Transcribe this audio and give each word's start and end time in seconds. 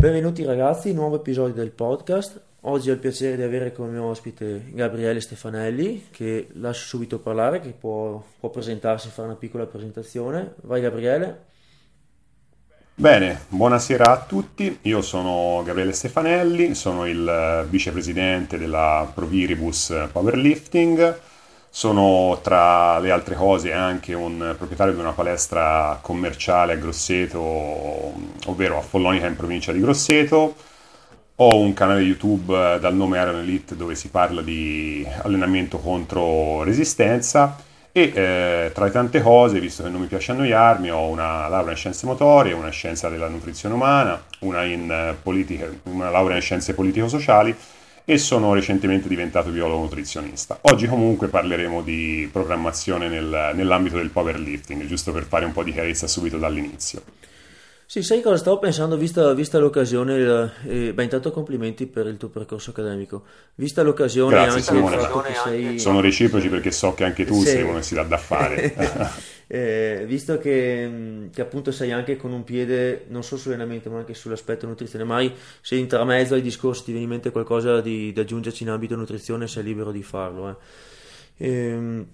Benvenuti 0.00 0.46
ragazzi, 0.46 0.94
nuovo 0.94 1.16
episodio 1.16 1.52
del 1.52 1.72
podcast. 1.72 2.40
Oggi 2.62 2.88
ho 2.88 2.94
il 2.94 2.98
piacere 2.98 3.36
di 3.36 3.42
avere 3.42 3.70
come 3.70 3.98
ospite 3.98 4.64
Gabriele 4.72 5.20
Stefanelli, 5.20 6.06
che 6.10 6.48
lascio 6.54 6.86
subito 6.86 7.18
parlare, 7.18 7.60
che 7.60 7.74
può, 7.78 8.24
può 8.40 8.48
presentarsi 8.48 9.08
e 9.08 9.10
fare 9.10 9.28
una 9.28 9.36
piccola 9.36 9.66
presentazione. 9.66 10.54
Vai 10.62 10.80
Gabriele. 10.80 11.44
Bene, 12.94 13.40
buonasera 13.48 14.10
a 14.10 14.24
tutti, 14.24 14.78
io 14.80 15.02
sono 15.02 15.62
Gabriele 15.66 15.92
Stefanelli, 15.92 16.74
sono 16.74 17.06
il 17.06 17.66
vicepresidente 17.68 18.56
della 18.56 19.06
Proviribus 19.14 20.08
Powerlifting, 20.10 21.20
sono 21.70 22.40
tra 22.42 22.98
le 22.98 23.12
altre 23.12 23.36
cose 23.36 23.72
anche 23.72 24.12
un 24.12 24.54
proprietario 24.58 24.92
di 24.92 25.00
una 25.00 25.12
palestra 25.12 25.98
commerciale 26.02 26.72
a 26.72 26.76
Grosseto, 26.76 27.40
ovvero 28.46 28.76
a 28.76 28.82
Follonica 28.82 29.26
in 29.26 29.36
provincia 29.36 29.72
di 29.72 29.80
Grosseto. 29.80 30.56
Ho 31.36 31.58
un 31.58 31.72
canale 31.72 32.02
YouTube 32.02 32.78
dal 32.80 32.94
nome 32.94 33.18
Iron 33.18 33.36
Elite 33.36 33.76
dove 33.76 33.94
si 33.94 34.08
parla 34.08 34.42
di 34.42 35.06
allenamento 35.22 35.78
contro 35.78 36.62
resistenza 36.64 37.56
e 37.92 38.12
eh, 38.14 38.70
tra 38.74 38.84
le 38.84 38.90
tante 38.90 39.22
cose, 39.22 39.58
visto 39.58 39.82
che 39.82 39.88
non 39.88 40.00
mi 40.00 40.06
piace 40.06 40.32
annoiarmi, 40.32 40.90
ho 40.90 41.08
una 41.08 41.48
laurea 41.48 41.70
in 41.70 41.76
scienze 41.76 42.04
motorie, 42.04 42.52
una 42.52 42.68
scienza 42.70 43.08
della 43.08 43.28
nutrizione 43.28 43.74
umana, 43.74 44.22
una, 44.40 44.64
in, 44.64 44.90
eh, 44.90 45.80
una 45.84 46.10
laurea 46.10 46.36
in 46.36 46.42
scienze 46.42 46.74
politico-sociali 46.74 47.56
e 48.10 48.18
sono 48.18 48.52
recentemente 48.54 49.06
diventato 49.06 49.50
biologo 49.50 49.82
nutrizionista. 49.82 50.58
Oggi 50.62 50.88
comunque 50.88 51.28
parleremo 51.28 51.80
di 51.80 52.28
programmazione 52.32 53.06
nel, 53.06 53.52
nell'ambito 53.54 53.98
del 53.98 54.10
powerlifting, 54.10 54.84
giusto 54.84 55.12
per 55.12 55.22
fare 55.22 55.44
un 55.44 55.52
po' 55.52 55.62
di 55.62 55.72
chiarezza 55.72 56.08
subito 56.08 56.36
dall'inizio. 56.36 57.02
Sì, 57.86 58.02
sai 58.02 58.20
cosa 58.20 58.36
stavo 58.36 58.58
pensando, 58.58 58.96
vista, 58.96 59.32
vista 59.32 59.60
l'occasione, 59.60 60.52
eh, 60.66 60.92
beh 60.92 61.02
intanto 61.04 61.30
complimenti 61.30 61.86
per 61.86 62.06
il 62.06 62.16
tuo 62.16 62.30
percorso 62.30 62.70
accademico, 62.70 63.22
vista 63.54 63.82
l'occasione 63.82 64.34
Grazie, 64.34 64.50
anche 64.50 64.62
Simone, 64.62 64.94
il 64.96 65.02
fatto 65.02 65.24
sei... 65.44 65.78
Sono 65.78 66.00
reciproci 66.00 66.48
perché 66.48 66.72
so 66.72 66.94
che 66.94 67.04
anche 67.04 67.24
tu 67.24 67.40
Sì. 67.42 67.46
sei 67.46 67.62
uno 67.62 67.76
che 67.76 67.82
si 67.82 67.94
dà 67.94 68.02
da 68.02 68.18
fare. 68.18 68.74
Eh, 69.52 70.04
visto 70.06 70.38
che, 70.38 70.86
mh, 70.86 71.30
che 71.30 71.40
appunto 71.40 71.72
sei 71.72 71.90
anche 71.90 72.16
con 72.16 72.30
un 72.32 72.44
piede 72.44 73.06
non 73.08 73.24
solo 73.24 73.40
sull'allenamento 73.40 73.90
ma 73.90 73.98
anche 73.98 74.14
sull'aspetto 74.14 74.64
nutrizione, 74.68 75.04
mai 75.04 75.32
se 75.60 75.74
intramezzo 75.74 76.34
ai 76.34 76.40
discorsi 76.42 76.84
ti 76.84 76.92
viene 76.92 77.06
in 77.06 77.10
mente 77.10 77.32
qualcosa 77.32 77.80
di, 77.80 78.12
da 78.12 78.20
aggiungerci 78.20 78.62
in 78.62 78.68
ambito 78.68 78.94
nutrizione 78.94 79.48
sei 79.48 79.64
libero 79.64 79.90
di 79.90 80.04
farlo. 80.04 80.50
eh. 80.50 81.46
Ehm, 81.48 82.06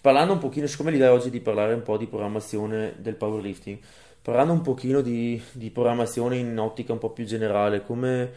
parlando 0.00 0.32
un 0.32 0.38
pochino, 0.40 0.66
siccome 0.66 0.90
l'idea 0.90 1.12
oggi 1.12 1.30
di 1.30 1.40
parlare 1.40 1.74
un 1.74 1.82
po' 1.82 1.96
di 1.96 2.06
programmazione 2.06 2.94
del 2.98 3.14
powerlifting, 3.14 3.78
parlando 4.22 4.52
un 4.52 4.60
pochino 4.62 5.00
di, 5.00 5.40
di 5.52 5.70
programmazione 5.70 6.36
in 6.38 6.58
ottica 6.58 6.92
un 6.92 6.98
po' 6.98 7.10
più 7.10 7.24
generale, 7.24 7.82
come 7.84 8.32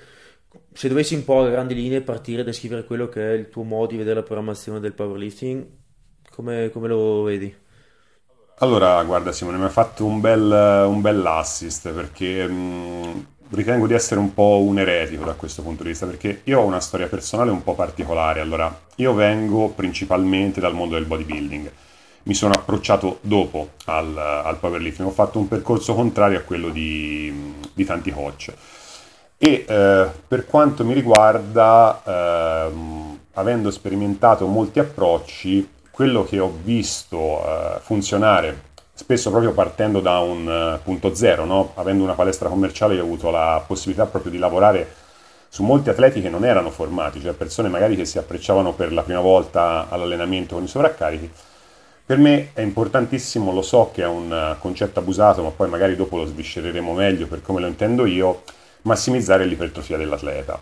se 0.73 0.87
dovessi 0.87 1.15
un 1.15 1.23
po' 1.25 1.41
a 1.41 1.49
grandi 1.49 1.73
linee 1.73 2.01
partire 2.01 2.41
a 2.41 2.43
descrivere 2.43 2.85
quello 2.85 3.09
che 3.09 3.31
è 3.31 3.33
il 3.33 3.49
tuo 3.49 3.63
modo 3.63 3.87
di 3.87 3.97
vedere 3.97 4.15
la 4.15 4.23
programmazione 4.23 4.79
del 4.79 4.93
powerlifting, 4.93 5.65
come, 6.29 6.69
come 6.71 6.87
lo 6.87 7.23
vedi? 7.23 7.65
Allora, 8.59 9.03
guarda 9.03 9.31
Simone, 9.31 9.57
mi 9.57 9.65
ha 9.65 9.69
fatto 9.69 10.03
un 10.03 10.19
bel, 10.19 10.41
un 10.87 10.99
bel 10.99 11.23
assist 11.23 11.89
perché 11.91 12.47
mh, 12.47 13.25
ritengo 13.51 13.85
di 13.85 13.93
essere 13.93 14.19
un 14.19 14.33
po' 14.33 14.63
un 14.63 14.79
eretico 14.79 15.25
da 15.25 15.33
questo 15.33 15.61
punto 15.61 15.83
di 15.83 15.89
vista 15.89 16.07
perché 16.07 16.41
io 16.45 16.59
ho 16.61 16.65
una 16.65 16.79
storia 16.79 17.05
personale 17.07 17.51
un 17.51 17.61
po' 17.61 17.75
particolare. 17.75 18.39
Allora, 18.39 18.75
io 18.95 19.13
vengo 19.13 19.69
principalmente 19.69 20.59
dal 20.59 20.73
mondo 20.73 20.95
del 20.95 21.05
bodybuilding. 21.05 21.71
Mi 22.23 22.33
sono 22.33 22.53
approcciato 22.53 23.19
dopo 23.21 23.73
al, 23.85 24.17
al 24.17 24.57
powerlifting, 24.57 25.07
ho 25.07 25.11
fatto 25.11 25.37
un 25.37 25.47
percorso 25.47 25.93
contrario 25.93 26.39
a 26.39 26.41
quello 26.41 26.69
di, 26.69 27.53
di 27.73 27.85
tanti 27.85 28.11
coach. 28.11 28.51
E 29.37 29.65
eh, 29.67 30.07
per 30.27 30.47
quanto 30.47 30.83
mi 30.83 30.93
riguarda, 30.95 32.01
ehm, 32.03 33.19
avendo 33.33 33.69
sperimentato 33.69 34.47
molti 34.47 34.79
approcci, 34.79 35.75
quello 35.97 36.23
che 36.23 36.37
ho 36.37 36.55
visto 36.61 37.17
eh, 37.17 37.79
funzionare, 37.81 38.65
spesso 38.93 39.31
proprio 39.31 39.51
partendo 39.53 39.99
da 39.99 40.19
un 40.19 40.47
eh, 40.47 40.79
punto 40.83 41.15
zero, 41.15 41.43
no? 41.43 41.71
avendo 41.73 42.03
una 42.03 42.13
palestra 42.13 42.49
commerciale, 42.49 42.93
io 42.93 43.01
ho 43.01 43.05
avuto 43.05 43.31
la 43.31 43.63
possibilità 43.65 44.05
proprio 44.05 44.31
di 44.31 44.37
lavorare 44.37 44.93
su 45.49 45.63
molti 45.63 45.89
atleti 45.89 46.21
che 46.21 46.29
non 46.29 46.45
erano 46.45 46.69
formati, 46.69 47.19
cioè 47.19 47.33
persone 47.33 47.67
magari 47.67 47.95
che 47.95 48.05
si 48.05 48.19
approcciavano 48.19 48.73
per 48.73 48.93
la 48.93 49.01
prima 49.01 49.21
volta 49.21 49.87
all'allenamento 49.89 50.53
con 50.53 50.65
i 50.65 50.67
sovraccarichi. 50.67 51.31
Per 52.05 52.17
me 52.19 52.51
è 52.53 52.61
importantissimo, 52.61 53.51
lo 53.51 53.63
so 53.63 53.89
che 53.91 54.03
è 54.03 54.07
un 54.07 54.31
eh, 54.31 54.55
concetto 54.59 54.99
abusato, 54.99 55.41
ma 55.41 55.49
poi 55.49 55.67
magari 55.67 55.95
dopo 55.95 56.17
lo 56.17 56.25
sviscereremo 56.27 56.93
meglio 56.93 57.25
per 57.25 57.41
come 57.41 57.59
lo 57.59 57.65
intendo 57.65 58.05
io, 58.05 58.43
massimizzare 58.83 59.45
l'ipertrofia 59.45 59.97
dell'atleta. 59.97 60.61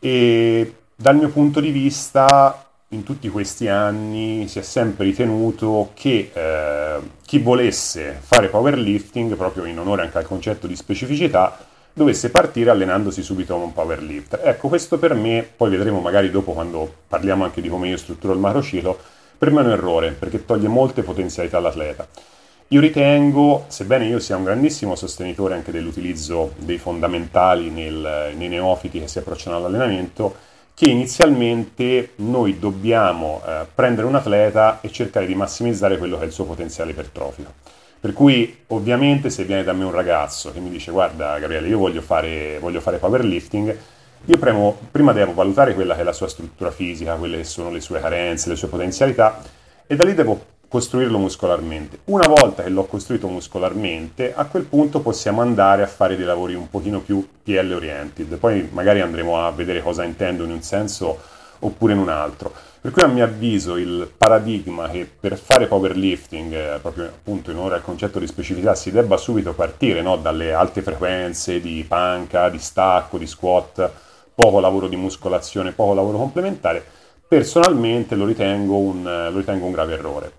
E 0.00 0.74
dal 0.96 1.14
mio 1.14 1.28
punto 1.28 1.60
di 1.60 1.70
vista, 1.70 2.67
in 2.92 3.02
tutti 3.02 3.28
questi 3.28 3.68
anni 3.68 4.48
si 4.48 4.58
è 4.58 4.62
sempre 4.62 5.04
ritenuto 5.04 5.90
che 5.92 6.30
eh, 6.32 7.00
chi 7.26 7.38
volesse 7.38 8.18
fare 8.18 8.48
powerlifting, 8.48 9.34
proprio 9.36 9.66
in 9.66 9.78
onore 9.78 10.02
anche 10.02 10.16
al 10.16 10.26
concetto 10.26 10.66
di 10.66 10.74
specificità, 10.74 11.58
dovesse 11.92 12.30
partire 12.30 12.70
allenandosi 12.70 13.22
subito 13.22 13.52
come 13.52 13.66
un 13.66 13.72
powerlifter. 13.74 14.40
Ecco, 14.42 14.68
questo 14.68 14.98
per 14.98 15.12
me, 15.12 15.46
poi 15.54 15.68
vedremo 15.68 16.00
magari 16.00 16.30
dopo 16.30 16.52
quando 16.52 16.90
parliamo 17.08 17.44
anche 17.44 17.60
di 17.60 17.68
come 17.68 17.88
io 17.88 17.98
strutturo 17.98 18.32
il 18.32 18.38
macrociclo, 18.38 18.98
per 19.36 19.50
me 19.50 19.60
è 19.60 19.64
un 19.64 19.70
errore 19.70 20.12
perché 20.12 20.46
toglie 20.46 20.68
molte 20.68 21.02
potenzialità 21.02 21.58
all'atleta. 21.58 22.08
Io 22.68 22.80
ritengo, 22.80 23.64
sebbene 23.68 24.06
io 24.06 24.18
sia 24.18 24.36
un 24.36 24.44
grandissimo 24.44 24.94
sostenitore 24.94 25.54
anche 25.54 25.72
dell'utilizzo 25.72 26.52
dei 26.56 26.78
fondamentali 26.78 27.70
nel- 27.70 28.32
nei 28.34 28.48
neofiti 28.48 29.00
che 29.00 29.08
si 29.08 29.18
approcciano 29.18 29.56
all'allenamento, 29.56 30.34
che 30.78 30.86
inizialmente 30.86 32.12
noi 32.18 32.60
dobbiamo 32.60 33.42
eh, 33.44 33.66
prendere 33.74 34.06
un 34.06 34.14
atleta 34.14 34.78
e 34.80 34.92
cercare 34.92 35.26
di 35.26 35.34
massimizzare 35.34 35.98
quello 35.98 36.16
che 36.18 36.22
è 36.22 36.26
il 36.26 36.32
suo 36.32 36.44
potenziale 36.44 36.92
ipertrofico. 36.92 37.52
Per 37.98 38.12
cui 38.12 38.60
ovviamente 38.68 39.28
se 39.28 39.42
viene 39.42 39.64
da 39.64 39.72
me 39.72 39.82
un 39.82 39.90
ragazzo 39.90 40.52
che 40.52 40.60
mi 40.60 40.70
dice 40.70 40.92
guarda 40.92 41.36
Gabriele 41.40 41.66
io 41.66 41.78
voglio 41.78 42.00
fare, 42.00 42.58
voglio 42.60 42.80
fare 42.80 42.98
powerlifting, 42.98 43.76
io 44.24 44.38
premo- 44.38 44.78
prima 44.92 45.12
devo 45.12 45.34
valutare 45.34 45.74
quella 45.74 45.96
che 45.96 46.02
è 46.02 46.04
la 46.04 46.12
sua 46.12 46.28
struttura 46.28 46.70
fisica, 46.70 47.16
quelle 47.16 47.38
che 47.38 47.44
sono 47.44 47.72
le 47.72 47.80
sue 47.80 47.98
carenze, 47.98 48.48
le 48.48 48.54
sue 48.54 48.68
potenzialità 48.68 49.42
e 49.84 49.96
da 49.96 50.04
lì 50.04 50.14
devo 50.14 50.40
costruirlo 50.68 51.16
muscolarmente. 51.16 52.00
Una 52.04 52.28
volta 52.28 52.62
che 52.62 52.68
l'ho 52.68 52.84
costruito 52.84 53.26
muscolarmente, 53.26 54.34
a 54.34 54.44
quel 54.44 54.64
punto 54.64 55.00
possiamo 55.00 55.40
andare 55.40 55.82
a 55.82 55.86
fare 55.86 56.14
dei 56.14 56.26
lavori 56.26 56.54
un 56.54 56.68
pochino 56.68 57.00
più 57.00 57.26
PL 57.42 57.72
oriented. 57.72 58.36
Poi 58.36 58.68
magari 58.70 59.00
andremo 59.00 59.44
a 59.44 59.50
vedere 59.50 59.82
cosa 59.82 60.04
intendo 60.04 60.44
in 60.44 60.50
un 60.50 60.62
senso 60.62 61.18
oppure 61.60 61.94
in 61.94 61.98
un 61.98 62.10
altro. 62.10 62.52
Per 62.80 62.92
cui 62.92 63.02
a 63.02 63.06
mio 63.06 63.24
avviso 63.24 63.76
il 63.76 64.10
paradigma 64.16 64.88
che 64.88 65.08
per 65.18 65.36
fare 65.36 65.66
powerlifting, 65.66 66.52
eh, 66.52 66.78
proprio 66.80 67.06
appunto 67.06 67.50
in 67.50 67.56
onore 67.56 67.76
al 67.76 67.82
concetto 67.82 68.18
di 68.18 68.26
specificità, 68.26 68.74
si 68.74 68.92
debba 68.92 69.16
subito 69.16 69.52
partire 69.54 70.00
no, 70.02 70.16
dalle 70.16 70.52
alte 70.52 70.82
frequenze 70.82 71.60
di 71.60 71.84
panca, 71.88 72.48
di 72.50 72.58
stacco, 72.58 73.18
di 73.18 73.26
squat, 73.26 73.90
poco 74.34 74.60
lavoro 74.60 74.86
di 74.86 74.94
muscolazione, 74.94 75.72
poco 75.72 75.94
lavoro 75.94 76.18
complementare, 76.18 76.84
personalmente 77.26 78.14
lo 78.14 78.26
ritengo 78.26 78.76
un, 78.76 79.02
lo 79.02 79.38
ritengo 79.38 79.66
un 79.66 79.72
grave 79.72 79.94
errore 79.94 80.32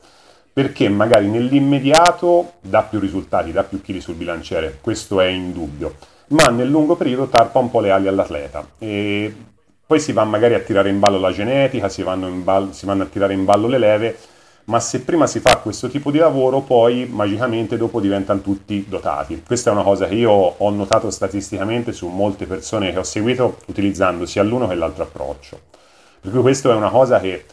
perché 0.60 0.90
magari 0.90 1.30
nell'immediato 1.30 2.56
dà 2.60 2.84
più 2.84 3.00
risultati, 3.00 3.54
dà 3.54 3.64
più 3.64 3.80
chili 3.80 4.02
sul 4.02 4.16
bilanciere, 4.16 4.80
questo 4.82 5.22
è 5.22 5.28
indubbio, 5.28 5.96
ma 6.32 6.48
nel 6.48 6.68
lungo 6.68 6.98
periodo 6.98 7.28
tarpa 7.28 7.60
un 7.60 7.72
po' 7.72 7.80
le 7.80 7.92
ali 7.92 8.10
all'atleta 8.10 8.68
e 8.78 9.34
poi 9.86 10.02
si 10.02 10.12
va 10.12 10.26
magari 10.26 10.56
a 10.56 10.60
tirare 10.60 10.90
in 10.90 11.00
ballo 11.00 11.18
la 11.18 11.32
genetica, 11.32 11.88
si 11.88 12.04
vanno, 12.04 12.28
ballo- 12.30 12.74
si 12.74 12.86
vanno 12.86 13.04
a 13.04 13.06
tirare 13.06 13.32
in 13.32 13.46
ballo 13.46 13.68
le 13.68 13.78
leve, 13.78 14.18
ma 14.66 14.82
se 14.82 15.00
prima 15.00 15.28
si 15.28 15.40
fa 15.40 15.56
questo 15.60 15.88
tipo 15.88 16.12
di 16.12 16.18
lavoro, 16.18 16.60
poi 16.60 17.08
magicamente 17.10 17.78
dopo 17.78 18.02
diventano 18.02 18.42
tutti 18.42 18.86
dotati. 18.86 19.42
Questa 19.48 19.70
è 19.70 19.74
una 19.74 19.84
cosa 19.84 20.10
che 20.10 20.16
io 20.16 20.30
ho 20.30 20.70
notato 20.72 21.10
statisticamente 21.10 21.94
su 21.94 22.08
molte 22.08 22.48
persone 22.48 22.92
che 22.92 23.00
ho 23.00 23.04
seguito 23.04 23.60
utilizzando 23.68 24.26
sia 24.26 24.44
l'uno 24.44 24.68
che 24.68 24.76
l'altro 24.76 25.04
approccio. 25.04 25.58
Per 26.20 26.30
cui 26.32 26.42
questa 26.42 26.70
è 26.70 26.76
una 26.76 26.90
cosa 26.90 27.22
che 27.22 27.46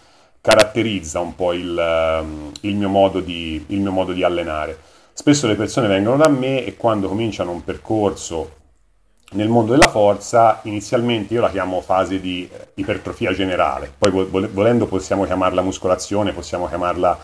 caratterizza 0.47 1.19
un 1.19 1.35
po' 1.35 1.53
il, 1.53 1.77
ehm, 1.77 2.53
il 2.61 2.77
mio 2.77 2.89
modo 2.89 3.19
di, 3.19 3.65
il 3.67 3.81
mio 3.81 3.91
modo 3.91 4.13
di 4.13 4.23
allenare. 4.23 4.79
Spesso 5.13 5.49
le 5.49 5.57
persone 5.57 5.89
vengono 5.89 6.17
da 6.17 6.29
me 6.29 6.65
e 6.65 6.77
quando 6.77 7.09
cominciano 7.09 7.51
un 7.51 7.65
percorso 7.65 8.53
nel 9.31 9.49
mondo 9.49 9.73
della 9.73 9.89
forza, 9.89 10.61
inizialmente 10.63 11.35
io 11.35 11.41
la 11.41 11.51
chiamo 11.51 11.81
fase 11.81 12.21
di 12.21 12.49
ipertrofia 12.75 13.33
generale, 13.33 13.93
poi 13.99 14.13
vo- 14.13 14.31
vole- 14.31 14.47
volendo 14.47 14.87
possiamo 14.87 15.25
chiamarla 15.25 15.63
muscolazione, 15.63 16.31
possiamo 16.31 16.69
chiamarla 16.69 17.19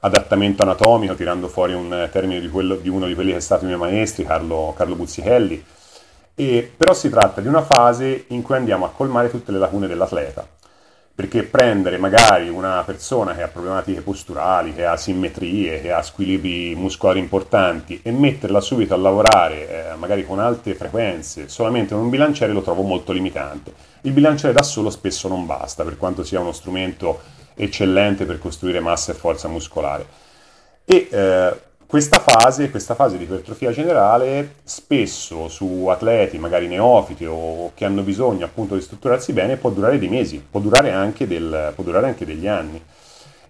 adattamento 0.00 0.64
anatomico, 0.64 1.14
tirando 1.14 1.46
fuori 1.46 1.74
un 1.74 2.08
termine 2.10 2.40
di, 2.40 2.48
quello- 2.48 2.74
di 2.74 2.88
uno 2.88 3.06
di 3.06 3.14
quelli 3.14 3.30
che 3.30 3.36
è 3.36 3.40
stato 3.40 3.62
i 3.62 3.66
miei 3.68 3.78
maestri, 3.78 4.24
Carlo, 4.24 4.74
Carlo 4.76 4.96
Buzzichelli, 4.96 5.64
e, 6.34 6.72
però 6.76 6.92
si 6.92 7.08
tratta 7.08 7.40
di 7.40 7.46
una 7.46 7.62
fase 7.62 8.24
in 8.28 8.42
cui 8.42 8.56
andiamo 8.56 8.84
a 8.84 8.90
colmare 8.90 9.30
tutte 9.30 9.52
le 9.52 9.58
lacune 9.58 9.86
dell'atleta. 9.86 10.57
Perché 11.18 11.42
prendere 11.42 11.98
magari 11.98 12.48
una 12.48 12.84
persona 12.84 13.34
che 13.34 13.42
ha 13.42 13.48
problematiche 13.48 14.02
posturali, 14.02 14.72
che 14.72 14.84
ha 14.84 14.96
simmetrie, 14.96 15.80
che 15.80 15.90
ha 15.90 16.00
squilibri 16.00 16.76
muscolari 16.76 17.18
importanti 17.18 17.98
e 18.04 18.12
metterla 18.12 18.60
subito 18.60 18.94
a 18.94 18.98
lavorare 18.98 19.90
eh, 19.90 19.96
magari 19.96 20.24
con 20.24 20.38
alte 20.38 20.76
frequenze 20.76 21.48
solamente 21.48 21.92
con 21.92 22.04
un 22.04 22.08
bilanciere 22.08 22.52
lo 22.52 22.62
trovo 22.62 22.82
molto 22.82 23.10
limitante. 23.10 23.74
Il 24.02 24.12
bilanciere 24.12 24.52
da 24.52 24.62
solo 24.62 24.90
spesso 24.90 25.26
non 25.26 25.44
basta, 25.44 25.82
per 25.82 25.96
quanto 25.96 26.22
sia 26.22 26.38
uno 26.38 26.52
strumento 26.52 27.20
eccellente 27.56 28.24
per 28.24 28.38
costruire 28.38 28.78
massa 28.78 29.10
e 29.10 29.16
forza 29.16 29.48
muscolare. 29.48 30.06
E 30.84 31.08
eh, 31.10 31.60
questa 31.88 32.18
fase, 32.18 32.70
questa 32.70 32.94
fase 32.94 33.16
di 33.16 33.24
ipertrofia 33.24 33.70
generale, 33.70 34.56
spesso 34.62 35.48
su 35.48 35.86
atleti 35.86 36.36
magari 36.36 36.66
neofiti 36.68 37.24
o 37.24 37.72
che 37.72 37.86
hanno 37.86 38.02
bisogno 38.02 38.44
appunto 38.44 38.74
di 38.74 38.82
strutturarsi 38.82 39.32
bene, 39.32 39.56
può 39.56 39.70
durare 39.70 39.98
dei 39.98 40.10
mesi, 40.10 40.38
può 40.38 40.60
durare 40.60 40.92
anche, 40.92 41.26
del, 41.26 41.72
può 41.74 41.82
durare 41.82 42.06
anche 42.06 42.26
degli 42.26 42.46
anni. 42.46 42.78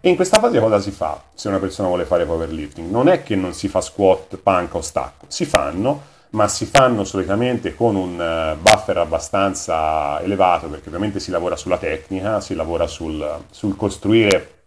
E 0.00 0.08
in 0.08 0.14
questa 0.14 0.38
fase 0.38 0.60
cosa 0.60 0.78
si 0.78 0.92
fa 0.92 1.20
se 1.34 1.48
una 1.48 1.58
persona 1.58 1.88
vuole 1.88 2.04
fare 2.04 2.26
powerlifting? 2.26 2.88
Non 2.88 3.08
è 3.08 3.24
che 3.24 3.34
non 3.34 3.54
si 3.54 3.66
fa 3.66 3.80
squat, 3.80 4.36
panca 4.36 4.76
o 4.76 4.82
stacco, 4.82 5.24
si 5.26 5.44
fanno, 5.44 6.02
ma 6.30 6.46
si 6.46 6.66
fanno 6.66 7.02
solitamente 7.02 7.74
con 7.74 7.96
un 7.96 8.20
eh, 8.20 8.56
buffer 8.60 8.98
abbastanza 8.98 10.22
elevato, 10.22 10.68
perché 10.68 10.86
ovviamente 10.86 11.18
si 11.18 11.32
lavora 11.32 11.56
sulla 11.56 11.78
tecnica, 11.78 12.40
si 12.40 12.54
lavora 12.54 12.86
sul, 12.86 13.40
sul 13.50 13.74
costruire 13.74 14.57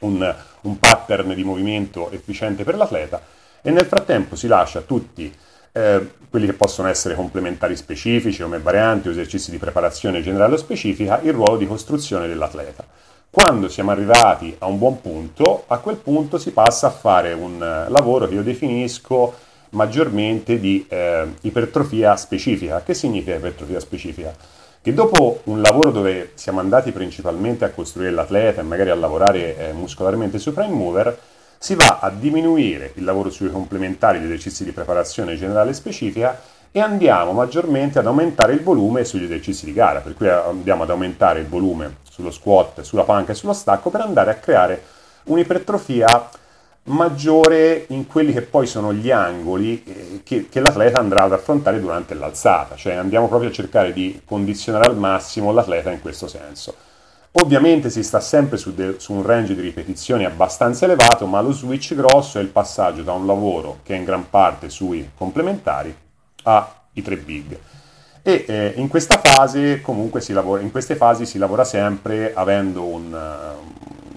un, 0.00 0.34
un 0.62 0.78
pattern 0.78 1.34
di 1.34 1.44
movimento 1.44 2.10
efficiente 2.10 2.64
per 2.64 2.76
l'atleta 2.76 3.20
e 3.62 3.70
nel 3.70 3.86
frattempo 3.86 4.36
si 4.36 4.46
lascia 4.46 4.80
tutti 4.80 5.32
eh, 5.72 6.10
quelli 6.28 6.46
che 6.46 6.52
possono 6.52 6.88
essere 6.88 7.14
complementari 7.14 7.76
specifici 7.76 8.42
come 8.42 8.58
varianti 8.58 9.08
o 9.08 9.10
esercizi 9.10 9.50
di 9.50 9.58
preparazione 9.58 10.22
generale 10.22 10.54
o 10.54 10.58
specifica, 10.58 11.20
il 11.22 11.32
ruolo 11.32 11.56
di 11.56 11.66
costruzione 11.66 12.28
dell'atleta. 12.28 12.84
Quando 13.30 13.68
siamo 13.68 13.90
arrivati 13.90 14.54
a 14.58 14.66
un 14.66 14.78
buon 14.78 15.00
punto, 15.00 15.64
a 15.68 15.78
quel 15.78 15.96
punto 15.96 16.38
si 16.38 16.50
passa 16.50 16.88
a 16.88 16.90
fare 16.90 17.32
un 17.32 17.62
eh, 17.62 17.90
lavoro 17.90 18.26
che 18.26 18.34
io 18.34 18.42
definisco 18.42 19.34
maggiormente 19.70 20.58
di 20.58 20.84
eh, 20.88 21.26
ipertrofia 21.42 22.16
specifica. 22.16 22.82
Che 22.82 22.94
significa 22.94 23.36
ipertrofia 23.36 23.78
specifica? 23.78 24.34
Che 24.82 24.94
dopo 24.94 25.40
un 25.44 25.60
lavoro 25.60 25.90
dove 25.90 26.32
siamo 26.34 26.60
andati 26.60 26.90
principalmente 26.90 27.64
a 27.64 27.70
costruire 27.70 28.10
l'atleta 28.10 28.60
e 28.60 28.64
magari 28.64 28.90
a 28.90 28.94
lavorare 28.94 29.56
eh, 29.56 29.72
muscolarmente 29.72 30.38
su 30.38 30.54
prime 30.54 30.72
mover, 30.72 31.18
si 31.58 31.74
va 31.74 31.98
a 32.00 32.08
diminuire 32.08 32.92
il 32.94 33.04
lavoro 33.04 33.28
sui 33.28 33.50
complementari, 33.50 34.18
gli 34.18 34.24
esercizi 34.24 34.64
di 34.64 34.72
preparazione 34.72 35.36
generale 35.36 35.74
specifica 35.74 36.40
e 36.72 36.80
andiamo 36.80 37.32
maggiormente 37.32 37.98
ad 37.98 38.06
aumentare 38.06 38.54
il 38.54 38.62
volume 38.62 39.04
sugli 39.04 39.24
esercizi 39.24 39.66
di 39.66 39.74
gara, 39.74 40.00
per 40.00 40.14
cui 40.14 40.28
andiamo 40.28 40.84
ad 40.84 40.90
aumentare 40.90 41.40
il 41.40 41.46
volume 41.46 41.96
sullo 42.08 42.30
squat, 42.30 42.80
sulla 42.80 43.04
panca 43.04 43.32
e 43.32 43.34
sullo 43.34 43.52
stacco 43.52 43.90
per 43.90 44.00
andare 44.00 44.30
a 44.30 44.34
creare 44.36 44.82
un'ipertrofia 45.24 46.30
maggiore 46.90 47.86
in 47.88 48.06
quelli 48.06 48.32
che 48.32 48.42
poi 48.42 48.66
sono 48.66 48.92
gli 48.92 49.10
angoli 49.10 49.82
eh, 49.84 50.20
che, 50.22 50.48
che, 50.48 50.60
l'atleta 50.60 50.98
andrà 50.98 51.22
ad 51.22 51.32
affrontare 51.32 51.80
durante 51.80 52.14
l'alzata, 52.14 52.76
cioè 52.76 52.94
andiamo 52.94 53.28
proprio 53.28 53.48
a 53.48 53.52
cercare 53.52 53.92
di 53.92 54.20
condizionare 54.24 54.88
al 54.88 54.96
massimo 54.96 55.52
l'atleta 55.52 55.90
in 55.90 56.00
questo 56.00 56.28
senso. 56.28 56.74
Ovviamente 57.32 57.90
si 57.90 58.02
sta 58.02 58.18
sempre 58.18 58.56
su, 58.56 58.74
de, 58.74 58.96
su 58.98 59.12
un 59.12 59.22
range 59.22 59.54
di 59.54 59.60
ripetizioni 59.60 60.24
abbastanza 60.24 60.84
elevato, 60.84 61.26
ma 61.26 61.40
lo 61.40 61.52
switch 61.52 61.94
grosso 61.94 62.38
è 62.38 62.42
il 62.42 62.48
passaggio 62.48 63.02
da 63.02 63.12
un 63.12 63.24
lavoro 63.24 63.78
che 63.84 63.94
è 63.94 63.98
in 63.98 64.04
gran 64.04 64.28
parte 64.28 64.68
sui 64.68 65.10
complementari 65.16 65.94
ai 66.42 67.02
tre 67.02 67.16
big. 67.16 67.58
E 68.22 68.44
eh, 68.46 68.72
in 68.76 68.88
questa 68.88 69.18
fase 69.22 69.80
comunque 69.80 70.20
si 70.20 70.32
lavora, 70.32 70.60
in 70.60 70.70
queste 70.70 70.96
fasi 70.96 71.24
si 71.24 71.38
lavora 71.38 71.64
sempre 71.64 72.34
avendo 72.34 72.84
un, 72.84 73.16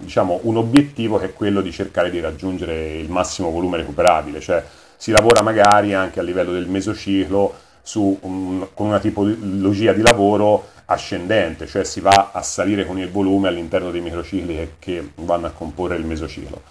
diciamo, 0.03 0.39
un 0.43 0.57
obiettivo 0.57 1.17
che 1.17 1.25
è 1.25 1.33
quello 1.33 1.61
di 1.61 1.71
cercare 1.71 2.09
di 2.09 2.19
raggiungere 2.19 2.97
il 2.97 3.09
massimo 3.09 3.49
volume 3.49 3.77
recuperabile, 3.77 4.39
cioè 4.39 4.63
si 4.95 5.11
lavora 5.11 5.41
magari 5.41 5.93
anche 5.93 6.19
a 6.19 6.23
livello 6.23 6.51
del 6.51 6.67
mesociclo 6.67 7.53
su 7.81 8.17
un, 8.21 8.67
con 8.73 8.87
una 8.87 8.99
tipologia 8.99 9.91
di 9.91 10.01
lavoro 10.01 10.69
ascendente, 10.85 11.67
cioè 11.67 11.83
si 11.83 11.99
va 11.99 12.31
a 12.31 12.41
salire 12.41 12.85
con 12.85 12.97
il 12.99 13.11
volume 13.11 13.47
all'interno 13.49 13.91
dei 13.91 14.01
microcicli 14.01 14.55
che, 14.55 14.73
che 14.79 15.11
vanno 15.15 15.47
a 15.47 15.51
comporre 15.51 15.95
il 15.95 16.05
mesociclo. 16.05 16.61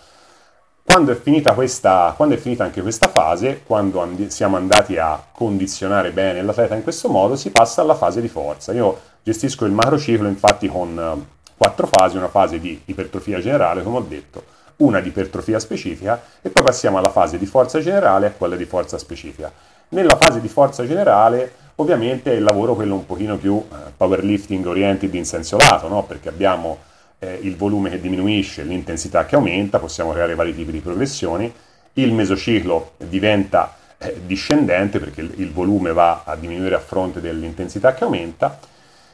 Quando 0.85 1.12
è, 1.12 1.20
finita 1.20 1.55
questa, 1.55 2.12
quando 2.17 2.35
è 2.35 2.38
finita 2.38 2.64
anche 2.64 2.82
questa 2.82 3.08
fase, 3.08 3.62
quando 3.64 4.00
andi- 4.00 4.31
siamo 4.31 4.56
andati 4.56 4.99
a 4.99 5.23
condizionare 5.32 6.11
bene 6.11 6.43
l'atleta 6.43 6.75
in 6.75 6.82
questo 6.82 7.08
modo, 7.08 7.37
si 7.37 7.50
passa 7.50 7.82
alla 7.82 7.94
fase 7.94 8.20
di 8.20 8.28
forza. 8.28 8.73
Io 8.73 9.00
gestisco 9.23 9.64
il 9.64 9.73
macrociclo 9.73 10.26
infatti 10.26 10.69
con 10.69 11.26
quattro 11.62 11.87
fasi, 11.87 12.17
una 12.17 12.26
fase 12.26 12.59
di 12.59 12.82
ipertrofia 12.87 13.38
generale, 13.38 13.85
come 13.85 13.99
ho 13.99 14.00
detto, 14.09 14.43
una 14.79 14.99
di 14.99 15.11
ipertrofia 15.11 15.61
specifica 15.61 16.20
e 16.43 16.50
poi 16.50 16.64
passiamo 16.64 16.99
alla 16.99 17.11
fase 17.11 17.38
di 17.38 17.47
forza 17.47 17.79
generale 17.79 18.26
e 18.26 18.29
a 18.31 18.32
quella 18.32 18.56
di 18.56 18.64
forza 18.64 18.99
specifica. 18.99 19.53
Nella 19.91 20.17
fase 20.20 20.41
di 20.41 20.49
forza 20.49 20.85
generale 20.85 21.53
ovviamente 21.76 22.32
è 22.32 22.35
il 22.35 22.43
lavoro 22.43 22.75
quello 22.75 22.94
un 22.94 23.06
pochino 23.06 23.37
più 23.37 23.64
eh, 23.70 23.93
powerlifting 23.97 24.67
oriented 24.67 25.14
in 25.14 25.25
senso 25.25 25.56
lato, 25.56 25.87
no? 25.87 26.03
perché 26.03 26.29
abbiamo 26.29 26.79
eh, 27.20 27.38
il 27.43 27.55
volume 27.56 27.91
che 27.91 28.00
diminuisce, 28.00 28.64
l'intensità 28.64 29.25
che 29.25 29.37
aumenta, 29.37 29.79
possiamo 29.79 30.11
creare 30.11 30.35
vari 30.35 30.56
tipi 30.56 30.73
di 30.73 30.81
progressioni, 30.81 31.53
il 31.93 32.12
mesociclo 32.12 32.94
diventa 32.97 33.76
eh, 33.99 34.20
discendente 34.26 34.99
perché 34.99 35.20
il, 35.20 35.32
il 35.37 35.53
volume 35.53 35.93
va 35.93 36.23
a 36.25 36.35
diminuire 36.35 36.75
a 36.75 36.81
fronte 36.81 37.20
dell'intensità 37.20 37.94
che 37.94 38.03
aumenta 38.03 38.59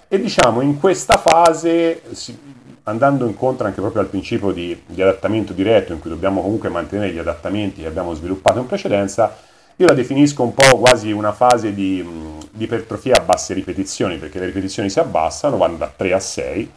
e 0.09 0.19
diciamo 0.19 0.63
in 0.63 0.81
questa 0.81 1.19
fase, 1.19 2.01
andando 2.85 3.27
incontro 3.27 3.67
anche 3.67 3.81
proprio 3.81 4.01
al 4.01 4.09
principio 4.09 4.53
di, 4.53 4.83
di, 4.87 5.03
adattamento 5.03 5.53
diretto, 5.53 5.93
in 5.93 6.01
cui 6.01 6.09
dobbiamo 6.09 6.41
comunque 6.41 6.71
mantenere 6.71 7.13
gli 7.13 7.19
adattamenti 7.19 7.83
che 7.83 7.87
abbiamo 7.87 8.15
sviluppato 8.15 8.59
in 8.59 8.67
precedenza, 8.67 9.37
io 9.77 9.87
la 9.87 9.93
definisco 9.93 10.43
un 10.43 10.55
po' 10.55 10.79
quasi 10.79 11.13
una 11.13 11.33
fase 11.33 11.75
di, 11.75 12.05
di 12.51 12.65
ipertrofia 12.65 13.17
a 13.17 13.21
basse 13.21 13.53
ripetizioni, 13.53 14.17
perché 14.17 14.39
le 14.39 14.47
ripetizioni 14.47 14.89
si 14.89 14.99
abbassano, 14.99 15.59
vanno 15.59 15.77
da 15.77 15.93
3 15.95 16.13
a 16.15 16.21
6, 16.21 16.73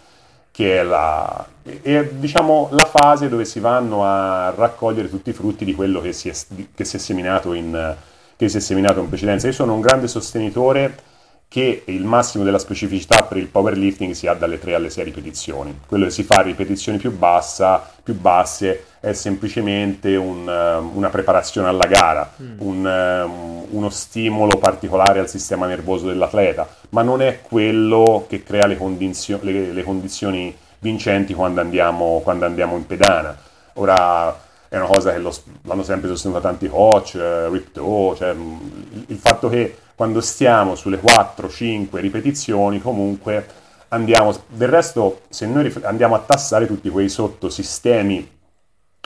che 0.51 0.79
è, 0.79 0.83
la, 0.83 1.47
è 1.63 2.09
diciamo, 2.11 2.67
la 2.71 2.85
fase 2.85 3.29
dove 3.29 3.45
si 3.45 3.61
vanno 3.61 4.03
a 4.03 4.53
raccogliere 4.55 5.09
tutti 5.09 5.29
i 5.29 5.33
frutti 5.33 5.63
di 5.63 5.73
quello 5.73 6.01
che 6.01 6.11
si 6.11 6.27
è, 6.27 6.33
che 6.75 6.83
si 6.83 6.97
è, 6.97 6.99
seminato, 6.99 7.53
in, 7.53 7.95
che 8.35 8.49
si 8.49 8.57
è 8.57 8.59
seminato 8.59 8.99
in 8.99 9.07
precedenza. 9.07 9.47
Io 9.47 9.53
sono 9.53 9.73
un 9.73 9.81
grande 9.81 10.09
sostenitore 10.09 11.09
che 11.51 11.81
il 11.83 12.05
massimo 12.05 12.45
della 12.45 12.59
specificità 12.59 13.23
per 13.23 13.35
il 13.35 13.47
powerlifting 13.47 14.13
si 14.13 14.25
ha 14.25 14.33
dalle 14.33 14.57
3 14.57 14.73
alle 14.73 14.89
6 14.89 15.03
ripetizioni. 15.03 15.81
Quello 15.85 16.05
che 16.05 16.11
si 16.11 16.23
fa 16.23 16.35
a 16.35 16.43
ripetizioni 16.43 16.97
più, 16.97 17.11
bassa, 17.11 17.91
più 18.01 18.17
basse 18.17 18.85
è 19.01 19.11
semplicemente 19.11 20.15
un, 20.15 20.47
uh, 20.47 20.97
una 20.97 21.09
preparazione 21.09 21.67
alla 21.67 21.87
gara, 21.87 22.31
mm. 22.41 22.53
un, 22.59 23.67
uh, 23.69 23.75
uno 23.75 23.89
stimolo 23.89 24.59
particolare 24.59 25.19
al 25.19 25.27
sistema 25.27 25.67
nervoso 25.67 26.07
dell'atleta, 26.07 26.69
ma 26.91 27.01
non 27.01 27.21
è 27.21 27.41
quello 27.41 28.27
che 28.29 28.43
crea 28.43 28.65
le, 28.65 28.77
condizio- 28.77 29.39
le, 29.41 29.73
le 29.73 29.83
condizioni 29.83 30.55
vincenti 30.79 31.33
quando 31.33 31.59
andiamo, 31.59 32.21
quando 32.23 32.45
andiamo, 32.45 32.77
in 32.77 32.85
pedana. 32.85 33.37
Ora 33.73 34.39
è 34.69 34.77
una 34.77 34.85
cosa 34.85 35.11
che 35.11 35.17
lo, 35.17 35.35
l'hanno 35.63 35.83
sempre 35.83 36.07
sostenuto 36.07 36.39
tanti 36.39 36.69
coach, 36.69 37.15
eh, 37.15 37.49
Ripto, 37.49 38.15
cioè, 38.15 38.29
il, 38.29 39.03
il 39.07 39.17
fatto 39.17 39.49
che 39.49 39.75
quando 40.01 40.19
stiamo 40.19 40.73
sulle 40.73 40.99
4-5 40.99 41.97
ripetizioni 41.97 42.81
comunque 42.81 43.45
andiamo, 43.89 44.35
del 44.47 44.67
resto 44.67 45.21
se 45.29 45.45
noi 45.45 45.71
andiamo 45.83 46.15
a 46.15 46.19
tassare 46.19 46.65
tutti 46.65 46.89
quei 46.89 47.07
sottosistemi, 47.07 48.27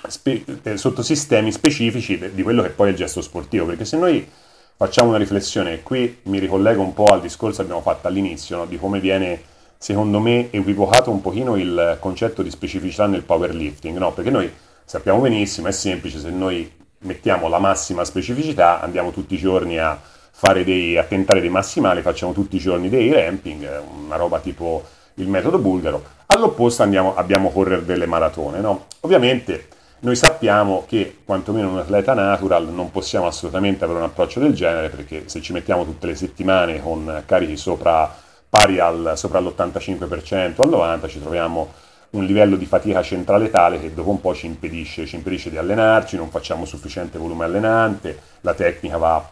spe, 0.07 0.45
eh, 0.63 0.77
sottosistemi 0.77 1.51
specifici 1.51 2.31
di 2.33 2.41
quello 2.41 2.61
che 2.61 2.69
poi 2.69 2.87
è 2.87 2.91
il 2.91 2.95
gesto 2.95 3.19
sportivo, 3.19 3.65
perché 3.65 3.83
se 3.83 3.97
noi 3.97 4.25
facciamo 4.77 5.09
una 5.09 5.17
riflessione, 5.17 5.73
e 5.73 5.83
qui 5.83 6.19
mi 6.23 6.39
ricollego 6.39 6.81
un 6.81 6.93
po' 6.93 7.11
al 7.11 7.19
discorso 7.19 7.57
che 7.57 7.63
abbiamo 7.63 7.81
fatto 7.81 8.07
all'inizio, 8.07 8.55
no? 8.55 8.65
di 8.65 8.77
come 8.77 9.01
viene 9.01 9.41
secondo 9.77 10.21
me 10.21 10.49
equivocato 10.49 11.11
un 11.11 11.19
pochino 11.19 11.57
il 11.57 11.97
concetto 11.99 12.41
di 12.41 12.49
specificità 12.49 13.05
nel 13.05 13.23
powerlifting, 13.23 13.97
no? 13.97 14.13
perché 14.13 14.29
noi 14.29 14.49
sappiamo 14.85 15.19
benissimo, 15.19 15.67
è 15.67 15.73
semplice, 15.73 16.19
se 16.19 16.29
noi 16.29 16.71
mettiamo 16.99 17.49
la 17.49 17.59
massima 17.59 18.05
specificità 18.05 18.79
andiamo 18.79 19.11
tutti 19.11 19.33
i 19.33 19.37
giorni 19.37 19.77
a 19.77 20.13
fare 20.37 20.65
dei, 20.65 20.97
a 20.97 21.03
tentare 21.03 21.39
dei 21.39 21.49
massimali, 21.49 22.01
facciamo 22.01 22.33
tutti 22.33 22.57
i 22.57 22.59
giorni 22.59 22.89
dei 22.89 23.09
ramping, 23.09 23.83
una 24.05 24.17
roba 24.17 24.39
tipo 24.39 24.83
il 25.15 25.29
metodo 25.29 25.59
bulgaro. 25.59 26.03
All'opposto 26.25 26.83
andiamo, 26.83 27.15
abbiamo 27.15 27.51
correre 27.51 27.85
delle 27.85 28.05
maratone. 28.05 28.59
No? 28.59 28.87
Ovviamente 29.01 29.69
noi 29.99 30.17
sappiamo 30.17 30.83
che 30.87 31.19
quantomeno 31.23 31.69
un 31.69 31.77
atleta 31.77 32.13
natural 32.13 32.67
non 32.67 32.91
possiamo 32.91 33.27
assolutamente 33.27 33.85
avere 33.85 33.99
un 33.99 34.05
approccio 34.05 34.41
del 34.41 34.53
genere 34.53 34.89
perché 34.89 35.23
se 35.27 35.41
ci 35.41 35.53
mettiamo 35.53 35.85
tutte 35.85 36.07
le 36.07 36.15
settimane 36.15 36.81
con 36.81 37.23
carichi 37.25 37.55
sopra, 37.55 38.13
pari 38.49 38.77
al, 38.79 39.13
sopra 39.15 39.39
l'85% 39.39 40.61
al 40.61 40.69
90% 40.69 41.07
ci 41.07 41.21
troviamo 41.21 41.71
un 42.09 42.25
livello 42.25 42.57
di 42.57 42.65
fatica 42.65 43.01
centrale 43.01 43.49
tale 43.49 43.79
che 43.79 43.93
dopo 43.93 44.09
un 44.09 44.19
po' 44.19 44.35
ci 44.35 44.47
impedisce, 44.47 45.05
ci 45.05 45.15
impedisce 45.15 45.49
di 45.49 45.57
allenarci, 45.57 46.17
non 46.17 46.29
facciamo 46.29 46.65
sufficiente 46.65 47.17
volume 47.17 47.45
allenante, 47.45 48.19
la 48.41 48.53
tecnica 48.53 48.97
va 48.97 49.29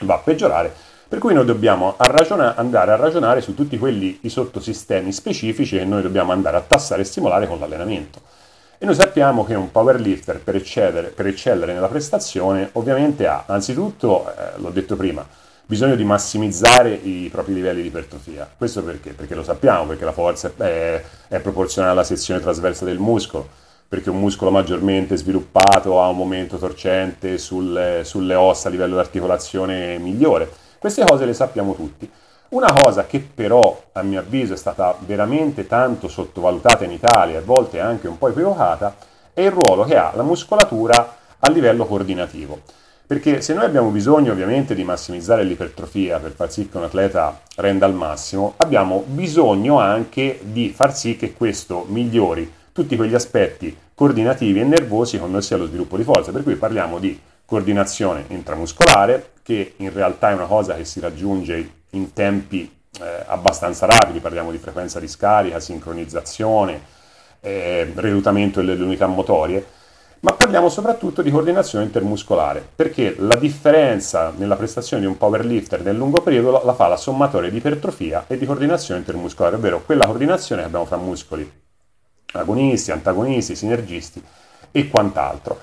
va 0.00 0.14
a 0.14 0.18
peggiorare, 0.18 0.72
Per 1.10 1.18
cui 1.18 1.34
noi 1.34 1.44
dobbiamo 1.44 1.94
a 1.96 2.04
ragiona- 2.04 2.54
andare 2.54 2.92
a 2.92 2.96
ragionare 2.96 3.40
su 3.40 3.52
tutti 3.52 3.76
quelli 3.78 4.20
i 4.22 4.28
sottosistemi 4.28 5.10
specifici 5.10 5.76
che 5.76 5.84
noi 5.84 6.02
dobbiamo 6.02 6.30
andare 6.30 6.56
a 6.56 6.60
tassare 6.60 7.02
e 7.02 7.04
stimolare 7.04 7.48
con 7.48 7.58
l'allenamento. 7.58 8.20
E 8.78 8.86
noi 8.86 8.94
sappiamo 8.94 9.44
che 9.44 9.56
un 9.56 9.72
powerlifter 9.72 10.38
per 10.38 10.54
eccellere, 10.54 11.08
per 11.08 11.26
eccellere 11.26 11.72
nella 11.72 11.88
prestazione 11.88 12.68
ovviamente 12.74 13.26
ha, 13.26 13.42
anzitutto, 13.46 14.30
eh, 14.30 14.60
l'ho 14.60 14.70
detto 14.70 14.94
prima, 14.94 15.26
bisogno 15.66 15.96
di 15.96 16.04
massimizzare 16.04 16.92
i 16.92 17.28
propri 17.28 17.54
livelli 17.54 17.82
di 17.82 17.88
ipertrofia. 17.88 18.48
Questo 18.56 18.84
perché? 18.84 19.12
Perché 19.12 19.34
lo 19.34 19.42
sappiamo, 19.42 19.86
perché 19.86 20.04
la 20.04 20.12
forza 20.12 20.52
è, 20.56 21.02
è 21.26 21.40
proporzionale 21.40 21.92
alla 21.92 22.04
sezione 22.04 22.38
trasversa 22.40 22.84
del 22.84 23.00
muscolo, 23.00 23.48
perché 23.90 24.08
un 24.08 24.20
muscolo 24.20 24.52
maggiormente 24.52 25.16
sviluppato 25.16 26.00
ha 26.00 26.06
un 26.06 26.16
momento 26.16 26.58
torcente 26.58 27.38
sulle, 27.38 28.02
sulle 28.04 28.36
ossa 28.36 28.68
a 28.68 28.70
livello 28.70 28.94
di 28.94 29.00
articolazione 29.00 29.98
migliore. 29.98 30.48
Queste 30.78 31.04
cose 31.04 31.24
le 31.24 31.34
sappiamo 31.34 31.74
tutti. 31.74 32.08
Una 32.50 32.72
cosa 32.72 33.06
che 33.06 33.18
però 33.18 33.86
a 33.90 34.02
mio 34.02 34.20
avviso 34.20 34.52
è 34.52 34.56
stata 34.56 34.96
veramente 35.00 35.66
tanto 35.66 36.06
sottovalutata 36.06 36.84
in 36.84 36.92
Italia 36.92 37.34
e 37.34 37.38
a 37.38 37.44
volte 37.44 37.80
anche 37.80 38.06
un 38.06 38.16
po' 38.16 38.28
equivocata 38.28 38.94
è 39.34 39.40
il 39.40 39.50
ruolo 39.50 39.82
che 39.82 39.96
ha 39.96 40.12
la 40.14 40.22
muscolatura 40.22 41.16
a 41.40 41.50
livello 41.50 41.84
coordinativo. 41.84 42.60
Perché 43.04 43.40
se 43.40 43.54
noi 43.54 43.64
abbiamo 43.64 43.88
bisogno 43.88 44.30
ovviamente 44.30 44.76
di 44.76 44.84
massimizzare 44.84 45.42
l'ipertrofia 45.42 46.20
per 46.20 46.30
far 46.30 46.52
sì 46.52 46.68
che 46.68 46.76
un 46.76 46.84
atleta 46.84 47.40
renda 47.56 47.86
al 47.86 47.94
massimo, 47.94 48.54
abbiamo 48.58 49.02
bisogno 49.04 49.80
anche 49.80 50.38
di 50.44 50.72
far 50.72 50.94
sì 50.96 51.16
che 51.16 51.32
questo 51.32 51.84
migliori 51.88 52.58
tutti 52.80 52.96
quegli 52.96 53.14
aspetti 53.14 53.76
coordinativi 53.94 54.60
e 54.60 54.64
nervosi 54.64 55.18
connessi 55.18 55.52
allo 55.52 55.66
sviluppo 55.66 55.98
di 55.98 56.02
forza. 56.02 56.32
Per 56.32 56.42
cui 56.42 56.54
parliamo 56.54 56.98
di 56.98 57.18
coordinazione 57.44 58.24
intramuscolare, 58.28 59.32
che 59.42 59.74
in 59.76 59.92
realtà 59.92 60.30
è 60.30 60.32
una 60.32 60.46
cosa 60.46 60.74
che 60.74 60.86
si 60.86 60.98
raggiunge 60.98 61.72
in 61.90 62.14
tempi 62.14 62.72
eh, 62.98 63.24
abbastanza 63.26 63.84
rapidi, 63.84 64.20
parliamo 64.20 64.50
di 64.50 64.56
frequenza 64.56 64.98
di 64.98 65.08
scarica, 65.08 65.60
sincronizzazione, 65.60 66.80
eh, 67.40 67.92
reclutamento 67.94 68.62
delle 68.62 68.82
unità 68.82 69.06
motorie, 69.06 69.62
ma 70.20 70.32
parliamo 70.32 70.70
soprattutto 70.70 71.20
di 71.20 71.30
coordinazione 71.30 71.84
intermuscolare, 71.84 72.66
perché 72.74 73.14
la 73.18 73.36
differenza 73.36 74.32
nella 74.34 74.56
prestazione 74.56 75.02
di 75.02 75.08
un 75.08 75.18
powerlifter 75.18 75.82
nel 75.82 75.96
lungo 75.96 76.22
periodo 76.22 76.62
la 76.64 76.74
fa 76.74 76.88
la 76.88 76.96
sommatoria 76.96 77.50
di 77.50 77.58
ipertrofia 77.58 78.24
e 78.26 78.38
di 78.38 78.46
coordinazione 78.46 79.00
intermuscolare, 79.00 79.56
ovvero 79.56 79.82
quella 79.84 80.06
coordinazione 80.06 80.62
che 80.62 80.66
abbiamo 80.68 80.86
fra 80.86 80.96
muscoli 80.96 81.68
agonisti, 82.32 82.90
antagonisti, 82.90 83.54
sinergisti 83.56 84.22
e 84.70 84.88
quant'altro. 84.88 85.58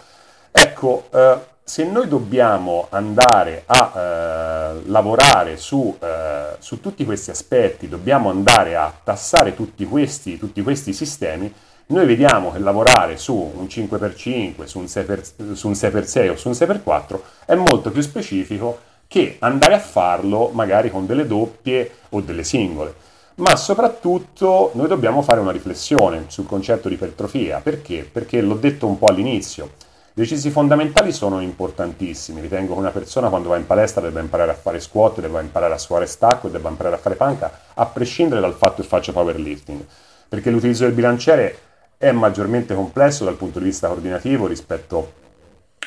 Ecco, 0.51 1.07
eh, 1.11 1.37
se 1.63 1.83
noi 1.83 2.07
dobbiamo 2.07 2.87
andare 2.91 3.63
a 3.65 3.91
eh, 3.93 4.81
lavorare 4.85 5.57
su, 5.57 5.95
eh, 5.99 6.55
su, 6.59 6.79
tutti 6.79 7.03
questi 7.03 7.29
aspetti, 7.29 7.89
dobbiamo 7.89 8.29
andare 8.29 8.75
a 8.75 8.91
tassare 9.03 9.53
tutti 9.53 9.85
questi, 9.85 10.37
tutti 10.37 10.61
questi, 10.61 10.93
sistemi, 10.93 11.53
noi 11.87 12.05
vediamo 12.05 12.51
che 12.51 12.59
lavorare 12.59 13.17
su 13.17 13.33
un 13.33 13.65
5x5, 13.65 14.63
su 14.63 14.79
un 14.79 14.85
6x, 14.85 15.53
su 15.53 15.67
un 15.67 15.73
6x6 15.73 16.29
o 16.29 16.35
su 16.35 16.47
un 16.47 16.53
6x4 16.53 17.19
è 17.45 17.55
molto 17.55 17.91
più 17.91 18.01
specifico 18.01 18.79
che 19.07 19.37
andare 19.39 19.73
a 19.75 19.79
farlo 19.79 20.49
magari 20.53 20.89
con 20.89 21.05
delle 21.05 21.27
doppie 21.27 21.91
o 22.09 22.21
delle 22.21 22.43
singole. 22.43 22.93
Ma 23.37 23.55
soprattutto 23.55 24.71
noi 24.73 24.87
dobbiamo 24.87 25.21
fare 25.21 25.39
una 25.39 25.51
riflessione 25.51 26.25
sul 26.27 26.45
concetto 26.45 26.87
di 26.87 26.95
ipertrofia. 26.95 27.59
Perché? 27.59 28.07
Perché 28.11 28.41
l'ho 28.41 28.55
detto 28.55 28.87
un 28.87 28.97
po' 28.97 29.07
all'inizio 29.07 29.71
i 30.17 30.21
esercizi 30.21 30.49
fondamentali 30.49 31.11
sono 31.11 31.41
importantissimi. 31.41 32.41
Ritengo 32.41 32.73
che 32.73 32.79
una 32.79 32.89
persona 32.89 33.29
quando 33.29 33.49
va 33.49 33.57
in 33.57 33.67
palestra 33.67 34.01
debba 34.01 34.19
imparare 34.19 34.49
a 34.49 34.55
fare 34.55 34.79
squat, 34.79 35.19
debba 35.19 35.41
imparare 35.41 35.75
a 35.75 35.77
suare 35.77 36.07
stacco, 36.07 36.47
debba 36.47 36.69
imparare 36.69 36.95
a 36.95 36.97
fare 36.97 37.13
panca, 37.13 37.51
a 37.75 37.85
prescindere 37.85 38.41
dal 38.41 38.55
fatto 38.55 38.81
che 38.81 38.87
faccia 38.87 39.11
powerlifting. 39.11 39.85
Perché 40.27 40.49
l'utilizzo 40.49 40.85
del 40.85 40.93
bilanciere 40.93 41.59
è 41.99 42.11
maggiormente 42.11 42.73
complesso 42.73 43.25
dal 43.25 43.35
punto 43.35 43.59
di 43.59 43.65
vista 43.65 43.85
coordinativo 43.85 44.47
rispetto 44.47 45.13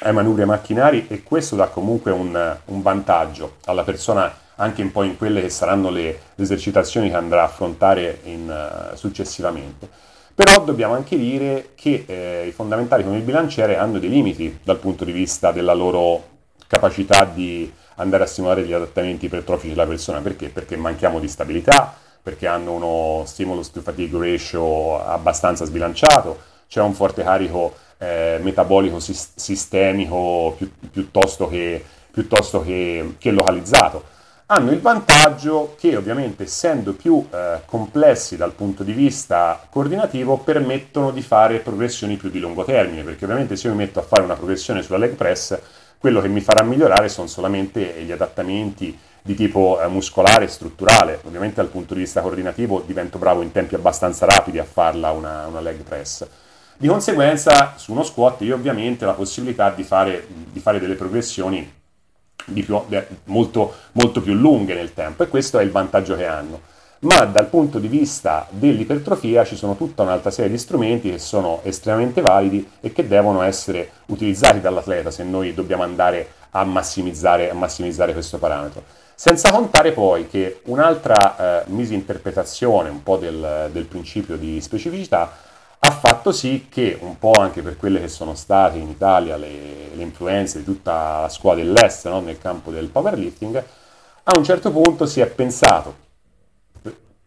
ai 0.02 0.12
manubri 0.12 0.44
macchinari 0.44 1.08
e 1.08 1.24
questo 1.24 1.56
dà 1.56 1.66
comunque 1.66 2.12
un, 2.12 2.56
un 2.66 2.82
vantaggio 2.82 3.56
alla 3.64 3.82
persona 3.82 4.32
anche 4.60 4.82
un 4.82 4.92
po' 4.92 5.02
in 5.02 5.16
quelle 5.16 5.40
che 5.40 5.48
saranno 5.48 5.90
le, 5.90 6.20
le 6.34 6.44
esercitazioni 6.44 7.08
che 7.08 7.16
andrà 7.16 7.42
a 7.42 7.46
affrontare 7.46 8.20
in, 8.24 8.48
uh, 8.48 8.94
successivamente. 8.94 9.88
Però 10.34 10.62
dobbiamo 10.62 10.94
anche 10.94 11.18
dire 11.18 11.70
che 11.74 12.04
eh, 12.06 12.46
i 12.46 12.52
fondamentali 12.52 13.02
come 13.02 13.16
il 13.16 13.22
bilanciere 13.22 13.76
hanno 13.76 13.98
dei 13.98 14.08
limiti 14.08 14.60
dal 14.62 14.78
punto 14.78 15.04
di 15.04 15.12
vista 15.12 15.50
della 15.50 15.74
loro 15.74 16.28
capacità 16.66 17.24
di 17.24 17.70
andare 17.96 18.22
a 18.22 18.26
simulare 18.26 18.64
gli 18.64 18.72
adattamenti 18.72 19.26
ipertrofici 19.26 19.74
della 19.74 19.86
persona. 19.86 20.20
Perché? 20.20 20.48
Perché 20.48 20.76
manchiamo 20.76 21.20
di 21.20 21.28
stabilità, 21.28 21.94
perché 22.22 22.46
hanno 22.46 22.72
uno 22.72 23.24
stimulus 23.26 23.70
to 23.70 23.80
fatigue 23.80 24.30
ratio 24.30 25.02
abbastanza 25.04 25.64
sbilanciato, 25.64 26.38
c'è 26.68 26.80
un 26.80 26.94
forte 26.94 27.22
carico 27.22 27.74
eh, 27.98 28.38
metabolico 28.40 28.98
sis- 29.00 29.32
sistemico 29.34 30.54
pi- 30.56 30.72
piuttosto, 30.90 31.48
che, 31.48 31.84
piuttosto 32.10 32.62
che, 32.62 33.16
che 33.18 33.30
localizzato 33.30 34.18
hanno 34.52 34.72
il 34.72 34.80
vantaggio 34.80 35.76
che 35.78 35.96
ovviamente 35.96 36.42
essendo 36.42 36.92
più 36.92 37.24
eh, 37.30 37.60
complessi 37.66 38.36
dal 38.36 38.52
punto 38.52 38.82
di 38.82 38.92
vista 38.92 39.64
coordinativo 39.70 40.38
permettono 40.38 41.12
di 41.12 41.22
fare 41.22 41.60
progressioni 41.60 42.16
più 42.16 42.30
di 42.30 42.40
lungo 42.40 42.64
termine, 42.64 43.04
perché 43.04 43.24
ovviamente 43.24 43.54
se 43.54 43.68
io 43.68 43.74
mi 43.74 43.84
metto 43.84 44.00
a 44.00 44.02
fare 44.02 44.22
una 44.22 44.34
progressione 44.34 44.82
sulla 44.82 44.98
leg 44.98 45.14
press, 45.14 45.56
quello 45.98 46.20
che 46.20 46.26
mi 46.26 46.40
farà 46.40 46.64
migliorare 46.64 47.08
sono 47.08 47.28
solamente 47.28 48.02
gli 48.02 48.10
adattamenti 48.10 48.98
di 49.22 49.34
tipo 49.36 49.80
eh, 49.80 49.86
muscolare 49.86 50.46
e 50.46 50.48
strutturale, 50.48 51.20
ovviamente 51.24 51.56
dal 51.56 51.68
punto 51.68 51.94
di 51.94 52.00
vista 52.00 52.20
coordinativo 52.20 52.82
divento 52.84 53.18
bravo 53.18 53.42
in 53.42 53.52
tempi 53.52 53.76
abbastanza 53.76 54.26
rapidi 54.26 54.58
a 54.58 54.64
farla 54.64 55.12
una, 55.12 55.46
una 55.46 55.60
leg 55.60 55.80
press. 55.82 56.26
Di 56.76 56.88
conseguenza 56.88 57.74
su 57.76 57.92
uno 57.92 58.02
squat 58.02 58.40
io 58.40 58.56
ovviamente 58.56 59.04
ho 59.04 59.08
la 59.08 59.14
possibilità 59.14 59.70
di 59.70 59.84
fare, 59.84 60.26
di 60.50 60.58
fare 60.58 60.80
delle 60.80 60.94
progressioni 60.94 61.78
più, 62.44 62.80
molto, 63.24 63.74
molto 63.92 64.20
più 64.20 64.34
lunghe 64.34 64.74
nel 64.74 64.94
tempo 64.94 65.22
e 65.22 65.28
questo 65.28 65.58
è 65.58 65.62
il 65.62 65.70
vantaggio 65.70 66.16
che 66.16 66.26
hanno. 66.26 66.60
Ma 67.02 67.24
dal 67.24 67.46
punto 67.46 67.78
di 67.78 67.88
vista 67.88 68.46
dell'ipertrofia 68.50 69.44
ci 69.44 69.56
sono 69.56 69.74
tutta 69.74 70.02
un'altra 70.02 70.30
serie 70.30 70.50
di 70.50 70.58
strumenti 70.58 71.10
che 71.10 71.18
sono 71.18 71.60
estremamente 71.62 72.20
validi 72.20 72.68
e 72.80 72.92
che 72.92 73.08
devono 73.08 73.40
essere 73.40 73.90
utilizzati 74.06 74.60
dall'atleta 74.60 75.10
se 75.10 75.24
noi 75.24 75.54
dobbiamo 75.54 75.82
andare 75.82 76.28
a 76.50 76.64
massimizzare, 76.64 77.48
a 77.48 77.54
massimizzare 77.54 78.12
questo 78.12 78.36
parametro. 78.36 78.82
Senza 79.14 79.50
contare 79.50 79.92
poi 79.92 80.28
che 80.28 80.60
un'altra 80.64 81.62
eh, 81.62 81.70
misinterpretazione 81.70 82.90
un 82.90 83.02
po' 83.02 83.16
del, 83.16 83.70
del 83.72 83.84
principio 83.84 84.36
di 84.36 84.60
specificità 84.60 85.48
fatto 85.90 86.32
sì 86.32 86.66
che, 86.68 86.96
un 87.00 87.18
po' 87.18 87.32
anche 87.32 87.62
per 87.62 87.76
quelle 87.76 88.00
che 88.00 88.08
sono 88.08 88.34
state 88.34 88.78
in 88.78 88.88
Italia 88.88 89.36
le, 89.36 89.90
le 89.94 90.02
influenze 90.02 90.58
di 90.58 90.64
tutta 90.64 91.22
la 91.22 91.28
scuola 91.28 91.56
dell'Est 91.56 92.08
no? 92.08 92.20
nel 92.20 92.38
campo 92.38 92.70
del 92.70 92.88
powerlifting, 92.88 93.64
a 94.24 94.36
un 94.36 94.44
certo 94.44 94.70
punto 94.70 95.06
si 95.06 95.20
è 95.20 95.26
pensato, 95.26 96.08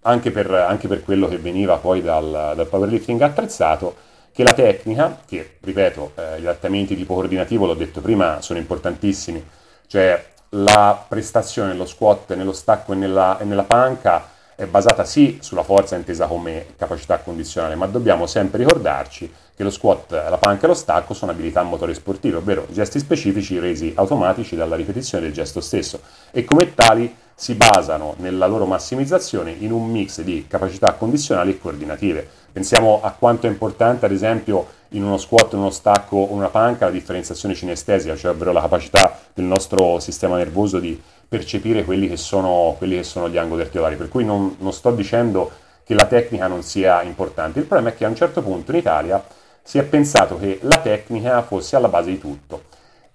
anche 0.01 0.31
per, 0.31 0.51
anche 0.51 0.87
per 0.87 1.03
quello 1.03 1.27
che 1.27 1.37
veniva 1.37 1.77
poi 1.77 2.01
dal, 2.01 2.53
dal, 2.55 2.67
powerlifting 2.67 3.21
attrezzato, 3.21 3.95
che 4.31 4.43
la 4.43 4.53
tecnica, 4.53 5.19
che 5.25 5.57
ripeto, 5.59 6.13
eh, 6.15 6.41
gli 6.41 6.45
adattamenti 6.45 6.95
tipo 6.95 7.13
coordinativo, 7.13 7.65
l'ho 7.65 7.75
detto 7.75 8.01
prima, 8.01 8.41
sono 8.41 8.59
importantissimi, 8.59 9.43
cioè 9.87 10.31
la 10.49 11.05
prestazione 11.07 11.69
nello 11.69 11.85
squat, 11.85 12.33
nello 12.35 12.53
stacco 12.53 12.93
e 12.93 12.95
nella, 12.95 13.37
e 13.39 13.43
nella 13.43 13.63
panca, 13.63 14.29
è 14.63 14.67
basata 14.67 15.03
sì 15.03 15.37
sulla 15.41 15.63
forza 15.63 15.95
intesa 15.95 16.27
come 16.27 16.67
capacità 16.77 17.19
condizionale, 17.19 17.75
ma 17.75 17.85
dobbiamo 17.85 18.25
sempre 18.27 18.59
ricordarci 18.59 19.31
che 19.55 19.63
lo 19.63 19.69
squat, 19.69 20.11
la 20.11 20.37
panca 20.37 20.65
e 20.65 20.67
lo 20.67 20.73
stacco 20.73 21.13
sono 21.13 21.31
abilità 21.31 21.61
motorie 21.63 21.93
sportive, 21.93 22.37
ovvero 22.37 22.65
gesti 22.69 22.99
specifici 22.99 23.59
resi 23.59 23.93
automatici 23.95 24.55
dalla 24.55 24.75
ripetizione 24.75 25.25
del 25.25 25.33
gesto 25.33 25.61
stesso 25.61 25.99
e 26.31 26.43
come 26.43 26.73
tali 26.73 27.15
si 27.35 27.55
basano 27.55 28.15
nella 28.17 28.47
loro 28.47 28.65
massimizzazione 28.65 29.55
in 29.59 29.71
un 29.71 29.89
mix 29.89 30.21
di 30.21 30.45
capacità 30.47 30.93
condizionali 30.93 31.51
e 31.51 31.59
coordinative. 31.59 32.27
Pensiamo 32.51 33.01
a 33.03 33.11
quanto 33.11 33.47
è 33.47 33.49
importante, 33.49 34.05
ad 34.05 34.11
esempio, 34.11 34.67
in 34.93 35.03
uno 35.03 35.17
squat, 35.17 35.53
in 35.53 35.59
uno 35.59 35.69
stacco 35.69 36.17
o 36.17 36.33
una 36.33 36.49
panca 36.49 36.85
la 36.85 36.91
differenziazione 36.91 37.55
cinestesia, 37.55 38.15
cioè 38.15 38.31
ovvero 38.31 38.51
la 38.51 38.61
capacità 38.61 39.19
del 39.33 39.45
nostro 39.45 39.99
sistema 39.99 40.37
nervoso 40.37 40.79
di 40.79 40.99
percepire 41.27 41.83
quelli 41.83 42.07
che 42.07 42.17
sono, 42.17 42.75
quelli 42.77 42.95
che 42.95 43.03
sono 43.03 43.29
gli 43.29 43.37
angoli 43.37 43.61
articolari. 43.61 43.95
Per 43.95 44.09
cui 44.09 44.23
non, 44.23 44.55
non 44.59 44.73
sto 44.73 44.91
dicendo 44.91 45.51
che 45.83 45.93
la 45.93 46.05
tecnica 46.05 46.47
non 46.47 46.63
sia 46.63 47.01
importante, 47.01 47.59
il 47.59 47.65
problema 47.65 47.93
è 47.93 47.97
che 47.97 48.05
a 48.05 48.09
un 48.09 48.15
certo 48.15 48.41
punto 48.41 48.71
in 48.71 48.77
Italia 48.77 49.23
si 49.61 49.77
è 49.77 49.83
pensato 49.83 50.37
che 50.37 50.59
la 50.61 50.77
tecnica 50.77 51.41
fosse 51.41 51.75
alla 51.75 51.87
base 51.87 52.09
di 52.09 52.19
tutto 52.19 52.63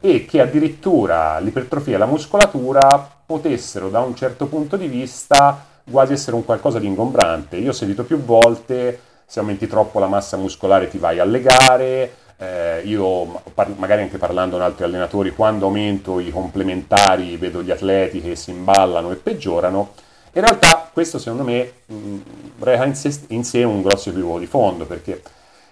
e 0.01 0.25
che 0.25 0.41
addirittura 0.41 1.39
l'ipertrofia 1.39 1.97
e 1.97 1.99
la 1.99 2.07
muscolatura 2.07 3.17
potessero 3.25 3.89
da 3.89 4.01
un 4.01 4.15
certo 4.15 4.47
punto 4.47 4.77
di 4.77 4.87
vista 4.87 5.65
quasi 5.91 6.13
essere 6.13 6.37
un 6.37 6.45
qualcosa 6.45 6.79
di 6.79 6.87
ingombrante. 6.87 7.57
Io 7.57 7.71
ho 7.71 7.75
sentito 7.75 8.05
più 8.05 8.19
volte 8.23 9.01
se 9.31 9.41
aumenti 9.41 9.67
troppo 9.67 9.99
la 9.99 10.07
massa 10.07 10.39
muscolare 10.39 10.89
ti 10.89 10.97
vai 10.97 11.19
a 11.19 11.25
legare, 11.25 12.15
eh, 12.39 12.81
io 12.85 13.43
par- 13.53 13.75
magari 13.77 14.01
anche 14.01 14.17
parlando 14.17 14.57
con 14.57 14.65
altri 14.65 14.85
allenatori, 14.85 15.35
quando 15.35 15.67
aumento 15.67 16.19
i 16.19 16.31
complementari 16.31 17.37
vedo 17.37 17.63
gli 17.63 17.71
atleti 17.71 18.23
che 18.23 18.37
si 18.37 18.53
imballano 18.53 19.11
e 19.11 19.17
peggiorano, 19.17 19.93
in 20.33 20.41
realtà 20.41 20.89
questo 20.91 21.19
secondo 21.19 21.45
me 21.45 21.73
mh, 21.85 22.17
reca 22.61 22.85
in 22.85 22.95
sé, 22.95 23.15
in 23.29 23.45
sé 23.45 23.65
un 23.65 23.83
grosso 23.83 24.09
equivoco 24.09 24.39
di 24.39 24.47
fondo, 24.47 24.87
perché 24.87 25.21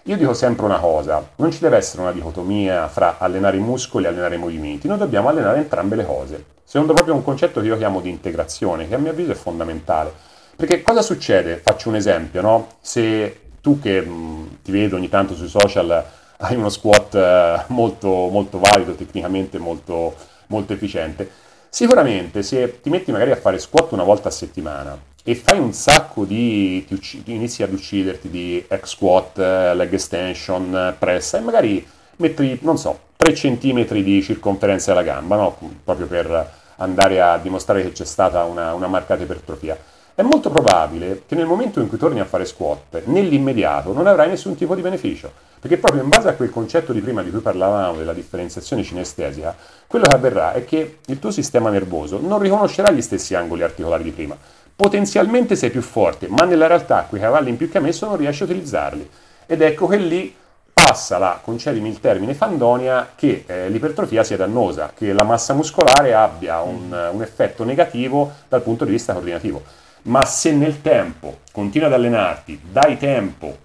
io 0.03 0.17
dico 0.19 0.35
sempre 0.35 0.67
una 0.67 0.79
cosa, 0.79 1.27
non 1.37 1.51
ci 1.51 1.61
deve 1.61 1.79
essere 1.79 2.03
una 2.03 2.13
dicotomia 2.13 2.89
fra 2.89 3.17
allenare 3.19 3.57
i 3.57 3.61
muscoli 3.61 4.05
e 4.05 4.09
allenare 4.09 4.35
i 4.35 4.39
movimenti, 4.39 4.87
noi 4.87 4.99
dobbiamo 4.99 5.31
allenare 5.31 5.61
entrambe 5.61 5.97
le 5.97 6.05
cose. 6.05 6.45
Secondo 6.63 6.93
proprio 6.93 7.15
un 7.15 7.25
concetto 7.25 7.63
che 7.63 7.69
io 7.69 7.79
chiamo 7.79 8.03
di 8.03 8.11
integrazione, 8.11 8.87
che 8.87 8.97
a 8.97 8.99
mio 8.99 9.13
avviso 9.13 9.33
è 9.33 9.35
fondamentale. 9.35 10.13
Perché 10.57 10.83
cosa 10.83 11.03
succede? 11.03 11.59
Faccio 11.59 11.89
un 11.89 11.97
esempio, 11.97 12.41
no? 12.41 12.69
Se 12.81 13.46
tu 13.67 13.81
che 13.81 14.01
mh, 14.01 14.59
ti 14.63 14.71
vedo 14.71 14.95
ogni 14.95 15.09
tanto 15.09 15.35
sui 15.35 15.49
social 15.49 16.05
hai 16.37 16.55
uno 16.55 16.69
squat 16.69 17.17
eh, 17.17 17.65
molto, 17.69 18.29
molto 18.29 18.61
valido, 18.61 18.95
tecnicamente 18.95 19.59
molto, 19.59 20.15
molto 20.49 20.73
efficiente, 20.73 21.29
sicuramente 21.69 22.45
se 22.45 22.81
ti 22.81 22.91
metti 22.91 23.11
magari 23.11 23.33
a 23.33 23.37
fare 23.37 23.59
squat 23.59 23.91
una 23.91 24.05
volta 24.05 24.29
a 24.29 24.31
settimana 24.31 24.97
e 25.25 25.35
fai 25.35 25.59
un 25.59 25.73
sacco 25.73 26.25
di, 26.25 26.85
ti, 26.87 26.95
ucc- 26.95 27.27
inizi 27.27 27.65
ad 27.65 27.73
ucciderti 27.73 28.31
di 28.31 28.65
X 28.73 28.85
squat, 28.85 29.39
eh, 29.39 29.75
leg 29.75 29.93
extension, 29.93 30.73
eh, 30.73 30.95
press 30.97 31.35
e 31.35 31.41
magari 31.41 31.85
metti, 32.19 32.57
non 32.63 32.79
so, 32.79 32.97
3 33.17 33.33
cm 33.33 34.01
di 34.01 34.23
circonferenza 34.23 34.93
della 34.93 35.03
gamba, 35.03 35.35
no? 35.35 35.59
proprio 35.83 36.07
per 36.07 36.53
andare 36.77 37.21
a 37.21 37.37
dimostrare 37.39 37.83
che 37.83 37.91
c'è 37.91 38.05
stata 38.05 38.45
una, 38.45 38.75
una 38.75 38.87
marcata 38.87 39.25
ipertrofia. 39.25 39.77
È 40.19 40.23
molto 40.23 40.49
probabile 40.49 41.25
che 41.27 41.35
nel 41.35 41.45
momento 41.45 41.79
in 41.79 41.89
cui 41.89 41.99
torni 41.99 42.21
a 42.21 42.25
fare 42.25 42.47
squat, 42.47 43.03
nell'immediato 43.05 43.93
non 43.93 44.07
avrai 44.07 44.31
nessun 44.31 44.55
tipo 44.55 44.75
di 44.75 44.81
beneficio, 44.81 45.31
perché 45.61 45.77
proprio 45.77 46.03
in 46.03 46.09
base 46.09 46.31
a 46.31 46.33
quel 46.33 46.49
concetto 46.49 46.95
di 46.95 47.01
prima 47.01 47.23
di 47.23 47.29
cui 47.29 47.41
parlavamo 47.41 47.99
della 47.99 48.15
differenziazione 48.15 48.83
cinestesica, 48.83 49.55
quello 49.87 50.07
che 50.07 50.15
avverrà 50.15 50.55
è 50.55 50.65
che 50.65 51.01
il 51.05 51.19
tuo 51.19 51.31
sistema 51.31 51.69
nervoso 51.69 52.19
non 52.19 52.39
riconoscerà 52.39 52.91
gli 52.93 53.03
stessi 53.03 53.35
angoli 53.35 53.63
articolari 53.63 54.05
di 54.05 54.11
prima, 54.11 54.35
potenzialmente 54.75 55.55
sei 55.55 55.69
più 55.69 55.83
forte, 55.83 56.29
ma 56.29 56.47
nella 56.47 56.67
realtà 56.67 57.05
quei 57.07 57.21
cavalli 57.21 57.51
in 57.51 57.59
più 57.59 57.69
che 57.69 57.77
ha 57.77 57.83
messo 57.83 58.07
non 58.07 58.17
riesci 58.17 58.41
a 58.41 58.47
utilizzarli. 58.47 59.11
Ed 59.45 59.61
ecco 59.61 59.87
che 59.87 59.99
lì 59.99 60.35
passa 60.73 61.19
la, 61.19 61.41
concedimi 61.45 61.91
il 61.91 62.01
termine, 62.01 62.33
fandonia, 62.33 63.11
che 63.15 63.45
eh, 63.47 63.69
l'ipertrofia 63.69 64.25
sia 64.25 64.39
dannosa, 64.39 64.93
che 64.97 65.13
la 65.13 65.25
massa 65.25 65.53
muscolare 65.53 66.15
abbia 66.15 66.63
un, 66.63 67.11
un 67.13 67.21
effetto 67.21 67.65
negativo 67.65 68.33
dal 68.49 68.63
punto 68.63 68.87
di 68.87 68.93
vista 68.93 69.13
coordinativo. 69.13 69.85
Ma 70.07 70.25
se 70.25 70.53
nel 70.53 70.83
tempo 70.83 71.41
continui 71.53 71.89
ad 71.89 71.95
allenarti, 71.95 72.61
dai 72.71 72.97
tempo 72.97 73.57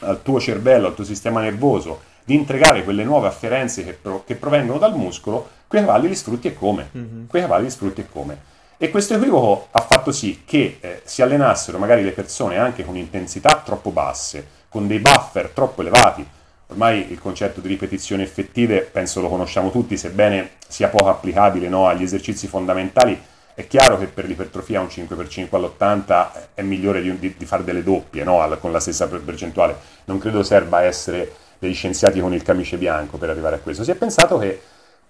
al 0.00 0.22
tuo 0.22 0.40
cervello, 0.40 0.88
al 0.88 0.94
tuo 0.94 1.04
sistema 1.04 1.40
nervoso, 1.40 2.02
di 2.24 2.34
integrare 2.34 2.84
quelle 2.84 3.04
nuove 3.04 3.28
afferenze 3.28 3.84
che, 3.84 3.92
pro- 3.92 4.24
che 4.24 4.36
provengono 4.36 4.78
dal 4.78 4.96
muscolo, 4.96 5.48
quei 5.66 5.82
cavalli 5.82 6.08
li 6.08 6.14
sfrutti 6.14 6.48
e 6.48 6.54
come. 6.54 6.90
Mm-hmm. 6.96 7.26
Quei 7.26 7.42
cavalli 7.42 7.64
li 7.64 7.70
sfrutti 7.70 8.00
e 8.00 8.08
come. 8.08 8.48
E 8.76 8.90
questo 8.90 9.14
equivoco 9.14 9.68
ha 9.72 9.80
fatto 9.80 10.10
sì 10.10 10.42
che 10.44 10.78
eh, 10.80 11.02
si 11.04 11.22
allenassero 11.22 11.78
magari 11.78 12.02
le 12.02 12.12
persone 12.12 12.56
anche 12.56 12.84
con 12.84 12.96
intensità 12.96 13.60
troppo 13.64 13.90
basse, 13.90 14.46
con 14.68 14.86
dei 14.86 14.98
buffer 14.98 15.50
troppo 15.50 15.82
elevati. 15.82 16.26
Ormai 16.68 17.10
il 17.10 17.18
concetto 17.18 17.60
di 17.60 17.68
ripetizioni 17.68 18.22
effettive 18.22 18.80
penso 18.80 19.20
lo 19.20 19.28
conosciamo 19.28 19.70
tutti, 19.70 19.96
sebbene 19.96 20.52
sia 20.66 20.88
poco 20.88 21.08
applicabile 21.08 21.68
no, 21.68 21.88
agli 21.88 22.02
esercizi 22.02 22.46
fondamentali. 22.46 23.20
È 23.60 23.66
chiaro 23.66 23.98
che 23.98 24.06
per 24.06 24.24
l'ipertrofia 24.24 24.80
un 24.80 24.86
5x5 24.86 25.48
all'80 25.50 26.28
è 26.54 26.62
migliore 26.62 27.02
di, 27.02 27.18
di, 27.18 27.34
di 27.36 27.44
fare 27.44 27.62
delle 27.62 27.82
doppie 27.82 28.24
no, 28.24 28.42
con 28.58 28.72
la 28.72 28.80
stessa 28.80 29.06
percentuale. 29.06 29.76
Non 30.06 30.18
credo 30.18 30.42
serva 30.42 30.80
essere 30.80 31.30
degli 31.58 31.74
scienziati 31.74 32.20
con 32.20 32.32
il 32.32 32.42
camice 32.42 32.78
bianco 32.78 33.18
per 33.18 33.28
arrivare 33.28 33.56
a 33.56 33.58
questo. 33.58 33.84
Si 33.84 33.90
è 33.90 33.96
pensato 33.96 34.38
che 34.38 34.62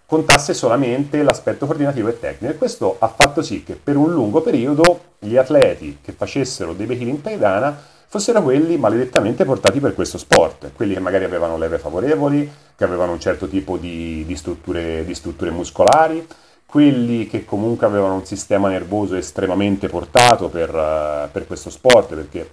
contasse 0.05 0.53
solamente 0.53 1.23
l'aspetto 1.23 1.65
coordinativo 1.65 2.09
e 2.09 2.19
tecnico 2.19 2.53
e 2.53 2.57
questo 2.57 2.97
ha 2.99 3.07
fatto 3.07 3.41
sì 3.41 3.63
che 3.63 3.75
per 3.77 3.97
un 3.97 4.11
lungo 4.11 4.41
periodo 4.41 5.01
gli 5.21 5.37
atleti 5.37 5.99
che 6.03 6.11
facessero 6.11 6.73
dei 6.73 6.87
becchini 6.87 7.11
in 7.11 7.21
pedana 7.21 7.81
fossero 8.09 8.43
quelli 8.43 8.77
maledettamente 8.79 9.45
portati 9.45 9.79
per 9.79 9.95
questo 9.95 10.19
sport, 10.19 10.73
quelli 10.75 10.95
che 10.95 11.01
magari 11.01 11.23
avevano 11.23 11.57
leve 11.57 11.79
favorevoli, 11.79 12.51
che 12.75 12.83
avevano 12.83 13.13
un 13.13 13.21
certo 13.21 13.47
tipo 13.47 13.77
di, 13.77 14.25
di, 14.27 14.35
strutture, 14.35 15.05
di 15.05 15.15
strutture 15.15 15.53
muscolari, 15.53 16.27
quelli 16.71 17.27
che 17.27 17.45
comunque 17.45 17.85
avevano 17.85 18.15
un 18.15 18.25
sistema 18.25 18.69
nervoso 18.69 19.17
estremamente 19.17 19.89
portato 19.89 20.49
per, 20.49 21.29
per 21.33 21.47
questo 21.47 21.69
sport, 21.69 22.15
perché 22.15 22.51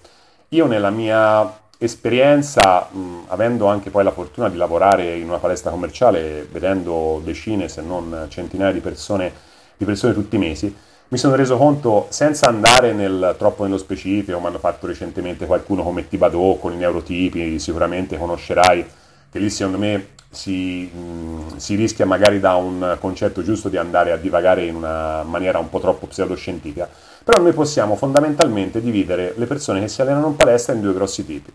io 0.49 0.65
nella 0.65 0.89
mia 0.89 1.55
esperienza, 1.77 2.89
mh, 2.91 3.25
avendo 3.27 3.67
anche 3.67 3.91
poi 3.91 4.03
la 4.03 4.11
fortuna 4.11 4.49
di 4.49 4.57
lavorare 4.57 5.17
in 5.17 5.27
una 5.27 5.37
palestra 5.37 5.69
commerciale, 5.69 6.47
vedendo 6.51 7.21
decine 7.23 7.69
se 7.69 7.83
non 7.83 8.25
centinaia 8.29 8.71
di 8.71 8.79
persone, 8.79 9.31
di 9.77 9.85
persone 9.85 10.15
tutti 10.15 10.35
i 10.35 10.39
mesi, 10.39 10.75
mi 11.09 11.17
sono 11.19 11.35
reso 11.35 11.55
conto, 11.55 12.07
senza 12.09 12.47
andare 12.47 12.93
nel, 12.93 13.35
troppo 13.37 13.63
nello 13.63 13.77
specifico, 13.77 14.35
come 14.37 14.47
hanno 14.47 14.57
fatto 14.57 14.87
recentemente 14.87 15.45
qualcuno 15.45 15.83
come 15.83 16.07
Tibadò 16.07 16.55
con 16.55 16.73
i 16.73 16.77
neurotipi, 16.77 17.59
sicuramente 17.59 18.17
conoscerai, 18.17 18.83
che 19.31 19.39
lì 19.39 19.49
secondo 19.49 19.77
me 19.77 20.07
si, 20.29 20.89
mh, 20.91 21.57
si, 21.57 21.75
rischia 21.75 22.05
magari 22.05 22.39
da 22.39 22.55
un 22.55 22.97
concetto 22.99 23.43
giusto 23.43 23.69
di 23.69 23.77
andare 23.77 24.11
a 24.11 24.17
divagare 24.17 24.65
in 24.65 24.75
una 24.75 25.23
maniera 25.23 25.59
un 25.59 25.69
po' 25.69 25.79
troppo 25.79 26.07
pseudoscientifica 26.07 26.89
però 27.27 27.43
noi 27.43 27.51
possiamo 27.51 27.97
fondamentalmente 27.97 28.79
dividere 28.79 29.33
le 29.35 29.47
persone 29.47 29.81
che 29.81 29.89
si 29.89 30.01
allenano 30.01 30.27
in 30.27 30.37
palestra 30.37 30.73
in 30.73 30.79
due 30.79 30.93
grossi 30.93 31.25
tipi. 31.25 31.51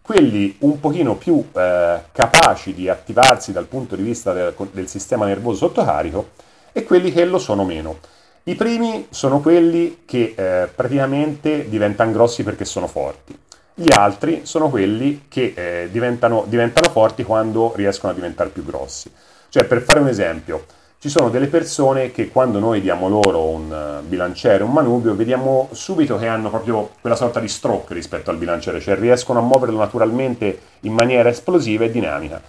Quelli 0.00 0.56
un 0.60 0.80
pochino 0.80 1.16
più 1.16 1.44
eh, 1.52 2.04
capaci 2.10 2.72
di 2.72 2.88
attivarsi 2.88 3.52
dal 3.52 3.66
punto 3.66 3.94
di 3.94 4.02
vista 4.02 4.32
del, 4.32 4.54
del 4.70 4.88
sistema 4.88 5.26
nervoso 5.26 5.66
sottocarico 5.66 6.30
e 6.72 6.84
quelli 6.84 7.12
che 7.12 7.26
lo 7.26 7.38
sono 7.38 7.66
meno. 7.66 7.98
I 8.44 8.54
primi 8.54 9.06
sono 9.10 9.40
quelli 9.40 10.04
che 10.06 10.32
eh, 10.34 10.68
praticamente 10.74 11.68
diventano 11.68 12.10
grossi 12.10 12.42
perché 12.42 12.64
sono 12.64 12.86
forti. 12.86 13.38
Gli 13.74 13.90
altri 13.90 14.42
sono 14.44 14.68
quelli 14.68 15.24
che 15.28 15.54
eh, 15.56 15.88
diventano, 15.90 16.44
diventano 16.46 16.90
forti 16.90 17.24
quando 17.24 17.72
riescono 17.74 18.12
a 18.12 18.14
diventare 18.14 18.50
più 18.50 18.64
grossi. 18.64 19.10
Cioè, 19.48 19.64
per 19.64 19.80
fare 19.80 20.00
un 20.00 20.08
esempio, 20.08 20.66
ci 20.98 21.08
sono 21.08 21.30
delle 21.30 21.46
persone 21.46 22.12
che 22.12 22.28
quando 22.28 22.58
noi 22.58 22.82
diamo 22.82 23.08
loro 23.08 23.48
un 23.48 23.72
eh, 23.72 24.02
bilanciere, 24.06 24.62
un 24.62 24.72
manubrio, 24.72 25.14
vediamo 25.14 25.68
subito 25.72 26.18
che 26.18 26.26
hanno 26.26 26.50
proprio 26.50 26.90
quella 27.00 27.16
sorta 27.16 27.40
di 27.40 27.48
stroke 27.48 27.94
rispetto 27.94 28.30
al 28.30 28.36
bilanciere, 28.36 28.78
cioè 28.78 28.94
riescono 28.94 29.38
a 29.38 29.42
muoverlo 29.42 29.78
naturalmente 29.78 30.60
in 30.80 30.92
maniera 30.92 31.30
esplosiva 31.30 31.84
e 31.84 31.90
dinamica. 31.90 32.40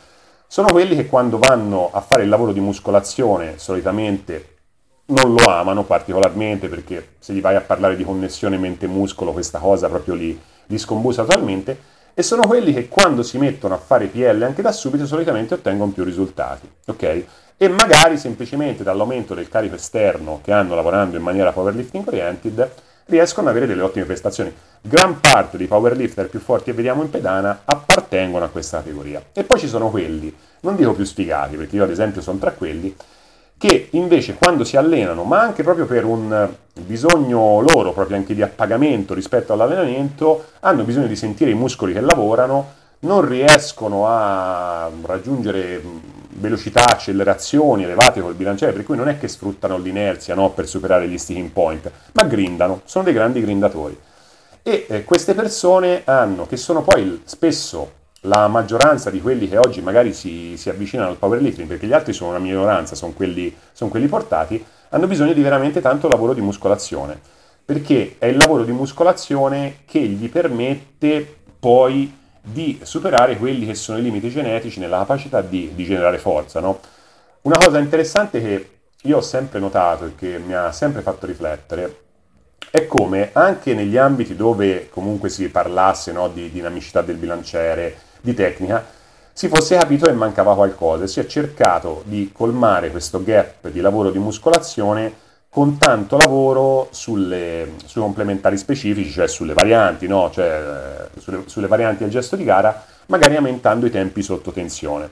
Sono 0.45 0.67
quelli 0.67 0.95
che 0.95 1.07
quando 1.07 1.37
vanno 1.37 1.89
a 1.91 2.01
fare 2.01 2.23
il 2.23 2.29
lavoro 2.29 2.51
di 2.51 2.59
muscolazione 2.59 3.57
solitamente 3.57 4.49
non 5.05 5.33
lo 5.33 5.49
amano 5.49 5.83
particolarmente 5.83 6.67
perché 6.67 7.15
se 7.19 7.33
gli 7.33 7.41
vai 7.41 7.55
a 7.55 7.61
parlare 7.61 7.95
di 7.95 8.03
connessione 8.03 8.57
mente-muscolo 8.57 9.31
questa 9.31 9.59
cosa 9.59 9.89
proprio 9.89 10.13
li, 10.13 10.39
li 10.67 10.77
scombusa 10.77 11.23
totalmente 11.23 11.91
e 12.13 12.21
sono 12.21 12.45
quelli 12.47 12.73
che 12.73 12.87
quando 12.87 13.23
si 13.23 13.37
mettono 13.37 13.73
a 13.73 13.79
fare 13.79 14.07
PL 14.07 14.41
anche 14.43 14.61
da 14.61 14.71
subito 14.71 15.05
solitamente 15.05 15.55
ottengono 15.55 15.91
più 15.91 16.03
risultati. 16.03 16.69
ok? 16.85 17.25
e 17.57 17.67
magari 17.69 18.17
semplicemente 18.17 18.83
dall'aumento 18.83 19.33
del 19.33 19.47
carico 19.47 19.75
esterno 19.75 20.41
che 20.43 20.51
hanno 20.51 20.75
lavorando 20.75 21.17
in 21.17 21.23
maniera 21.23 21.51
powerlifting 21.51 22.05
oriented 22.07 22.71
riescono 23.05 23.47
ad 23.47 23.55
avere 23.55 23.67
delle 23.67 23.83
ottime 23.83 24.05
prestazioni. 24.05 24.53
Gran 24.81 25.19
parte 25.19 25.57
dei 25.57 25.67
powerlifter 25.67 26.29
più 26.29 26.39
forti 26.39 26.65
che 26.65 26.73
vediamo 26.73 27.03
in 27.03 27.09
pedana 27.09 27.61
appartengono 27.63 28.45
a 28.45 28.49
questa 28.49 28.77
categoria. 28.77 29.21
E 29.33 29.43
poi 29.43 29.59
ci 29.59 29.67
sono 29.67 29.89
quelli, 29.89 30.35
non 30.61 30.75
dico 30.75 30.93
più 30.93 31.05
sfigati, 31.05 31.55
perché 31.55 31.75
io 31.75 31.83
ad 31.83 31.91
esempio 31.91 32.21
sono 32.21 32.37
tra 32.37 32.51
quelli, 32.51 32.93
che 33.57 33.87
invece 33.91 34.35
quando 34.35 34.63
si 34.63 34.77
allenano, 34.77 35.23
ma 35.23 35.41
anche 35.41 35.63
proprio 35.63 35.85
per 35.85 36.05
un 36.05 36.49
bisogno 36.73 37.61
loro, 37.61 37.93
proprio 37.93 38.17
anche 38.17 38.35
di 38.35 38.41
appagamento 38.41 39.13
rispetto 39.13 39.53
all'allenamento, 39.53 40.45
hanno 40.61 40.83
bisogno 40.83 41.07
di 41.07 41.15
sentire 41.15 41.51
i 41.51 41.55
muscoli 41.55 41.93
che 41.93 42.01
lavorano, 42.01 42.81
non 42.99 43.27
riescono 43.27 44.07
a 44.07 44.89
raggiungere 45.05 45.81
velocità, 46.35 46.85
accelerazioni 46.85 47.83
elevate 47.83 48.21
col 48.21 48.33
bilanciere, 48.33 48.73
per 48.73 48.83
cui 48.83 48.97
non 48.97 49.07
è 49.07 49.17
che 49.17 49.27
sfruttano 49.27 49.77
l'inerzia 49.77 50.35
no, 50.35 50.51
per 50.51 50.67
superare 50.67 51.07
gli 51.07 51.17
sticking 51.17 51.49
point, 51.49 51.89
ma 52.13 52.23
grindano, 52.23 52.81
sono 52.85 53.03
dei 53.03 53.13
grandi 53.13 53.41
grindatori. 53.41 53.97
E 54.61 54.85
eh, 54.87 55.03
queste 55.03 55.33
persone 55.33 56.01
hanno, 56.05 56.47
che 56.47 56.57
sono 56.57 56.81
poi 56.81 57.21
spesso 57.25 58.01
la 58.25 58.47
maggioranza 58.47 59.09
di 59.09 59.21
quelli 59.21 59.49
che 59.49 59.57
oggi 59.57 59.81
magari 59.81 60.13
si, 60.13 60.55
si 60.57 60.69
avvicinano 60.69 61.09
al 61.09 61.17
powerlifting, 61.17 61.67
perché 61.67 61.87
gli 61.87 61.93
altri 61.93 62.13
sono 62.13 62.31
una 62.31 62.39
minoranza, 62.39 62.95
sono 62.95 63.13
quelli, 63.13 63.55
sono 63.71 63.89
quelli 63.89 64.07
portati, 64.07 64.63
hanno 64.89 65.07
bisogno 65.07 65.33
di 65.33 65.41
veramente 65.41 65.81
tanto 65.81 66.07
lavoro 66.07 66.33
di 66.33 66.41
muscolazione, 66.41 67.19
perché 67.65 68.15
è 68.19 68.27
il 68.27 68.37
lavoro 68.37 68.63
di 68.63 68.71
muscolazione 68.71 69.79
che 69.85 69.99
gli 69.99 70.29
permette 70.29 71.41
poi 71.59 72.17
di 72.41 72.79
superare 72.83 73.37
quelli 73.37 73.65
che 73.65 73.73
sono 73.73 73.97
i 73.97 74.01
limiti 74.01 74.29
genetici 74.29 74.79
nella 74.79 74.99
capacità 74.99 75.41
di, 75.41 75.71
di 75.73 75.83
generare 75.83 76.17
forza. 76.17 76.59
No? 76.59 76.79
Una 77.41 77.57
cosa 77.57 77.79
interessante 77.79 78.41
che 78.41 78.69
io 79.01 79.17
ho 79.17 79.21
sempre 79.21 79.59
notato 79.59 80.05
e 80.05 80.15
che 80.15 80.39
mi 80.39 80.53
ha 80.53 80.71
sempre 80.71 81.01
fatto 81.01 81.25
riflettere 81.25 82.01
è 82.69 82.87
come 82.87 83.29
anche 83.33 83.73
negli 83.73 83.97
ambiti 83.97 84.35
dove 84.35 84.89
comunque 84.89 85.29
si 85.29 85.47
parlasse 85.49 86.11
no, 86.11 86.29
di 86.29 86.49
dinamicità 86.49 87.01
del 87.01 87.17
bilanciere, 87.17 87.95
di 88.23 88.33
tecnica, 88.33 88.85
si 89.33 89.49
fosse 89.49 89.77
capito 89.77 90.05
che 90.05 90.13
mancava 90.13 90.55
qualcosa 90.55 91.03
e 91.03 91.07
si 91.07 91.19
è 91.19 91.25
cercato 91.25 92.03
di 92.05 92.31
colmare 92.33 92.89
questo 92.89 93.21
gap 93.21 93.67
di 93.67 93.81
lavoro 93.81 94.11
di 94.11 94.19
muscolazione 94.19 95.21
con 95.49 95.77
tanto 95.77 96.17
lavoro 96.17 96.87
sulle, 96.91 97.73
sui 97.85 98.01
complementari 98.01 98.57
specifici, 98.57 99.11
cioè 99.11 99.27
sulle 99.27 99.53
varianti, 99.53 100.07
no? 100.07 100.31
cioè, 100.31 101.09
eh, 101.13 101.19
sulle, 101.19 101.43
sulle 101.45 101.67
varianti 101.67 102.03
del 102.03 102.11
gesto 102.11 102.35
di 102.35 102.43
gara, 102.43 102.85
magari 103.07 103.35
aumentando 103.35 103.85
i 103.85 103.91
tempi 103.91 104.23
sotto 104.23 104.51
tensione. 104.51 105.11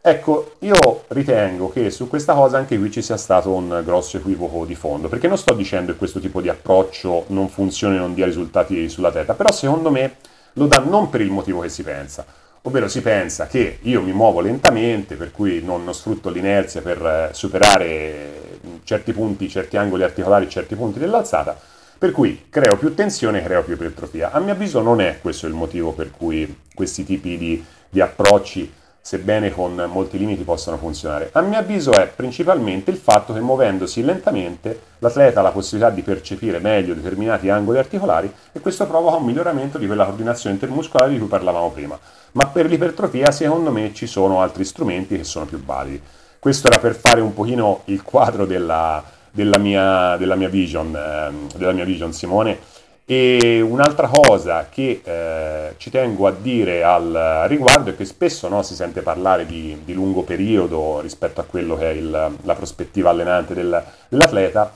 Ecco, 0.00 0.56
io 0.60 1.04
ritengo 1.08 1.70
che 1.70 1.90
su 1.90 2.08
questa 2.08 2.34
cosa 2.34 2.58
anche 2.58 2.76
qui 2.76 2.90
ci 2.90 3.02
sia 3.02 3.16
stato 3.16 3.50
un 3.52 3.82
grosso 3.84 4.18
equivoco 4.18 4.64
di 4.64 4.74
fondo, 4.74 5.08
perché 5.08 5.28
non 5.28 5.38
sto 5.38 5.54
dicendo 5.54 5.92
che 5.92 5.98
questo 5.98 6.20
tipo 6.20 6.40
di 6.40 6.48
approccio 6.48 7.24
non 7.28 7.48
funzioni 7.48 7.96
e 7.96 7.98
non 8.00 8.12
dia 8.12 8.26
risultati 8.26 8.88
sull'atleta, 8.88 9.34
però 9.34 9.50
secondo 9.52 9.90
me 9.90 10.16
lo 10.54 10.66
dà 10.66 10.78
non 10.80 11.08
per 11.08 11.20
il 11.20 11.30
motivo 11.30 11.60
che 11.60 11.68
si 11.68 11.82
pensa, 11.82 12.24
ovvero 12.62 12.88
si 12.88 13.02
pensa 13.02 13.46
che 13.46 13.78
io 13.82 14.02
mi 14.02 14.12
muovo 14.12 14.40
lentamente, 14.40 15.16
per 15.16 15.32
cui 15.32 15.62
non, 15.62 15.92
sfrutto 15.92 16.30
l'inerzia 16.30 16.80
per 16.80 17.04
eh, 17.04 17.34
superare 17.34 18.60
certi 18.84 19.12
punti, 19.12 19.48
certi 19.48 19.76
angoli 19.76 20.04
articolari, 20.04 20.48
certi 20.48 20.74
punti 20.74 20.98
dell'alzata, 20.98 21.58
per 21.98 22.10
cui 22.10 22.46
creo 22.50 22.76
più 22.76 22.94
tensione, 22.94 23.42
creo 23.42 23.62
più 23.62 23.74
ipertrofia. 23.74 24.30
A 24.32 24.40
mio 24.40 24.52
avviso 24.52 24.80
non 24.80 25.00
è 25.00 25.18
questo 25.20 25.46
il 25.46 25.54
motivo 25.54 25.92
per 25.92 26.10
cui 26.10 26.60
questi 26.74 27.04
tipi 27.04 27.36
di, 27.36 27.64
di 27.88 28.00
approcci 28.00 28.72
sebbene 29.04 29.52
con 29.52 29.74
molti 29.90 30.16
limiti 30.16 30.44
possano 30.44 30.78
funzionare. 30.78 31.30
A 31.32 31.40
mio 31.40 31.58
avviso 31.58 31.90
è 31.90 32.06
principalmente 32.06 32.92
il 32.92 32.96
fatto 32.96 33.32
che 33.32 33.40
muovendosi 33.40 34.04
lentamente 34.04 34.80
l'atleta 34.98 35.40
ha 35.40 35.42
la 35.42 35.50
possibilità 35.50 35.90
di 35.90 36.02
percepire 36.02 36.60
meglio 36.60 36.94
determinati 36.94 37.48
angoli 37.48 37.78
articolari 37.78 38.32
e 38.52 38.60
questo 38.60 38.86
provoca 38.86 39.16
un 39.16 39.24
miglioramento 39.24 39.78
di 39.78 39.86
quella 39.86 40.04
coordinazione 40.04 40.54
intermuscolare 40.54 41.10
di 41.10 41.18
cui 41.18 41.26
parlavamo 41.26 41.70
prima. 41.70 41.98
Ma 42.32 42.46
per 42.46 42.66
l'ipertrofia 42.66 43.30
secondo 43.30 43.70
me 43.70 43.92
ci 43.92 44.06
sono 44.06 44.40
altri 44.40 44.64
strumenti 44.64 45.16
che 45.16 45.24
sono 45.24 45.44
più 45.44 45.62
validi. 45.62 46.00
Questo 46.38 46.66
era 46.66 46.78
per 46.78 46.94
fare 46.94 47.20
un 47.20 47.34
pochino 47.34 47.82
il 47.86 48.02
quadro 48.02 48.46
della, 48.46 49.02
della, 49.30 49.58
mia, 49.58 50.16
della 50.16 50.34
mia, 50.34 50.48
vision, 50.48 50.94
eh, 50.94 51.56
della 51.56 51.72
mia 51.72 51.84
vision 51.84 52.12
Simone 52.12 52.58
e 53.04 53.60
un'altra 53.60 54.06
cosa 54.06 54.68
che 54.70 55.02
eh, 55.02 55.74
ci 55.76 55.90
tengo 55.90 56.26
a 56.26 56.32
dire 56.32 56.84
al 56.84 57.44
riguardo 57.46 57.90
è 57.90 57.96
che 57.96 58.04
spesso 58.04 58.48
no, 58.48 58.62
si 58.62 58.74
sente 58.74 59.02
parlare 59.02 59.44
di, 59.44 59.80
di, 59.84 59.92
lungo 59.92 60.22
periodo 60.22 61.00
rispetto 61.00 61.40
a 61.40 61.44
quello 61.44 61.76
che 61.76 61.90
è 61.90 61.94
il, 61.94 62.10
la 62.40 62.54
prospettiva 62.54 63.10
allenante 63.10 63.54
del, 63.54 63.82
dell'atleta. 64.08 64.72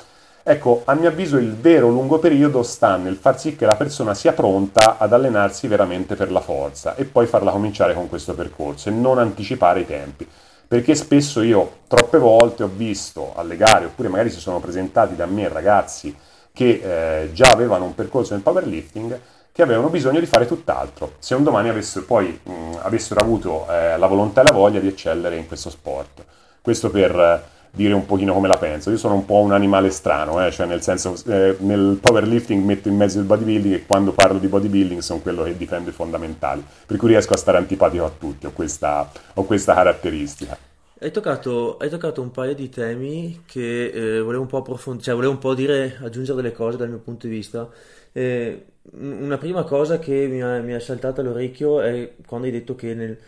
Ecco, 0.49 0.83
a 0.85 0.95
mio 0.95 1.09
avviso 1.09 1.39
il 1.39 1.57
vero 1.57 1.89
lungo 1.89 2.21
periodo 2.21 2.63
sta 2.63 2.95
nel 2.95 3.17
far 3.17 3.37
sì 3.37 3.57
che 3.57 3.67
la 3.67 3.75
persona 3.75 4.15
sia 4.15 4.33
pronta 4.33 4.97
ad 4.97 5.13
allenarsi 5.13 5.67
veramente 5.67 6.15
per 6.15 6.31
la 6.31 6.41
forza 6.41 6.95
e 6.95 7.05
poi 7.05 7.27
farla 7.27 7.51
cominciare 7.51 7.95
con 7.95 8.09
questo 8.09 8.33
percorso 8.33 8.89
e 8.89 8.93
non 8.93 9.19
anticipare 9.19 9.81
i 9.81 9.87
tempi. 9.87 10.25
Perché 10.69 10.95
spesso 10.95 11.43
io 11.43 11.79
troppe 11.89 12.19
volte 12.19 12.63
ho 12.63 12.71
visto 12.73 13.33
alle 13.35 13.57
gare, 13.57 13.87
oppure 13.87 14.07
magari 14.07 14.31
si 14.31 14.39
sono 14.39 14.61
presentati 14.61 15.17
da 15.17 15.27
me 15.27 15.49
ragazzi 15.49 16.15
che 16.53 17.25
eh, 17.25 17.33
già 17.33 17.51
avevano 17.51 17.85
un 17.87 17.97
percorso 17.97 18.35
nel 18.35 18.43
powerlifting 18.45 19.19
che 19.51 19.63
avevano 19.63 19.89
bisogno 19.89 20.21
di 20.21 20.27
fare 20.27 20.47
tutt'altro, 20.47 21.15
se 21.19 21.35
un 21.35 21.43
domani 21.43 21.71
avessero, 21.71 22.05
poi, 22.05 22.39
mh, 22.41 22.77
avessero 22.83 23.19
avuto 23.19 23.67
eh, 23.69 23.99
la 23.99 24.07
volontà 24.07 24.43
e 24.43 24.45
la 24.45 24.53
voglia 24.53 24.79
di 24.79 24.87
eccellere 24.87 25.35
in 25.35 25.49
questo 25.49 25.71
sport. 25.71 26.25
Questo 26.63 26.89
per 26.91 27.55
dire 27.77 27.93
un 27.93 28.07
pochino 28.07 28.33
come 28.33 28.49
la 28.49 28.57
penso. 28.57 28.91
Io 28.91 28.97
sono 28.97 29.15
un 29.15 29.27
po' 29.27 29.41
un 29.41 29.53
animale 29.53 29.91
strano, 29.91 30.45
eh, 30.45 30.51
cioè 30.51 30.67
nel 30.67 30.81
senso 30.81 31.15
eh, 31.27 31.57
nel 31.61 31.99
powerlifting 32.01 32.65
metto 32.65 32.89
in 32.89 32.97
mezzo 32.97 33.19
il 33.19 33.27
bodybuilding 33.27 33.75
e 33.75 33.87
quando 33.87 34.13
parlo 34.13 34.39
di 34.39 34.49
bodybuilding 34.49 35.01
sono 35.01 35.21
quello 35.21 35.43
che 35.43 35.57
difende 35.57 35.91
i 35.91 35.93
fondamentali, 35.93 36.65
per 36.87 36.97
cui 36.97 37.09
riesco 37.09 37.35
a 37.35 37.37
stare 37.37 37.59
antipatico 37.59 38.05
a 38.05 38.13
tutti, 38.19 38.47
ho 38.47 38.53
questa, 38.53 39.09
ho 39.35 39.45
questa 39.45 39.75
caratteristica. 39.75 40.57
Hai 40.99 41.11
toccato, 41.11 41.77
hai 41.77 41.91
toccato, 41.91 42.23
un 42.23 42.31
paio 42.31 42.55
di 42.55 42.71
temi 42.71 43.43
che 43.45 43.91
eh, 43.91 44.21
volevo 44.21 44.43
un 44.43 44.49
po' 44.49 44.57
approfondire, 44.57 45.05
cioè 45.05 45.15
volevo 45.15 45.33
un 45.35 45.39
po' 45.39 45.55
dire, 45.55 45.99
aggiungere 46.01 46.41
delle 46.41 46.55
cose 46.55 46.79
dal 46.79 46.89
mio 46.89 47.01
punto 47.01 47.27
di 47.27 47.35
vista. 47.35 47.69
Eh, 48.13 48.65
una 48.93 49.37
prima 49.37 49.65
cosa 49.65 49.99
che 49.99 50.27
mi 50.27 50.41
ha, 50.41 50.59
mi 50.63 50.73
ha, 50.73 50.81
saltato 50.81 51.21
all'orecchio 51.21 51.83
è 51.83 52.15
quando 52.25 52.47
hai 52.47 52.53
detto 52.53 52.75
che 52.75 52.95
nel, 52.95 53.19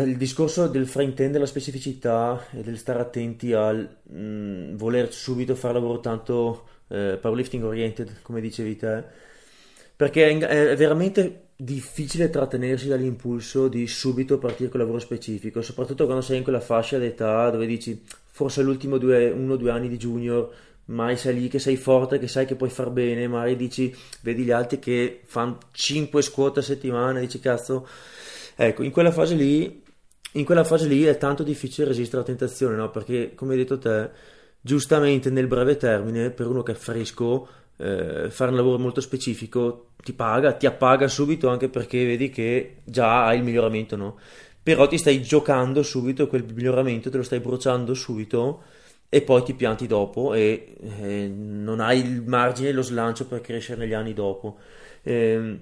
il 0.00 0.16
discorso 0.16 0.68
del 0.68 0.86
fraintendere 0.86 1.40
la 1.40 1.46
specificità 1.46 2.46
e 2.52 2.62
del 2.62 2.78
stare 2.78 3.00
attenti 3.00 3.52
al 3.52 3.96
mh, 4.02 4.16
mm, 4.16 4.76
voler 4.76 5.12
subito 5.12 5.54
fare 5.54 5.74
lavoro 5.74 6.00
tanto 6.00 6.68
eh, 6.88 7.18
powerlifting 7.20 7.62
oriented, 7.64 8.22
come 8.22 8.40
dicevi 8.40 8.76
te, 8.76 9.02
perché 9.94 10.28
è, 10.28 10.70
è 10.70 10.76
veramente 10.76 11.48
difficile 11.56 12.30
trattenersi 12.30 12.88
dall'impulso 12.88 13.68
di 13.68 13.86
subito 13.86 14.38
partire 14.38 14.70
con 14.70 14.80
lavoro 14.80 14.98
specifico, 14.98 15.62
soprattutto 15.62 16.06
quando 16.06 16.22
sei 16.22 16.38
in 16.38 16.42
quella 16.42 16.60
fascia 16.60 16.98
d'età 16.98 17.50
dove 17.50 17.66
dici 17.66 18.02
forse 18.30 18.62
l'ultimo 18.62 18.98
due, 18.98 19.30
uno 19.30 19.52
o 19.52 19.56
due 19.56 19.70
anni 19.70 19.88
di 19.88 19.98
junior, 19.98 20.50
mai 20.86 21.16
sei 21.16 21.34
lì 21.34 21.48
che 21.48 21.58
sei 21.58 21.76
forte, 21.76 22.18
che 22.18 22.28
sai 22.28 22.46
che 22.46 22.56
puoi 22.56 22.70
far 22.70 22.90
bene, 22.90 23.28
magari 23.28 23.56
dici, 23.56 23.94
vedi 24.22 24.42
gli 24.42 24.50
altri 24.50 24.78
che 24.78 25.20
fanno 25.24 25.58
5 25.70 26.22
squat 26.22 26.58
a 26.58 26.62
settimana, 26.62 27.20
dici 27.20 27.38
cazzo, 27.38 27.86
ecco, 28.56 28.82
in 28.82 28.90
quella 28.90 29.12
fase 29.12 29.34
lì, 29.34 29.81
in 30.32 30.44
quella 30.44 30.64
fase 30.64 30.86
lì 30.86 31.02
è 31.04 31.18
tanto 31.18 31.42
difficile 31.42 31.88
resistere 31.88 32.18
alla 32.18 32.26
tentazione, 32.26 32.76
no? 32.76 32.90
Perché 32.90 33.34
come 33.34 33.52
hai 33.52 33.58
detto 33.58 33.78
te, 33.78 34.10
giustamente 34.60 35.30
nel 35.30 35.46
breve 35.46 35.76
termine, 35.76 36.30
per 36.30 36.46
uno 36.46 36.62
che 36.62 36.72
è 36.72 36.74
fresco, 36.74 37.48
eh, 37.76 38.30
fare 38.30 38.50
un 38.50 38.56
lavoro 38.56 38.78
molto 38.78 39.00
specifico 39.00 39.88
ti 40.02 40.12
paga, 40.12 40.52
ti 40.52 40.66
appaga 40.66 41.08
subito 41.08 41.48
anche 41.48 41.68
perché 41.68 42.04
vedi 42.04 42.30
che 42.30 42.76
già 42.84 43.26
hai 43.26 43.38
il 43.38 43.44
miglioramento, 43.44 43.96
no? 43.96 44.18
Però 44.62 44.86
ti 44.86 44.96
stai 44.98 45.22
giocando 45.22 45.82
subito 45.82 46.26
quel 46.28 46.44
miglioramento, 46.44 47.10
te 47.10 47.16
lo 47.16 47.22
stai 47.22 47.40
bruciando 47.40 47.94
subito 47.94 48.62
e 49.08 49.22
poi 49.22 49.42
ti 49.42 49.54
pianti 49.54 49.86
dopo 49.86 50.34
e 50.34 50.76
eh, 50.80 51.28
non 51.28 51.80
hai 51.80 52.00
il 52.00 52.22
margine 52.22 52.68
e 52.70 52.72
lo 52.72 52.82
slancio 52.82 53.26
per 53.26 53.40
crescere 53.40 53.80
negli 53.80 53.92
anni 53.92 54.14
dopo. 54.14 54.58
Eh, 55.02 55.58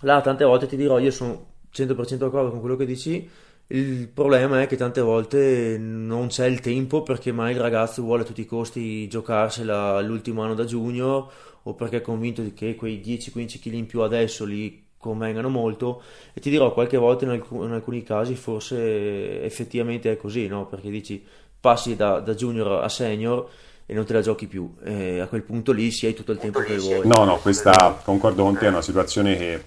là 0.00 0.20
tante 0.20 0.44
volte 0.44 0.66
ti 0.66 0.76
dirò, 0.76 0.98
io 0.98 1.10
sono 1.10 1.54
100% 1.74 2.16
d'accordo 2.16 2.50
con 2.50 2.60
quello 2.60 2.76
che 2.76 2.86
dici, 2.86 3.28
il 3.68 4.08
problema 4.08 4.62
è 4.62 4.66
che 4.68 4.76
tante 4.76 5.00
volte 5.00 5.76
non 5.78 6.28
c'è 6.28 6.46
il 6.46 6.60
tempo 6.60 7.02
perché 7.02 7.32
mai 7.32 7.52
il 7.52 7.60
ragazzo 7.60 8.02
vuole 8.02 8.22
a 8.22 8.24
tutti 8.24 8.42
i 8.42 8.46
costi 8.46 9.08
giocarsela 9.08 10.00
l'ultimo 10.02 10.42
anno 10.42 10.54
da 10.54 10.64
junior 10.64 11.28
o 11.62 11.74
perché 11.74 11.96
è 11.96 12.00
convinto 12.00 12.44
che 12.54 12.76
quei 12.76 13.00
10-15 13.04 13.58
kg 13.60 13.72
in 13.72 13.86
più 13.86 14.02
adesso 14.02 14.44
li 14.44 14.84
convengano 14.96 15.48
molto 15.48 16.00
e 16.32 16.40
ti 16.40 16.48
dirò 16.48 16.72
qualche 16.72 16.96
volta 16.96 17.24
in, 17.24 17.32
alc- 17.32 17.50
in 17.50 17.72
alcuni 17.72 18.04
casi 18.04 18.36
forse 18.36 19.42
effettivamente 19.42 20.12
è 20.12 20.16
così 20.16 20.46
no? 20.46 20.66
perché 20.66 20.88
dici 20.88 21.24
passi 21.58 21.96
da, 21.96 22.20
da 22.20 22.34
junior 22.34 22.84
a 22.84 22.88
senior 22.88 23.48
e 23.86 23.94
non 23.94 24.04
te 24.04 24.12
la 24.12 24.20
giochi 24.20 24.46
più. 24.46 24.74
E 24.84 25.20
a 25.20 25.26
quel 25.26 25.42
punto 25.42 25.70
lì 25.70 25.92
si 25.92 26.06
hai 26.06 26.14
tutto 26.14 26.32
il 26.32 26.38
tempo 26.38 26.60
che 26.60 26.76
vuoi. 26.76 27.06
No, 27.06 27.24
no, 27.24 27.38
questa 27.38 28.00
concordo 28.02 28.42
con 28.42 28.58
te, 28.58 28.66
è 28.66 28.68
una 28.68 28.82
situazione 28.82 29.36
che 29.36 29.64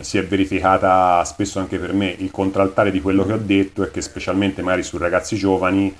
si 0.00 0.18
è 0.18 0.26
verificata 0.26 1.24
spesso 1.24 1.58
anche 1.58 1.78
per 1.78 1.94
me. 1.94 2.14
Il 2.18 2.30
contraltare 2.30 2.90
di 2.90 3.00
quello 3.00 3.24
che 3.24 3.32
ho 3.32 3.38
detto 3.38 3.82
è 3.82 3.90
che 3.90 4.02
specialmente 4.02 4.60
magari 4.60 4.82
su 4.82 4.98
ragazzi 4.98 5.36
giovani 5.36 5.94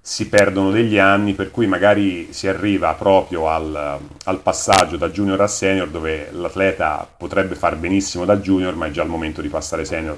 si 0.00 0.28
perdono 0.28 0.70
degli 0.70 0.96
anni, 0.96 1.34
per 1.34 1.50
cui 1.50 1.66
magari 1.66 2.32
si 2.32 2.48
arriva 2.48 2.94
proprio 2.94 3.48
al, 3.48 3.98
al, 4.24 4.40
passaggio 4.40 4.96
da 4.96 5.10
junior 5.10 5.38
a 5.42 5.46
senior, 5.46 5.88
dove 5.88 6.30
l'atleta 6.32 7.06
potrebbe 7.14 7.54
far 7.54 7.76
benissimo 7.76 8.24
da 8.24 8.38
junior, 8.38 8.74
ma 8.74 8.86
è 8.86 8.90
già 8.90 9.02
il 9.02 9.10
momento 9.10 9.42
di 9.42 9.48
passare 9.48 9.84
senior. 9.84 10.16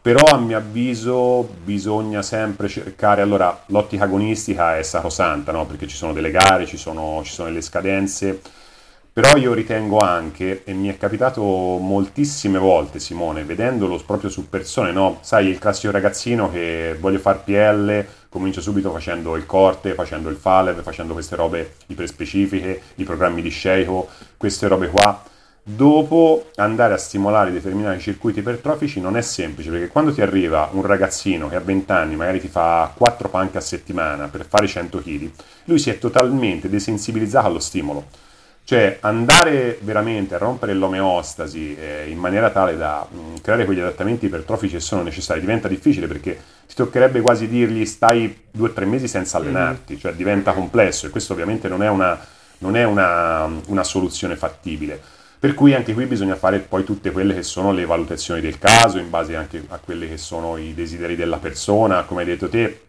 Però 0.00 0.24
a 0.24 0.38
mio 0.38 0.56
avviso 0.56 1.48
bisogna 1.64 2.22
sempre 2.22 2.68
cercare, 2.68 3.20
allora 3.20 3.64
l'ottica 3.66 4.04
agonistica 4.04 4.78
è 4.78 4.82
sacrosanta, 4.82 5.52
no? 5.52 5.66
perché 5.66 5.86
ci 5.86 5.96
sono 5.96 6.12
delle 6.12 6.30
gare, 6.30 6.66
ci 6.66 6.76
sono, 6.76 7.22
ci 7.24 7.32
sono 7.32 7.50
le 7.50 7.60
scadenze, 7.60 8.40
però 9.12 9.36
io 9.36 9.52
ritengo 9.52 9.98
anche, 9.98 10.62
e 10.62 10.72
mi 10.72 10.88
è 10.88 10.96
capitato 10.96 11.42
moltissime 11.42 12.58
volte 12.58 13.00
Simone, 13.00 13.42
vedendolo 13.42 14.00
proprio 14.06 14.30
su 14.30 14.48
persone, 14.48 14.92
no? 14.92 15.18
sai 15.22 15.48
il 15.48 15.58
classico 15.58 15.92
ragazzino 15.92 16.48
che 16.48 16.96
voglio 17.00 17.18
far 17.18 17.42
PL, 17.42 18.06
comincio 18.28 18.60
subito 18.60 18.92
facendo 18.92 19.34
il 19.34 19.44
corte, 19.44 19.94
facendo 19.94 20.28
il 20.28 20.36
falev, 20.36 20.82
facendo 20.82 21.14
queste 21.14 21.34
robe 21.34 21.74
iperspecifiche, 21.86 22.80
i 22.94 23.02
programmi 23.02 23.42
di 23.42 23.50
Sheiko, 23.50 24.08
queste 24.36 24.68
robe 24.68 24.88
qua. 24.88 25.20
Dopo 25.70 26.48
andare 26.54 26.94
a 26.94 26.96
stimolare 26.96 27.52
determinati 27.52 28.00
circuiti 28.00 28.38
ipertrofici 28.38 29.02
non 29.02 29.18
è 29.18 29.20
semplice 29.20 29.68
perché 29.68 29.88
quando 29.88 30.14
ti 30.14 30.22
arriva 30.22 30.70
un 30.72 30.80
ragazzino 30.80 31.46
che 31.50 31.56
a 31.56 31.60
20 31.60 31.92
anni 31.92 32.16
magari 32.16 32.40
ti 32.40 32.48
fa 32.48 32.90
4 32.96 33.28
panche 33.28 33.58
a 33.58 33.60
settimana 33.60 34.28
per 34.28 34.46
fare 34.48 34.66
100 34.66 34.98
kg, 35.02 35.30
lui 35.64 35.78
si 35.78 35.90
è 35.90 35.98
totalmente 35.98 36.70
desensibilizzato 36.70 37.48
allo 37.48 37.58
stimolo 37.58 38.06
cioè 38.64 38.96
andare 39.00 39.78
veramente 39.82 40.34
a 40.34 40.38
rompere 40.38 40.72
l'omeostasi 40.72 41.76
eh, 41.76 42.08
in 42.08 42.16
maniera 42.18 42.48
tale 42.48 42.74
da 42.78 43.06
mh, 43.06 43.18
mm, 43.18 43.34
creare 43.42 43.66
quegli 43.66 43.80
adattamenti 43.80 44.24
ipertrofici 44.24 44.74
che 44.74 44.80
sono 44.80 45.02
necessari 45.02 45.40
diventa 45.40 45.68
difficile 45.68 46.06
perché 46.06 46.38
ti 46.66 46.74
toccherebbe 46.74 47.20
quasi 47.20 47.46
dirgli 47.46 47.84
stai 47.84 48.44
due 48.50 48.70
o 48.70 48.72
tre 48.72 48.86
mesi 48.86 49.06
senza 49.06 49.36
allenarti, 49.36 49.94
mm. 49.94 49.98
cioè 49.98 50.12
diventa 50.12 50.52
complesso 50.52 51.06
e 51.06 51.10
questo 51.10 51.34
ovviamente 51.34 51.68
non 51.68 51.82
è 51.82 51.88
una, 51.88 52.18
non 52.58 52.74
è 52.74 52.84
una, 52.84 53.50
una 53.66 53.84
soluzione 53.84 54.34
fattibile. 54.34 55.16
Per 55.40 55.54
cui 55.54 55.72
anche 55.72 55.94
qui 55.94 56.06
bisogna 56.06 56.34
fare 56.34 56.58
poi 56.58 56.82
tutte 56.82 57.12
quelle 57.12 57.32
che 57.32 57.44
sono 57.44 57.70
le 57.70 57.86
valutazioni 57.86 58.40
del 58.40 58.58
caso, 58.58 58.98
in 58.98 59.08
base 59.08 59.36
anche 59.36 59.64
a 59.68 59.78
quelli 59.78 60.08
che 60.08 60.16
sono 60.16 60.56
i 60.56 60.74
desideri 60.74 61.14
della 61.14 61.36
persona, 61.36 62.02
come 62.02 62.22
hai 62.22 62.26
detto 62.26 62.48
te, 62.48 62.86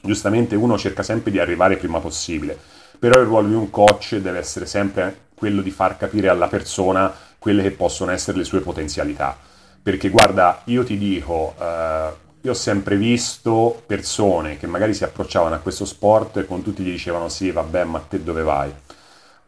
giustamente 0.00 0.56
uno 0.56 0.78
cerca 0.78 1.02
sempre 1.02 1.30
di 1.30 1.38
arrivare 1.38 1.76
prima 1.76 2.00
possibile, 2.00 2.58
però 2.98 3.20
il 3.20 3.26
ruolo 3.26 3.48
di 3.48 3.54
un 3.54 3.68
coach 3.68 4.16
deve 4.16 4.38
essere 4.38 4.64
sempre 4.64 5.28
quello 5.34 5.60
di 5.60 5.70
far 5.70 5.98
capire 5.98 6.28
alla 6.28 6.48
persona 6.48 7.12
quelle 7.38 7.62
che 7.62 7.72
possono 7.72 8.10
essere 8.10 8.38
le 8.38 8.44
sue 8.44 8.60
potenzialità. 8.60 9.36
Perché 9.82 10.08
guarda, 10.08 10.62
io 10.66 10.84
ti 10.84 10.96
dico, 10.96 11.54
eh, 11.60 12.08
io 12.40 12.50
ho 12.50 12.54
sempre 12.54 12.96
visto 12.96 13.82
persone 13.84 14.56
che 14.56 14.66
magari 14.66 14.94
si 14.94 15.04
approcciavano 15.04 15.56
a 15.56 15.58
questo 15.58 15.84
sport 15.84 16.38
e 16.38 16.46
con 16.46 16.62
tutti 16.62 16.82
gli 16.82 16.90
dicevano 16.90 17.28
sì, 17.28 17.50
vabbè, 17.50 17.84
ma 17.84 17.98
te 17.98 18.22
dove 18.22 18.42
vai? 18.42 18.72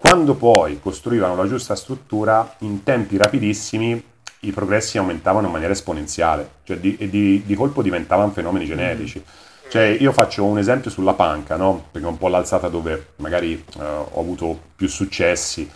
Quando 0.06 0.34
poi 0.34 0.80
costruivano 0.82 1.34
la 1.34 1.48
giusta 1.48 1.74
struttura, 1.74 2.56
in 2.58 2.82
tempi 2.82 3.16
rapidissimi 3.16 4.04
i 4.40 4.52
progressi 4.52 4.98
aumentavano 4.98 5.46
in 5.46 5.52
maniera 5.52 5.72
esponenziale, 5.72 6.46
cioè 6.64 6.76
di, 6.76 6.94
e 6.98 7.08
di, 7.08 7.42
di 7.46 7.54
colpo 7.54 7.80
diventavano 7.80 8.30
fenomeni 8.30 8.66
genetici. 8.66 9.18
Mm. 9.18 9.70
Cioè, 9.70 9.96
io 9.98 10.12
faccio 10.12 10.44
un 10.44 10.58
esempio 10.58 10.90
sulla 10.90 11.14
panca, 11.14 11.56
no? 11.56 11.86
Perché 11.90 12.06
è 12.06 12.10
un 12.10 12.18
po' 12.18 12.28
l'alzata 12.28 12.68
dove 12.68 13.12
magari 13.16 13.54
eh, 13.54 13.82
ho 13.82 14.20
avuto 14.20 14.60
più 14.76 14.88
successi. 14.88 15.68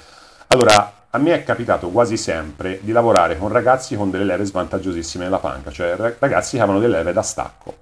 Allora, 0.49 1.07
a 1.09 1.17
me 1.17 1.33
è 1.33 1.43
capitato 1.43 1.89
quasi 1.89 2.19
sempre 2.19 2.81
di 2.83 2.93
lavorare 2.93 3.39
con 3.39 3.49
ragazzi 3.49 3.97
con 3.97 4.11
delle 4.11 4.25
leve 4.25 4.45
svantaggiosissime 4.45 5.25
nella 5.25 5.39
panca, 5.39 5.71
cioè 5.71 5.97
ragazzi 5.97 6.57
che 6.57 6.63
avevano 6.63 6.81
delle 6.81 6.99
leve 6.99 7.15
da 7.15 7.23
stacco. 7.23 7.77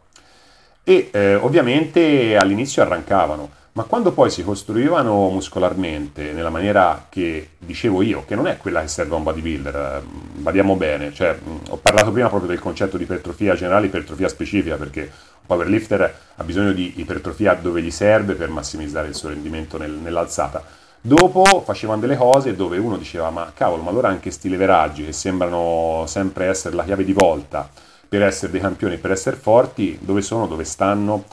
E 0.84 1.10
eh, 1.12 1.34
ovviamente 1.34 2.36
all'inizio 2.36 2.82
arrancavano 2.82 3.64
ma 3.76 3.82
quando 3.82 4.10
poi 4.12 4.30
si 4.30 4.42
costruivano 4.42 5.28
muscolarmente 5.28 6.32
nella 6.32 6.48
maniera 6.48 7.08
che 7.10 7.50
dicevo 7.58 8.00
io, 8.00 8.24
che 8.24 8.34
non 8.34 8.46
è 8.46 8.56
quella 8.56 8.80
che 8.80 8.88
serve 8.88 9.12
a 9.14 9.18
un 9.18 9.22
bodybuilder, 9.22 10.02
badiamo 10.36 10.72
eh, 10.72 10.76
bene, 10.76 11.12
cioè, 11.12 11.38
ho 11.68 11.76
parlato 11.76 12.10
prima 12.10 12.30
proprio 12.30 12.48
del 12.48 12.58
concetto 12.58 12.96
di 12.96 13.02
ipertrofia 13.02 13.54
generale 13.54 13.86
ipertrofia 13.86 14.28
specifica, 14.28 14.76
perché 14.76 15.00
un 15.02 15.46
powerlifter 15.46 16.14
ha 16.36 16.42
bisogno 16.42 16.72
di 16.72 16.94
ipertrofia 16.96 17.52
dove 17.52 17.82
gli 17.82 17.90
serve 17.90 18.32
per 18.32 18.48
massimizzare 18.48 19.08
il 19.08 19.14
suo 19.14 19.28
rendimento 19.28 19.76
nel, 19.76 19.90
nell'alzata. 19.90 20.64
Dopo 20.98 21.60
facevano 21.62 22.00
delle 22.00 22.16
cose 22.16 22.56
dove 22.56 22.78
uno 22.78 22.96
diceva, 22.96 23.28
ma 23.28 23.52
cavolo, 23.54 23.82
ma 23.82 23.90
allora 23.90 24.08
anche 24.08 24.30
sti 24.30 24.48
leveraggi 24.48 25.04
che 25.04 25.12
sembrano 25.12 26.04
sempre 26.06 26.46
essere 26.46 26.74
la 26.74 26.84
chiave 26.84 27.04
di 27.04 27.12
volta 27.12 27.68
per 28.08 28.22
essere 28.22 28.50
dei 28.52 28.60
campioni, 28.62 28.96
per 28.96 29.10
essere 29.10 29.36
forti, 29.36 29.98
dove 30.00 30.22
sono, 30.22 30.46
dove 30.46 30.64
stanno? 30.64 31.24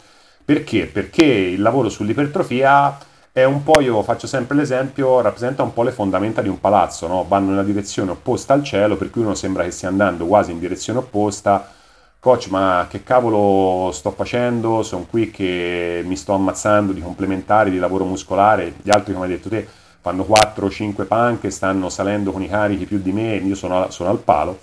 Perché? 0.45 0.87
Perché 0.87 1.23
il 1.23 1.61
lavoro 1.61 1.87
sull'ipertrofia 1.87 2.97
è 3.31 3.45
un 3.45 3.63
po', 3.63 3.79
io 3.79 4.03
faccio 4.03 4.27
sempre 4.27 4.57
l'esempio, 4.57 5.21
rappresenta 5.21 5.63
un 5.63 5.71
po' 5.71 5.83
le 5.83 5.91
fondamenta 5.91 6.41
di 6.41 6.49
un 6.49 6.59
palazzo, 6.59 7.07
no? 7.07 7.25
vanno 7.25 7.51
nella 7.51 7.63
direzione 7.63 8.11
opposta 8.11 8.53
al 8.53 8.61
cielo, 8.61 8.97
per 8.97 9.09
cui 9.09 9.21
uno 9.21 9.35
sembra 9.35 9.63
che 9.63 9.71
stia 9.71 9.87
andando 9.87 10.25
quasi 10.25 10.51
in 10.51 10.59
direzione 10.59 10.99
opposta. 10.99 11.71
Coach, 12.19 12.47
ma 12.49 12.87
che 12.89 13.03
cavolo 13.03 13.91
sto 13.93 14.11
facendo? 14.11 14.83
Sono 14.83 15.05
qui 15.09 15.31
che 15.31 16.03
mi 16.05 16.17
sto 16.17 16.33
ammazzando 16.33 16.91
di 16.91 17.01
complementari, 17.01 17.71
di 17.71 17.79
lavoro 17.79 18.03
muscolare, 18.03 18.73
gli 18.81 18.89
altri, 18.91 19.13
come 19.13 19.25
hai 19.25 19.31
detto 19.31 19.47
te, 19.47 19.65
fanno 20.01 20.25
4 20.25 20.65
o 20.65 20.69
5 20.69 21.05
panche, 21.05 21.51
stanno 21.51 21.87
salendo 21.87 22.33
con 22.33 22.41
i 22.41 22.49
carichi 22.49 22.85
più 22.85 22.99
di 22.99 23.13
me, 23.13 23.35
io 23.35 23.55
sono, 23.55 23.89
sono 23.91 24.09
al 24.09 24.19
palo. 24.19 24.59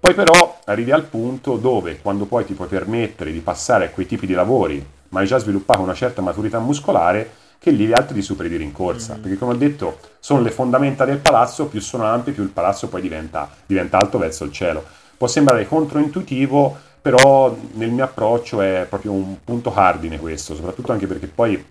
Poi 0.00 0.12
però 0.12 0.58
arrivi 0.64 0.90
al 0.90 1.04
punto 1.04 1.56
dove, 1.56 2.00
quando 2.00 2.26
poi 2.26 2.44
ti 2.44 2.54
puoi 2.54 2.68
permettere 2.68 3.30
di 3.30 3.40
passare 3.40 3.86
a 3.86 3.90
quei 3.90 4.06
tipi 4.06 4.26
di 4.26 4.32
lavori, 4.32 4.84
ma 5.10 5.20
hai 5.20 5.26
già 5.26 5.38
sviluppato 5.38 5.80
una 5.80 5.94
certa 5.94 6.22
maturità 6.22 6.58
muscolare, 6.58 7.30
che 7.58 7.70
lì 7.70 7.86
gli 7.86 7.92
altri 7.92 8.14
ti 8.14 8.22
superi 8.22 8.48
di 8.48 8.56
rincorsa. 8.56 9.12
Mm-hmm. 9.12 9.22
Perché 9.22 9.38
come 9.38 9.52
ho 9.52 9.56
detto, 9.56 9.98
sono 10.18 10.40
le 10.40 10.50
fondamenta 10.50 11.04
del 11.04 11.18
palazzo, 11.18 11.66
più 11.66 11.80
sono 11.80 12.04
ampie, 12.04 12.32
più 12.32 12.42
il 12.42 12.48
palazzo 12.48 12.88
poi 12.88 13.02
diventa, 13.02 13.48
diventa 13.66 13.98
alto 13.98 14.18
verso 14.18 14.44
il 14.44 14.52
cielo. 14.52 14.84
Può 15.16 15.26
sembrare 15.26 15.68
controintuitivo, 15.68 16.76
però 17.02 17.54
nel 17.74 17.90
mio 17.90 18.04
approccio 18.04 18.60
è 18.62 18.86
proprio 18.88 19.12
un 19.12 19.36
punto 19.44 19.70
cardine 19.72 20.18
questo, 20.18 20.54
soprattutto 20.54 20.92
anche 20.92 21.06
perché 21.06 21.26
poi 21.26 21.62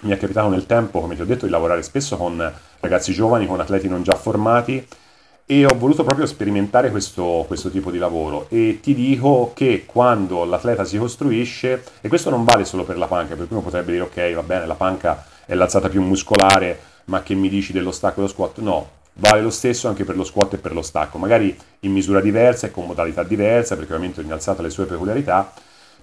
mi 0.00 0.12
è 0.12 0.18
capitato 0.18 0.48
nel 0.48 0.66
tempo, 0.66 1.00
come 1.00 1.14
ti 1.14 1.22
ho 1.22 1.26
detto, 1.26 1.46
di 1.46 1.50
lavorare 1.50 1.82
spesso 1.82 2.16
con 2.16 2.52
ragazzi 2.80 3.12
giovani, 3.12 3.46
con 3.46 3.60
atleti 3.60 3.88
non 3.88 4.02
già 4.02 4.14
formati 4.14 4.86
e 5.46 5.66
ho 5.66 5.76
voluto 5.76 6.04
proprio 6.04 6.24
sperimentare 6.24 6.90
questo, 6.90 7.44
questo, 7.46 7.70
tipo 7.70 7.90
di 7.90 7.98
lavoro 7.98 8.46
e 8.48 8.78
ti 8.82 8.94
dico 8.94 9.52
che 9.54 9.84
quando 9.84 10.44
l'atleta 10.44 10.84
si 10.84 10.96
costruisce, 10.96 11.84
e 12.00 12.08
questo 12.08 12.30
non 12.30 12.44
vale 12.44 12.64
solo 12.64 12.84
per 12.84 12.96
la 12.96 13.06
panca, 13.06 13.34
perché 13.34 13.52
uno 13.52 13.62
potrebbe 13.62 13.92
dire 13.92 14.04
ok, 14.04 14.34
va 14.34 14.42
bene, 14.42 14.66
la 14.66 14.74
panca 14.74 15.26
è 15.44 15.54
l'alzata 15.54 15.88
più 15.90 16.02
muscolare, 16.02 16.80
ma 17.06 17.22
che 17.22 17.34
mi 17.34 17.50
dici 17.50 17.72
dello 17.72 17.92
stacco 17.92 18.14
e 18.14 18.16
dello 18.16 18.28
squat? 18.28 18.58
No, 18.60 18.88
vale 19.14 19.42
lo 19.42 19.50
stesso 19.50 19.86
anche 19.88 20.04
per 20.04 20.16
lo 20.16 20.24
squat 20.24 20.54
e 20.54 20.58
per 20.58 20.72
lo 20.72 20.82
stacco, 20.82 21.18
magari 21.18 21.54
in 21.80 21.92
misura 21.92 22.20
diversa 22.20 22.66
e 22.66 22.70
con 22.70 22.86
modalità 22.86 23.22
diversa, 23.22 23.76
perché 23.76 23.92
ovviamente 23.92 24.20
ogni 24.20 24.32
alzata 24.32 24.60
ha 24.60 24.64
le 24.64 24.70
sue 24.70 24.86
peculiarità, 24.86 25.52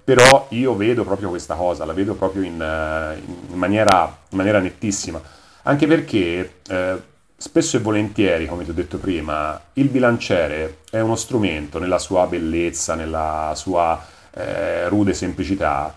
però 0.04 0.46
io 0.50 0.76
vedo 0.76 1.02
proprio 1.02 1.30
questa 1.30 1.56
cosa, 1.56 1.84
la 1.84 1.92
vedo 1.92 2.14
proprio 2.14 2.42
in, 2.42 2.54
in, 2.54 3.58
maniera, 3.58 4.16
in 4.28 4.36
maniera, 4.36 4.60
nettissima, 4.60 5.20
anche 5.62 5.88
perché... 5.88 6.60
Eh, 6.68 7.10
Spesso 7.42 7.76
e 7.76 7.80
volentieri, 7.80 8.46
come 8.46 8.62
ti 8.62 8.70
ho 8.70 8.72
detto 8.72 8.98
prima, 8.98 9.60
il 9.72 9.88
bilanciere 9.88 10.78
è 10.88 11.00
uno 11.00 11.16
strumento 11.16 11.80
nella 11.80 11.98
sua 11.98 12.28
bellezza, 12.28 12.94
nella 12.94 13.50
sua 13.56 14.00
eh, 14.32 14.88
rude 14.88 15.12
semplicità, 15.12 15.92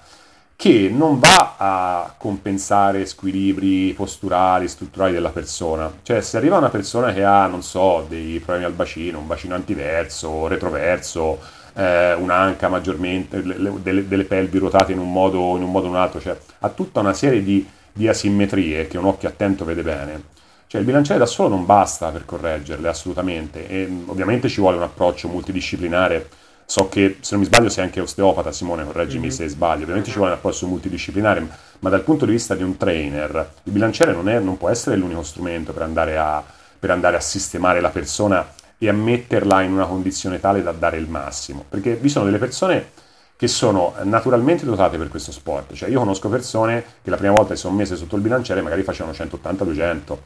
che 0.55 0.89
non 0.91 1.19
va 1.19 1.53
a 1.55 2.15
compensare 2.17 3.05
squilibri 3.05 3.93
posturali, 3.93 4.67
strutturali 4.67 5.13
della 5.13 5.29
persona. 5.29 5.93
Cioè, 6.01 6.19
se 6.21 6.36
arriva 6.38 6.58
una 6.58 6.69
persona 6.69 7.13
che 7.13 7.23
ha, 7.23 7.45
non 7.45 7.62
so, 7.62 8.08
dei 8.10 8.39
problemi 8.39 8.65
al 8.65 8.73
bacino, 8.73 9.19
un 9.19 9.27
bacino 9.27 9.53
antiverso, 9.53 10.47
retroverso, 10.47 11.39
eh, 11.75 12.15
un'anca 12.15 12.69
maggiormente, 12.69 13.43
le, 13.43 13.71
delle, 13.84 14.08
delle, 14.08 14.23
pelvi 14.23 14.58
ruotate 14.58 14.93
in 14.93 14.97
un 14.97 15.12
modo, 15.12 15.55
in 15.58 15.62
o 15.62 15.79
in 15.79 15.89
un 15.89 15.95
altro, 15.95 16.19
cioè 16.19 16.36
ha 16.62 16.69
tutta 16.69 17.01
una 17.01 17.13
serie 17.13 17.43
di, 17.43 17.63
di 17.93 18.08
asimmetrie 18.08 18.88
che 18.88 18.97
un 18.97 19.05
occhio 19.05 19.29
attento 19.29 19.63
vede 19.63 19.84
bene 19.84 20.34
cioè 20.75 20.79
il 20.81 20.85
bilanciere 20.85 21.19
da 21.19 21.25
solo 21.25 21.49
non 21.49 21.65
basta 21.65 22.09
per 22.09 22.25
correggerle 22.25 22.89
assolutamente. 22.89 23.67
E 23.67 23.88
mm, 23.88 24.09
ovviamente 24.09 24.49
ci 24.49 24.59
vuole 24.59 24.75
un 24.75 24.83
approccio 24.83 25.29
multidisciplinare. 25.29 26.29
So 26.65 26.89
che 26.89 27.17
se 27.21 27.35
non 27.35 27.41
mi 27.41 27.45
sbaglio 27.45 27.69
sei 27.69 27.83
anche 27.83 28.01
osteopata 28.01 28.51
Simone, 28.51 28.83
correggimi 28.83 29.27
mm-hmm. 29.27 29.35
se 29.35 29.47
sbaglio, 29.47 29.83
ovviamente 29.83 30.09
ci 30.09 30.17
vuole 30.17 30.31
un 30.31 30.38
approccio 30.38 30.67
multidisciplinare, 30.67 31.47
ma 31.79 31.89
dal 31.89 32.01
punto 32.01 32.25
di 32.25 32.31
vista 32.31 32.55
di 32.55 32.63
un 32.63 32.75
trainer 32.75 33.51
il 33.63 33.71
bilanciere 33.71 34.13
non, 34.13 34.27
è, 34.27 34.39
non 34.39 34.57
può 34.57 34.69
essere 34.69 34.95
l'unico 34.95 35.21
strumento 35.21 35.73
per 35.73 35.83
andare, 35.83 36.17
a, 36.17 36.43
per 36.79 36.89
andare 36.89 37.17
a 37.17 37.19
sistemare 37.19 37.79
la 37.81 37.91
persona 37.91 38.51
e 38.79 38.89
a 38.89 38.93
metterla 38.93 39.61
in 39.61 39.73
una 39.73 39.85
condizione 39.85 40.39
tale 40.39 40.63
da 40.63 40.71
dare 40.71 40.97
il 40.97 41.07
massimo, 41.07 41.63
perché 41.69 41.95
vi 41.95 42.09
sono 42.09 42.25
delle 42.25 42.39
persone 42.39 43.03
che 43.38 43.47
sono 43.47 43.93
naturalmente 44.01 44.65
dotate 44.65 44.97
per 44.97 45.09
questo 45.09 45.31
sport, 45.31 45.73
cioè 45.73 45.88
io 45.88 45.99
conosco 45.99 46.29
persone 46.29 46.83
che 47.03 47.11
la 47.11 47.17
prima 47.17 47.33
volta 47.33 47.53
che 47.53 47.59
sono 47.59 47.75
messe 47.75 47.95
sotto 47.95 48.15
il 48.15 48.23
bilanciere 48.23 48.61
magari 48.61 48.81
facevano 48.81 49.15
180-200 49.15 50.17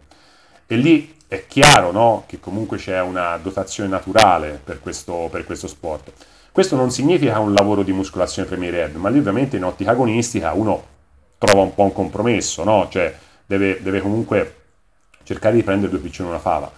e 0.72 0.76
lì 0.76 1.16
è 1.28 1.48
chiaro 1.48 1.92
no, 1.92 2.26
che 2.28 2.40
comunque 2.40 2.78
c'è 2.78 3.02
una 3.02 3.38
dotazione 3.38 3.90
naturale 3.90 4.62
per 4.64 4.80
questo, 4.80 5.28
per 5.32 5.44
questo, 5.44 5.66
sport. 5.68 6.12
Questo 6.52 6.76
non 6.76 6.92
significa 6.92 7.40
un 7.40 7.56
lavoro 7.56 7.82
di 7.82 7.92
muscolazione 7.92 8.48
Premier 8.48 8.76
Head, 8.76 8.96
ma 8.98 9.10
lì 9.10 9.18
ovviamente 9.18 9.58
in 9.58 9.64
ottica 9.64 9.92
agonistica 9.92 10.54
uno 10.54 10.84
trova 11.40 11.62
un 11.62 11.74
po' 11.74 11.86
un 11.86 11.92
compromesso, 11.92 12.64
no? 12.64 12.88
cioè 12.88 13.18
deve, 13.48 13.82
deve 13.82 14.00
comunque 14.00 14.58
cercare 15.24 15.56
di 15.56 15.64
prendere 15.64 15.90
due 15.92 16.02
piccioni 16.02 16.30
una 16.30 16.38
fava. 16.38 16.72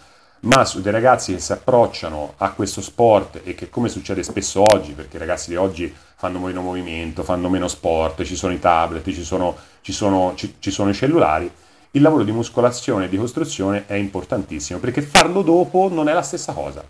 Ma 0.44 0.64
su 0.64 0.80
dei 0.80 0.94
ragazzi 0.94 1.34
che 1.34 1.42
si 1.42 1.52
approcciano 1.52 2.36
a 2.38 2.52
questo 2.52 2.80
sport 2.80 3.42
e 3.44 3.56
che 3.56 3.70
come 3.70 3.90
succede 3.90 4.24
spesso 4.24 4.62
oggi, 4.62 4.94
perché 4.94 5.18
i 5.18 5.20
ragazzi 5.20 5.50
di 5.50 5.58
oggi 5.58 5.94
fanno 6.16 6.40
meno 6.40 6.62
movimento, 6.62 7.24
fanno 7.24 7.50
meno 7.50 7.68
sport, 7.68 8.24
ci 8.24 8.38
sono 8.38 8.54
i 8.54 8.60
tablet, 8.60 9.04
ci 9.12 9.26
sono, 9.26 9.54
ci 9.82 9.92
sono, 9.92 10.32
ci, 10.38 10.56
ci 10.60 10.72
sono 10.72 10.92
i 10.92 10.94
cellulari, 10.94 11.52
il 11.92 12.02
lavoro 12.02 12.24
di 12.24 12.32
muscolazione 12.32 13.06
e 13.06 13.10
di 13.10 13.18
costruzione 13.18 13.86
è 13.86 13.96
importantissimo 13.96 14.80
perché 14.80 15.02
farlo 15.02 15.42
dopo 15.42 15.90
non 15.92 16.08
è 16.08 16.14
la 16.14 16.22
stessa 16.22 16.54
cosa. 16.54 16.84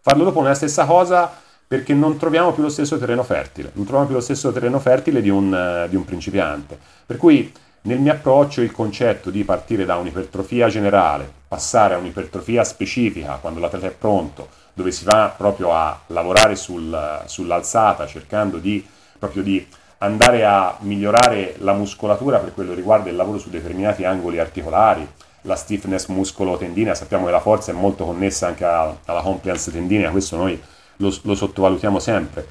Farlo 0.00 0.24
dopo 0.24 0.38
non 0.38 0.46
è 0.46 0.50
la 0.50 0.56
stessa 0.56 0.86
cosa 0.86 1.32
perché 1.66 1.94
non 1.94 2.16
troviamo 2.16 2.52
più 2.52 2.64
lo 2.64 2.68
stesso 2.68 2.98
terreno 2.98 3.22
fertile, 3.22 3.70
non 3.74 3.84
troviamo 3.84 4.06
più 4.06 4.16
lo 4.16 4.22
stesso 4.22 4.50
terreno 4.50 4.80
fertile 4.80 5.22
di 5.22 5.28
un, 5.28 5.84
uh, 5.84 5.88
di 5.88 5.94
un 5.94 6.04
principiante. 6.04 6.76
Per 7.06 7.16
cui 7.16 7.52
nel 7.82 8.00
mio 8.00 8.12
approccio 8.12 8.60
il 8.60 8.72
concetto 8.72 9.30
di 9.30 9.44
partire 9.44 9.84
da 9.84 9.96
un'ipertrofia 9.96 10.68
generale, 10.68 11.30
passare 11.46 11.94
a 11.94 11.98
un'ipertrofia 11.98 12.64
specifica 12.64 13.38
quando 13.40 13.60
l'atleta 13.60 13.86
è 13.86 13.92
pronto, 13.92 14.48
dove 14.74 14.90
si 14.90 15.04
va 15.04 15.32
proprio 15.36 15.72
a 15.72 15.98
lavorare 16.08 16.56
sul, 16.56 17.22
sull'alzata 17.26 18.06
cercando 18.06 18.58
di, 18.58 18.84
proprio 19.16 19.42
di 19.42 19.64
andare 20.02 20.44
a 20.44 20.76
migliorare 20.80 21.56
la 21.58 21.72
muscolatura 21.72 22.38
per 22.38 22.54
quello 22.54 22.70
che 22.70 22.76
riguarda 22.76 23.10
il 23.10 23.16
lavoro 23.16 23.38
su 23.38 23.50
determinati 23.50 24.04
angoli 24.04 24.38
articolari, 24.38 25.06
la 25.42 25.56
stiffness 25.56 26.06
muscolo-tendinea, 26.06 26.94
sappiamo 26.94 27.26
che 27.26 27.30
la 27.30 27.40
forza 27.40 27.70
è 27.70 27.74
molto 27.74 28.04
connessa 28.04 28.46
anche 28.46 28.64
alla, 28.64 28.96
alla 29.04 29.20
compliance 29.20 29.70
tendinea, 29.70 30.10
questo 30.10 30.36
noi 30.36 30.60
lo, 30.96 31.14
lo 31.22 31.34
sottovalutiamo 31.34 31.98
sempre. 31.98 32.46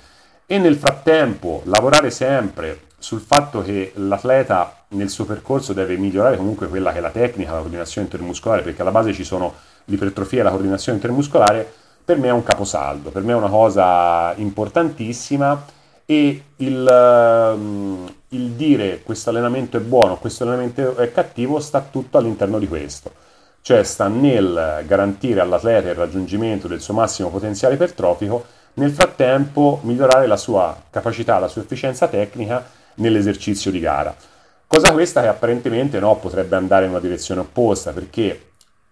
E 0.45 0.57
nel 0.59 0.75
frattempo 0.75 1.61
lavorare 1.65 2.11
sempre 2.11 2.81
sul 2.99 3.19
fatto 3.19 3.61
che 3.61 3.93
l'atleta 3.95 4.83
nel 4.89 5.09
suo 5.09 5.25
percorso 5.25 5.73
deve 5.73 5.97
migliorare 5.97 6.37
comunque 6.37 6.67
quella 6.67 6.91
che 6.91 6.97
è 6.97 7.01
la 7.01 7.11
tecnica, 7.11 7.51
la 7.51 7.59
coordinazione 7.59 8.07
intermuscolare, 8.07 8.61
perché 8.61 8.81
alla 8.81 8.91
base 8.91 9.13
ci 9.13 9.23
sono 9.23 9.53
l'ipertrofia 9.85 10.41
e 10.41 10.43
la 10.43 10.49
coordinazione 10.49 10.97
intermuscolare, 10.97 11.71
per 12.05 12.17
me 12.17 12.27
è 12.27 12.31
un 12.31 12.43
caposaldo, 12.43 13.09
per 13.09 13.23
me 13.23 13.33
è 13.33 13.35
una 13.35 13.49
cosa 13.49 14.33
importantissima 14.35 15.77
e 16.11 16.43
il, 16.55 16.87
ehm, 16.87 18.13
il 18.29 18.49
dire 18.53 19.03
questo 19.03 19.29
allenamento 19.29 19.77
è 19.77 19.79
buono, 19.79 20.17
questo 20.17 20.41
allenamento 20.41 20.95
è 20.95 21.11
cattivo 21.11 21.59
sta 21.59 21.81
tutto 21.81 22.17
all'interno 22.17 22.57
di 22.57 22.67
questo, 22.67 23.11
cioè 23.61 23.83
sta 23.83 24.07
nel 24.07 24.83
garantire 24.87 25.39
all'atleta 25.39 25.89
il 25.89 25.93
raggiungimento 25.93 26.67
del 26.67 26.81
suo 26.81 26.95
massimo 26.95 27.29
potenziale 27.29 27.75
ipertrofico, 27.75 28.43
nel 28.73 28.89
frattempo 28.89 29.81
migliorare 29.83 30.25
la 30.25 30.37
sua 30.37 30.75
capacità, 30.89 31.37
la 31.37 31.47
sua 31.47 31.61
efficienza 31.61 32.07
tecnica 32.07 32.65
nell'esercizio 32.95 33.69
di 33.69 33.79
gara. 33.79 34.15
Cosa 34.65 34.91
questa 34.91 35.21
che 35.21 35.27
apparentemente 35.27 35.99
no, 35.99 36.15
potrebbe 36.15 36.55
andare 36.55 36.85
in 36.85 36.91
una 36.91 36.99
direzione 36.99 37.41
opposta, 37.41 37.91
perché 37.91 38.48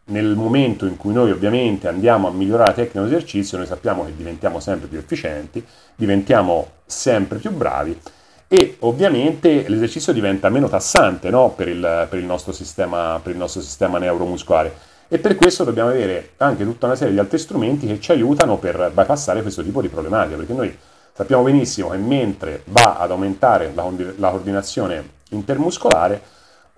nel 0.10 0.36
momento 0.36 0.86
in 0.86 0.98
cui 0.98 1.14
noi 1.14 1.32
ovviamente 1.32 1.88
andiamo 1.88 2.28
a 2.28 2.32
migliorare 2.32 2.70
la 2.70 2.76
tecnica 2.76 3.02
dell'esercizio, 3.02 3.58
noi 3.58 3.68
sappiamo 3.68 4.06
che 4.06 4.16
diventiamo 4.16 4.60
sempre 4.60 4.88
più 4.88 4.98
efficienti, 4.98 5.66
diventiamo 5.96 6.68
sempre 6.86 7.40
più 7.40 7.52
bravi 7.52 8.00
e 8.48 8.78
ovviamente 8.80 9.66
l'esercizio 9.68 10.14
diventa 10.14 10.50
meno 10.50 10.70
tassante 10.70 11.30
no? 11.30 11.50
per, 11.52 11.68
il, 11.68 12.08
per, 12.10 12.20
il 12.20 12.42
sistema, 12.52 13.20
per 13.22 13.34
il 13.34 13.38
nostro 13.38 13.62
sistema 13.62 13.98
neuromuscolare 13.98 14.96
e 15.10 15.20
per 15.20 15.36
questo 15.36 15.64
dobbiamo 15.64 15.90
avere 15.90 16.32
anche 16.38 16.64
tutta 16.64 16.86
una 16.86 16.96
serie 16.96 17.14
di 17.14 17.20
altri 17.20 17.38
strumenti 17.38 17.88
che 17.88 18.00
ci 18.00 18.12
aiutano 18.12 18.58
per 18.58 18.92
bypassare 18.94 19.42
questo 19.42 19.64
tipo 19.64 19.82
di 19.82 19.88
problematica, 19.88 20.36
perché 20.36 20.54
noi 20.54 20.78
sappiamo 21.14 21.44
benissimo 21.44 21.90
che 21.90 21.98
mentre 21.98 22.64
va 22.66 22.98
ad 22.98 23.12
aumentare 23.12 23.72
la, 23.74 23.90
la 24.18 24.30
coordinazione 24.30 25.16
intermuscolare, 25.30 26.22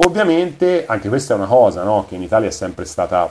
Ovviamente 0.02 0.86
anche 0.86 1.10
questa 1.10 1.34
è 1.34 1.38
una 1.38 1.46
cosa 1.46 1.84
no, 1.84 2.06
che 2.08 2.16
in 2.16 2.22
Italia 2.22 2.48
è 2.48 2.52
sempre 2.52 2.86
stata 2.86 3.30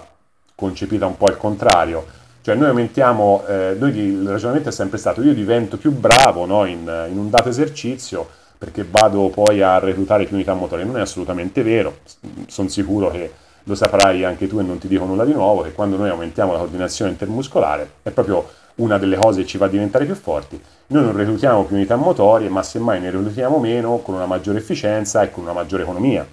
concepita 0.55 1.07
un 1.07 1.17
po' 1.17 1.27
al 1.27 1.39
contrario, 1.39 2.05
cioè 2.43 2.57
noi 2.57 2.69
aumentiamo, 2.69 3.45
eh, 3.47 3.77
noi, 3.79 3.97
il 3.97 4.29
ragionamento 4.29 4.69
è 4.69 4.73
sempre 4.73 4.99
stato 4.99 5.23
io 5.23 5.33
divento 5.33 5.79
più 5.79 5.93
bravo 5.93 6.45
no, 6.45 6.67
in, 6.67 6.81
in, 7.11 7.17
un 7.17 7.31
dato 7.31 7.49
esercizio 7.49 8.29
perché 8.59 8.85
vado 8.85 9.31
poi 9.31 9.63
a 9.63 9.79
reclutare 9.79 10.27
più 10.27 10.35
unità 10.35 10.53
motorie, 10.53 10.85
non 10.85 10.99
è 10.99 11.01
assolutamente 11.01 11.63
vero, 11.63 12.01
sono 12.49 12.69
sicuro 12.69 13.11
che 13.11 13.33
lo 13.63 13.75
saprai 13.75 14.25
anche 14.25 14.47
tu 14.47 14.59
e 14.59 14.63
non 14.63 14.77
ti 14.77 14.89
dico 14.89 15.07
nulla 15.07 15.25
di 15.25 15.33
nuovo, 15.33 15.63
che 15.63 15.73
quando 15.73 15.97
noi 15.97 16.11
aumentiamo 16.11 16.53
la 16.53 16.59
coordinazione 16.59 17.13
intermuscolare 17.13 17.93
è 18.03 18.11
proprio 18.11 18.47
una 18.77 18.99
delle 18.99 19.17
cose 19.17 19.41
che 19.41 19.47
ci 19.47 19.57
fa 19.57 19.69
diventare 19.69 20.05
più 20.05 20.15
forti. 20.15 20.61
Noi 20.89 21.03
non 21.03 21.17
reclutiamo 21.17 21.65
più 21.65 21.77
unità 21.77 21.97
motorie, 21.97 22.51
ma 22.51 22.63
semmai 22.63 23.01
ne 23.01 23.11
reclutiamo 23.11 23.59
meno 23.59 23.99
con 23.99 24.15
una 24.15 24.27
maggiore 24.27 24.59
efficienza 24.59 25.23
e 25.23 25.31
con 25.31 25.45
una 25.45 25.53
maggiore 25.55 25.85
economia. 25.85 26.27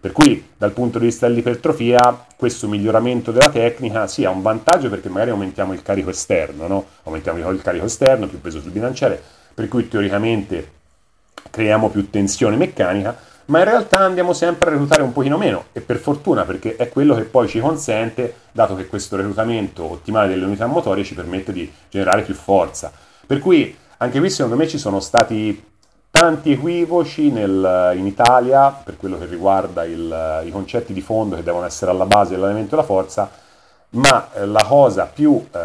Per 0.00 0.12
cui 0.12 0.50
dal 0.56 0.70
punto 0.72 0.98
di 0.98 1.06
vista 1.06 1.26
dell'ipertrofia 1.26 2.26
questo 2.36 2.68
miglioramento 2.68 3.32
della 3.32 3.50
tecnica 3.50 4.06
sì 4.06 4.24
ha 4.24 4.30
un 4.30 4.42
vantaggio 4.42 4.88
perché 4.88 5.08
magari 5.08 5.30
aumentiamo 5.30 5.72
il 5.72 5.82
carico 5.82 6.10
esterno, 6.10 6.68
no? 6.68 6.86
aumentiamo 7.02 7.50
il 7.50 7.62
carico 7.62 7.86
esterno, 7.86 8.28
più 8.28 8.40
peso 8.40 8.60
sul 8.60 8.70
bilanciere, 8.70 9.20
per 9.52 9.66
cui 9.66 9.88
teoricamente 9.88 10.76
creiamo 11.50 11.90
più 11.90 12.10
tensione 12.10 12.56
meccanica, 12.56 13.16
ma 13.46 13.58
in 13.58 13.64
realtà 13.64 13.98
andiamo 13.98 14.32
sempre 14.34 14.68
a 14.68 14.72
reclutare 14.72 15.02
un 15.02 15.12
pochino 15.12 15.36
meno 15.36 15.64
e 15.72 15.80
per 15.80 15.96
fortuna 15.96 16.44
perché 16.44 16.76
è 16.76 16.88
quello 16.88 17.14
che 17.14 17.22
poi 17.22 17.48
ci 17.48 17.58
consente, 17.58 18.34
dato 18.52 18.76
che 18.76 18.86
questo 18.86 19.16
reclutamento 19.16 19.90
ottimale 19.90 20.28
delle 20.28 20.44
unità 20.44 20.66
motorie 20.66 21.02
ci 21.02 21.14
permette 21.14 21.52
di 21.52 21.70
generare 21.88 22.22
più 22.22 22.34
forza. 22.34 22.92
Per 23.26 23.38
cui 23.40 23.74
anche 23.96 24.18
qui 24.20 24.30
secondo 24.30 24.56
me 24.56 24.68
ci 24.68 24.78
sono 24.78 25.00
stati 25.00 25.60
tanti 26.18 26.50
equivoci 26.50 27.30
nel, 27.30 27.92
in 27.94 28.04
Italia 28.04 28.70
per 28.70 28.96
quello 28.96 29.16
che 29.18 29.26
riguarda 29.26 29.84
il, 29.84 30.42
i 30.44 30.50
concetti 30.50 30.92
di 30.92 31.00
fondo 31.00 31.36
che 31.36 31.44
devono 31.44 31.64
essere 31.64 31.92
alla 31.92 32.06
base 32.06 32.30
dell'allenamento 32.30 32.74
della 32.74 32.86
forza, 32.86 33.30
ma 33.90 34.28
eh, 34.34 34.44
la 34.44 34.64
cosa 34.66 35.04
più 35.04 35.46
eh, 35.48 35.58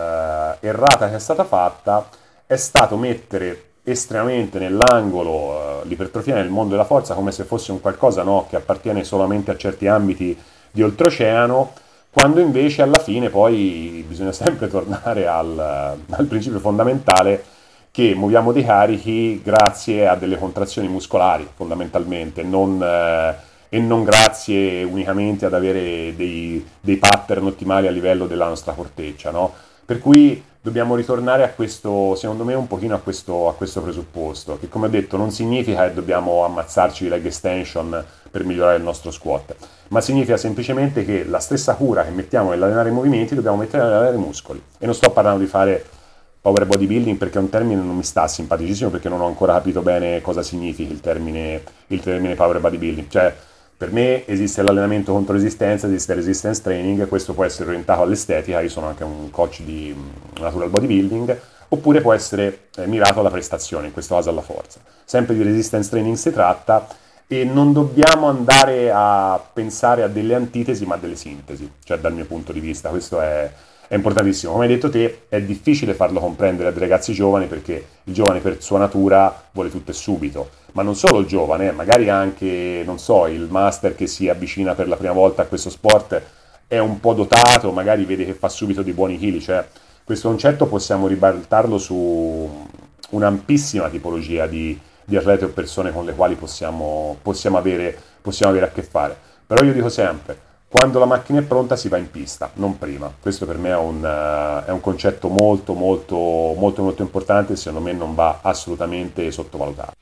errata 0.59 1.09
che 1.09 1.15
è 1.15 1.19
stata 1.19 1.43
fatta 1.43 2.07
è 2.45 2.55
stato 2.55 2.97
mettere 2.97 3.71
estremamente 3.81 4.59
nell'angolo 4.59 5.81
eh, 5.81 5.87
l'ipertrofia 5.87 6.35
nel 6.35 6.49
mondo 6.49 6.73
della 6.73 6.85
forza 6.85 7.15
come 7.15 7.31
se 7.31 7.45
fosse 7.45 7.71
un 7.71 7.81
qualcosa 7.81 8.21
no, 8.21 8.45
che 8.47 8.55
appartiene 8.55 9.03
solamente 9.03 9.49
a 9.49 9.57
certi 9.57 9.87
ambiti 9.87 10.39
di 10.69 10.83
oltreoceano, 10.83 11.73
quando 12.11 12.41
invece 12.41 12.83
alla 12.83 12.99
fine 12.99 13.29
poi 13.29 14.05
bisogna 14.07 14.31
sempre 14.33 14.67
tornare 14.67 15.25
al, 15.25 15.97
al 16.11 16.25
principio 16.27 16.59
fondamentale 16.59 17.52
che 17.93 18.15
muoviamo 18.15 18.51
dei 18.51 18.65
carichi 18.65 19.39
grazie 19.43 20.07
a 20.07 20.15
delle 20.15 20.39
contrazioni 20.39 20.87
muscolari 20.87 21.47
fondamentalmente, 21.53 22.41
non, 22.41 22.81
eh, 22.81 23.35
e 23.69 23.79
non 23.79 24.03
grazie 24.03 24.81
unicamente 24.81 25.45
ad 25.45 25.53
avere 25.53 26.15
dei, 26.15 26.67
dei, 26.79 26.97
pattern 26.97 27.45
ottimali 27.45 27.85
a 27.85 27.91
livello 27.91 28.25
della 28.25 28.47
nostra 28.47 28.73
corteccia. 28.73 29.29
No? 29.29 29.53
Per 29.85 29.99
cui 29.99 30.43
dobbiamo 30.59 30.95
ritornare 30.95 31.43
a 31.43 31.49
questo, 31.49 32.15
secondo 32.15 32.43
me, 32.43 32.55
un 32.55 32.65
pochino 32.65 32.95
a 32.95 32.99
questo, 32.99 33.47
a 33.47 33.53
questo 33.53 33.83
presupposto, 33.83 34.57
che 34.57 34.69
come 34.69 34.87
ho 34.87 34.89
detto 34.89 35.15
non 35.15 35.29
significa 35.29 35.87
che 35.87 35.93
dobbiamo 35.93 36.43
ammazzarci 36.45 37.07
leg 37.07 37.23
extension 37.23 38.03
per 38.31 38.43
migliorare 38.43 38.77
il 38.77 38.83
nostro 38.83 39.11
squat, 39.11 39.55
ma 39.89 40.01
significa 40.01 40.37
semplicemente 40.37 41.05
che 41.05 41.25
la 41.25 41.39
stessa 41.39 41.75
cura 41.75 42.03
che 42.03 42.09
mettiamo 42.09 42.49
nell'allenare 42.49 42.89
i 42.89 42.93
movimenti 42.93 43.35
dobbiamo 43.35 43.57
mettere 43.57 43.83
nell'allenare 43.83 44.15
i 44.15 44.19
muscoli. 44.19 44.59
E 44.79 44.85
non 44.87 44.95
sto 44.95 45.11
parlando 45.11 45.41
di 45.41 45.47
fare 45.47 46.01
power 46.43 46.65
bodybuilding 46.65 47.17
perché 47.17 47.37
è 47.37 47.41
un 47.41 47.47
termine 47.47 47.81
non 47.81 47.95
mi 47.95 48.03
sta 48.03 48.27
simpaticissimo 48.27 48.89
perché 48.89 49.07
non 49.07 49.21
ho 49.21 49.27
ancora 49.27 49.53
capito 49.53 49.81
bene 49.81 50.19
cosa 50.19 50.43
significa 50.43 50.91
il 50.91 50.99
termine, 50.99 51.63
il 51.87 52.01
termine 52.01 52.35
power 52.35 52.59
bodybuilding. 52.59 53.07
Cioè, 53.07 53.33
per 53.77 53.93
me 53.93 54.27
esiste 54.27 54.61
l'allenamento 54.61 55.13
contro 55.13 55.35
resistenza, 55.35 55.87
esiste 55.87 56.13
resistance 56.13 56.61
training, 56.61 57.07
questo 57.07 57.33
può 57.33 57.45
essere 57.45 57.69
orientato 57.69 58.01
all'estetica, 58.01 58.59
io 58.59 58.67
sono 58.67 58.87
anche 58.87 59.05
un 59.05 59.29
coach 59.31 59.61
di 59.61 59.95
mm, 59.97 60.41
natural 60.41 60.69
bodybuilding, 60.69 61.39
oppure 61.69 62.01
può 62.01 62.11
essere 62.11 62.67
eh, 62.75 62.87
mirato 62.87 63.21
alla 63.21 63.29
prestazione, 63.29 63.87
in 63.87 63.93
questo 63.93 64.15
caso 64.15 64.29
alla 64.29 64.41
forza. 64.41 64.81
Sempre 65.05 65.35
di 65.35 65.43
resistance 65.43 65.89
training 65.89 66.17
si 66.17 66.31
tratta 66.31 66.87
e 67.25 67.45
non 67.45 67.71
dobbiamo 67.71 68.27
andare 68.27 68.91
a 68.93 69.41
pensare 69.53 70.03
a 70.03 70.07
delle 70.07 70.35
antitesi 70.35 70.85
ma 70.85 70.95
a 70.95 70.97
delle 70.97 71.15
sintesi, 71.15 71.71
cioè 71.85 71.99
dal 71.99 72.13
mio 72.13 72.25
punto 72.25 72.51
di 72.51 72.59
vista, 72.59 72.89
questo 72.89 73.21
è 73.21 73.49
è 73.87 73.95
importantissimo. 73.95 74.53
Come 74.53 74.65
hai 74.65 74.71
detto 74.71 74.89
te, 74.89 75.23
è 75.29 75.41
difficile 75.41 75.93
farlo 75.93 76.19
comprendere 76.19 76.69
ai 76.69 76.77
ragazzi 76.77 77.13
giovani 77.13 77.45
perché 77.47 77.85
il 78.03 78.13
giovane 78.13 78.39
per 78.39 78.61
sua 78.61 78.79
natura 78.79 79.43
vuole 79.51 79.69
tutto 79.69 79.91
e 79.91 79.93
subito. 79.93 80.49
Ma 80.73 80.81
non 80.81 80.95
solo 80.95 81.19
il 81.19 81.27
giovane, 81.27 81.71
magari 81.71 82.09
anche, 82.09 82.81
non 82.85 82.97
so, 82.97 83.27
il 83.27 83.47
master 83.49 83.95
che 83.95 84.07
si 84.07 84.29
avvicina 84.29 84.73
per 84.73 84.87
la 84.87 84.95
prima 84.95 85.13
volta 85.13 85.43
a 85.43 85.45
questo 85.45 85.69
sport 85.69 86.21
è 86.67 86.79
un 86.79 86.99
po' 86.99 87.13
dotato, 87.13 87.71
magari 87.71 88.05
vede 88.05 88.25
che 88.25 88.33
fa 88.33 88.49
subito 88.49 88.81
dei 88.81 88.93
buoni 88.93 89.17
chili. 89.19 89.39
Cioè, 89.39 89.65
questo 90.03 90.29
concetto 90.29 90.65
possiamo 90.65 91.07
ribaltarlo 91.07 91.77
su 91.77 92.67
un'ampissima 93.11 93.89
tipologia 93.89 94.47
di, 94.47 94.79
di 95.05 95.15
atlete 95.15 95.45
o 95.45 95.49
persone 95.49 95.91
con 95.91 96.05
le 96.05 96.13
quali 96.13 96.33
possiamo, 96.35 97.17
possiamo, 97.21 97.57
avere, 97.57 97.95
possiamo 98.21 98.51
avere 98.51 98.67
a 98.67 98.71
che 98.71 98.81
fare. 98.81 99.15
Però 99.45 99.63
io 99.63 99.73
dico 99.73 99.89
sempre, 99.89 100.39
quando 100.73 100.97
la 100.97 101.05
macchina 101.05 101.39
è 101.39 101.43
pronta 101.43 101.75
si 101.75 101.87
va 101.87 101.97
in 101.97 102.09
pista, 102.09 102.49
non 102.55 102.79
prima. 102.79 103.13
Questo 103.19 103.45
per 103.45 103.59
me 103.59 103.69
è 103.69 103.77
un, 103.77 103.97
uh, 103.97 104.67
è 104.67 104.71
un 104.71 104.81
concetto 104.81 105.27
molto, 105.27 105.75
molto, 105.75 106.15
molto, 106.15 106.81
molto 106.81 107.03
importante 107.03 107.53
e 107.53 107.57
secondo 107.57 107.85
me 107.85 107.93
non 107.93 108.15
va 108.15 108.39
assolutamente 108.41 109.29
sottovalutato. 109.29 109.93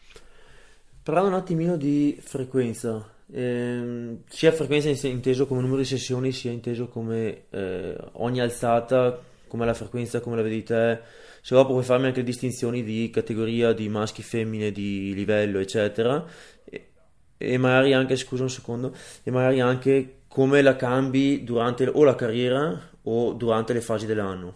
Parlando 1.04 1.28
un 1.28 1.36
attimino 1.36 1.76
di 1.76 2.18
frequenza, 2.24 3.06
ehm, 3.34 4.20
sia 4.30 4.54
frequenza 4.54 5.08
inteso 5.08 5.46
come 5.46 5.60
numero 5.60 5.80
di 5.80 5.86
sessioni, 5.86 6.32
sia 6.32 6.52
inteso 6.52 6.88
come 6.88 7.48
eh, 7.50 7.98
ogni 8.14 8.40
alzata, 8.40 9.20
come 9.50 9.66
la 9.66 9.74
frequenza, 9.74 10.22
come 10.22 10.38
la 10.38 10.42
vedi 10.42 10.64
te, 10.64 11.00
se 11.42 11.54
dopo 11.54 11.74
puoi 11.74 11.84
farmi 11.84 12.06
anche 12.06 12.24
distinzioni 12.24 12.82
di 12.82 13.10
categoria, 13.10 13.74
di 13.74 13.90
maschi, 13.90 14.24
femmine, 14.24 14.72
di 14.72 15.14
livello, 15.14 15.60
eccetera, 15.60 16.26
e, 16.64 16.92
e 17.38 17.58
magari 17.58 17.92
anche, 17.92 18.16
scusa 18.16 18.44
un 18.44 18.50
secondo, 18.50 18.96
e 19.22 19.32
magari 19.32 19.60
anche 19.60 20.16
come 20.34 20.62
la 20.62 20.78
cambi 20.78 21.44
durante 21.44 21.92
o 21.94 22.06
la 22.06 22.16
carriera 22.16 22.80
o 23.04 23.34
durante 23.34 23.74
le 23.74 23.82
fasi 23.82 24.06
dell'anno. 24.06 24.54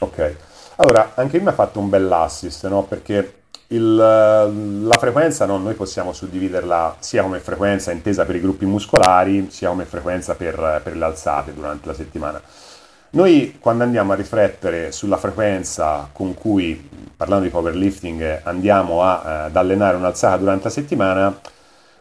Ok, 0.00 0.36
allora 0.76 1.12
anche 1.14 1.38
io 1.38 1.42
mi 1.42 1.48
ha 1.48 1.52
fatto 1.52 1.78
un 1.78 1.88
bell'assist, 1.88 2.66
no? 2.68 2.82
perché 2.82 3.42
il, 3.68 3.94
la 3.94 4.98
frequenza 4.98 5.46
no? 5.46 5.56
noi 5.56 5.72
possiamo 5.72 6.12
suddividerla 6.12 6.96
sia 6.98 7.22
come 7.22 7.38
frequenza 7.38 7.90
intesa 7.90 8.26
per 8.26 8.36
i 8.36 8.40
gruppi 8.40 8.66
muscolari, 8.66 9.50
sia 9.50 9.70
come 9.70 9.86
frequenza 9.86 10.34
per, 10.34 10.80
per 10.84 10.94
le 10.94 11.04
alzate 11.04 11.54
durante 11.54 11.86
la 11.86 11.94
settimana. 11.94 12.42
Noi 13.12 13.56
quando 13.58 13.82
andiamo 13.82 14.12
a 14.12 14.14
riflettere 14.14 14.92
sulla 14.92 15.16
frequenza 15.16 16.10
con 16.12 16.34
cui, 16.34 16.88
parlando 17.16 17.44
di 17.44 17.50
powerlifting, 17.50 18.42
andiamo 18.44 19.02
a, 19.02 19.22
eh, 19.24 19.30
ad 19.46 19.56
allenare 19.56 19.96
un'alzata 19.96 20.36
durante 20.36 20.64
la 20.64 20.70
settimana, 20.70 21.40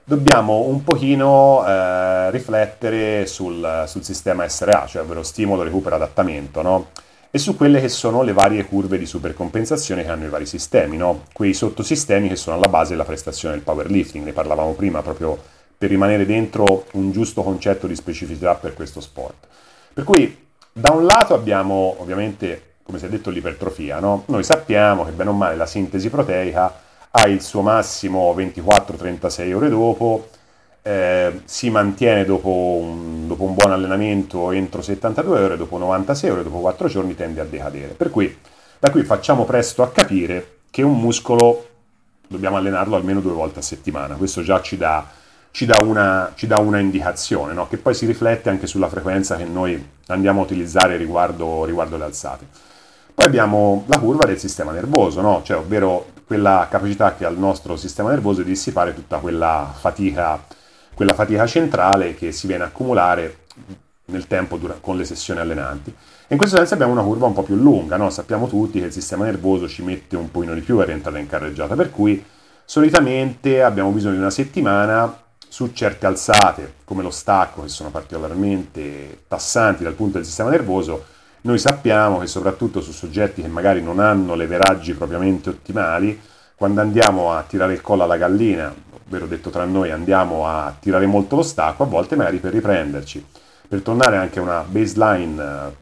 dobbiamo 0.09 0.61
un 0.61 0.83
pochino 0.83 1.63
eh, 1.67 2.31
riflettere 2.31 3.27
sul, 3.27 3.83
sul, 3.85 4.03
sistema 4.03 4.49
SRA, 4.49 4.87
cioè 4.87 5.03
ovvero 5.03 5.21
stimolo, 5.21 5.61
recupero, 5.61 5.93
adattamento, 5.93 6.63
no? 6.63 6.87
e 7.29 7.37
su 7.37 7.55
quelle 7.55 7.79
che 7.79 7.89
sono 7.89 8.23
le 8.23 8.33
varie 8.33 8.65
curve 8.65 8.97
di 8.97 9.05
supercompensazione 9.05 10.03
che 10.03 10.09
hanno 10.09 10.25
i 10.25 10.29
vari 10.29 10.47
sistemi, 10.47 10.97
no? 10.97 11.25
quei 11.31 11.53
sottosistemi 11.53 12.27
che 12.27 12.35
sono 12.35 12.55
alla 12.55 12.69
base 12.69 12.89
della 12.89 13.03
prestazione 13.03 13.53
del 13.53 13.63
powerlifting, 13.63 14.25
ne 14.25 14.33
parlavamo 14.33 14.71
prima 14.73 15.03
proprio 15.03 15.37
per 15.77 15.89
rimanere 15.89 16.25
dentro 16.25 16.85
un 16.93 17.11
giusto 17.11 17.43
concetto 17.43 17.85
di 17.85 17.93
specificità 17.93 18.55
per 18.55 18.73
questo 18.73 19.01
sport. 19.01 19.45
Per 19.93 20.03
cui 20.03 20.47
Da 20.71 20.91
un 20.91 21.05
lato 21.05 21.33
abbiamo 21.33 21.95
ovviamente, 21.99 22.77
come 22.83 22.99
si 22.99 23.05
è 23.05 23.09
detto, 23.09 23.31
l'ipertrofia. 23.31 23.99
No? 23.99 24.23
Noi 24.27 24.43
sappiamo 24.43 25.03
che 25.03 25.11
bene 25.11 25.29
o 25.31 25.33
male 25.33 25.55
la 25.55 25.65
sintesi 25.65 26.09
proteica 26.09 26.87
ha 27.11 27.27
il 27.27 27.41
suo 27.41 27.61
massimo 27.61 28.33
24-36 28.35 29.53
ore 29.53 29.69
dopo, 29.69 30.29
eh, 30.81 31.41
si 31.45 31.69
mantiene 31.69 32.23
dopo 32.25 32.49
un, 32.49 33.27
dopo 33.27 33.43
un, 33.43 33.55
buon 33.55 33.71
allenamento 33.71 34.51
entro 34.51 34.81
72 34.81 35.39
ore, 35.39 35.57
dopo 35.57 35.77
96 35.77 36.29
ore, 36.29 36.43
dopo 36.43 36.59
4 36.59 36.87
giorni 36.87 37.15
tende 37.15 37.41
a 37.41 37.45
decadere. 37.45 37.93
Per 37.93 38.09
cui 38.09 38.37
da 38.77 38.91
qui 38.91 39.03
facciamo 39.03 39.45
presto 39.45 39.81
a 39.83 39.91
capire 39.91 40.57
che 40.69 40.83
un 40.83 40.99
muscolo 40.99 41.67
dobbiamo 42.27 42.57
allenarlo 42.57 42.95
almeno 42.95 43.19
due 43.19 43.33
volte 43.33 43.59
a 43.59 43.63
settimana. 43.63 44.15
Questo 44.15 44.41
già 44.41 44.61
ci 44.61 44.77
dà, 44.77 45.05
ci 45.51 45.65
dà, 45.65 45.77
una, 45.83 46.31
ci 46.35 46.47
dà 46.47 46.59
una, 46.59 46.79
indicazione, 46.79 47.53
no? 47.53 47.67
che 47.67 47.77
poi 47.77 47.93
si 47.95 48.05
riflette 48.05 48.49
anche 48.49 48.67
sulla 48.67 48.87
frequenza 48.87 49.35
che 49.35 49.45
noi 49.45 49.83
andiamo 50.07 50.41
a 50.41 50.43
utilizzare 50.43 50.95
riguardo, 50.95 51.65
riguardo 51.65 51.97
le 51.97 52.03
alzate. 52.03 52.45
Poi 53.13 53.25
abbiamo 53.25 53.83
la 53.87 53.99
curva 53.99 54.25
del 54.25 54.39
sistema 54.39 54.71
nervoso, 54.71 55.21
no? 55.21 55.41
cioè, 55.43 55.57
ovvero 55.57 56.05
quella 56.29 56.67
capacità 56.69 57.15
che 57.15 57.25
ha 57.25 57.29
il 57.29 57.39
nostro 57.39 57.75
sistema 57.75 58.11
nervoso 58.11 58.43
di 58.43 58.49
dissipare 58.49 58.93
tutta 58.93 59.17
quella 59.17 59.73
fatica, 59.75 60.39
quella 60.93 61.15
fatica 61.15 61.47
centrale 61.47 62.13
che 62.13 62.31
si 62.31 62.45
viene 62.45 62.65
a 62.65 62.67
accumulare 62.67 63.45
nel 64.05 64.27
tempo 64.27 64.59
con 64.79 64.95
le 64.95 65.05
sessioni 65.05 65.39
allenanti. 65.39 65.89
E 65.89 65.95
in 66.27 66.37
questo 66.37 66.57
senso 66.57 66.75
abbiamo 66.75 66.91
una 66.91 67.01
curva 67.01 67.25
un 67.25 67.33
po' 67.33 67.41
più 67.41 67.55
lunga, 67.55 67.97
no? 67.97 68.11
sappiamo 68.11 68.47
tutti 68.47 68.79
che 68.79 68.85
il 68.85 68.91
sistema 68.91 69.25
nervoso 69.25 69.67
ci 69.67 69.81
mette 69.81 70.15
un 70.17 70.29
pochino 70.29 70.53
di 70.53 70.61
più 70.61 70.77
per 70.77 70.91
entrare 70.91 71.19
in 71.19 71.25
carreggiata, 71.25 71.73
per 71.73 71.89
cui 71.89 72.23
solitamente 72.63 73.63
abbiamo 73.63 73.89
bisogno 73.89 74.13
di 74.13 74.19
una 74.19 74.29
settimana 74.29 75.11
su 75.47 75.71
certe 75.73 76.05
alzate, 76.05 76.75
come 76.85 77.01
lo 77.01 77.09
stacco, 77.09 77.63
che 77.63 77.69
sono 77.69 77.89
particolarmente 77.89 79.23
tassanti 79.27 79.81
dal 79.81 79.93
punto 79.93 80.17
del 80.17 80.27
sistema 80.27 80.51
nervoso, 80.51 81.05
noi 81.41 81.57
sappiamo 81.57 82.19
che 82.19 82.27
soprattutto 82.27 82.81
su 82.81 82.91
soggetti 82.91 83.41
che 83.41 83.47
magari 83.47 83.81
non 83.81 83.99
hanno 83.99 84.35
leveraggi 84.35 84.93
propriamente 84.93 85.49
ottimali, 85.49 86.19
quando 86.55 86.81
andiamo 86.81 87.31
a 87.31 87.43
tirare 87.43 87.73
il 87.73 87.81
collo 87.81 88.03
alla 88.03 88.17
gallina, 88.17 88.73
ovvero 89.07 89.25
detto 89.27 89.49
tra 89.49 89.63
noi 89.63 89.91
andiamo 89.91 90.47
a 90.47 90.75
tirare 90.77 91.05
molto 91.05 91.37
lo 91.37 91.43
stacco, 91.43 91.83
a 91.83 91.85
volte 91.85 92.15
magari 92.15 92.37
per 92.39 92.51
riprenderci 92.53 93.25
per 93.69 93.81
tornare 93.81 94.17
anche 94.17 94.39
a 94.39 94.41
una 94.41 94.65
baseline 94.67 95.75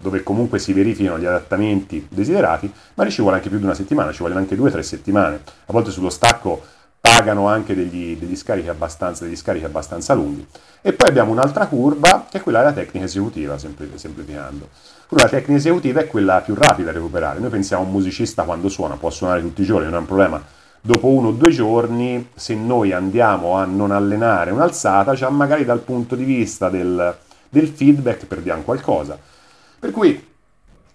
dove 0.00 0.22
comunque 0.22 0.58
si 0.58 0.72
verificano 0.72 1.18
gli 1.18 1.26
adattamenti 1.26 2.06
desiderati, 2.08 2.72
ma 2.94 3.06
ci 3.10 3.20
vuole 3.20 3.36
anche 3.36 3.50
più 3.50 3.58
di 3.58 3.64
una 3.64 3.74
settimana, 3.74 4.10
ci 4.10 4.22
vogliono 4.22 4.40
anche 4.40 4.56
due 4.56 4.68
o 4.68 4.72
tre 4.72 4.82
settimane. 4.82 5.40
A 5.66 5.72
volte 5.72 5.90
sullo 5.90 6.08
stacco 6.08 6.62
pagano 7.08 7.48
anche 7.48 7.74
degli, 7.74 8.16
degli, 8.18 8.36
scarichi 8.36 8.68
abbastanza, 8.68 9.24
degli, 9.24 9.36
scarichi 9.36 9.64
abbastanza, 9.64 10.12
lunghi. 10.12 10.46
E 10.82 10.92
poi 10.92 11.08
abbiamo 11.08 11.32
un'altra 11.32 11.66
curva, 11.66 12.26
che 12.30 12.38
è 12.38 12.42
quella 12.42 12.58
della 12.58 12.72
tecnica 12.72 13.06
esecutiva, 13.06 13.56
semplificando. 13.56 14.68
La 15.08 15.26
tecnica 15.26 15.58
esecutiva 15.58 16.00
è 16.00 16.06
quella 16.06 16.42
più 16.42 16.54
rapida 16.54 16.92
da 16.92 16.98
recuperare. 16.98 17.40
Noi 17.40 17.48
pensiamo 17.48 17.82
a 17.82 17.86
un 17.86 17.92
musicista 17.92 18.42
quando 18.42 18.68
suona, 18.68 18.96
può 18.96 19.08
suonare 19.08 19.40
tutti 19.40 19.62
i 19.62 19.64
giorni, 19.64 19.86
non 19.86 19.94
è 19.94 19.98
un 19.98 20.06
problema 20.06 20.42
dopo 20.80 21.08
uno 21.08 21.28
o 21.28 21.32
due 21.32 21.50
giorni, 21.50 22.28
se 22.34 22.54
noi 22.54 22.92
andiamo 22.92 23.56
a 23.56 23.64
non 23.64 23.90
allenare 23.90 24.50
un'alzata, 24.50 25.14
già 25.14 25.30
magari 25.30 25.64
dal 25.64 25.80
punto 25.80 26.14
di 26.14 26.24
vista 26.24 26.68
del, 26.68 27.16
del 27.48 27.68
feedback 27.68 28.26
perdiamo 28.26 28.62
qualcosa. 28.62 29.18
Per 29.78 29.90
cui 29.92 30.27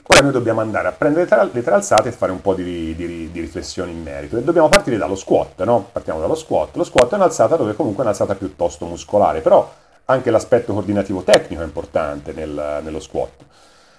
ora 0.08 0.22
noi 0.22 0.32
dobbiamo 0.32 0.62
andare 0.62 0.88
a 0.88 0.92
prendere 0.92 1.28
le, 1.30 1.50
le 1.52 1.64
tre 1.64 1.74
alzate 1.74 2.10
e 2.10 2.12
fare 2.12 2.32
un 2.32 2.42
po' 2.42 2.54
di, 2.54 2.96
di, 2.96 3.32
di, 3.32 3.40
riflessione 3.40 3.92
in 3.92 4.02
merito. 4.02 4.38
E 4.38 4.44
dobbiamo 4.44 4.70
partire 4.70 4.98
dallo 4.98 5.16
squat, 5.16 5.64
no? 5.64 5.88
Partiamo 5.92 6.20
dallo 6.20 6.36
squat. 6.36 6.76
Lo 6.76 6.84
squat 6.84 7.12
è 7.12 7.16
un'alzata 7.16 7.56
dove 7.56 7.74
comunque 7.76 8.04
è 8.04 8.06
un'alzata 8.06 8.36
piuttosto 8.36 8.86
muscolare, 8.86 9.42
però 9.42 9.72
anche 10.06 10.32
l'aspetto 10.32 10.74
coordinativo 10.74 11.22
tecnico 11.24 11.62
è 11.62 11.66
importante 11.66 12.34
nel, 12.34 12.82
nello 12.84 13.00
squat. 13.00 13.32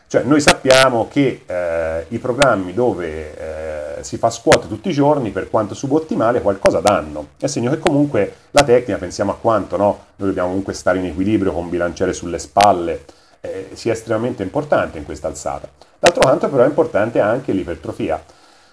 Cioè 0.06 0.22
noi 0.22 0.40
sappiamo 0.40 1.08
che 1.08 1.42
eh, 1.44 2.06
i 2.08 2.18
programmi 2.18 2.72
dove 2.72 3.96
eh, 3.98 4.04
si 4.04 4.16
fa 4.16 4.30
squat 4.30 4.68
tutti 4.68 4.90
i 4.90 4.92
giorni, 4.92 5.30
per 5.30 5.50
quanto 5.50 5.74
subottimale, 5.74 6.42
qualcosa 6.42 6.80
danno. 6.80 7.30
È 7.38 7.46
segno 7.46 7.70
che 7.70 7.78
comunque 7.78 8.34
la 8.50 8.62
tecnica, 8.62 8.98
pensiamo 8.98 9.32
a 9.32 9.36
quanto 9.36 9.76
no? 9.76 10.04
noi 10.16 10.28
dobbiamo 10.28 10.48
comunque 10.48 10.74
stare 10.74 10.98
in 10.98 11.06
equilibrio 11.06 11.52
con 11.52 11.68
bilanciere 11.68 12.12
sulle 12.12 12.38
spalle, 12.38 13.04
eh, 13.40 13.70
sia 13.72 13.92
estremamente 13.92 14.42
importante 14.42 14.98
in 14.98 15.04
questa 15.04 15.26
alzata. 15.26 15.68
D'altro 16.04 16.28
canto 16.28 16.50
però 16.50 16.64
è 16.64 16.66
importante 16.66 17.18
anche 17.18 17.52
l'ipertrofia. 17.52 18.22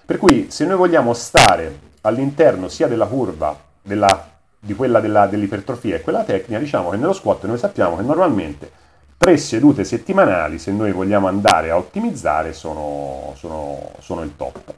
Per 0.06 0.18
cui 0.18 0.48
se 0.50 0.66
noi 0.66 0.76
vogliamo 0.76 1.14
stare 1.14 1.80
all'interno 2.02 2.68
sia 2.68 2.88
della 2.88 3.06
curva 3.06 3.58
della, 3.82 4.32
di 4.60 4.76
quella 4.76 5.00
della, 5.00 5.28
dell'ipertrofia 5.28 5.96
e 5.96 6.02
quella 6.02 6.26
tecnica, 6.26 6.60
diciamo 6.60 6.90
che 6.90 6.98
nello 6.98 7.14
squat 7.14 7.46
noi 7.46 7.58
sappiamo 7.58 7.96
che 7.96 8.02
normalmente 8.02 8.70
tre 9.18 9.38
sedute 9.38 9.86
settimanali, 9.86 10.60
se 10.60 10.74
noi 10.74 10.92
vogliamo 10.92 11.30
andare 11.30 11.70
a 11.70 11.78
ottimizzare, 11.78 12.52
sono, 12.52 13.34
sono, 13.38 13.92
sono 14.00 14.24
il 14.24 14.36
top. 14.36 14.74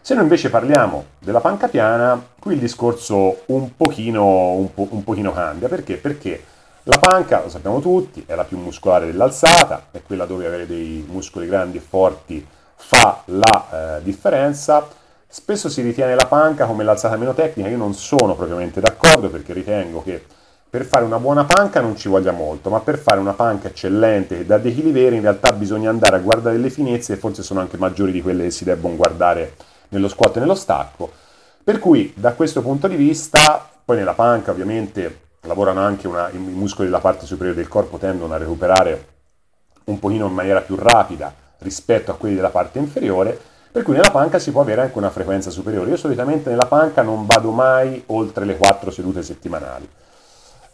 Se 0.00 0.14
noi 0.14 0.22
invece 0.22 0.50
parliamo 0.50 1.04
della 1.18 1.40
panca 1.40 1.66
piana, 1.66 2.24
qui 2.38 2.54
il 2.54 2.60
discorso 2.60 3.42
un 3.46 3.74
pochino, 3.74 4.52
un, 4.52 4.72
po', 4.72 4.86
un 4.90 5.02
pochino 5.02 5.32
cambia. 5.32 5.66
Perché? 5.66 5.96
Perché 5.96 6.44
la 6.88 6.98
panca, 6.98 7.42
lo 7.42 7.50
sappiamo 7.50 7.80
tutti, 7.80 8.24
è 8.26 8.34
la 8.34 8.44
più 8.44 8.56
muscolare 8.56 9.04
dell'alzata, 9.04 9.88
è 9.90 10.00
quella 10.02 10.24
dove 10.24 10.46
avere 10.46 10.66
dei 10.66 11.04
muscoli 11.06 11.46
grandi 11.46 11.76
e 11.76 11.82
forti 11.86 12.46
fa 12.76 13.20
la 13.26 13.98
eh, 13.98 14.02
differenza. 14.02 14.88
Spesso 15.26 15.68
si 15.68 15.82
ritiene 15.82 16.14
la 16.14 16.24
panca 16.24 16.64
come 16.64 16.84
l'alzata 16.84 17.18
meno 17.18 17.34
tecnica, 17.34 17.68
io 17.68 17.76
non 17.76 17.92
sono 17.92 18.34
propriamente 18.34 18.80
d'accordo 18.80 19.28
perché 19.28 19.52
ritengo 19.52 20.02
che 20.02 20.24
per 20.70 20.86
fare 20.86 21.04
una 21.04 21.18
buona 21.18 21.44
panca 21.44 21.82
non 21.82 21.94
ci 21.94 22.08
voglia 22.08 22.32
molto, 22.32 22.70
ma 22.70 22.80
per 22.80 22.96
fare 22.96 23.20
una 23.20 23.34
panca 23.34 23.68
eccellente 23.68 24.40
e 24.40 24.46
da 24.46 24.56
deequilibrare 24.56 25.16
in 25.16 25.22
realtà 25.22 25.52
bisogna 25.52 25.90
andare 25.90 26.16
a 26.16 26.20
guardare 26.20 26.56
le 26.56 26.70
finezze 26.70 27.12
e 27.12 27.16
forse 27.16 27.42
sono 27.42 27.60
anche 27.60 27.76
maggiori 27.76 28.12
di 28.12 28.22
quelle 28.22 28.44
che 28.44 28.50
si 28.50 28.64
debbono 28.64 28.96
guardare 28.96 29.56
nello 29.88 30.08
squat 30.08 30.36
e 30.36 30.40
nello 30.40 30.54
stacco. 30.54 31.10
Per 31.62 31.78
cui 31.80 32.14
da 32.16 32.32
questo 32.32 32.62
punto 32.62 32.88
di 32.88 32.96
vista, 32.96 33.68
poi 33.84 33.98
nella 33.98 34.14
panca 34.14 34.52
ovviamente 34.52 35.26
lavorano 35.42 35.80
anche 35.80 36.06
una, 36.06 36.30
i 36.30 36.38
muscoli 36.38 36.88
della 36.88 37.00
parte 37.00 37.26
superiore 37.26 37.58
del 37.58 37.68
corpo 37.68 37.98
tendono 37.98 38.34
a 38.34 38.38
recuperare 38.38 39.06
un 39.84 39.98
pochino 39.98 40.26
in 40.26 40.34
maniera 40.34 40.60
più 40.60 40.76
rapida 40.76 41.32
rispetto 41.58 42.10
a 42.10 42.16
quelli 42.16 42.34
della 42.34 42.50
parte 42.50 42.78
inferiore, 42.78 43.38
per 43.70 43.82
cui 43.82 43.94
nella 43.94 44.10
panca 44.10 44.38
si 44.38 44.50
può 44.50 44.60
avere 44.60 44.82
anche 44.82 44.98
una 44.98 45.10
frequenza 45.10 45.50
superiore. 45.50 45.90
Io 45.90 45.96
solitamente 45.96 46.50
nella 46.50 46.66
panca 46.66 47.02
non 47.02 47.26
vado 47.26 47.50
mai 47.50 48.02
oltre 48.06 48.44
le 48.44 48.56
4 48.56 48.90
sedute 48.90 49.22
settimanali 49.22 49.88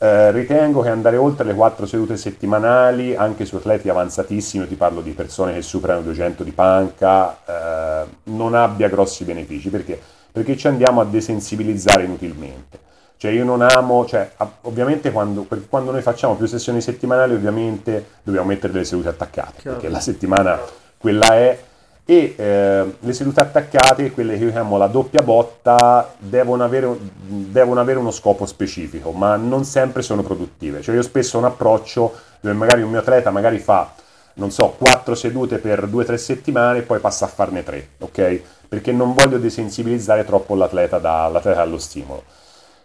eh, 0.04 0.32
ritengo 0.32 0.82
che 0.82 0.90
andare 0.90 1.16
oltre 1.16 1.46
le 1.46 1.54
quattro 1.54 1.86
sedute 1.86 2.18
settimanali, 2.18 3.14
anche 3.14 3.46
su 3.46 3.56
atleti 3.56 3.88
avanzatissimi, 3.88 4.68
ti 4.68 4.74
parlo 4.74 5.00
di 5.00 5.12
persone 5.12 5.54
che 5.54 5.62
superano 5.62 6.02
200 6.02 6.44
di 6.44 6.52
panca, 6.52 7.38
eh, 7.46 8.06
non 8.24 8.54
abbia 8.54 8.88
grossi 8.88 9.24
benefici. 9.24 9.70
Perché? 9.70 9.98
Perché 10.30 10.56
ci 10.58 10.66
andiamo 10.66 11.00
a 11.00 11.04
desensibilizzare 11.04 12.04
inutilmente. 12.04 12.78
Cioè 13.16 13.30
io 13.30 13.44
non 13.44 13.62
amo, 13.62 14.04
cioè, 14.06 14.30
ovviamente 14.62 15.10
quando, 15.10 15.46
quando, 15.68 15.90
noi 15.90 16.02
facciamo 16.02 16.34
più 16.36 16.46
sessioni 16.46 16.80
settimanali 16.80 17.34
ovviamente 17.34 18.06
dobbiamo 18.22 18.48
mettere 18.48 18.72
delle 18.72 18.84
sedute 18.84 19.08
attaccate, 19.08 19.60
Chiaro. 19.60 19.76
perché 19.76 19.90
la 19.90 20.00
settimana 20.00 20.60
quella 20.98 21.34
è 21.34 21.58
e 22.06 22.34
eh, 22.36 22.94
le 22.98 23.12
sedute 23.14 23.40
attaccate, 23.40 24.10
quelle 24.10 24.36
che 24.36 24.44
io 24.44 24.50
chiamo 24.50 24.76
la 24.76 24.88
doppia 24.88 25.22
botta, 25.22 26.14
devono 26.18 26.62
avere, 26.62 26.94
devono 26.98 27.80
avere, 27.80 27.98
uno 27.98 28.10
scopo 28.10 28.44
specifico, 28.44 29.10
ma 29.12 29.36
non 29.36 29.64
sempre 29.64 30.02
sono 30.02 30.22
produttive. 30.22 30.82
Cioè 30.82 30.94
io 30.94 31.02
spesso 31.02 31.36
ho 31.36 31.40
un 31.40 31.46
approccio 31.46 32.12
dove 32.40 32.54
magari 32.54 32.82
un 32.82 32.90
mio 32.90 32.98
atleta 32.98 33.30
magari 33.30 33.58
fa, 33.58 33.94
non 34.34 34.50
so, 34.50 34.74
quattro 34.76 35.14
sedute 35.14 35.58
per 35.58 35.86
due 35.86 36.02
o 36.02 36.06
tre 36.06 36.18
settimane 36.18 36.80
e 36.80 36.82
poi 36.82 36.98
passa 36.98 37.24
a 37.24 37.28
farne 37.28 37.62
tre, 37.62 37.88
ok? 37.98 38.40
Perché 38.68 38.92
non 38.92 39.14
voglio 39.14 39.38
desensibilizzare 39.38 40.24
troppo 40.24 40.54
l'atleta, 40.54 40.98
da, 40.98 41.28
l'atleta 41.28 41.62
allo 41.62 41.78
stimolo. 41.78 42.22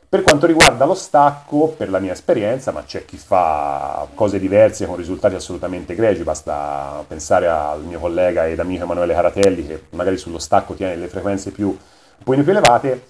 Per 0.10 0.24
quanto 0.24 0.48
riguarda 0.48 0.86
lo 0.86 0.96
stacco, 0.96 1.68
per 1.68 1.92
la 1.92 2.00
mia 2.00 2.14
esperienza, 2.14 2.72
ma 2.72 2.82
c'è 2.84 3.06
chi 3.06 3.16
fa 3.16 4.08
cose 4.16 4.40
diverse 4.40 4.88
con 4.88 4.96
risultati 4.96 5.36
assolutamente 5.36 5.94
gregi, 5.94 6.24
basta 6.24 7.06
pensare 7.08 7.48
al 7.48 7.84
mio 7.84 8.00
collega 8.00 8.48
ed 8.48 8.60
amico 8.60 8.86
Emanuele 8.86 9.14
Caratelli 9.14 9.68
che 9.68 9.84
magari 9.92 10.18
sullo 10.18 10.40
stacco 10.40 10.74
tiene 10.74 10.96
le 10.96 11.10
frequenze 11.10 11.52
più, 11.52 11.68
un 11.68 11.78
po' 12.24 12.34
più 12.34 12.50
elevate, 12.50 13.06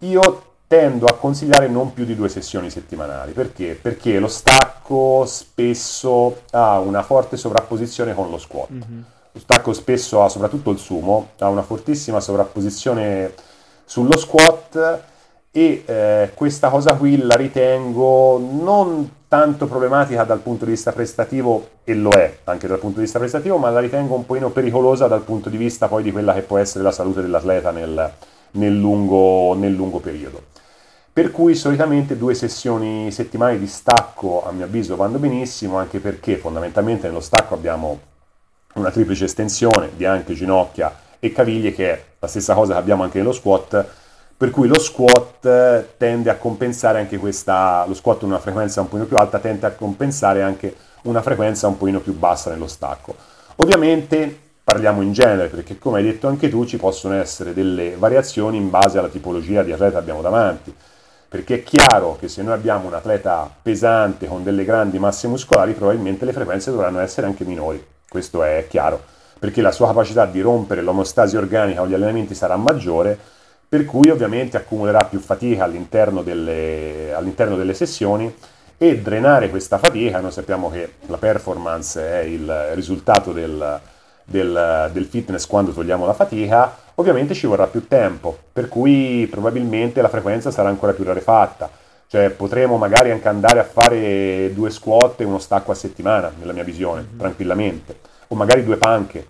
io 0.00 0.42
tendo 0.66 1.06
a 1.06 1.16
consigliare 1.16 1.66
non 1.66 1.94
più 1.94 2.04
di 2.04 2.14
due 2.14 2.28
sessioni 2.28 2.68
settimanali. 2.68 3.32
Perché? 3.32 3.78
Perché 3.80 4.18
lo 4.18 4.28
stacco 4.28 5.24
spesso 5.24 6.42
ha 6.50 6.78
una 6.78 7.02
forte 7.02 7.38
sovrapposizione 7.38 8.12
con 8.12 8.28
lo 8.28 8.36
squat. 8.36 8.70
Mm-hmm. 8.70 9.00
Lo 9.32 9.40
stacco 9.40 9.72
spesso 9.72 10.22
ha, 10.22 10.28
soprattutto 10.28 10.70
il 10.70 10.78
sumo, 10.78 11.30
ha 11.38 11.48
una 11.48 11.62
fortissima 11.62 12.20
sovrapposizione 12.20 13.32
sullo 13.86 14.18
squat 14.18 15.12
e 15.56 15.84
eh, 15.86 16.32
questa 16.34 16.68
cosa 16.68 16.94
qui 16.94 17.16
la 17.16 17.36
ritengo 17.36 18.38
non 18.38 19.08
tanto 19.28 19.66
problematica 19.66 20.24
dal 20.24 20.40
punto 20.40 20.64
di 20.64 20.72
vista 20.72 20.90
prestativo, 20.90 21.68
e 21.84 21.94
lo 21.94 22.10
è 22.10 22.38
anche 22.44 22.66
dal 22.66 22.80
punto 22.80 22.96
di 22.96 23.04
vista 23.04 23.20
prestativo, 23.20 23.56
ma 23.56 23.70
la 23.70 23.78
ritengo 23.78 24.16
un 24.16 24.26
pochino 24.26 24.50
pericolosa 24.50 25.06
dal 25.06 25.22
punto 25.22 25.48
di 25.48 25.56
vista 25.56 25.86
poi 25.86 26.02
di 26.02 26.10
quella 26.10 26.34
che 26.34 26.42
può 26.42 26.58
essere 26.58 26.82
la 26.82 26.90
salute 26.90 27.20
dell'atleta 27.20 27.70
nel, 27.70 28.12
nel, 28.52 28.76
lungo, 28.76 29.54
nel 29.54 29.72
lungo 29.72 30.00
periodo. 30.00 30.42
per 31.14 31.30
cui 31.30 31.54
solitamente 31.54 32.16
due 32.18 32.34
sessioni 32.34 33.12
settimanali 33.12 33.60
di 33.60 33.68
stacco 33.68 34.44
a 34.44 34.50
mio 34.50 34.64
avviso 34.64 34.96
vanno 34.96 35.18
benissimo, 35.18 35.78
anche 35.78 36.00
perché 36.00 36.36
fondamentalmente 36.36 37.06
nello 37.06 37.20
stacco 37.20 37.54
abbiamo 37.54 38.00
una 38.74 38.90
triplice 38.90 39.26
estensione 39.26 39.90
di 39.94 40.04
anche 40.04 40.34
ginocchia 40.34 40.92
e 41.20 41.30
caviglie, 41.30 41.72
che 41.72 41.92
è 41.92 42.04
la 42.18 42.26
stessa 42.26 42.54
cosa 42.54 42.72
che 42.72 42.80
abbiamo 42.80 43.04
anche 43.04 43.18
nello 43.18 43.30
squat, 43.30 43.86
per 44.36 44.50
cui 44.50 44.66
lo 44.66 44.76
squat 44.80 45.33
tende 45.96 46.30
a 46.30 46.36
compensare 46.36 46.98
anche 46.98 47.18
questa, 47.18 47.84
lo 47.86 47.94
squat 47.94 48.22
in 48.22 48.28
una 48.28 48.38
frequenza 48.38 48.80
un 48.80 48.88
pochino 48.88 49.06
più 49.06 49.16
alta 49.18 49.38
tende 49.38 49.66
a 49.66 49.72
compensare 49.72 50.42
anche 50.42 50.74
una 51.02 51.22
frequenza 51.22 51.66
un 51.68 51.76
pochino 51.76 52.00
più 52.00 52.14
bassa 52.14 52.50
nello 52.50 52.66
stacco. 52.66 53.14
Ovviamente 53.56 54.38
parliamo 54.64 55.02
in 55.02 55.12
genere 55.12 55.48
perché 55.48 55.78
come 55.78 55.98
hai 55.98 56.04
detto 56.04 56.26
anche 56.26 56.48
tu 56.48 56.64
ci 56.64 56.78
possono 56.78 57.14
essere 57.14 57.52
delle 57.52 57.96
variazioni 57.96 58.56
in 58.56 58.70
base 58.70 58.98
alla 58.98 59.08
tipologia 59.08 59.62
di 59.62 59.72
atleta 59.72 59.92
che 59.92 59.98
abbiamo 59.98 60.22
davanti 60.22 60.74
perché 61.34 61.56
è 61.56 61.62
chiaro 61.64 62.16
che 62.16 62.28
se 62.28 62.42
noi 62.42 62.52
abbiamo 62.52 62.86
un 62.86 62.94
atleta 62.94 63.52
pesante 63.60 64.28
con 64.28 64.44
delle 64.44 64.64
grandi 64.64 65.00
masse 65.00 65.26
muscolari, 65.26 65.72
probabilmente 65.72 66.24
le 66.24 66.32
frequenze 66.32 66.70
dovranno 66.70 67.00
essere 67.00 67.26
anche 67.26 67.44
minori. 67.44 67.84
Questo 68.08 68.44
è 68.44 68.66
chiaro, 68.68 69.02
perché 69.40 69.60
la 69.60 69.72
sua 69.72 69.88
capacità 69.88 70.26
di 70.26 70.40
rompere 70.40 70.80
l'omostasi 70.80 71.36
organica 71.36 71.80
con 71.80 71.88
gli 71.88 71.94
allenamenti 71.94 72.36
sarà 72.36 72.54
maggiore, 72.54 73.18
per 73.74 73.86
cui 73.86 74.08
ovviamente 74.08 74.56
accumulerà 74.56 75.02
più 75.02 75.18
fatica 75.18 75.64
all'interno 75.64 76.22
delle, 76.22 77.12
all'interno 77.12 77.56
delle 77.56 77.74
sessioni 77.74 78.32
e 78.78 79.00
drenare 79.00 79.50
questa 79.50 79.78
fatica, 79.78 80.20
noi 80.20 80.30
sappiamo 80.30 80.70
che 80.70 80.92
la 81.06 81.16
performance 81.16 82.00
è 82.00 82.20
il 82.20 82.68
risultato 82.74 83.32
del, 83.32 83.80
del, 84.22 84.90
del 84.92 85.04
fitness 85.06 85.46
quando 85.46 85.72
togliamo 85.72 86.06
la 86.06 86.12
fatica, 86.12 86.72
ovviamente 86.94 87.34
ci 87.34 87.48
vorrà 87.48 87.66
più 87.66 87.88
tempo, 87.88 88.38
per 88.52 88.68
cui 88.68 89.26
probabilmente 89.28 90.00
la 90.00 90.08
frequenza 90.08 90.52
sarà 90.52 90.68
ancora 90.68 90.92
più 90.92 91.02
rarefatta. 91.02 91.68
Cioè 92.06 92.30
potremo 92.30 92.76
magari 92.76 93.10
anche 93.10 93.26
andare 93.26 93.58
a 93.58 93.64
fare 93.64 94.52
due 94.54 94.70
squat 94.70 95.20
e 95.20 95.24
uno 95.24 95.40
stacco 95.40 95.72
a 95.72 95.74
settimana, 95.74 96.32
nella 96.38 96.52
mia 96.52 96.62
visione, 96.62 97.00
mm-hmm. 97.02 97.18
tranquillamente. 97.18 97.98
O 98.28 98.36
magari 98.36 98.62
due 98.62 98.76
panche. 98.76 99.26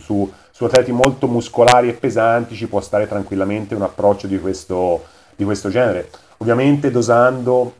Su, 0.00 0.28
su, 0.54 0.64
atleti 0.66 0.92
molto 0.92 1.26
muscolari 1.26 1.88
e 1.88 1.94
pesanti 1.94 2.54
ci 2.54 2.68
può 2.68 2.80
stare 2.80 3.08
tranquillamente 3.08 3.74
un 3.74 3.82
approccio 3.82 4.28
di 4.28 4.38
questo, 4.38 5.02
di 5.34 5.42
questo 5.42 5.68
genere. 5.68 6.08
Ovviamente 6.36 6.92
dosando 6.92 7.74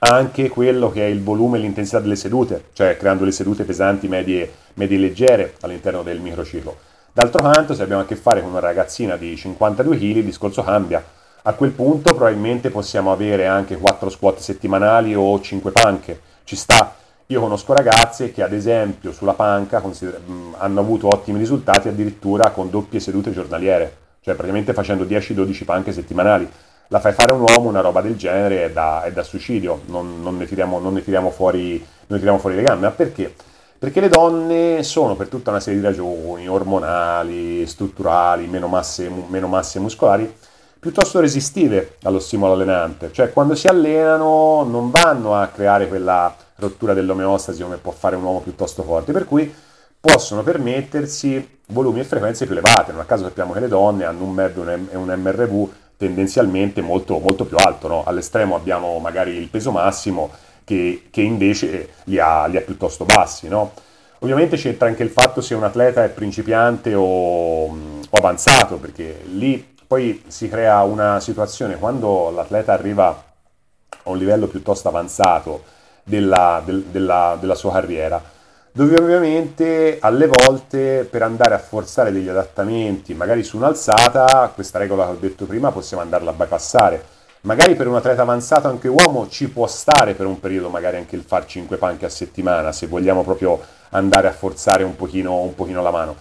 anche 0.00 0.50
quello 0.50 0.90
che 0.90 1.06
è 1.06 1.08
il 1.08 1.22
volume 1.22 1.56
e 1.56 1.62
l'intensità 1.62 1.98
delle 1.98 2.16
sedute, 2.16 2.66
cioè 2.74 2.98
creando 2.98 3.24
le 3.24 3.32
sedute 3.32 3.64
pesanti, 3.64 4.08
medie, 4.08 4.52
medie 4.74 4.98
leggere 4.98 5.54
all'interno 5.62 6.02
del 6.02 6.20
microciclo. 6.20 6.76
D'altro 7.14 7.40
canto, 7.40 7.72
se 7.72 7.82
abbiamo 7.82 8.02
a 8.02 8.04
che 8.04 8.16
fare 8.16 8.42
con 8.42 8.50
una 8.50 8.60
ragazzina 8.60 9.16
di 9.16 9.34
52 9.34 9.96
kg, 9.96 10.02
il 10.02 10.24
discorso 10.24 10.62
cambia. 10.62 11.02
A 11.44 11.54
quel 11.54 11.70
punto 11.70 12.14
probabilmente 12.14 12.68
possiamo 12.68 13.10
avere 13.10 13.46
anche 13.46 13.78
4 13.78 14.10
squat 14.10 14.38
settimanali 14.38 15.14
o 15.14 15.40
5 15.40 15.70
panche. 15.70 16.20
Ci 16.44 16.56
sta. 16.56 16.94
Io 17.26 17.40
conosco 17.40 17.72
ragazze 17.72 18.30
che 18.30 18.42
ad 18.42 18.52
esempio 18.52 19.12
sulla 19.12 19.32
panca 19.32 19.80
consider- 19.80 20.20
hanno 20.58 20.80
avuto 20.80 21.08
ottimi 21.08 21.38
risultati 21.38 21.88
addirittura 21.88 22.50
con 22.50 22.70
doppie 22.70 23.00
sedute 23.00 23.32
giornaliere, 23.32 23.96
cioè 24.20 24.34
praticamente 24.34 24.72
facendo 24.72 25.04
10-12 25.04 25.64
panche 25.64 25.92
settimanali 25.92 26.48
la 26.88 27.00
fai 27.00 27.12
fare 27.12 27.32
un 27.32 27.40
uomo 27.40 27.68
una 27.68 27.80
roba 27.80 28.00
del 28.00 28.16
genere 28.16 28.64
è 28.64 28.70
da, 28.70 29.02
è 29.02 29.12
da 29.12 29.22
suicidio, 29.22 29.82
non, 29.86 30.22
non, 30.22 30.36
ne 30.36 30.46
tiriamo, 30.46 30.78
non, 30.78 30.92
ne 30.94 31.02
tiriamo, 31.02 31.30
fuori, 31.30 31.84
ne 32.06 32.16
tiriamo 32.16 32.38
fuori 32.38 32.56
le 32.56 32.62
gambe. 32.62 32.86
Ma 32.86 32.92
perché? 32.92 33.34
Perché 33.78 34.00
le 34.00 34.08
donne 34.08 34.82
sono 34.82 35.16
per 35.16 35.28
tutta 35.28 35.50
una 35.50 35.60
serie 35.60 35.80
di 35.80 35.86
ragioni 35.86 36.48
ormonali, 36.48 37.66
strutturali, 37.66 38.46
meno 38.46 38.68
masse, 38.68 39.10
meno 39.28 39.48
masse 39.48 39.80
muscolari, 39.80 40.32
piuttosto 40.78 41.20
resistive 41.20 41.96
allo 42.02 42.20
stimolo 42.20 42.52
allenante. 42.52 43.10
Cioè 43.12 43.32
quando 43.32 43.54
si 43.54 43.66
allenano 43.66 44.62
non 44.62 44.90
vanno 44.90 45.34
a 45.34 45.48
creare 45.48 45.88
quella 45.88 46.34
rottura 46.56 46.94
dell'omeostasi 46.94 47.62
come 47.62 47.76
può 47.76 47.92
fare 47.92 48.16
un 48.16 48.24
uomo 48.24 48.40
piuttosto 48.40 48.82
forte, 48.82 49.12
per 49.12 49.24
cui 49.24 49.52
possono 50.00 50.42
permettersi 50.42 51.58
volumi 51.68 52.00
e 52.00 52.04
frequenze 52.04 52.44
più 52.44 52.54
elevate. 52.54 52.92
Non 52.92 53.00
a 53.00 53.04
caso 53.04 53.24
sappiamo 53.24 53.52
che 53.52 53.60
le 53.60 53.68
donne 53.68 54.04
hanno 54.04 54.24
un 54.24 54.32
MEB 54.32 54.88
e 54.90 54.96
un 54.96 55.12
MRV 55.16 55.68
tendenzialmente 55.96 56.80
molto, 56.80 57.18
molto 57.18 57.44
più 57.44 57.56
alto. 57.56 57.88
No? 57.88 58.04
All'estremo 58.04 58.54
abbiamo 58.54 58.98
magari 58.98 59.32
il 59.32 59.48
peso 59.48 59.70
massimo 59.72 60.30
che, 60.64 61.08
che 61.10 61.22
invece 61.22 61.90
li 62.04 62.18
ha, 62.18 62.46
li 62.46 62.56
ha, 62.56 62.60
piuttosto 62.60 63.04
bassi. 63.04 63.48
No? 63.48 63.72
Ovviamente 64.20 64.56
c'entra 64.56 64.88
anche 64.88 65.02
il 65.02 65.10
fatto 65.10 65.40
se 65.40 65.54
un 65.54 65.64
atleta 65.64 66.04
è 66.04 66.08
principiante 66.08 66.94
o, 66.94 67.66
o 67.66 67.76
avanzato, 68.10 68.76
perché 68.76 69.22
lì 69.24 69.74
poi 69.86 70.22
si 70.26 70.48
crea 70.48 70.82
una 70.82 71.20
situazione 71.20 71.78
quando 71.78 72.30
l'atleta 72.30 72.72
arriva 72.72 73.08
a 73.08 74.10
un 74.10 74.18
livello 74.18 74.46
piuttosto 74.46 74.88
avanzato 74.88 75.74
della, 76.06 76.62
del, 76.64 76.84
della, 76.84 77.36
della 77.40 77.56
sua 77.56 77.72
carriera 77.72 78.34
dove 78.76 78.94
ovviamente 79.00 79.96
alle 80.02 80.26
volte 80.26 81.08
per 81.10 81.22
andare 81.22 81.54
a 81.54 81.58
forzare 81.58 82.12
degli 82.12 82.28
adattamenti, 82.28 83.14
magari 83.14 83.42
su 83.42 83.56
un'alzata, 83.56 84.52
questa 84.54 84.78
regola 84.78 85.06
che 85.06 85.12
ho 85.12 85.18
detto 85.18 85.46
prima 85.46 85.72
possiamo 85.72 86.02
andarla 86.02 86.32
a 86.32 86.34
bypassare. 86.34 87.02
Magari 87.46 87.74
per 87.74 87.86
un 87.86 87.94
atleta 87.94 88.20
avanzato, 88.20 88.68
anche 88.68 88.88
uomo, 88.88 89.28
ci 89.30 89.48
può 89.48 89.66
stare 89.66 90.12
per 90.12 90.26
un 90.26 90.38
periodo 90.40 90.68
magari 90.68 90.98
anche 90.98 91.16
il 91.16 91.22
far 91.22 91.46
5 91.46 91.78
panche 91.78 92.04
a 92.04 92.10
settimana, 92.10 92.70
se 92.70 92.86
vogliamo 92.86 93.24
proprio 93.24 93.58
andare 93.90 94.28
a 94.28 94.32
forzare 94.32 94.84
un 94.84 94.94
pochino, 94.94 95.40
un 95.40 95.54
pochino 95.54 95.80
la 95.80 95.90
mano. 95.90 96.14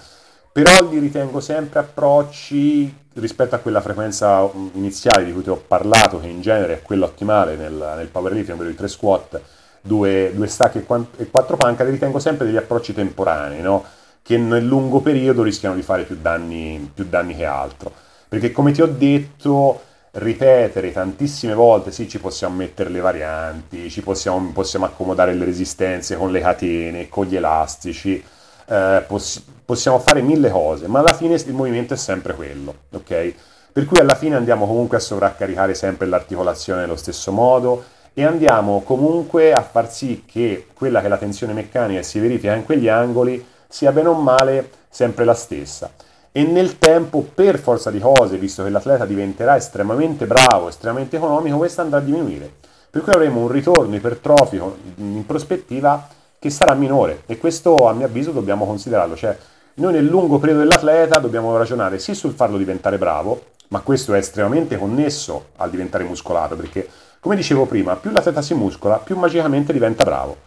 Però 0.54 0.82
li 0.90 1.00
ritengo 1.00 1.42
sempre 1.42 1.80
approcci 1.80 3.00
rispetto 3.16 3.56
a 3.56 3.58
quella 3.58 3.82
frequenza 3.82 4.50
iniziale 4.76 5.26
di 5.26 5.34
cui 5.34 5.44
ti 5.44 5.50
ho 5.50 5.62
parlato, 5.68 6.22
che 6.22 6.28
in 6.28 6.40
genere 6.40 6.76
è 6.76 6.82
quella 6.82 7.04
ottimale 7.04 7.58
nel, 7.58 7.96
nel 7.98 8.08
powerlifting, 8.08 8.56
ovvero 8.56 8.70
i 8.72 8.76
3 8.76 8.88
squat, 8.88 9.42
due, 9.86 10.32
due 10.34 10.48
stacchi 10.48 10.84
e 11.18 11.30
quattro 11.30 11.58
panca, 11.58 11.84
li 11.84 11.92
ritengo 11.92 12.18
sempre 12.18 12.46
degli 12.48 12.58
approcci 12.58 12.94
temporanei, 12.94 13.62
no? 13.62 13.84
che 14.24 14.38
nel 14.38 14.66
lungo 14.66 15.02
periodo 15.02 15.44
rischiano 15.44 15.76
di 15.76 15.84
fare 15.84 16.04
più 16.04 16.18
danni, 16.20 16.90
più 16.92 17.06
danni 17.08 17.36
che 17.36 17.46
altro. 17.46 17.92
Perché 18.28 18.52
come 18.52 18.72
ti 18.72 18.82
ho 18.82 18.88
detto, 18.88 19.80
ripetere 20.14 20.92
tantissime 20.92 21.54
volte, 21.54 21.92
sì, 21.92 22.10
ci 22.10 22.20
possiamo 22.20 22.56
mettere 22.56 22.90
le 22.90 23.00
varianti, 23.02 23.90
ci 23.92 24.02
possiamo, 24.02 24.52
possiamo 24.52 24.86
accomodare 24.86 25.36
le 25.36 25.46
resistenze 25.46 26.18
con 26.18 26.32
le 26.32 26.40
catene, 26.40 27.08
con 27.08 27.28
gli 27.28 27.36
elastici, 27.36 28.24
eh, 28.68 29.04
poss- 29.06 29.44
possiamo 29.64 30.00
fare 30.00 30.22
mille 30.22 30.50
cose, 30.50 30.88
ma 30.88 31.00
alla 31.00 31.14
fine 31.14 31.36
il 31.36 31.54
movimento 31.54 31.94
è 31.94 31.98
sempre 31.98 32.34
quello, 32.34 32.74
ok? 32.92 33.34
Per 33.72 33.86
cui 33.86 34.00
alla 34.00 34.16
fine 34.16 34.36
andiamo 34.36 34.66
comunque 34.66 34.98
a 34.98 35.02
sovraccaricare 35.02 35.76
sempre 35.76 36.08
l'articolazione 36.08 36.82
nello 36.82 36.96
stesso 36.96 37.32
modo, 37.32 37.84
e 38.18 38.24
andiamo 38.24 38.82
comunque 38.82 39.52
a 39.54 39.62
far 39.62 39.92
sì 39.92 40.24
che 40.26 40.68
quella 40.74 41.02
che 41.02 41.08
è 41.08 41.10
la 41.10 41.18
tensione 41.18 41.52
meccanica 41.52 42.02
si 42.02 42.18
verifica 42.20 42.56
in 42.56 42.64
quegli 42.64 42.88
angoli 42.88 43.46
sia 43.68 43.92
bene 43.92 44.08
o 44.08 44.14
male 44.14 44.70
sempre 44.90 45.26
la 45.26 45.34
stessa. 45.34 45.92
E 46.32 46.44
nel 46.44 46.78
tempo, 46.80 47.26
per 47.34 47.60
forza 47.60 47.92
di 47.92 48.00
cose, 48.00 48.38
visto 48.38 48.64
che 48.64 48.70
l'atleta 48.70 49.06
diventerà 49.06 49.58
estremamente 49.58 50.26
bravo, 50.26 50.70
estremamente 50.70 51.18
economico, 51.18 51.58
questa 51.58 51.82
andrà 51.82 52.00
a 52.00 52.02
diminuire. 52.02 52.50
Per 52.90 53.02
cui 53.02 53.12
avremo 53.12 53.42
un 53.42 53.50
ritorno 53.50 53.96
ipertrofico 53.96 54.78
in 54.96 55.26
prospettiva 55.26 56.08
che 56.40 56.50
sarà 56.50 56.74
minore 56.74 57.24
e 57.26 57.38
questo 57.38 57.88
a 57.88 57.94
mio 57.94 58.06
avviso 58.06 58.32
dobbiamo 58.32 58.66
considerarlo. 58.66 59.18
Cioè, 59.18 59.38
noi 59.76 59.92
nel 59.92 60.06
lungo 60.06 60.40
periodo 60.40 60.62
dell'atleta 60.62 61.20
dobbiamo 61.20 61.58
ragionare 61.58 62.00
sì 62.00 62.16
sul 62.16 62.34
farlo 62.34 62.58
diventare 62.58 62.98
bravo, 62.98 63.42
ma 63.70 63.82
questo 63.82 64.14
è 64.14 64.18
estremamente 64.18 64.78
connesso 64.78 65.48
al 65.58 65.70
diventare 65.70 66.06
muscolato, 66.06 66.56
perché 66.56 66.88
come 67.26 67.38
dicevo 67.38 67.66
prima, 67.66 67.96
più 67.96 68.12
l'atleta 68.12 68.44
si 68.44 68.54
muscola, 68.54 68.98
più 68.98 69.18
magicamente 69.18 69.74
diventa 69.74 70.04
bravo. 70.04 70.38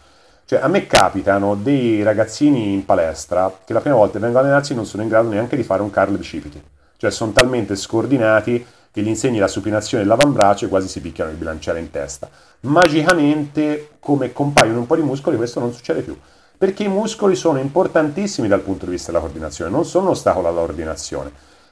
Cioè, 0.45 0.61
a 0.61 0.69
me 0.69 0.87
capitano 0.87 1.55
dei 1.55 2.03
ragazzini 2.03 2.71
in 2.71 2.85
palestra 2.85 3.53
che 3.65 3.73
la 3.73 3.81
prima 3.81 3.97
volta 3.97 4.13
che 4.13 4.19
vengono 4.19 4.39
a 4.39 4.47
allenarsi 4.47 4.73
non 4.73 4.85
sono 4.85 5.03
in 5.03 5.09
grado 5.09 5.27
neanche 5.27 5.57
di 5.57 5.63
fare 5.63 5.81
un 5.81 5.89
curl 5.89 6.15
bicipiti. 6.15 6.63
Cioè, 6.95 7.11
sono 7.11 7.33
talmente 7.33 7.75
scordinati 7.75 8.65
che 8.93 9.01
gli 9.01 9.09
insegni 9.09 9.39
la 9.39 9.49
supinazione 9.49 10.03
dell'avambraccio 10.03 10.63
e 10.63 10.67
quasi 10.69 10.87
si 10.87 11.01
picchiano 11.01 11.31
il 11.31 11.35
bilanciere 11.35 11.79
in 11.79 11.91
testa. 11.91 12.29
Magicamente, 12.61 13.89
come 13.99 14.31
compaiono 14.31 14.79
un 14.79 14.87
po' 14.87 14.95
di 14.95 15.01
muscoli, 15.01 15.35
questo 15.35 15.59
non 15.59 15.73
succede 15.73 15.99
più. 15.99 16.17
Perché 16.57 16.83
i 16.83 16.87
muscoli 16.87 17.35
sono 17.35 17.59
importantissimi 17.59 18.47
dal 18.47 18.61
punto 18.61 18.85
di 18.85 18.91
vista 18.91 19.11
della 19.11 19.21
coordinazione, 19.21 19.69
non 19.69 19.83
sono 19.83 20.05
un 20.05 20.11
ostacolo 20.11 20.47
all'ordinazione. 20.47 21.29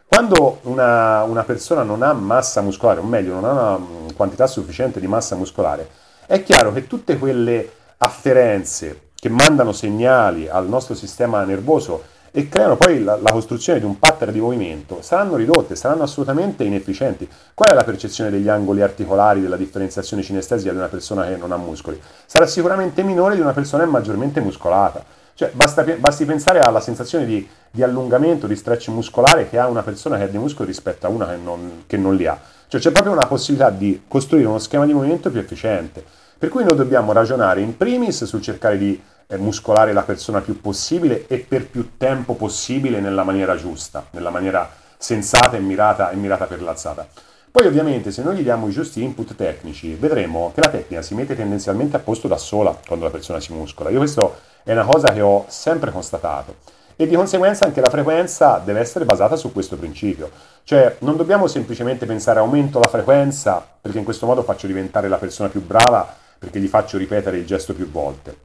Quando 0.07 0.59
una, 0.63 1.23
una, 1.23 1.43
persona 1.43 1.83
non 1.83 2.01
ha 2.01 2.13
massa 2.13 2.61
muscolare, 2.61 3.01
o 3.01 3.03
meglio, 3.03 3.33
non 3.33 3.43
ha 3.43 3.51
una 3.51 3.77
mm, 3.77 4.07
quantità 4.15 4.47
sufficiente 4.47 5.01
di 5.01 5.07
massa 5.07 5.35
muscolare, 5.35 5.89
è 6.25 6.43
chiaro 6.43 6.71
che 6.71 6.87
tutte 6.87 7.17
quelle 7.17 7.71
afferenze 7.97 9.09
che 9.15 9.27
mandano 9.27 9.73
segnali 9.73 10.47
al 10.47 10.67
nostro 10.67 10.95
sistema 10.95 11.43
nervoso 11.43 12.03
e 12.31 12.47
creano 12.47 12.77
poi 12.77 13.03
la, 13.03 13.17
la, 13.17 13.31
costruzione 13.31 13.79
di 13.79 13.85
un 13.85 13.99
pattern 13.99 14.31
di 14.31 14.39
movimento 14.39 15.01
saranno 15.01 15.35
ridotte, 15.35 15.75
saranno 15.75 16.03
assolutamente 16.03 16.63
inefficienti. 16.63 17.27
Qual 17.53 17.69
è 17.69 17.73
la 17.73 17.83
percezione 17.83 18.29
degli 18.29 18.47
angoli 18.47 18.81
articolari 18.81 19.41
della 19.41 19.57
differenziazione 19.57 20.23
cinestesia 20.23 20.71
di 20.71 20.77
una 20.77 20.87
persona 20.87 21.25
che 21.27 21.35
non 21.35 21.51
ha 21.51 21.57
muscoli? 21.57 21.99
Sarà 22.25 22.45
sicuramente 22.45 23.03
minore 23.03 23.35
di 23.35 23.41
una 23.41 23.53
persona 23.53 23.85
maggiormente 23.85 24.39
muscolata. 24.39 25.03
Cioè, 25.37 25.51
basta, 25.53 25.83
basti 25.83 26.25
pensare 26.25 26.61
alla 26.61 26.79
sensazione 26.79 27.23
di, 27.23 27.47
di, 27.69 27.83
allungamento, 27.83 28.47
di 28.47 28.55
stretch 28.55 28.87
muscolare 28.87 29.47
che 29.47 29.59
ha 29.59 29.67
una 29.67 29.83
persona 29.83 30.17
che 30.17 30.23
ha 30.23 30.27
dei 30.27 30.39
muscoli 30.39 30.67
rispetto 30.67 31.05
a 31.05 31.09
una 31.09 31.27
che 31.27 31.35
non, 31.35 31.83
che 31.85 31.95
non 31.95 32.15
li 32.15 32.25
ha. 32.25 32.41
Cioè 32.67 32.81
c'è 32.81 32.89
proprio 32.89 33.13
una 33.13 33.27
possibilità 33.27 33.69
di 33.69 34.01
costruire 34.07 34.47
uno 34.47 34.57
schema 34.57 34.87
di 34.87 34.93
movimento 34.93 35.29
più 35.29 35.39
efficiente. 35.39 36.03
Per 36.39 36.49
cui 36.49 36.63
noi 36.63 36.75
dobbiamo 36.75 37.11
ragionare 37.11 37.61
in 37.61 37.77
primis 37.77 38.23
sul 38.23 38.41
cercare 38.41 38.79
di 38.79 38.99
eh, 39.27 39.37
muscolare 39.37 39.93
la 39.93 40.01
persona 40.01 40.41
più 40.41 40.59
possibile 40.59 41.27
e 41.27 41.37
per 41.37 41.67
più 41.67 41.97
tempo 41.97 42.33
possibile 42.33 42.99
nella 42.99 43.23
maniera 43.23 43.55
giusta, 43.55 44.07
nella 44.13 44.31
maniera 44.31 44.67
sensata 44.97 45.55
e 45.55 45.59
mirata, 45.59 46.09
e 46.09 46.15
mirata 46.15 46.45
per 46.45 46.63
l'alzata. 46.63 47.07
Poi 47.51 47.67
ovviamente 47.67 48.09
se 48.09 48.23
noi 48.23 48.37
gli 48.37 48.41
diamo 48.41 48.67
i 48.67 48.71
giusti 48.71 49.03
input 49.03 49.35
tecnici, 49.35 49.93
vedremo 49.93 50.51
che 50.55 50.61
la 50.61 50.69
tecnica 50.69 51.03
si 51.03 51.13
mette 51.13 51.35
tendenzialmente 51.35 51.95
a 51.95 51.99
posto 51.99 52.27
da 52.27 52.37
sola 52.37 52.75
quando 52.87 53.05
la 53.05 53.11
persona 53.11 53.39
si 53.39 53.53
muscola. 53.53 53.91
Io 53.91 53.99
questo 53.99 54.46
è 54.67 54.73
una 54.73 54.83
cosa 54.83 55.13
che 55.13 55.21
ho 55.21 55.45
sempre 55.47 55.91
constatato 55.91 56.55
e 56.97 57.07
di 57.07 57.15
conseguenza 57.15 57.63
anche 57.63 57.79
la 57.79 57.89
frequenza 57.89 58.61
deve 58.61 58.81
essere 58.81 59.05
basata 59.05 59.37
su 59.37 59.53
questo 59.53 59.77
principio. 59.77 60.29
Cioè 60.65 60.97
non 60.99 61.15
dobbiamo 61.15 61.47
semplicemente 61.47 62.05
pensare 62.05 62.39
aumento 62.39 62.77
la 62.77 62.89
frequenza 62.89 63.65
perché 63.79 63.97
in 63.97 64.03
questo 64.03 64.25
modo 64.25 64.43
faccio 64.43 64.67
diventare 64.67 65.07
la 65.07 65.15
persona 65.15 65.47
più 65.47 65.65
brava 65.65 66.13
perché 66.37 66.59
gli 66.59 66.67
faccio 66.67 66.97
ripetere 66.97 67.37
il 67.37 67.45
gesto 67.45 67.73
più 67.73 67.89
volte. 67.89 68.35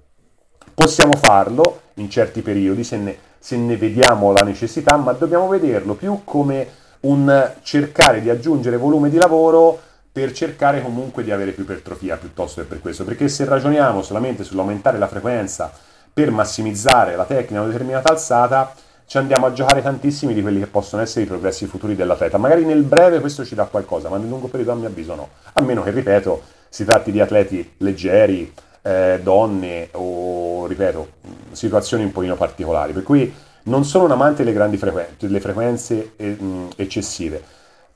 Possiamo 0.72 1.16
farlo 1.16 1.80
in 1.94 2.08
certi 2.08 2.40
periodi 2.40 2.84
se 2.84 2.98
ne, 2.98 3.18
se 3.40 3.56
ne 3.56 3.76
vediamo 3.76 4.30
la 4.30 4.44
necessità, 4.44 4.96
ma 4.96 5.10
dobbiamo 5.14 5.48
vederlo 5.48 5.94
più 5.94 6.20
come 6.22 6.68
un 7.00 7.52
cercare 7.62 8.20
di 8.20 8.30
aggiungere 8.30 8.76
volume 8.76 9.10
di 9.10 9.16
lavoro 9.16 9.76
per 10.12 10.30
cercare 10.30 10.82
comunque 10.82 11.24
di 11.24 11.32
avere 11.32 11.50
più 11.50 11.64
ipertrofia 11.64 12.16
piuttosto 12.16 12.60
che 12.60 12.68
per 12.68 12.80
questo, 12.80 13.02
perché 13.02 13.26
se 13.28 13.44
ragioniamo 13.44 14.02
solamente 14.02 14.44
sull'aumentare 14.44 14.98
la 14.98 15.08
frequenza 15.08 15.90
per 16.12 16.30
massimizzare 16.30 17.16
la 17.16 17.24
tecnica 17.24 17.58
a 17.60 17.62
una 17.62 17.72
determinata 17.72 18.10
alzata, 18.10 18.74
ci 19.06 19.18
andiamo 19.18 19.46
a 19.46 19.52
giocare 19.52 19.82
tantissimi 19.82 20.32
di 20.32 20.40
quelli 20.40 20.58
che 20.58 20.66
possono 20.66 21.02
essere 21.02 21.24
i 21.24 21.26
progressi 21.26 21.66
futuri 21.66 21.94
dell'atleta. 21.94 22.38
Magari 22.38 22.64
nel 22.64 22.82
breve 22.82 23.20
questo 23.20 23.44
ci 23.44 23.54
dà 23.54 23.64
qualcosa, 23.64 24.08
ma 24.08 24.16
nel 24.16 24.28
lungo 24.28 24.48
periodo 24.48 24.72
a 24.72 24.74
mio 24.74 24.88
avviso 24.88 25.14
no. 25.14 25.28
A 25.52 25.60
meno 25.60 25.82
che, 25.82 25.90
ripeto, 25.90 26.42
si 26.68 26.84
tratti 26.84 27.12
di 27.12 27.20
atleti 27.20 27.74
leggeri, 27.78 28.52
eh, 28.82 29.20
donne 29.22 29.88
o, 29.92 30.66
ripeto, 30.66 31.08
situazioni 31.52 32.04
un 32.04 32.12
pochino 32.12 32.36
particolari. 32.36 32.92
Per 32.92 33.02
cui 33.02 33.34
non 33.64 33.84
sono 33.84 34.04
un 34.04 34.12
amante 34.12 34.44
delle 34.44 34.54
grandi 34.54 34.76
frequenze, 34.76 35.14
delle 35.18 35.40
frequenze 35.40 36.12
eh, 36.16 36.36
eccessive. 36.76 37.42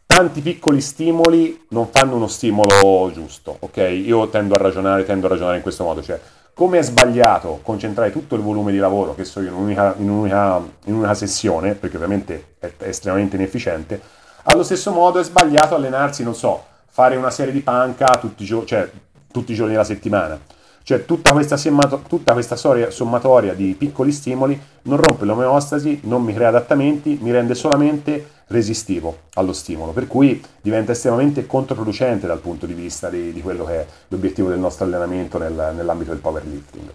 Tanti 0.05 0.41
piccoli 0.41 0.81
stimoli 0.81 1.65
non 1.71 1.89
fanno 1.91 2.17
uno 2.17 2.29
stimolo 2.29 3.11
giusto, 3.13 3.57
ok? 3.59 3.77
Io 3.79 4.29
tendo 4.29 4.55
a 4.55 4.59
ragionare, 4.59 5.05
tendo 5.05 5.27
a 5.27 5.31
ragionare 5.31 5.57
in 5.57 5.63
questo 5.63 5.83
modo, 5.83 6.03
cioè 6.03 6.21
come 6.57 6.79
è 6.79 6.83
sbagliato 6.83 7.61
concentrare 7.63 8.11
tutto 8.11 8.35
il 8.35 8.41
volume 8.41 8.73
di 8.73 8.79
lavoro 8.79 9.15
che 9.15 9.25
so 9.25 9.43
io 9.43 9.49
in 9.49 9.57
un'unica, 9.57 9.95
in 9.99 10.09
un'unica, 10.09 10.57
in 10.85 10.95
un'unica 10.95 11.13
sessione, 11.13 11.75
perché 11.75 11.97
ovviamente 11.97 12.55
è, 12.59 12.73
è 12.79 12.89
estremamente 12.89 13.37
inefficiente, 13.37 14.01
allo 14.45 14.63
stesso 14.63 14.91
modo 14.91 15.19
è 15.19 15.23
sbagliato 15.23 15.75
allenarsi, 15.75 16.23
non 16.23 16.35
so, 16.35 16.65
fare 16.87 17.15
una 17.17 17.29
serie 17.29 17.53
di 17.53 17.61
panca 17.61 18.07
tutti, 18.19 18.47
cioè, 18.47 18.91
tutti 19.31 19.53
i 19.53 19.55
giorni 19.55 19.73
della 19.73 19.85
settimana. 19.85 20.41
Cioè 20.83 21.05
tutta 21.05 21.33
questa, 21.33 21.59
semmato- 21.59 22.05
tutta 22.09 22.33
questa 22.33 22.57
storia 22.57 22.91
sommatoria 22.91 23.53
di 23.53 23.75
piccoli 23.75 24.11
stimoli 24.11 24.59
non 24.83 24.97
rompe 24.97 25.27
l'omeostasi, 25.27 26.01
non 26.05 26.23
mi 26.23 26.33
crea 26.33 26.49
adattamenti, 26.49 27.19
mi 27.21 27.33
rende 27.33 27.55
solamente 27.55 28.31
resistivo 28.49 29.23
allo 29.35 29.53
stimolo, 29.53 29.93
per 29.93 30.07
cui 30.07 30.41
diventa 30.61 30.93
estremamente 30.93 31.47
controproducente 31.47 32.27
dal 32.27 32.41
punto 32.41 32.67
di 32.67 32.75
vista 32.75 33.09
di, 33.09 33.33
di 33.33 33.41
quello 33.41 33.65
che 33.65 33.81
è 33.81 33.87
l'obiettivo 34.09 34.49
del 34.49 34.59
nostro 34.59 34.85
allenamento 34.85 35.39
nel, 35.39 35.73
nell'ambito 35.75 36.11
del 36.11 36.21
powerlifting. 36.21 36.93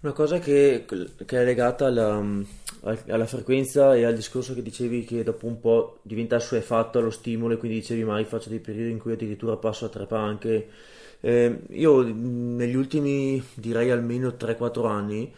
Una 0.00 0.12
cosa 0.12 0.38
che, 0.38 0.84
che 1.24 1.40
è 1.40 1.44
legata 1.44 1.86
alla, 1.86 2.22
alla, 3.08 3.26
frequenza 3.26 3.94
e 3.94 4.04
al 4.04 4.14
discorso 4.14 4.52
che 4.52 4.62
dicevi 4.62 5.04
che 5.04 5.22
dopo 5.22 5.46
un 5.46 5.58
po' 5.58 5.98
diventa 6.02 6.36
assuefatto 6.36 6.98
allo 6.98 7.10
stimolo 7.10 7.54
e 7.54 7.56
quindi 7.56 7.78
dicevi 7.78 8.04
mai 8.04 8.24
faccio 8.24 8.50
dei 8.50 8.58
periodi 8.58 8.90
in 8.90 8.98
cui 8.98 9.12
addirittura 9.12 9.56
passo 9.56 9.86
a 9.86 9.88
tre 9.88 10.04
panche 10.04 10.68
eh, 11.20 11.58
io 11.70 12.02
negli 12.02 12.74
ultimi 12.74 13.42
direi 13.54 13.90
almeno 13.90 14.34
3-4 14.38 14.86
anni 14.86 15.32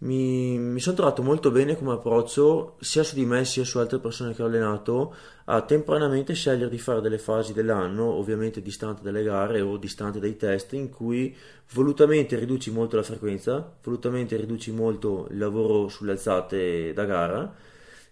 mi, 0.00 0.58
mi 0.58 0.80
sono 0.80 0.96
trovato 0.96 1.22
molto 1.22 1.50
bene 1.50 1.76
come 1.76 1.92
approccio 1.92 2.76
sia 2.80 3.02
su 3.02 3.14
di 3.14 3.24
me 3.24 3.44
sia 3.44 3.64
su 3.64 3.78
altre 3.78 3.98
persone 3.98 4.34
che 4.34 4.42
ho 4.42 4.46
allenato 4.46 5.14
a 5.46 5.62
temporaneamente 5.62 6.34
scegliere 6.34 6.70
di 6.70 6.78
fare 6.78 7.00
delle 7.00 7.18
fasi 7.18 7.52
dell'anno, 7.52 8.04
ovviamente 8.04 8.62
distante 8.62 9.02
dalle 9.02 9.24
gare 9.24 9.60
o 9.60 9.76
distante 9.76 10.20
dai 10.20 10.36
test, 10.36 10.74
in 10.74 10.90
cui 10.90 11.34
volutamente 11.72 12.36
riduci 12.36 12.70
molto 12.70 12.96
la 12.96 13.02
frequenza, 13.02 13.76
volutamente 13.82 14.36
riduci 14.36 14.70
molto 14.70 15.26
il 15.30 15.38
lavoro 15.38 15.88
sulle 15.88 16.12
alzate 16.12 16.92
da 16.92 17.04
gara 17.04 17.54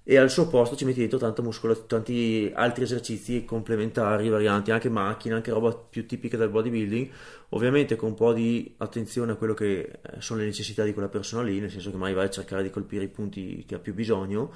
e 0.08 0.16
al 0.18 0.30
suo 0.30 0.46
posto 0.46 0.76
ci 0.76 0.84
metti 0.84 1.00
dentro 1.00 1.18
tanta 1.18 1.42
muscolatura, 1.42 1.84
tanti 1.88 2.48
altri 2.54 2.84
esercizi 2.84 3.44
complementari, 3.44 4.28
varianti, 4.28 4.70
anche 4.70 4.88
macchine, 4.88 5.34
anche 5.34 5.50
roba 5.50 5.74
più 5.74 6.06
tipica 6.06 6.36
del 6.36 6.48
bodybuilding, 6.48 7.10
ovviamente 7.48 7.96
con 7.96 8.10
un 8.10 8.14
po' 8.14 8.32
di 8.32 8.72
attenzione 8.76 9.32
a 9.32 9.34
quello 9.34 9.52
che 9.52 9.80
eh, 9.80 10.20
sono 10.20 10.38
le 10.38 10.46
necessità 10.46 10.84
di 10.84 10.92
quella 10.92 11.08
persona 11.08 11.42
lì, 11.42 11.58
nel 11.58 11.72
senso 11.72 11.90
che 11.90 11.96
mai 11.96 12.14
vai 12.14 12.26
a 12.26 12.30
cercare 12.30 12.62
di 12.62 12.70
colpire 12.70 13.02
i 13.02 13.08
punti 13.08 13.64
che 13.66 13.74
ha 13.74 13.78
più 13.80 13.94
bisogno. 13.94 14.52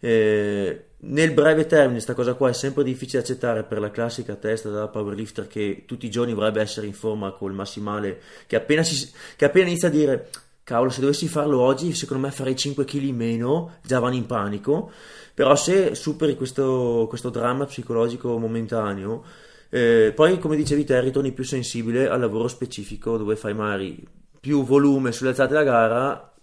Eh, 0.00 0.84
nel 0.96 1.32
breve 1.32 1.66
termine, 1.66 1.92
questa 1.92 2.14
cosa 2.14 2.32
qua 2.32 2.48
è 2.48 2.54
sempre 2.54 2.82
difficile 2.82 3.20
da 3.20 3.28
accettare 3.28 3.62
per 3.64 3.80
la 3.80 3.90
classica 3.90 4.36
testa 4.36 4.70
da 4.70 4.88
powerlifter 4.88 5.46
che 5.46 5.82
tutti 5.86 6.06
i 6.06 6.10
giorni 6.10 6.32
vorrebbe 6.32 6.62
essere 6.62 6.86
in 6.86 6.94
forma 6.94 7.32
col 7.32 7.52
massimale, 7.52 8.22
che 8.46 8.56
appena, 8.56 8.82
si, 8.82 9.12
che 9.36 9.44
appena 9.44 9.68
inizia 9.68 9.88
a 9.88 9.90
dire 9.90 10.30
cavolo, 10.64 10.90
se 10.90 11.00
dovessi 11.00 11.28
farlo 11.28 11.60
oggi, 11.60 11.94
secondo 11.94 12.26
me 12.26 12.32
farei 12.32 12.56
5 12.56 12.84
kg 12.84 13.02
in 13.02 13.16
meno, 13.16 13.76
già 13.82 14.00
vanno 14.00 14.16
in 14.16 14.26
panico. 14.26 14.90
Però 15.34 15.54
se 15.54 15.94
superi 15.94 16.36
questo, 16.36 17.06
questo 17.08 17.28
dramma 17.28 17.66
psicologico 17.66 18.38
momentaneo, 18.38 19.24
eh, 19.68 20.12
poi 20.14 20.38
come 20.38 20.56
dicevi 20.56 20.84
te, 20.84 21.00
ritorni 21.00 21.32
più 21.32 21.44
sensibile 21.44 22.08
al 22.08 22.20
lavoro 22.20 22.48
specifico 22.48 23.16
dove 23.16 23.36
fai 23.36 23.54
magari 23.54 24.02
più 24.40 24.64
volume 24.64 25.10
sulle 25.10 25.30
alzate 25.30 25.54
da 25.54 25.62
gara 25.62 26.34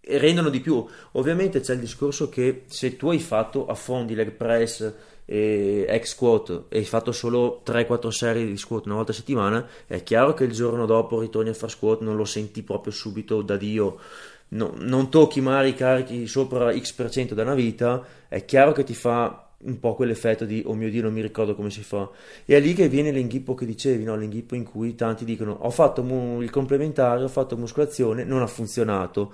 e 0.00 0.18
rendono 0.18 0.50
di 0.50 0.60
più. 0.60 0.84
Ovviamente 1.12 1.60
c'è 1.60 1.74
il 1.74 1.80
discorso 1.80 2.28
che 2.28 2.64
se 2.66 2.96
tu 2.96 3.08
hai 3.08 3.20
fatto 3.20 3.66
affondi 3.66 4.14
leg 4.14 4.32
press 4.32 4.92
e 5.24 5.86
ex 5.88 6.10
squat 6.10 6.64
e 6.68 6.78
hai 6.78 6.84
fatto 6.84 7.12
solo 7.12 7.62
3-4 7.64 8.08
serie 8.08 8.44
di 8.44 8.56
squat 8.56 8.86
una 8.86 8.96
volta 8.96 9.12
a 9.12 9.14
settimana, 9.14 9.66
è 9.86 10.02
chiaro 10.02 10.34
che 10.34 10.44
il 10.44 10.52
giorno 10.52 10.86
dopo 10.86 11.20
ritorni 11.20 11.50
a 11.50 11.54
fare 11.54 11.72
squat, 11.72 12.00
non 12.00 12.16
lo 12.16 12.24
senti 12.24 12.62
proprio 12.62 12.92
subito 12.92 13.42
da 13.42 13.56
Dio. 13.56 13.98
No, 14.46 14.72
non 14.76 15.10
tocchi 15.10 15.40
mai 15.40 15.70
i 15.70 15.74
carichi 15.74 16.26
sopra 16.26 16.72
X% 16.72 17.34
da 17.34 17.42
una 17.42 17.54
vita, 17.54 18.04
è 18.28 18.44
chiaro 18.44 18.72
che 18.72 18.84
ti 18.84 18.94
fa 18.94 19.44
un 19.64 19.80
po' 19.80 19.94
quell'effetto 19.94 20.44
di 20.44 20.62
oh 20.66 20.74
mio 20.74 20.90
dio 20.90 21.02
non 21.02 21.12
mi 21.12 21.22
ricordo 21.22 21.54
come 21.54 21.70
si 21.70 21.82
fa 21.82 22.08
e 22.44 22.56
è 22.56 22.60
lì 22.60 22.74
che 22.74 22.88
viene 22.88 23.10
l'inghippo 23.10 23.54
che 23.54 23.64
dicevi 23.64 24.04
no? 24.04 24.16
l'inghippo 24.16 24.54
in 24.54 24.64
cui 24.64 24.94
tanti 24.94 25.24
dicono 25.24 25.52
ho 25.52 25.70
fatto 25.70 26.02
mu- 26.02 26.42
il 26.42 26.50
complementare 26.50 27.24
ho 27.24 27.28
fatto 27.28 27.56
muscolazione 27.56 28.24
non 28.24 28.42
ha 28.42 28.46
funzionato 28.46 29.32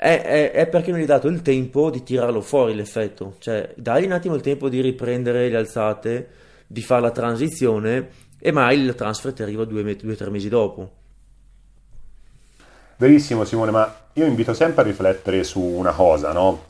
è, 0.00 0.22
è, 0.22 0.50
è, 0.52 0.68
perché 0.68 0.90
non 0.90 1.00
gli 1.00 1.02
hai 1.02 1.08
dato 1.08 1.26
il 1.26 1.42
tempo 1.42 1.90
di 1.90 2.04
tirarlo 2.04 2.40
fuori 2.40 2.72
l'effetto, 2.72 3.34
cioè 3.40 3.74
dai 3.74 4.04
un 4.04 4.12
attimo 4.12 4.36
il 4.36 4.42
tempo 4.42 4.68
di 4.68 4.80
riprendere 4.80 5.48
le 5.48 5.56
alzate, 5.56 6.28
di 6.68 6.82
fare 6.82 7.00
la 7.00 7.10
transizione 7.10 8.08
e 8.38 8.52
mai 8.52 8.78
il 8.78 8.94
transfer 8.94 9.32
ti 9.32 9.42
arriva 9.42 9.64
due 9.64 9.98
o 10.00 10.14
tre 10.14 10.30
mesi 10.30 10.48
dopo. 10.48 10.92
Verissimo 12.96 13.44
Simone, 13.44 13.72
ma 13.72 13.92
io 14.12 14.24
invito 14.24 14.54
sempre 14.54 14.82
a 14.82 14.84
riflettere 14.84 15.42
su 15.42 15.60
una 15.60 15.90
cosa, 15.90 16.32
no? 16.32 16.64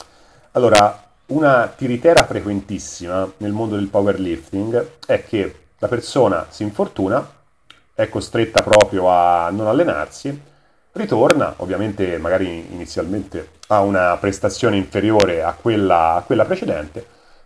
Allora, 0.52 1.04
una 1.26 1.70
tiritera 1.76 2.24
frequentissima 2.24 3.30
nel 3.38 3.52
mondo 3.52 3.76
del 3.76 3.88
powerlifting 3.88 4.92
è 5.06 5.22
che 5.26 5.54
la 5.78 5.88
persona 5.88 6.46
si 6.48 6.62
infortuna, 6.62 7.30
è 7.92 8.08
costretta 8.08 8.62
proprio 8.62 9.10
a 9.10 9.50
non 9.50 9.66
allenarsi 9.66 10.56
ritorna, 10.98 11.54
ovviamente 11.58 12.18
magari 12.18 12.66
inizialmente 12.72 13.48
a 13.68 13.80
una 13.80 14.16
prestazione 14.18 14.76
inferiore 14.76 15.42
a 15.42 15.54
quella, 15.54 16.14
a 16.14 16.22
quella 16.22 16.44
precedente, 16.44 17.04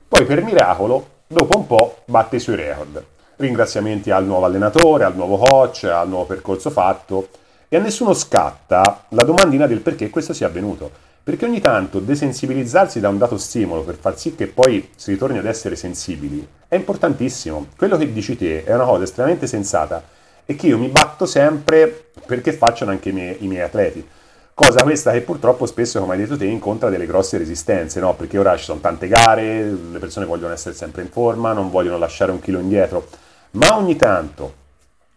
poi 0.08 0.24
per 0.24 0.42
miracolo, 0.42 1.08
dopo 1.26 1.56
un 1.56 1.66
po', 1.66 1.98
batte 2.04 2.36
i 2.36 2.40
suoi 2.40 2.56
record. 2.56 3.04
Ringraziamenti 3.36 4.10
al 4.10 4.24
nuovo 4.24 4.44
allenatore, 4.44 5.04
al 5.04 5.14
nuovo 5.14 5.38
coach, 5.38 5.84
al 5.84 6.08
nuovo 6.08 6.26
percorso 6.26 6.70
fatto 6.70 7.28
e 7.68 7.76
a 7.76 7.80
nessuno 7.80 8.12
scatta 8.12 9.04
la 9.08 9.24
domandina 9.24 9.66
del 9.66 9.80
perché 9.80 10.10
questo 10.10 10.32
sia 10.32 10.48
avvenuto. 10.48 10.90
Perché 11.24 11.44
ogni 11.44 11.60
tanto 11.60 12.00
desensibilizzarsi 12.00 12.98
da 12.98 13.08
un 13.08 13.16
dato 13.16 13.38
stimolo 13.38 13.82
per 13.82 13.94
far 13.94 14.18
sì 14.18 14.34
che 14.34 14.48
poi 14.48 14.90
si 14.96 15.12
ritorni 15.12 15.38
ad 15.38 15.46
essere 15.46 15.76
sensibili 15.76 16.46
è 16.68 16.74
importantissimo. 16.74 17.68
Quello 17.76 17.96
che 17.96 18.12
dici 18.12 18.36
te 18.36 18.64
è 18.64 18.74
una 18.74 18.84
cosa 18.84 19.04
estremamente 19.04 19.46
sensata 19.46 20.02
e 20.44 20.56
che 20.56 20.66
io 20.66 20.78
mi 20.78 20.88
batto 20.88 21.26
sempre 21.26 22.10
perché 22.26 22.52
facciano 22.52 22.90
anche 22.90 23.10
i 23.10 23.12
miei, 23.12 23.36
i 23.40 23.46
miei 23.46 23.62
atleti. 23.62 24.06
Cosa 24.54 24.82
questa 24.82 25.12
che 25.12 25.22
purtroppo 25.22 25.64
spesso, 25.64 25.98
come 25.98 26.12
hai 26.12 26.20
detto 26.20 26.36
te, 26.36 26.44
incontra 26.44 26.90
delle 26.90 27.06
grosse 27.06 27.38
resistenze, 27.38 28.00
no? 28.00 28.14
Perché 28.14 28.38
ora 28.38 28.56
ci 28.56 28.64
sono 28.64 28.80
tante 28.80 29.08
gare, 29.08 29.64
le 29.64 29.98
persone 29.98 30.26
vogliono 30.26 30.52
essere 30.52 30.74
sempre 30.74 31.02
in 31.02 31.08
forma, 31.08 31.52
non 31.52 31.70
vogliono 31.70 31.96
lasciare 31.96 32.32
un 32.32 32.40
chilo 32.40 32.58
indietro, 32.58 33.08
ma 33.52 33.76
ogni 33.76 33.96
tanto 33.96 34.60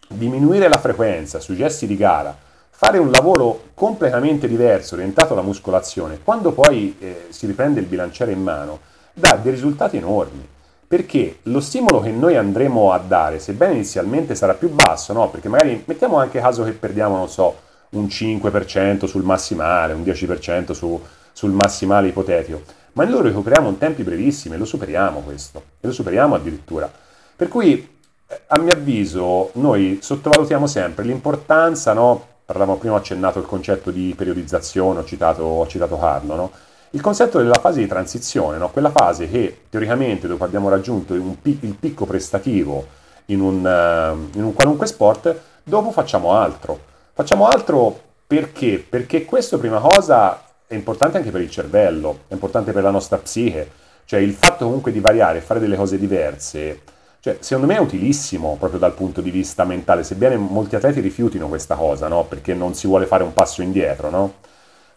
diminuire 0.07 0.69
la 0.69 0.77
frequenza 0.79 1.39
sui 1.39 1.57
gesti 1.57 1.85
di 1.85 1.97
gara, 1.97 2.35
fare 2.69 2.97
un 2.97 3.11
lavoro 3.11 3.69
completamente 3.73 4.47
diverso, 4.47 4.95
orientato 4.95 5.33
alla 5.33 5.41
muscolazione, 5.41 6.19
quando 6.23 6.51
poi 6.51 6.95
eh, 6.99 7.27
si 7.29 7.45
riprende 7.45 7.81
il 7.81 7.87
bilanciere 7.87 8.31
in 8.31 8.41
mano, 8.41 8.79
dà 9.13 9.37
dei 9.41 9.51
risultati 9.51 9.97
enormi. 9.97 10.47
Perché 10.87 11.39
lo 11.43 11.59
stimolo 11.59 11.99
che 11.99 12.11
noi 12.11 12.35
andremo 12.35 12.91
a 12.91 12.99
dare, 12.99 13.39
sebbene 13.39 13.73
inizialmente 13.73 14.35
sarà 14.35 14.53
più 14.53 14.69
basso, 14.69 15.13
no? 15.13 15.29
perché 15.29 15.49
magari 15.49 15.83
mettiamo 15.85 16.17
anche 16.17 16.39
caso 16.39 16.63
che 16.63 16.71
perdiamo, 16.71 17.17
non 17.17 17.29
so, 17.29 17.63
un 17.91 18.05
5% 18.05 19.05
sul 19.05 19.23
massimale, 19.23 19.93
un 19.93 20.03
10% 20.03 20.71
su, 20.71 21.01
sul 21.31 21.51
massimale 21.51 22.09
ipotetico, 22.09 22.61
ma 22.93 23.03
noi 23.03 23.13
lo 23.13 23.21
recuperiamo 23.21 23.69
in 23.69 23.77
tempi 23.77 24.03
brevissimi 24.03 24.55
e 24.55 24.57
lo 24.57 24.65
superiamo 24.65 25.21
questo, 25.21 25.63
e 25.79 25.87
lo 25.87 25.93
superiamo 25.93 26.35
addirittura. 26.35 26.91
Per 27.35 27.47
cui, 27.47 27.97
eh, 28.27 28.41
a 28.47 28.59
mio 28.59 28.73
avviso, 28.73 29.49
noi 29.53 29.99
sottovalutiamo 30.01 30.67
sempre 30.67 31.03
l'importanza, 31.03 31.93
no? 31.93 32.27
parlavamo 32.45 32.77
prima, 32.77 32.93
ho 32.93 32.97
accennato 32.97 33.39
il 33.39 33.45
concetto 33.45 33.89
di 33.89 34.13
periodizzazione, 34.15 34.99
ho 34.99 35.05
citato, 35.05 35.43
ho 35.43 35.67
citato 35.67 35.97
Carlo, 35.97 36.35
no? 36.35 36.51
Il 36.91 37.01
concetto 37.01 37.37
della 37.39 37.59
fase 37.59 37.79
di 37.79 37.87
transizione, 37.87 38.57
no? 38.57 38.69
quella 38.69 38.91
fase 38.91 39.29
che 39.29 39.61
teoricamente 39.69 40.27
dopo 40.27 40.43
abbiamo 40.43 40.69
raggiunto 40.69 41.13
pic- 41.41 41.63
il 41.63 41.75
picco 41.75 42.05
prestativo 42.05 42.85
in 43.25 43.41
un, 43.41 43.57
uh, 43.57 44.37
in 44.37 44.43
un 44.43 44.53
qualunque 44.53 44.87
sport, 44.87 45.35
dopo 45.63 45.91
facciamo 45.91 46.33
altro. 46.33 46.79
Facciamo 47.13 47.47
altro 47.47 47.99
perché? 48.27 48.83
Perché 48.87 49.25
questo, 49.25 49.57
prima 49.57 49.79
cosa, 49.79 50.41
è 50.67 50.73
importante 50.73 51.17
anche 51.17 51.31
per 51.31 51.41
il 51.41 51.49
cervello, 51.49 52.19
è 52.27 52.33
importante 52.33 52.71
per 52.71 52.83
la 52.83 52.91
nostra 52.91 53.17
psiche, 53.17 53.69
cioè 54.05 54.19
il 54.19 54.33
fatto 54.33 54.65
comunque 54.65 54.91
di 54.91 54.99
variare, 54.99 55.41
fare 55.41 55.59
delle 55.59 55.75
cose 55.75 55.97
diverse, 55.97 56.81
cioè, 57.25 57.37
secondo 57.39 57.65
me 57.65 57.77
è 57.77 57.81
utilissimo 57.81 58.55
proprio 58.59 58.79
dal 58.79 58.93
punto 58.93 59.19
di 59.19 59.31
vista 59.31 59.63
mentale, 59.65 60.03
sebbene 60.03 60.37
molti 60.37 60.75
atleti 60.75 60.99
rifiutino 60.99 61.47
questa 61.47 61.73
cosa, 61.73 62.07
no? 62.07 62.25
Perché 62.25 62.53
non 62.53 62.75
si 62.75 62.85
vuole 62.85 63.07
fare 63.07 63.23
un 63.23 63.33
passo 63.33 63.63
indietro, 63.63 64.11
no? 64.11 64.33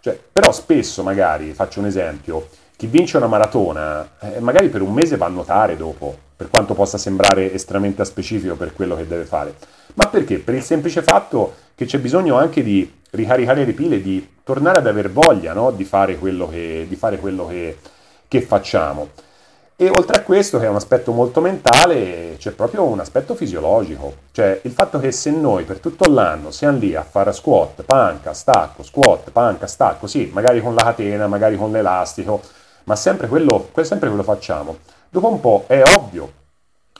Cioè, 0.01 0.19
però 0.33 0.53
spesso 0.53 1.03
magari, 1.03 1.53
faccio 1.53 1.81
un 1.81 1.87
esempio, 1.87 2.49
chi 2.77 2.87
vince 2.87 3.17
una 3.17 3.27
maratona 3.27 4.09
eh, 4.21 4.39
magari 4.39 4.69
per 4.69 4.83
un 4.83 4.93
mese 4.93 5.17
va 5.17 5.27
a 5.27 5.31
nuotare 5.31 5.77
dopo, 5.77 6.17
per 6.37 6.49
quanto 6.49 6.75
possa 6.75 6.97
sembrare 6.97 7.53
estremamente 7.53 8.05
specifico 8.05 8.55
per 8.55 8.73
quello 8.73 8.95
che 8.95 9.07
deve 9.07 9.25
fare. 9.25 9.55
Ma 9.95 10.07
perché? 10.07 10.39
Per 10.39 10.55
il 10.55 10.63
semplice 10.63 11.03
fatto 11.03 11.55
che 11.75 11.87
c'è 11.87 11.99
bisogno 11.99 12.37
anche 12.37 12.63
di 12.63 12.89
ricaricare 13.11 13.65
le 13.65 13.73
pile, 13.73 14.01
di 14.01 14.35
tornare 14.45 14.79
ad 14.79 14.87
aver 14.87 15.11
voglia 15.11 15.53
no? 15.53 15.73
di 15.73 15.85
fare 15.85 16.17
quello, 16.17 16.49
che, 16.49 16.87
fare 16.97 17.19
quello 17.19 17.47
che, 17.47 17.79
che 18.29 18.41
facciamo. 18.41 19.09
E 19.81 19.89
oltre 19.91 20.17
a 20.17 20.23
questo, 20.23 20.59
che 20.59 20.65
è 20.65 20.69
un 20.69 20.75
aspetto 20.75 21.13
molto 21.13 21.41
mentale, 21.41 22.35
c'è 22.37 22.51
proprio 22.51 22.83
un 22.83 22.99
aspetto 22.99 23.37
fisiologico, 23.37 24.13
cioè 24.33 24.59
il 24.65 24.73
fatto 24.73 24.99
che 24.99 25.13
se 25.13 25.31
noi 25.31 25.63
per 25.63 25.79
tutto 25.79 26.11
l'anno 26.11 26.51
siamo 26.51 26.79
lì 26.79 26.97
a 26.97 27.05
fare 27.05 27.33
squat, 27.33 27.85
panca, 27.85 28.33
stacco, 28.33 28.83
squat, 28.83 29.31
panca, 29.31 29.69
stacco, 29.69 30.09
sì, 30.09 30.31
magari 30.33 30.61
con 30.61 30.75
la 30.75 30.83
catena, 30.83 31.29
magari 31.29 31.57
con 31.57 31.71
l'elastico, 31.71 32.43
ma 32.85 32.97
sempre 32.97 33.29
quello, 33.29 33.71
sempre 33.83 34.09
quello 34.09 34.25
facciamo. 34.25 34.79
Dopo 35.09 35.29
un 35.29 35.39
po' 35.39 35.63
è 35.69 35.81
ovvio 35.95 36.33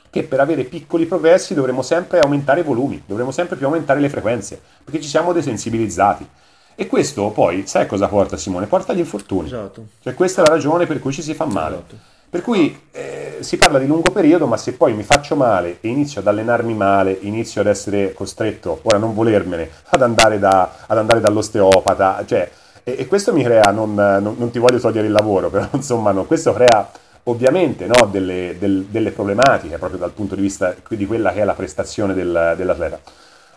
che 0.09 0.23
per 0.23 0.39
avere 0.39 0.63
piccoli 0.63 1.05
progressi 1.05 1.53
dovremo 1.53 1.81
sempre 1.81 2.21
aumentare 2.21 2.61
i 2.61 2.63
volumi, 2.63 3.03
dovremo 3.05 3.31
sempre 3.31 3.57
più 3.57 3.65
aumentare 3.65 3.99
le 3.99 4.07
frequenze, 4.07 4.57
perché 4.85 5.01
ci 5.01 5.09
siamo 5.09 5.33
desensibilizzati. 5.33 6.25
E 6.75 6.87
questo 6.87 7.29
poi, 7.31 7.67
sai 7.67 7.87
cosa 7.87 8.07
porta 8.07 8.37
Simone? 8.37 8.67
Porta 8.67 8.93
agli 8.93 8.99
infortuni. 8.99 9.47
Esatto. 9.47 9.85
Cioè 10.01 10.13
questa 10.13 10.43
è 10.43 10.47
la 10.47 10.53
ragione 10.53 10.85
per 10.85 10.99
cui 10.99 11.11
ci 11.11 11.21
si 11.21 11.33
fa 11.33 11.43
male. 11.43 11.75
Esatto. 11.75 12.17
Per 12.29 12.43
cui 12.43 12.79
eh, 12.91 13.37
si 13.39 13.57
parla 13.57 13.79
di 13.79 13.87
lungo 13.87 14.11
periodo, 14.11 14.45
ma 14.45 14.55
se 14.55 14.73
poi 14.73 14.93
mi 14.93 15.01
faccio 15.01 15.35
male 15.35 15.77
e 15.81 15.87
inizio 15.87 16.21
ad 16.21 16.27
allenarmi 16.27 16.75
male, 16.75 17.17
inizio 17.21 17.61
ad 17.61 17.67
essere 17.67 18.13
costretto, 18.13 18.81
ora 18.83 18.99
non 18.99 19.15
volermene, 19.15 19.67
ad 19.89 20.03
andare, 20.03 20.37
da, 20.37 20.75
ad 20.85 20.97
andare 20.99 21.21
dall'osteopata, 21.21 22.23
cioè, 22.27 22.47
e, 22.83 22.97
e, 22.99 23.07
questo 23.07 23.33
mi 23.33 23.43
crea, 23.43 23.71
non, 23.71 23.95
non, 23.95 24.35
non, 24.37 24.51
ti 24.51 24.59
voglio 24.59 24.79
togliere 24.79 25.07
il 25.07 25.13
lavoro, 25.13 25.49
però 25.51 25.67
insomma, 25.71 26.11
no, 26.11 26.25
questo 26.25 26.53
crea 26.53 26.87
ovviamente 27.23 27.87
no, 27.87 28.05
delle, 28.05 28.55
del, 28.59 28.85
delle, 28.85 29.09
problematiche 29.09 29.79
proprio 29.79 29.99
dal 29.99 30.11
punto 30.11 30.35
di 30.35 30.41
vista 30.41 30.75
di 30.87 31.05
quella 31.07 31.33
che 31.33 31.41
è 31.41 31.43
la 31.43 31.53
prestazione 31.53 32.13
del, 32.13 32.53
dell'atleta. 32.55 32.99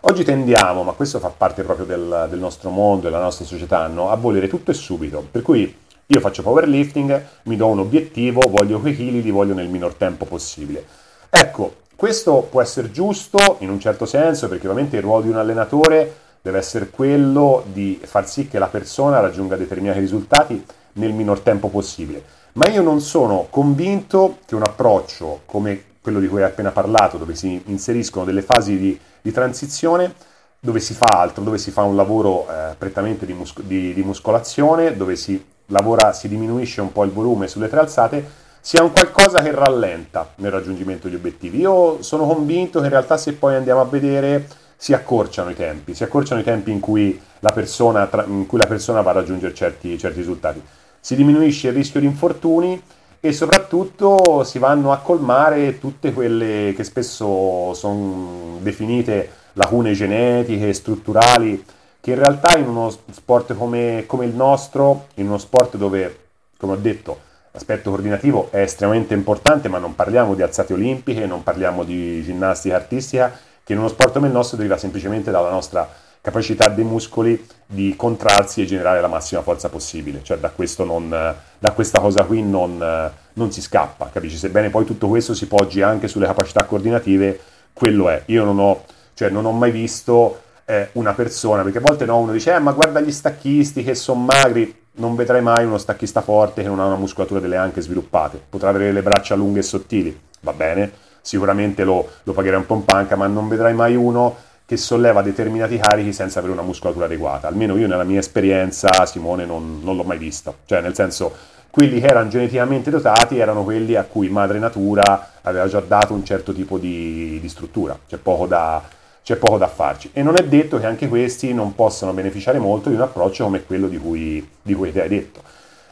Oggi 0.05 0.23
tendiamo, 0.23 0.81
ma 0.81 0.93
questo 0.93 1.19
fa 1.19 1.29
parte 1.29 1.61
proprio 1.61 1.85
del, 1.85 2.27
del 2.27 2.39
nostro 2.39 2.71
mondo, 2.71 3.03
della 3.03 3.21
nostra 3.21 3.45
società, 3.45 3.85
no, 3.85 4.09
a 4.09 4.15
volere 4.15 4.47
tutto 4.47 4.71
e 4.71 4.73
subito, 4.73 5.25
per 5.29 5.43
cui 5.43 5.81
io 6.13 6.19
faccio 6.19 6.43
powerlifting, 6.43 7.25
mi 7.43 7.55
do 7.55 7.67
un 7.67 7.79
obiettivo, 7.79 8.41
voglio 8.47 8.79
quei 8.79 8.95
chili, 8.95 9.23
li 9.23 9.31
voglio 9.31 9.55
nel 9.55 9.67
minor 9.67 9.95
tempo 9.95 10.25
possibile. 10.25 10.85
Ecco, 11.29 11.77
questo 11.95 12.47
può 12.49 12.61
essere 12.61 12.91
giusto 12.91 13.57
in 13.59 13.69
un 13.69 13.79
certo 13.79 14.05
senso, 14.05 14.47
perché 14.47 14.67
ovviamente 14.67 14.97
il 14.97 15.01
ruolo 15.01 15.23
di 15.23 15.29
un 15.29 15.37
allenatore 15.37 16.15
deve 16.41 16.59
essere 16.59 16.89
quello 16.89 17.63
di 17.71 17.99
far 18.03 18.27
sì 18.27 18.47
che 18.47 18.59
la 18.59 18.67
persona 18.67 19.21
raggiunga 19.21 19.55
determinati 19.55 19.99
risultati 19.99 20.63
nel 20.93 21.13
minor 21.13 21.39
tempo 21.39 21.69
possibile. 21.69 22.23
Ma 22.53 22.67
io 22.69 22.83
non 22.83 23.01
sono 23.01 23.47
convinto 23.49 24.37
che 24.45 24.53
un 24.53 24.61
approccio 24.61 25.41
come 25.45 25.83
quello 25.99 26.19
di 26.19 26.27
cui 26.27 26.41
hai 26.41 26.49
appena 26.49 26.69
parlato, 26.69 27.17
dove 27.17 27.33
si 27.33 27.59
inseriscono 27.65 28.25
delle 28.25 28.43
fasi 28.43 28.77
di, 28.77 28.99
di 29.19 29.31
transizione, 29.31 30.13
dove 30.59 30.79
si 30.79 30.93
fa 30.93 31.07
altro, 31.07 31.43
dove 31.43 31.57
si 31.57 31.71
fa 31.71 31.81
un 31.81 31.95
lavoro 31.95 32.45
eh, 32.47 32.75
prettamente 32.77 33.25
di, 33.25 33.33
mus- 33.33 33.61
di, 33.61 33.93
di 33.93 34.03
muscolazione, 34.03 34.95
dove 34.95 35.15
si 35.15 35.51
lavora, 35.73 36.13
si 36.13 36.29
diminuisce 36.29 36.79
un 36.79 36.93
po' 36.93 37.03
il 37.03 37.11
volume 37.11 37.47
sulle 37.47 37.67
tre 37.67 37.81
alzate, 37.81 38.41
sia 38.61 38.81
un 38.81 38.93
qualcosa 38.93 39.41
che 39.41 39.51
rallenta 39.51 40.29
nel 40.35 40.51
raggiungimento 40.51 41.07
degli 41.07 41.17
obiettivi. 41.17 41.59
Io 41.59 42.01
sono 42.01 42.25
convinto 42.25 42.79
che 42.79 42.85
in 42.85 42.91
realtà 42.91 43.17
se 43.17 43.33
poi 43.33 43.55
andiamo 43.55 43.81
a 43.81 43.85
vedere 43.85 44.47
si 44.77 44.93
accorciano 44.93 45.49
i 45.49 45.55
tempi, 45.55 45.93
si 45.93 46.03
accorciano 46.03 46.39
i 46.39 46.43
tempi 46.45 46.71
in 46.71 46.79
cui 46.79 47.19
la 47.39 47.51
persona, 47.51 48.07
cui 48.07 48.57
la 48.57 48.65
persona 48.65 49.01
va 49.01 49.09
a 49.09 49.15
raggiungere 49.15 49.53
certi, 49.53 49.97
certi 49.97 50.19
risultati. 50.19 50.61
Si 50.99 51.15
diminuisce 51.15 51.67
il 51.67 51.73
rischio 51.73 51.99
di 51.99 52.05
infortuni 52.05 52.81
e 53.19 53.31
soprattutto 53.33 54.43
si 54.43 54.59
vanno 54.59 54.91
a 54.91 54.97
colmare 54.97 55.79
tutte 55.79 56.13
quelle 56.13 56.73
che 56.75 56.83
spesso 56.83 57.73
sono 57.73 58.57
definite 58.59 59.29
lacune 59.53 59.93
genetiche, 59.93 60.73
strutturali, 60.73 61.63
che 62.03 62.11
in 62.11 62.17
realtà 62.17 62.57
in 62.57 62.67
uno 62.67 62.89
sport 62.89 63.55
come, 63.55 64.03
come 64.05 64.25
il 64.25 64.35
nostro, 64.35 65.07
in 65.13 65.27
uno 65.27 65.37
sport 65.37 65.77
dove, 65.77 66.17
come 66.57 66.73
ho 66.73 66.75
detto, 66.75 67.17
l'aspetto 67.51 67.91
coordinativo 67.91 68.49
è 68.51 68.59
estremamente 68.59 69.13
importante, 69.13 69.69
ma 69.69 69.77
non 69.77 69.95
parliamo 69.95 70.35
di 70.35 70.41
alzate 70.41 70.73
olimpiche, 70.73 71.25
non 71.25 71.43
parliamo 71.43 71.85
di 71.85 72.21
ginnastica 72.21 72.75
artistica, 72.75 73.31
che 73.63 73.71
in 73.71 73.79
uno 73.79 73.87
sport 73.87 74.11
come 74.11 74.27
il 74.27 74.33
nostro 74.33 74.57
deriva 74.57 74.75
semplicemente 74.75 75.31
dalla 75.31 75.49
nostra 75.49 75.89
capacità 76.19 76.67
dei 76.67 76.83
muscoli 76.83 77.41
di 77.65 77.95
contrarsi 77.95 78.61
e 78.61 78.65
generare 78.65 78.99
la 78.99 79.07
massima 79.07 79.41
forza 79.41 79.69
possibile. 79.69 80.21
Cioè 80.23 80.39
da, 80.39 80.51
non, 80.79 81.35
da 81.57 81.71
questa 81.71 82.01
cosa 82.01 82.25
qui 82.25 82.43
non, 82.43 83.11
non, 83.31 83.51
si 83.53 83.61
scappa, 83.61 84.09
capisci? 84.11 84.35
Sebbene 84.35 84.69
poi 84.69 84.83
tutto 84.83 85.07
questo 85.07 85.33
si 85.33 85.47
poggi 85.47 85.81
anche 85.81 86.09
sulle 86.09 86.25
capacità 86.25 86.65
coordinative, 86.65 87.39
quello 87.71 88.09
è. 88.09 88.23
Io 88.25 88.43
non 88.43 88.59
ho, 88.59 88.83
cioè, 89.13 89.29
non 89.29 89.45
ho 89.45 89.53
mai 89.53 89.71
visto 89.71 90.41
eh, 90.65 90.89
una 90.93 91.13
persona, 91.13 91.63
perché 91.63 91.77
a 91.77 91.81
volte 91.81 92.05
no, 92.05 92.19
uno 92.19 92.31
dice, 92.31 92.53
eh, 92.53 92.59
ma 92.59 92.71
guarda 92.71 92.99
gli 92.99 93.11
stacchisti 93.11 93.83
che 93.83 93.95
sono 93.95 94.21
magri, 94.21 94.81
non 94.95 95.15
vedrai 95.15 95.41
mai 95.41 95.65
uno 95.65 95.77
stacchista 95.77 96.21
forte 96.21 96.61
che 96.61 96.67
non 96.67 96.79
ha 96.79 96.85
una 96.85 96.95
muscolatura 96.95 97.39
delle 97.39 97.57
anche 97.57 97.81
sviluppate, 97.81 98.41
potrà 98.49 98.69
avere 98.69 98.91
le 98.91 99.01
braccia 99.01 99.35
lunghe 99.35 99.59
e 99.59 99.63
sottili, 99.63 100.17
va 100.41 100.53
bene, 100.53 100.91
sicuramente 101.21 101.83
lo, 101.83 102.07
lo 102.23 102.33
pagherai 102.33 102.59
un 102.59 102.65
po' 102.65 102.75
in 102.75 102.85
panca, 102.85 103.15
ma 103.15 103.27
non 103.27 103.47
vedrai 103.47 103.73
mai 103.73 103.95
uno 103.95 104.35
che 104.65 104.77
solleva 104.77 105.21
determinati 105.21 105.77
carichi 105.77 106.13
senza 106.13 106.39
avere 106.39 106.53
una 106.53 106.61
muscolatura 106.61 107.05
adeguata. 107.05 107.47
Almeno 107.47 107.77
io 107.77 107.87
nella 107.87 108.03
mia 108.03 108.19
esperienza, 108.19 109.05
Simone, 109.05 109.45
non, 109.45 109.81
non 109.83 109.95
l'ho 109.95 110.03
mai 110.03 110.17
vista. 110.17 110.53
Cioè, 110.65 110.81
nel 110.81 110.95
senso, 110.95 111.33
quelli 111.69 111.99
che 111.99 112.07
erano 112.07 112.29
geneticamente 112.29 112.89
dotati 112.89 113.39
erano 113.39 113.63
quelli 113.63 113.95
a 113.95 114.03
cui 114.03 114.29
madre 114.29 114.59
natura 114.59 115.31
aveva 115.41 115.67
già 115.67 115.81
dato 115.81 116.13
un 116.13 116.23
certo 116.23 116.53
tipo 116.53 116.77
di, 116.77 117.39
di 117.41 117.49
struttura. 117.49 117.97
C'è 118.07 118.17
poco 118.17 118.47
da, 118.47 118.81
c'è 119.23 119.37
poco 119.37 119.57
da 119.57 119.67
farci. 119.67 120.11
E 120.13 120.21
non 120.21 120.35
è 120.35 120.43
detto 120.43 120.79
che 120.79 120.85
anche 120.85 121.07
questi 121.07 121.53
non 121.53 121.73
possano 121.75 122.13
beneficiare 122.13 122.59
molto 122.59 122.89
di 122.89 122.95
un 122.95 123.01
approccio 123.01 123.45
come 123.45 123.63
quello 123.63 123.87
di 123.87 123.97
cui, 123.97 124.47
di 124.61 124.73
cui 124.73 124.91
ti 124.91 124.99
hai 124.99 125.09
detto. 125.09 125.41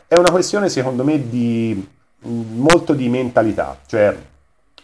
È 0.07 0.15
una 0.15 0.29
questione, 0.32 0.69
secondo 0.69 1.03
me, 1.03 1.29
di 1.29 1.88
molto 2.23 2.93
di 2.93 3.09
mentalità, 3.09 3.77
cioè 3.88 4.15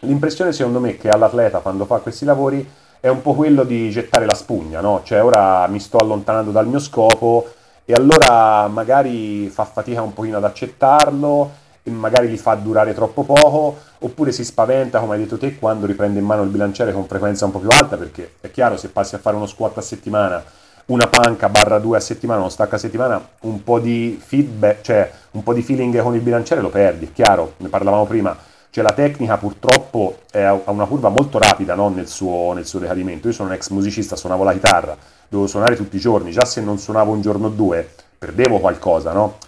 l'impressione, 0.00 0.52
secondo 0.52 0.80
me, 0.80 0.96
che 0.96 1.08
all'atleta 1.08 1.58
quando 1.58 1.84
fa 1.84 1.98
questi 1.98 2.24
lavori 2.24 2.66
è 3.00 3.08
un 3.08 3.22
po' 3.22 3.34
quello 3.34 3.62
di 3.62 3.90
gettare 3.90 4.24
la 4.24 4.34
spugna, 4.34 4.80
no? 4.80 5.02
Cioè 5.04 5.22
ora 5.22 5.66
mi 5.68 5.78
sto 5.78 5.98
allontanando 5.98 6.50
dal 6.50 6.66
mio 6.66 6.80
scopo 6.80 7.46
e 7.84 7.92
allora 7.92 8.66
magari 8.66 9.48
fa 9.50 9.64
fatica 9.64 10.02
un 10.02 10.12
pochino 10.12 10.38
ad 10.38 10.44
accettarlo 10.44 11.50
magari 11.88 12.28
li 12.28 12.36
fa 12.36 12.54
durare 12.54 12.94
troppo 12.94 13.22
poco, 13.22 13.76
oppure 13.98 14.32
si 14.32 14.44
spaventa, 14.44 15.00
come 15.00 15.14
hai 15.14 15.20
detto 15.20 15.38
te, 15.38 15.58
quando 15.58 15.86
riprende 15.86 16.18
in 16.18 16.24
mano 16.24 16.42
il 16.42 16.50
bilanciere 16.50 16.92
con 16.92 17.06
frequenza 17.06 17.44
un 17.44 17.50
po' 17.50 17.58
più 17.58 17.70
alta, 17.70 17.96
perché 17.96 18.34
è 18.40 18.50
chiaro, 18.50 18.76
se 18.76 18.88
passi 18.88 19.14
a 19.14 19.18
fare 19.18 19.36
uno 19.36 19.46
squat 19.46 19.78
a 19.78 19.82
settimana, 19.82 20.42
una 20.86 21.06
panca 21.06 21.48
barra 21.48 21.78
due 21.78 21.98
a 21.98 22.00
settimana, 22.00 22.40
uno 22.40 22.48
stacco 22.48 22.76
a 22.76 22.78
settimana, 22.78 23.28
un 23.40 23.62
po' 23.62 23.78
di 23.78 24.20
feedback, 24.24 24.80
cioè 24.82 25.10
un 25.32 25.42
po' 25.42 25.52
di 25.52 25.62
feeling 25.62 26.00
con 26.00 26.14
il 26.14 26.20
bilanciere 26.20 26.60
lo 26.60 26.70
perdi, 26.70 27.06
è 27.06 27.12
chiaro, 27.12 27.54
ne 27.58 27.68
parlavamo 27.68 28.06
prima, 28.06 28.36
cioè 28.70 28.84
la 28.84 28.92
tecnica 28.92 29.36
purtroppo 29.38 30.20
ha 30.32 30.60
una 30.66 30.84
curva 30.84 31.08
molto 31.08 31.38
rapida 31.38 31.74
no? 31.74 31.88
nel, 31.88 32.06
suo, 32.06 32.52
nel 32.52 32.66
suo 32.66 32.78
decadimento. 32.78 33.26
Io 33.28 33.34
sono 33.34 33.48
un 33.48 33.54
ex 33.54 33.70
musicista, 33.70 34.14
suonavo 34.14 34.44
la 34.44 34.52
chitarra, 34.52 34.96
dovevo 35.28 35.48
suonare 35.48 35.74
tutti 35.74 35.96
i 35.96 36.00
giorni, 36.00 36.30
già 36.30 36.44
se 36.44 36.60
non 36.60 36.78
suonavo 36.78 37.12
un 37.12 37.20
giorno 37.20 37.46
o 37.46 37.50
due, 37.50 37.88
perdevo 38.18 38.58
qualcosa, 38.58 39.12
no? 39.12 39.38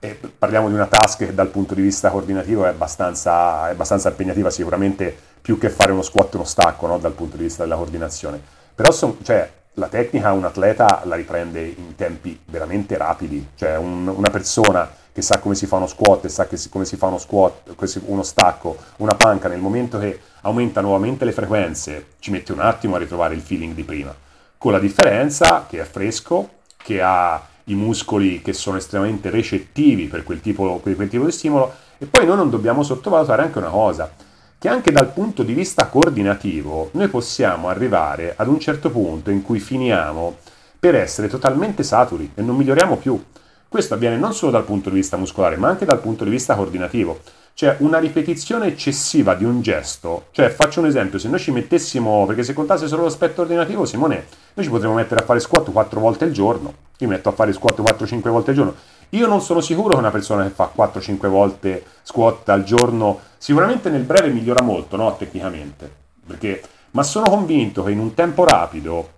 E 0.00 0.16
parliamo 0.38 0.68
di 0.68 0.74
una 0.74 0.86
task 0.86 1.26
che 1.26 1.34
dal 1.34 1.48
punto 1.48 1.74
di 1.74 1.82
vista 1.82 2.10
coordinativo 2.10 2.64
è 2.64 2.68
abbastanza, 2.68 3.68
è 3.68 3.72
abbastanza 3.72 4.10
impegnativa, 4.10 4.48
sicuramente 4.48 5.16
più 5.40 5.58
che 5.58 5.70
fare 5.70 5.90
uno 5.90 6.02
squat 6.02 6.34
e 6.34 6.36
uno 6.36 6.46
stacco 6.46 6.86
no? 6.86 6.98
dal 6.98 7.12
punto 7.12 7.36
di 7.36 7.44
vista 7.44 7.64
della 7.64 7.74
coordinazione. 7.74 8.40
Però 8.74 8.92
son, 8.92 9.18
cioè, 9.22 9.50
la 9.74 9.88
tecnica 9.88 10.32
un 10.32 10.44
atleta 10.44 11.02
la 11.04 11.16
riprende 11.16 11.64
in 11.64 11.94
tempi 11.96 12.38
veramente 12.46 12.96
rapidi, 12.96 13.48
cioè 13.56 13.76
un, 13.76 14.06
una 14.06 14.30
persona 14.30 14.88
che 15.12 15.22
sa 15.22 15.40
come 15.40 15.56
si 15.56 15.66
fa 15.66 15.76
uno 15.76 15.88
squat 15.88 16.26
e 16.26 16.28
sa 16.28 16.46
si, 16.52 16.68
come 16.68 16.84
si 16.84 16.96
fa 16.96 17.06
uno 17.06 17.18
squat, 17.18 17.74
uno 18.04 18.22
stacco, 18.22 18.76
una 18.98 19.16
panca, 19.16 19.48
nel 19.48 19.58
momento 19.58 19.98
che 19.98 20.20
aumenta 20.42 20.80
nuovamente 20.80 21.24
le 21.24 21.32
frequenze, 21.32 22.06
ci 22.20 22.30
mette 22.30 22.52
un 22.52 22.60
attimo 22.60 22.94
a 22.94 22.98
ritrovare 22.98 23.34
il 23.34 23.40
feeling 23.40 23.74
di 23.74 23.82
prima, 23.82 24.14
con 24.56 24.70
la 24.70 24.78
differenza 24.78 25.66
che 25.68 25.80
è 25.80 25.84
fresco, 25.84 26.50
che 26.76 27.02
ha 27.02 27.42
i 27.68 27.74
muscoli 27.74 28.42
che 28.42 28.52
sono 28.52 28.76
estremamente 28.76 29.30
recettivi 29.30 30.06
per 30.06 30.22
quel 30.22 30.40
tipo, 30.40 30.80
per 30.82 30.94
quel 30.94 31.08
tipo 31.08 31.24
di 31.24 31.32
stimolo 31.32 31.72
e 31.98 32.06
poi 32.06 32.26
noi 32.26 32.36
non 32.36 32.50
dobbiamo 32.50 32.82
sottovalutare 32.82 33.42
anche 33.42 33.58
una 33.58 33.70
cosa, 33.70 34.10
che 34.58 34.68
anche 34.68 34.90
dal 34.90 35.12
punto 35.12 35.42
di 35.42 35.52
vista 35.52 35.86
coordinativo 35.86 36.90
noi 36.92 37.08
possiamo 37.08 37.68
arrivare 37.68 38.34
ad 38.36 38.48
un 38.48 38.58
certo 38.58 38.90
punto 38.90 39.30
in 39.30 39.42
cui 39.42 39.60
finiamo 39.60 40.36
per 40.78 40.94
essere 40.94 41.28
totalmente 41.28 41.82
saturi 41.82 42.32
e 42.34 42.42
non 42.42 42.56
miglioriamo 42.56 42.96
più. 42.96 43.20
Questo 43.68 43.94
avviene 43.94 44.16
non 44.16 44.32
solo 44.32 44.52
dal 44.52 44.64
punto 44.64 44.88
di 44.88 44.96
vista 44.96 45.16
muscolare, 45.16 45.56
ma 45.56 45.68
anche 45.68 45.84
dal 45.84 46.00
punto 46.00 46.24
di 46.24 46.30
vista 46.30 46.54
coordinativo. 46.54 47.20
Cioè 47.58 47.74
una 47.80 47.98
ripetizione 47.98 48.68
eccessiva 48.68 49.34
di 49.34 49.42
un 49.42 49.62
gesto, 49.62 50.26
cioè 50.30 50.48
faccio 50.48 50.78
un 50.78 50.86
esempio, 50.86 51.18
se 51.18 51.28
noi 51.28 51.40
ci 51.40 51.50
mettessimo, 51.50 52.24
perché 52.24 52.44
se 52.44 52.52
contasse 52.52 52.86
solo 52.86 53.02
l'aspetto 53.02 53.40
ordinativo, 53.40 53.84
Simone, 53.84 54.26
noi 54.54 54.64
ci 54.64 54.70
potremmo 54.70 54.94
mettere 54.94 55.22
a 55.22 55.24
fare 55.24 55.40
squat 55.40 55.72
4 55.72 55.98
volte 55.98 56.22
al 56.22 56.30
giorno, 56.30 56.72
io 56.98 57.08
metto 57.08 57.30
a 57.30 57.32
fare 57.32 57.52
squat 57.52 57.80
4-5 57.80 58.28
volte 58.28 58.50
al 58.50 58.56
giorno, 58.56 58.74
io 59.08 59.26
non 59.26 59.40
sono 59.40 59.60
sicuro 59.60 59.94
che 59.94 59.98
una 59.98 60.12
persona 60.12 60.44
che 60.44 60.50
fa 60.50 60.70
4-5 60.72 61.26
volte 61.26 61.84
squat 62.02 62.48
al 62.50 62.62
giorno, 62.62 63.18
sicuramente 63.38 63.90
nel 63.90 64.02
breve 64.02 64.28
migliora 64.28 64.62
molto, 64.62 64.94
no? 64.94 65.16
Tecnicamente, 65.16 65.92
perché, 66.24 66.62
ma 66.92 67.02
sono 67.02 67.28
convinto 67.28 67.82
che 67.82 67.90
in 67.90 67.98
un 67.98 68.14
tempo 68.14 68.44
rapido 68.44 69.10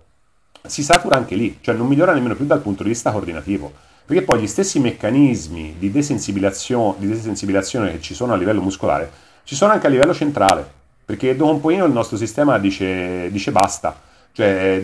si 0.65 0.81
satura 0.81 1.15
anche 1.15 1.35
lì, 1.35 1.59
cioè 1.61 1.75
non 1.75 1.85
migliora 1.85 2.13
nemmeno 2.13 2.35
più 2.35 2.47
dal 2.47 2.61
punto 2.61 2.81
di 2.81 2.89
vista 2.89 3.11
coordinativo. 3.11 3.89
Perché 4.05 4.23
poi 4.23 4.41
gli 4.41 4.47
stessi 4.47 4.79
meccanismi 4.79 5.75
di 5.77 5.91
desensibilizzazione, 5.91 6.95
di 6.97 7.07
desensibilizzazione 7.07 7.91
che 7.91 8.01
ci 8.01 8.13
sono 8.13 8.33
a 8.33 8.35
livello 8.35 8.61
muscolare, 8.61 9.09
ci 9.43 9.55
sono 9.55 9.71
anche 9.71 9.87
a 9.87 9.89
livello 9.89 10.13
centrale, 10.13 10.69
perché 11.05 11.35
dopo 11.35 11.51
un 11.51 11.61
pochino 11.61 11.85
il 11.85 11.93
nostro 11.93 12.17
sistema 12.17 12.57
dice, 12.57 13.29
dice 13.31 13.51
basta, 13.51 13.99
cioè 14.33 14.83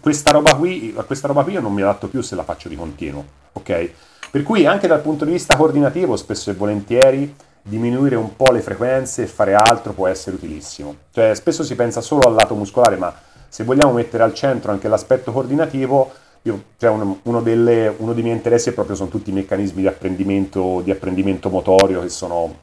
questa 0.00 0.30
roba, 0.30 0.54
qui, 0.54 0.94
a 0.96 1.02
questa 1.02 1.26
roba 1.26 1.42
qui 1.42 1.54
io 1.54 1.60
non 1.60 1.72
mi 1.72 1.82
adatto 1.82 2.08
più 2.08 2.20
se 2.20 2.34
la 2.34 2.44
faccio 2.44 2.68
di 2.68 2.76
continuo, 2.76 3.24
ok? 3.52 3.90
Per 4.30 4.42
cui 4.42 4.66
anche 4.66 4.86
dal 4.86 5.00
punto 5.00 5.24
di 5.24 5.32
vista 5.32 5.56
coordinativo, 5.56 6.16
spesso 6.16 6.50
e 6.50 6.54
volentieri, 6.54 7.34
diminuire 7.62 8.16
un 8.16 8.36
po' 8.36 8.52
le 8.52 8.60
frequenze 8.60 9.22
e 9.22 9.26
fare 9.26 9.54
altro 9.54 9.92
può 9.92 10.06
essere 10.06 10.36
utilissimo. 10.36 10.96
Cioè 11.12 11.34
spesso 11.34 11.62
si 11.62 11.74
pensa 11.74 12.00
solo 12.00 12.22
al 12.28 12.34
lato 12.34 12.54
muscolare, 12.54 12.96
ma 12.96 13.14
se 13.48 13.64
vogliamo 13.64 13.92
mettere 13.92 14.22
al 14.22 14.34
centro 14.34 14.70
anche 14.70 14.88
l'aspetto 14.88 15.32
coordinativo, 15.32 16.12
io, 16.46 16.62
cioè 16.76 16.90
uno, 16.90 17.20
uno, 17.22 17.40
delle, 17.40 17.94
uno, 17.96 18.12
dei 18.12 18.22
miei 18.22 18.36
interessi 18.36 18.68
è 18.68 18.72
proprio 18.72 18.96
sono 18.96 19.08
tutti 19.08 19.30
i 19.30 19.32
meccanismi 19.32 19.80
di 19.80 19.86
apprendimento, 19.86 20.82
di 20.82 20.90
apprendimento 20.90 21.48
motorio 21.48 22.02
che 22.02 22.10
sono, 22.10 22.60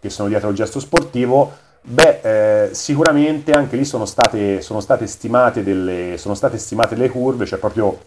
che 0.00 0.10
sono, 0.10 0.28
dietro 0.28 0.48
il 0.48 0.56
gesto 0.56 0.80
sportivo. 0.80 1.52
Beh, 1.82 2.68
eh, 2.68 2.74
sicuramente 2.74 3.52
anche 3.52 3.76
lì 3.76 3.84
sono 3.84 4.06
state, 4.06 4.60
sono 4.60 4.80
state, 4.80 5.06
stimate 5.06 5.62
delle, 5.62 6.16
sono 6.18 6.34
state 6.34 6.58
stimate 6.58 6.96
le 6.96 7.08
curve, 7.10 7.46
cioè 7.46 7.60
proprio 7.60 7.98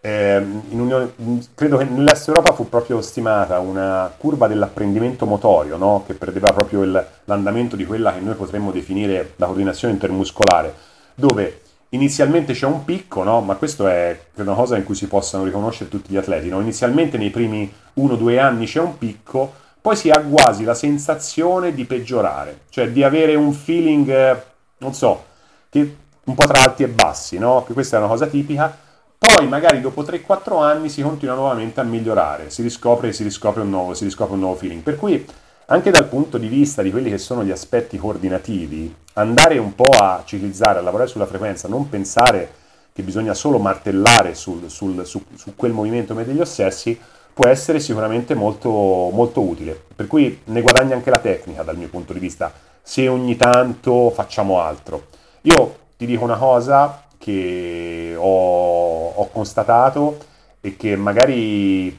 eh, 0.00 0.38
Unione, 0.70 1.12
credo 1.54 1.76
che 1.76 1.84
nell'Est 1.84 2.28
Europa 2.28 2.54
fu 2.54 2.68
proprio 2.68 3.02
stimata 3.02 3.58
una 3.58 4.10
curva 4.16 4.46
dell'apprendimento 4.46 5.26
motorio, 5.26 5.76
no? 5.76 6.04
che 6.06 6.14
perdeva 6.14 6.52
proprio 6.52 6.82
il, 6.82 7.06
l'andamento 7.24 7.76
di 7.76 7.84
quella 7.84 8.12
che 8.14 8.20
noi 8.20 8.34
potremmo 8.36 8.70
definire 8.70 9.32
la 9.36 9.46
coordinazione 9.46 9.92
intermuscolare, 9.92 10.74
dove 11.14 11.60
inizialmente 11.90 12.52
c'è 12.52 12.66
un 12.66 12.84
picco, 12.84 13.22
no? 13.22 13.40
ma 13.40 13.54
questo 13.56 13.86
è 13.86 14.18
una 14.34 14.54
cosa 14.54 14.76
in 14.76 14.84
cui 14.84 14.94
si 14.94 15.06
possano 15.06 15.44
riconoscere 15.44 15.88
tutti 15.90 16.12
gli 16.12 16.16
atleti. 16.16 16.48
No? 16.48 16.60
Inizialmente 16.60 17.18
nei 17.18 17.30
primi 17.30 17.72
1-2 17.98 18.38
anni 18.38 18.66
c'è 18.66 18.80
un 18.80 18.98
picco, 18.98 19.52
poi 19.80 19.96
si 19.96 20.10
ha 20.10 20.20
quasi 20.20 20.64
la 20.64 20.74
sensazione 20.74 21.72
di 21.72 21.84
peggiorare, 21.84 22.62
cioè 22.70 22.90
di 22.90 23.02
avere 23.02 23.34
un 23.34 23.52
feeling, 23.52 24.08
eh, 24.08 24.42
non 24.78 24.94
so, 24.94 25.24
che 25.68 25.96
un 26.24 26.34
po' 26.34 26.46
tra 26.46 26.62
alti 26.62 26.82
e 26.82 26.88
bassi, 26.88 27.38
no? 27.38 27.64
che 27.64 27.72
questa 27.72 27.96
è 27.96 27.98
una 28.00 28.08
cosa 28.08 28.26
tipica. 28.26 28.84
Poi 29.18 29.48
magari 29.48 29.80
dopo 29.80 30.02
3-4 30.02 30.62
anni 30.62 30.88
si 30.90 31.00
continua 31.00 31.34
nuovamente 31.34 31.80
a 31.80 31.84
migliorare, 31.84 32.50
si 32.50 32.62
riscopre, 32.62 33.12
si 33.12 33.22
riscopre, 33.22 33.62
un 33.62 33.70
nuovo, 33.70 33.94
si 33.94 34.04
riscopre 34.04 34.34
un 34.34 34.40
nuovo 34.40 34.56
feeling. 34.56 34.82
Per 34.82 34.96
cui 34.96 35.24
anche 35.66 35.90
dal 35.90 36.06
punto 36.06 36.38
di 36.38 36.46
vista 36.46 36.82
di 36.82 36.90
quelli 36.90 37.10
che 37.10 37.18
sono 37.18 37.42
gli 37.42 37.50
aspetti 37.50 37.98
coordinativi, 37.98 38.94
andare 39.14 39.58
un 39.58 39.74
po' 39.74 39.90
a 39.90 40.22
ciclizzare, 40.24 40.78
a 40.78 40.82
lavorare 40.82 41.08
sulla 41.08 41.26
frequenza, 41.26 41.66
non 41.66 41.88
pensare 41.88 42.64
che 42.92 43.02
bisogna 43.02 43.34
solo 43.34 43.58
martellare 43.58 44.34
sul, 44.34 44.70
sul, 44.70 45.04
su, 45.04 45.22
su, 45.34 45.54
quel 45.56 45.72
movimento 45.72 46.14
degli 46.14 46.40
ossessi, 46.40 46.98
può 47.32 47.48
essere 47.48 47.80
sicuramente 47.80 48.34
molto, 48.34 48.70
molto 48.70 49.42
utile. 49.42 49.78
Per 49.94 50.06
cui 50.06 50.40
ne 50.44 50.62
guadagna 50.62 50.94
anche 50.94 51.10
la 51.10 51.18
tecnica 51.18 51.62
dal 51.62 51.76
mio 51.76 51.88
punto 51.88 52.12
di 52.12 52.20
vista, 52.20 52.52
se 52.80 53.08
ogni 53.08 53.36
tanto 53.36 54.10
facciamo 54.10 54.60
altro. 54.60 55.08
Io 55.42 55.76
ti 55.96 56.06
dico 56.06 56.24
una 56.24 56.36
cosa 56.38 57.02
che 57.18 58.14
ho, 58.16 59.08
ho 59.10 59.28
constatato 59.30 60.18
e 60.60 60.76
che 60.76 60.96
magari 60.96 61.98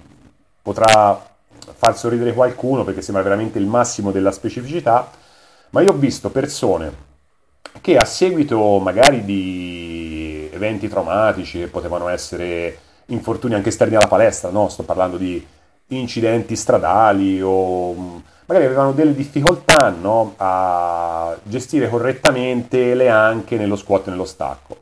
potrà 0.62 1.22
far 1.78 1.96
sorridere 1.96 2.34
qualcuno 2.34 2.84
perché 2.84 3.02
sembra 3.02 3.24
veramente 3.24 3.60
il 3.60 3.68
massimo 3.68 4.12
della 4.12 4.32
specificità, 4.32 5.10
ma 5.70 5.82
io 5.82 5.92
ho 5.92 5.96
visto 5.96 6.32
persone 6.32 7.06
che 7.82 7.98
a 7.98 8.06
seguito 8.06 8.80
magari 8.80 9.24
di 9.24 10.50
eventi 10.52 10.88
traumatici 10.88 11.60
che 11.60 11.68
potevano 11.68 12.08
essere 12.08 12.80
infortuni 13.08 13.54
anche 13.54 13.70
esterni 13.70 13.96
alla 13.96 14.08
palestra, 14.08 14.50
no? 14.50 14.70
sto 14.70 14.84
parlando 14.84 15.18
di 15.18 15.46
incidenti 15.90 16.56
stradali 16.56 17.40
o 17.42 18.22
magari 18.46 18.66
avevano 18.66 18.92
delle 18.94 19.14
difficoltà 19.14 19.90
no? 19.90 20.34
a 20.38 21.38
gestire 21.44 21.90
correttamente 21.90 22.96
le 22.96 23.10
anche 23.10 23.58
nello 23.58 23.76
squat 23.76 24.08
e 24.08 24.10
nello 24.10 24.26
stacco. 24.26 24.78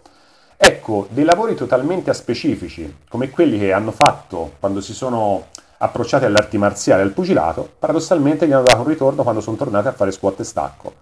Ecco, 0.58 1.08
dei 1.10 1.26
lavori 1.26 1.54
totalmente 1.54 2.10
aspecifici, 2.10 3.00
come 3.10 3.30
quelli 3.30 3.60
che 3.60 3.74
hanno 3.74 3.92
fatto 3.92 4.54
quando 4.60 4.80
si 4.80 4.94
sono 4.94 5.48
approcciati 5.86 6.26
alle 6.26 6.38
arti 6.38 6.58
marziali 6.58 7.02
e 7.02 7.04
al 7.06 7.12
pugilato, 7.12 7.70
paradossalmente 7.80 8.48
gli 8.48 8.52
hanno 8.52 8.64
dato 8.64 8.82
un 8.82 8.88
ritorno 8.88 9.24
quando 9.24 9.42
sono 9.42 9.56
tornati 9.56 9.88
a 9.88 9.94
fare 9.94 10.12
squat 10.12 10.40
e 10.40 10.44
stacco. 10.44 10.94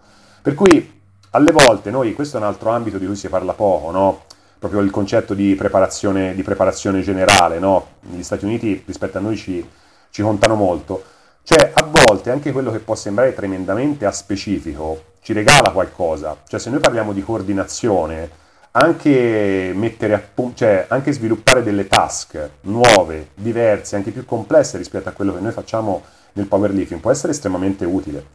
Per 0.41 0.53
cui 0.53 1.01
alle 1.31 1.51
volte 1.51 1.89
noi, 1.89 2.13
questo 2.13 2.37
è 2.37 2.39
un 2.39 2.45
altro 2.45 2.69
ambito 2.69 2.97
di 2.97 3.05
cui 3.05 3.15
si 3.15 3.27
parla 3.27 3.53
poco, 3.53 3.91
no? 3.91 4.21
proprio 4.59 4.81
il 4.81 4.91
concetto 4.91 5.33
di 5.33 5.55
preparazione, 5.55 6.35
di 6.35 6.43
preparazione 6.43 7.01
generale, 7.01 7.59
no? 7.59 7.87
negli 8.01 8.23
Stati 8.23 8.45
Uniti 8.45 8.83
rispetto 8.85 9.17
a 9.17 9.21
noi 9.21 9.35
ci, 9.35 9.67
ci 10.09 10.21
contano 10.21 10.55
molto. 10.55 11.03
Cioè, 11.43 11.71
a 11.73 11.83
volte 11.83 12.31
anche 12.31 12.51
quello 12.53 12.71
che 12.71 12.79
può 12.79 12.95
sembrare 12.95 13.33
tremendamente 13.33 14.05
aspecifico 14.05 15.11
ci 15.21 15.33
regala 15.33 15.71
qualcosa. 15.71 16.37
Cioè, 16.47 16.59
se 16.59 16.69
noi 16.69 16.79
parliamo 16.79 17.11
di 17.11 17.21
coordinazione, 17.21 18.29
anche, 18.75 19.71
mettere 19.75 20.13
a 20.13 20.19
pu- 20.19 20.53
cioè 20.53 20.85
anche 20.89 21.11
sviluppare 21.11 21.63
delle 21.63 21.87
task 21.87 22.49
nuove, 22.61 23.29
diverse, 23.35 23.95
anche 23.95 24.11
più 24.11 24.25
complesse 24.25 24.77
rispetto 24.77 25.09
a 25.09 25.11
quello 25.11 25.33
che 25.33 25.41
noi 25.41 25.51
facciamo 25.51 26.03
nel 26.33 26.47
powerlifting 26.47 26.99
può 26.99 27.11
essere 27.11 27.33
estremamente 27.33 27.85
utile. 27.85 28.25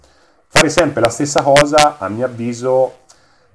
Fare 0.49 0.68
sempre 0.68 1.01
la 1.01 1.11
stessa 1.11 1.43
cosa, 1.43 1.99
a 1.99 2.09
mio 2.09 2.24
avviso, 2.26 2.99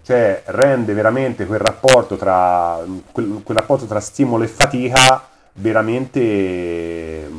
cioè, 0.03 0.43
rende 0.45 0.93
veramente 0.93 1.45
quel 1.45 1.59
rapporto, 1.59 2.17
tra, 2.17 2.79
quel, 3.11 3.41
quel 3.43 3.57
rapporto 3.57 3.86
tra 3.86 3.99
stimolo 3.99 4.43
e 4.43 4.47
fatica 4.47 5.27
veramente, 5.53 7.29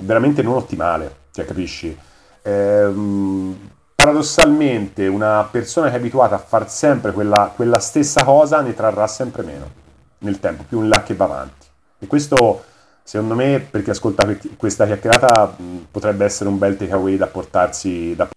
veramente 0.00 0.42
non 0.42 0.54
ottimale, 0.54 1.16
cioè, 1.32 1.44
capisci? 1.44 1.96
Ehm, 2.42 3.72
paradossalmente 4.04 5.06
una 5.06 5.48
persona 5.50 5.88
che 5.88 5.94
è 5.94 5.98
abituata 5.98 6.34
a 6.34 6.38
fare 6.38 6.68
sempre 6.68 7.12
quella, 7.12 7.50
quella, 7.56 7.78
stessa 7.78 8.22
cosa 8.22 8.60
ne 8.60 8.74
trarrà 8.74 9.06
sempre 9.06 9.42
meno 9.42 9.70
nel 10.18 10.40
tempo, 10.40 10.62
più 10.68 10.82
in 10.82 10.90
là 10.90 11.02
che 11.02 11.14
va 11.14 11.24
avanti. 11.24 11.66
E 12.00 12.06
questo, 12.06 12.64
secondo 13.02 13.34
me, 13.34 13.66
per 13.70 13.82
chi 13.82 13.88
ascolta 13.88 14.28
questa 14.58 14.84
chiacchierata, 14.84 15.56
potrebbe 15.90 16.26
essere 16.26 16.50
un 16.50 16.58
bel 16.58 16.76
takeaway 16.76 17.16
da 17.16 17.28
portarsi. 17.28 18.14
Da... 18.14 18.28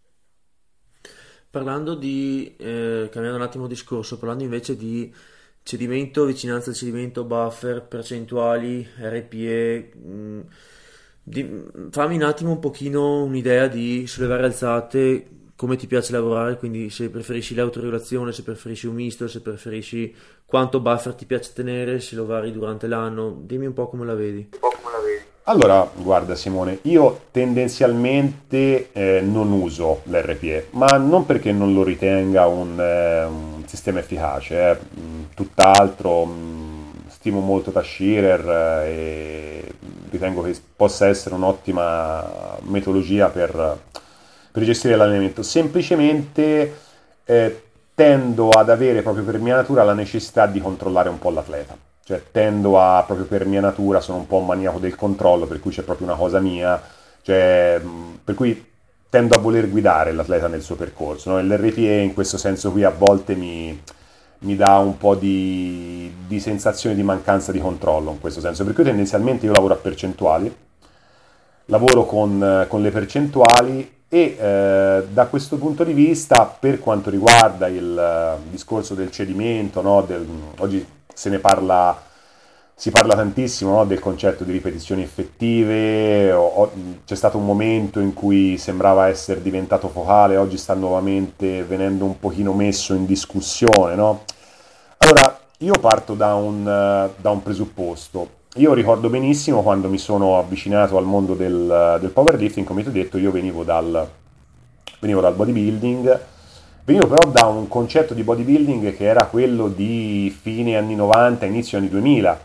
Parlando 1.49 1.95
di, 1.95 2.55
eh, 2.57 3.09
cambiando 3.11 3.37
un 3.37 3.45
attimo 3.45 3.67
discorso, 3.67 4.17
parlando 4.17 4.45
invece 4.45 4.77
di 4.77 5.13
cedimento, 5.63 6.23
vicinanza 6.23 6.69
al 6.69 6.77
cedimento, 6.77 7.25
buffer, 7.25 7.83
percentuali, 7.83 8.87
RPE, 8.97 9.91
mh, 9.95 10.39
di, 11.23 11.65
fammi 11.91 12.15
un 12.15 12.23
attimo 12.23 12.51
un 12.51 12.59
pochino 12.59 13.23
un'idea 13.23 13.67
di 13.67 14.07
sollevare 14.07 14.45
alzate 14.45 15.31
come 15.57 15.75
ti 15.75 15.87
piace 15.87 16.11
lavorare, 16.11 16.57
quindi 16.57 16.91
se 16.91 17.09
preferisci 17.09 17.55
l'autoregolazione, 17.55 18.31
se 18.31 18.43
preferisci 18.43 18.85
un 18.85 18.93
misto, 18.93 19.27
se 19.27 19.41
preferisci 19.41 20.13
quanto 20.45 20.79
buffer 20.79 21.15
ti 21.15 21.25
piace 21.25 21.51
tenere, 21.53 21.99
se 21.99 22.15
lo 22.15 22.27
vari 22.27 22.51
durante 22.51 22.85
l'anno, 22.85 23.35
dimmi 23.41 23.65
un 23.65 23.73
po' 23.73 23.89
come 23.89 24.05
la 24.05 24.13
vedi. 24.13 24.49
Allora, 25.45 25.89
guarda 25.95 26.35
Simone, 26.35 26.79
io 26.83 27.21
tendenzialmente 27.31 28.89
eh, 28.91 29.21
non 29.21 29.51
uso 29.51 30.01
l'RPE, 30.03 30.67
ma 30.71 30.97
non 30.97 31.25
perché 31.25 31.51
non 31.51 31.73
lo 31.73 31.83
ritenga 31.83 32.45
un, 32.45 32.79
eh, 32.79 33.23
un 33.23 33.63
sistema 33.65 33.99
efficace, 33.99 34.69
eh. 34.69 34.77
tutt'altro 35.33 36.25
mh, 36.25 37.07
stimo 37.07 37.39
molto 37.39 37.71
Tashirer 37.71 38.49
eh, 38.85 38.89
e 38.89 39.73
ritengo 40.11 40.43
che 40.43 40.55
possa 40.75 41.07
essere 41.07 41.33
un'ottima 41.33 42.59
metodologia 42.63 43.29
per, 43.29 43.79
per 44.57 44.65
gestire 44.65 44.95
l'allenamento. 44.95 45.43
Semplicemente 45.43 46.73
eh, 47.25 47.61
tendo 47.93 48.49
ad 48.49 48.71
avere 48.71 49.03
proprio 49.03 49.23
per 49.23 49.37
mia 49.37 49.55
natura 49.55 49.83
la 49.83 49.93
necessità 49.93 50.47
di 50.47 50.59
controllare 50.59 51.09
un 51.09 51.19
po' 51.19 51.29
l'atleta 51.29 51.77
cioè 52.07 52.23
tendo 52.31 52.79
a, 52.79 53.03
proprio 53.05 53.27
per 53.27 53.45
mia 53.45 53.59
natura, 53.59 53.99
sono 53.99 54.19
un 54.19 54.27
po' 54.27 54.37
un 54.37 54.45
maniaco 54.45 54.79
del 54.79 54.95
controllo, 54.95 55.45
per 55.45 55.59
cui 55.59 55.71
c'è 55.71 55.81
proprio 55.81 56.07
una 56.07 56.15
cosa 56.15 56.39
mia, 56.39 56.81
cioè, 57.21 57.81
per 58.23 58.33
cui 58.33 58.65
tendo 59.09 59.35
a 59.35 59.39
voler 59.39 59.69
guidare 59.69 60.13
l'atleta 60.13 60.47
nel 60.47 60.61
suo 60.61 60.77
percorso. 60.77 61.31
No? 61.31 61.41
L'RPE 61.41 61.99
in 61.99 62.13
questo 62.13 62.37
senso 62.37 62.71
qui 62.71 62.85
a 62.85 62.91
volte 62.91 63.35
mi, 63.35 63.77
mi 64.39 64.55
dà 64.55 64.77
un 64.77 64.97
po' 64.97 65.15
di, 65.15 66.09
di, 66.25 66.39
sensazione 66.39 66.95
di 66.95 67.03
mancanza 67.03 67.51
di 67.51 67.59
controllo 67.59 68.11
in 68.11 68.21
questo 68.21 68.39
senso, 68.39 68.63
per 68.63 68.73
cui 68.73 68.85
tendenzialmente 68.85 69.45
io 69.45 69.51
lavoro 69.51 69.73
a 69.73 69.77
percentuali, 69.77 70.55
lavoro 71.67 72.05
con, 72.05 72.65
con 72.67 72.81
le 72.81 72.91
percentuali 72.91 73.95
e 74.09 74.37
eh, 74.39 75.03
da 75.09 75.25
questo 75.27 75.57
punto 75.57 75.83
di 75.83 75.93
vista 75.93 76.45
per 76.45 76.79
quanto 76.79 77.09
riguarda 77.09 77.67
il 77.67 78.37
uh, 78.37 78.49
discorso 78.49 78.93
del 78.93 79.11
cedimento, 79.11 79.81
no? 79.81 80.01
del, 80.01 80.25
oggi 80.59 80.85
se 81.13 81.29
ne 81.29 81.39
parla, 81.39 82.01
si 82.73 82.89
parla 82.89 83.15
tantissimo 83.15 83.71
no, 83.73 83.85
del 83.85 83.99
concetto 83.99 84.45
di 84.45 84.53
ripetizioni 84.53 85.01
effettive, 85.01 86.31
o, 86.31 86.45
o, 86.45 86.71
c'è 87.05 87.15
stato 87.15 87.37
un 87.37 87.45
momento 87.45 87.99
in 87.99 88.13
cui 88.13 88.57
sembrava 88.57 89.07
essere 89.07 89.41
diventato 89.41 89.89
focale, 89.89 90.37
oggi 90.37 90.57
sta 90.57 90.73
nuovamente 90.73 91.63
venendo 91.63 92.05
un 92.05 92.17
pochino 92.17 92.53
messo 92.53 92.93
in 92.93 93.05
discussione. 93.05 93.95
No? 93.95 94.23
Allora, 94.99 95.37
io 95.59 95.73
parto 95.81 96.13
da 96.13 96.35
un, 96.35 96.63
da 96.63 97.29
un 97.29 97.43
presupposto. 97.43 98.35
Io 98.57 98.73
ricordo 98.73 99.09
benissimo 99.09 99.61
quando 99.61 99.87
mi 99.87 99.97
sono 99.97 100.37
avvicinato 100.37 100.97
al 100.97 101.05
mondo 101.05 101.33
del, 101.33 101.97
del 101.99 102.09
powerlifting, 102.09 102.65
come 102.65 102.81
ti 102.81 102.89
ho 102.89 102.91
detto, 102.91 103.17
io 103.17 103.31
venivo 103.31 103.63
dal, 103.63 104.09
venivo 104.99 105.21
dal 105.21 105.33
bodybuilding, 105.33 106.19
Venivo 106.87 107.07
però 107.07 107.29
da 107.29 107.47
un 107.47 107.67
concetto 107.67 108.13
di 108.13 108.23
bodybuilding 108.23 108.95
che 108.95 109.03
era 109.03 109.25
quello 109.25 109.67
di 109.67 110.33
fine 110.41 110.77
anni 110.77 110.95
90, 110.95 111.45
inizio 111.45 111.77
anni 111.77 111.89
2000, 111.89 112.39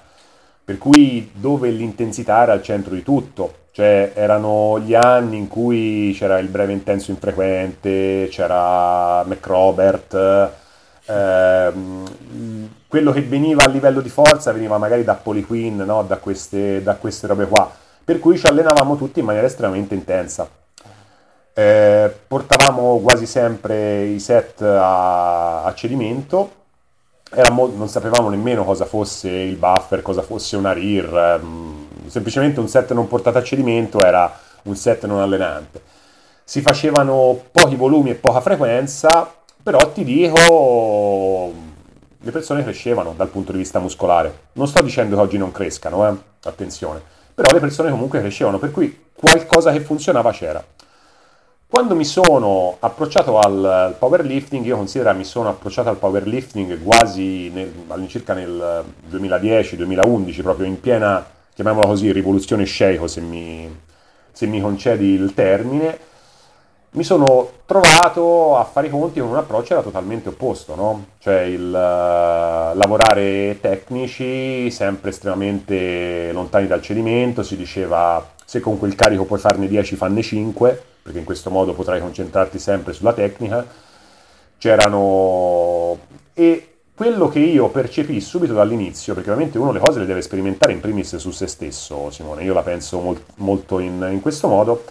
per 0.64 0.78
cui 0.78 1.30
dove 1.32 1.70
l'intensità 1.70 2.42
era 2.42 2.50
al 2.50 2.60
centro 2.60 2.92
di 2.92 3.04
tutto, 3.04 3.54
cioè 3.70 4.10
erano 4.16 4.80
gli 4.80 4.94
anni 4.96 5.36
in 5.36 5.46
cui 5.46 6.12
c'era 6.18 6.40
il 6.40 6.48
breve 6.48 6.72
intenso 6.72 7.12
infrequente, 7.12 8.26
c'era 8.32 9.22
McRobert, 9.24 10.50
ehm, 11.06 12.68
quello 12.92 13.10
che 13.10 13.22
veniva 13.22 13.64
a 13.64 13.68
livello 13.68 14.02
di 14.02 14.10
forza 14.10 14.52
veniva 14.52 14.76
magari 14.76 15.02
da 15.02 15.14
Polyqueen, 15.14 15.78
no? 15.78 16.02
da, 16.02 16.18
queste, 16.18 16.82
da 16.82 16.96
queste 16.96 17.26
robe 17.26 17.46
qua, 17.46 17.72
per 18.04 18.18
cui 18.18 18.36
ci 18.36 18.46
allenavamo 18.46 18.96
tutti 18.96 19.20
in 19.20 19.24
maniera 19.24 19.46
estremamente 19.46 19.94
intensa. 19.94 20.46
Eh, 21.54 22.14
portavamo 22.28 22.98
quasi 22.98 23.24
sempre 23.24 24.04
i 24.04 24.20
set 24.20 24.60
a, 24.60 25.64
a 25.64 25.72
cedimento, 25.72 26.50
mo- 27.50 27.72
non 27.74 27.88
sapevamo 27.88 28.28
nemmeno 28.28 28.62
cosa 28.62 28.84
fosse 28.84 29.30
il 29.30 29.56
buffer, 29.56 30.02
cosa 30.02 30.20
fosse 30.20 30.58
una 30.58 30.72
RIR, 30.72 31.40
mm, 31.42 32.08
semplicemente 32.08 32.60
un 32.60 32.68
set 32.68 32.92
non 32.92 33.08
portato 33.08 33.38
a 33.38 33.42
cedimento 33.42 34.00
era 34.00 34.30
un 34.64 34.76
set 34.76 35.06
non 35.06 35.20
allenante. 35.20 35.80
Si 36.44 36.60
facevano 36.60 37.40
pochi 37.52 37.74
volumi 37.74 38.10
e 38.10 38.16
poca 38.16 38.42
frequenza, 38.42 39.32
però 39.62 39.78
ti 39.92 40.04
dico, 40.04 41.70
le 42.22 42.30
persone 42.30 42.62
crescevano 42.62 43.14
dal 43.16 43.28
punto 43.28 43.52
di 43.52 43.58
vista 43.58 43.80
muscolare. 43.80 44.48
Non 44.52 44.68
sto 44.68 44.82
dicendo 44.82 45.16
che 45.16 45.22
oggi 45.22 45.38
non 45.38 45.50
crescano, 45.50 46.08
eh? 46.08 46.14
attenzione, 46.44 47.02
però 47.34 47.52
le 47.52 47.60
persone 47.60 47.90
comunque 47.90 48.20
crescevano, 48.20 48.58
per 48.58 48.70
cui 48.70 49.06
qualcosa 49.12 49.72
che 49.72 49.80
funzionava 49.80 50.30
c'era. 50.30 50.64
Quando 51.68 51.94
mi 51.94 52.04
sono 52.04 52.76
approcciato 52.80 53.38
al 53.38 53.96
powerlifting, 53.98 54.64
io 54.64 54.76
considero 54.76 55.14
mi 55.14 55.24
sono 55.24 55.48
approcciato 55.48 55.88
al 55.88 55.96
powerlifting 55.96 56.82
quasi 56.82 57.48
nel, 57.48 57.72
all'incirca 57.88 58.34
nel 58.34 58.84
2010-2011, 59.10 60.42
proprio 60.42 60.66
in 60.66 60.78
piena, 60.80 61.24
chiamiamola 61.54 61.86
così, 61.86 62.12
rivoluzione 62.12 62.64
sceicco, 62.64 63.06
se 63.06 63.22
mi, 63.22 63.74
se 64.32 64.46
mi 64.46 64.60
concedi 64.60 65.14
il 65.14 65.32
termine, 65.32 65.98
mi 66.94 67.04
sono 67.04 67.48
trovato 67.64 68.58
a 68.58 68.64
fare 68.64 68.88
i 68.88 68.90
conti 68.90 69.20
con 69.20 69.30
un 69.30 69.36
approccio 69.36 69.72
era 69.72 69.82
totalmente 69.82 70.28
opposto, 70.28 70.74
no? 70.74 71.06
Cioè 71.18 71.40
il 71.40 71.66
uh, 71.66 72.76
lavorare 72.76 73.58
tecnici, 73.60 74.70
sempre 74.70 75.10
estremamente 75.10 76.32
lontani 76.32 76.66
dal 76.66 76.82
cedimento, 76.82 77.42
si 77.42 77.56
diceva 77.56 78.34
se 78.44 78.60
con 78.60 78.78
quel 78.78 78.94
carico 78.94 79.24
puoi 79.24 79.38
farne 79.38 79.68
10, 79.68 79.96
fanne 79.96 80.20
5, 80.20 80.82
perché 81.02 81.18
in 81.18 81.24
questo 81.24 81.48
modo 81.48 81.72
potrai 81.72 82.00
concentrarti 82.00 82.58
sempre 82.58 82.92
sulla 82.92 83.14
tecnica. 83.14 83.64
C'erano... 84.58 85.98
e 86.34 86.66
quello 86.94 87.28
che 87.28 87.38
io 87.38 87.70
percepì 87.70 88.20
subito 88.20 88.52
dall'inizio, 88.52 89.14
perché 89.14 89.30
ovviamente 89.30 89.56
uno 89.56 89.72
le 89.72 89.80
cose 89.80 89.98
le 89.98 90.06
deve 90.06 90.20
sperimentare 90.20 90.72
in 90.72 90.80
primis 90.80 91.16
su 91.16 91.30
se 91.30 91.46
stesso, 91.46 92.10
Simone, 92.10 92.44
io 92.44 92.52
la 92.52 92.62
penso 92.62 93.00
molt, 93.00 93.22
molto 93.36 93.78
in, 93.78 94.06
in 94.12 94.20
questo 94.20 94.46
modo, 94.46 94.84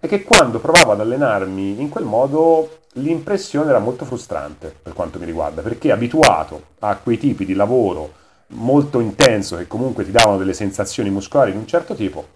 è 0.00 0.06
che 0.06 0.22
quando 0.22 0.58
provavo 0.60 0.92
ad 0.92 1.00
allenarmi 1.00 1.80
in 1.80 1.88
quel 1.88 2.04
modo 2.04 2.78
l'impressione 2.94 3.70
era 3.70 3.78
molto 3.78 4.04
frustrante 4.04 4.74
per 4.82 4.92
quanto 4.92 5.18
mi 5.18 5.24
riguarda, 5.24 5.62
perché 5.62 5.92
abituato 5.92 6.62
a 6.80 6.96
quei 6.96 7.18
tipi 7.18 7.44
di 7.44 7.54
lavoro 7.54 8.12
molto 8.48 9.00
intenso 9.00 9.56
che 9.56 9.66
comunque 9.66 10.04
ti 10.04 10.10
davano 10.10 10.38
delle 10.38 10.54
sensazioni 10.54 11.10
muscolari 11.10 11.52
di 11.52 11.58
un 11.58 11.66
certo 11.66 11.94
tipo, 11.94 12.26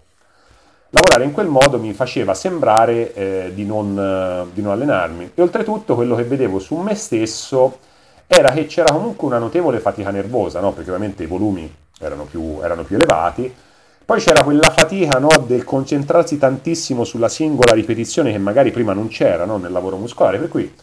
lavorare 0.89 1.23
in 1.23 1.31
quel 1.31 1.47
modo 1.47 1.79
mi 1.79 1.93
faceva 1.93 2.33
sembrare 2.33 3.13
eh, 3.13 3.51
di, 3.53 3.65
non, 3.65 3.97
eh, 3.97 4.53
di, 4.53 4.61
non, 4.61 4.73
allenarmi 4.73 5.31
e 5.33 5.41
oltretutto 5.41 5.95
quello 5.95 6.15
che 6.15 6.23
vedevo 6.23 6.59
su 6.59 6.75
me 6.75 6.93
stesso 6.93 7.79
era 8.27 8.51
che 8.51 8.67
c'era 8.67 8.91
comunque 8.91 9.27
una 9.27 9.39
notevole 9.39 9.79
fatica 9.79 10.11
nervosa, 10.11 10.59
no? 10.59 10.71
perché 10.71 10.89
ovviamente 10.89 11.23
i 11.23 11.27
volumi 11.27 11.71
erano 11.99 12.25
più, 12.25 12.59
erano 12.61 12.83
più 12.83 12.95
elevati, 12.95 13.53
poi 14.05 14.19
c'era 14.19 14.43
quella 14.43 14.69
fatica 14.69 15.19
no, 15.19 15.29
del 15.45 15.63
concentrarsi 15.63 16.37
tantissimo 16.37 17.03
sulla 17.03 17.29
singola 17.29 17.73
ripetizione 17.73 18.31
che 18.31 18.37
magari 18.37 18.71
prima 18.71 18.93
non 18.93 19.07
c'era 19.07 19.45
no, 19.45 19.57
nel 19.57 19.71
lavoro 19.71 19.97
muscolare, 19.97 20.37
per 20.37 20.49
cui 20.49 20.73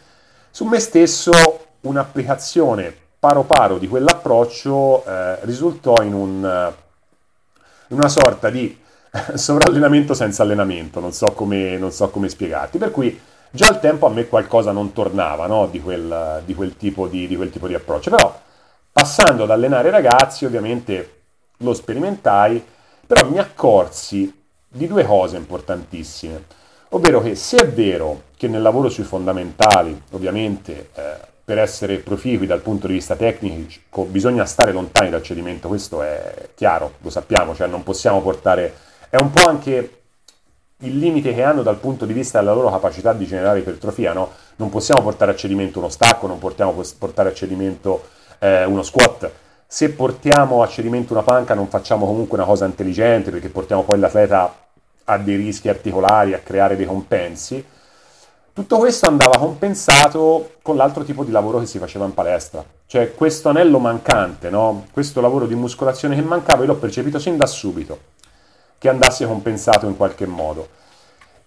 su 0.50 0.64
me 0.64 0.78
stesso 0.80 1.32
un'applicazione 1.82 2.94
paro 3.18 3.42
paro 3.42 3.78
di 3.78 3.86
quell'approccio 3.86 5.04
eh, 5.04 5.38
risultò 5.42 6.02
in, 6.02 6.14
un, 6.14 6.72
una 7.88 8.08
sorta 8.08 8.48
di 8.48 8.78
sovrallenamento 9.34 10.14
senza 10.14 10.42
allenamento, 10.42 11.00
non 11.00 11.12
so, 11.12 11.32
come, 11.32 11.76
non 11.76 11.92
so 11.92 12.08
come 12.08 12.28
spiegarti. 12.28 12.78
Per 12.78 12.90
cui 12.90 13.20
già 13.50 13.66
al 13.66 13.80
tempo 13.80 14.06
a 14.06 14.10
me 14.10 14.26
qualcosa 14.26 14.72
non 14.72 14.92
tornava 14.92 15.46
no? 15.46 15.66
di, 15.66 15.80
quel, 15.80 16.42
di, 16.44 16.54
quel 16.54 16.74
di, 16.78 17.26
di, 17.26 17.36
quel, 17.36 17.50
tipo 17.50 17.66
di, 17.66 17.74
approccio. 17.74 18.10
Però 18.10 18.40
passando 18.92 19.44
ad 19.44 19.50
allenare 19.50 19.88
i 19.88 19.92
ragazzi, 19.92 20.44
ovviamente 20.44 21.18
lo 21.58 21.74
sperimentai, 21.74 22.64
però 23.10 23.28
mi 23.28 23.40
accorsi 23.40 24.32
di 24.68 24.86
due 24.86 25.04
cose 25.04 25.36
importantissime. 25.36 26.44
Ovvero 26.90 27.20
che 27.20 27.34
se 27.34 27.56
è 27.56 27.66
vero 27.66 28.22
che 28.36 28.46
nel 28.46 28.62
lavoro 28.62 28.88
sui 28.88 29.02
fondamentali, 29.02 30.00
ovviamente, 30.12 30.90
eh, 30.94 31.16
per 31.44 31.58
essere 31.58 31.98
proficui 31.98 32.46
dal 32.46 32.60
punto 32.60 32.86
di 32.86 32.92
vista 32.92 33.16
tecnico, 33.16 34.04
bisogna 34.04 34.44
stare 34.44 34.70
lontani 34.70 35.10
dal 35.10 35.24
cedimento, 35.24 35.66
questo 35.66 36.02
è 36.02 36.50
chiaro, 36.54 36.92
lo 37.00 37.10
sappiamo, 37.10 37.52
cioè 37.52 37.66
non 37.66 37.82
possiamo 37.82 38.22
portare 38.22 38.74
è 39.08 39.16
un 39.16 39.32
po' 39.32 39.44
anche 39.44 40.02
il 40.78 40.96
limite 40.96 41.34
che 41.34 41.42
hanno 41.42 41.62
dal 41.62 41.78
punto 41.78 42.06
di 42.06 42.12
vista 42.12 42.38
della 42.38 42.52
loro 42.52 42.70
capacità 42.70 43.12
di 43.12 43.26
generare 43.26 43.58
ipertrofia, 43.58 44.12
no? 44.12 44.30
Non 44.54 44.68
possiamo 44.68 45.02
portare 45.02 45.32
a 45.32 45.34
cedimento 45.34 45.80
uno 45.80 45.88
stacco, 45.88 46.28
non 46.28 46.38
possiamo 46.38 46.80
portare 46.96 47.30
a 47.30 47.34
cedimento 47.34 48.04
eh, 48.38 48.64
uno 48.66 48.84
squat. 48.84 49.32
Se 49.72 49.88
portiamo 49.90 50.64
a 50.64 50.66
cedimento 50.66 51.12
una 51.12 51.22
panca 51.22 51.54
non 51.54 51.68
facciamo 51.68 52.04
comunque 52.04 52.36
una 52.36 52.44
cosa 52.44 52.66
intelligente 52.66 53.30
perché 53.30 53.48
portiamo 53.50 53.84
poi 53.84 54.00
l'atleta 54.00 54.52
a 55.04 55.16
dei 55.16 55.36
rischi 55.36 55.68
articolari, 55.68 56.34
a 56.34 56.40
creare 56.40 56.74
dei 56.74 56.86
compensi. 56.86 57.64
Tutto 58.52 58.78
questo 58.78 59.06
andava 59.06 59.38
compensato 59.38 60.54
con 60.60 60.74
l'altro 60.74 61.04
tipo 61.04 61.22
di 61.22 61.30
lavoro 61.30 61.60
che 61.60 61.66
si 61.66 61.78
faceva 61.78 62.04
in 62.04 62.14
palestra, 62.14 62.64
cioè 62.86 63.14
questo 63.14 63.48
anello 63.48 63.78
mancante, 63.78 64.50
no? 64.50 64.86
questo 64.90 65.20
lavoro 65.20 65.46
di 65.46 65.54
muscolazione 65.54 66.16
che 66.16 66.22
mancava, 66.22 66.62
io 66.62 66.72
l'ho 66.72 66.76
percepito 66.76 67.20
sin 67.20 67.36
da 67.36 67.46
subito 67.46 68.00
che 68.76 68.88
andasse 68.88 69.24
compensato 69.24 69.86
in 69.86 69.96
qualche 69.96 70.26
modo. 70.26 70.66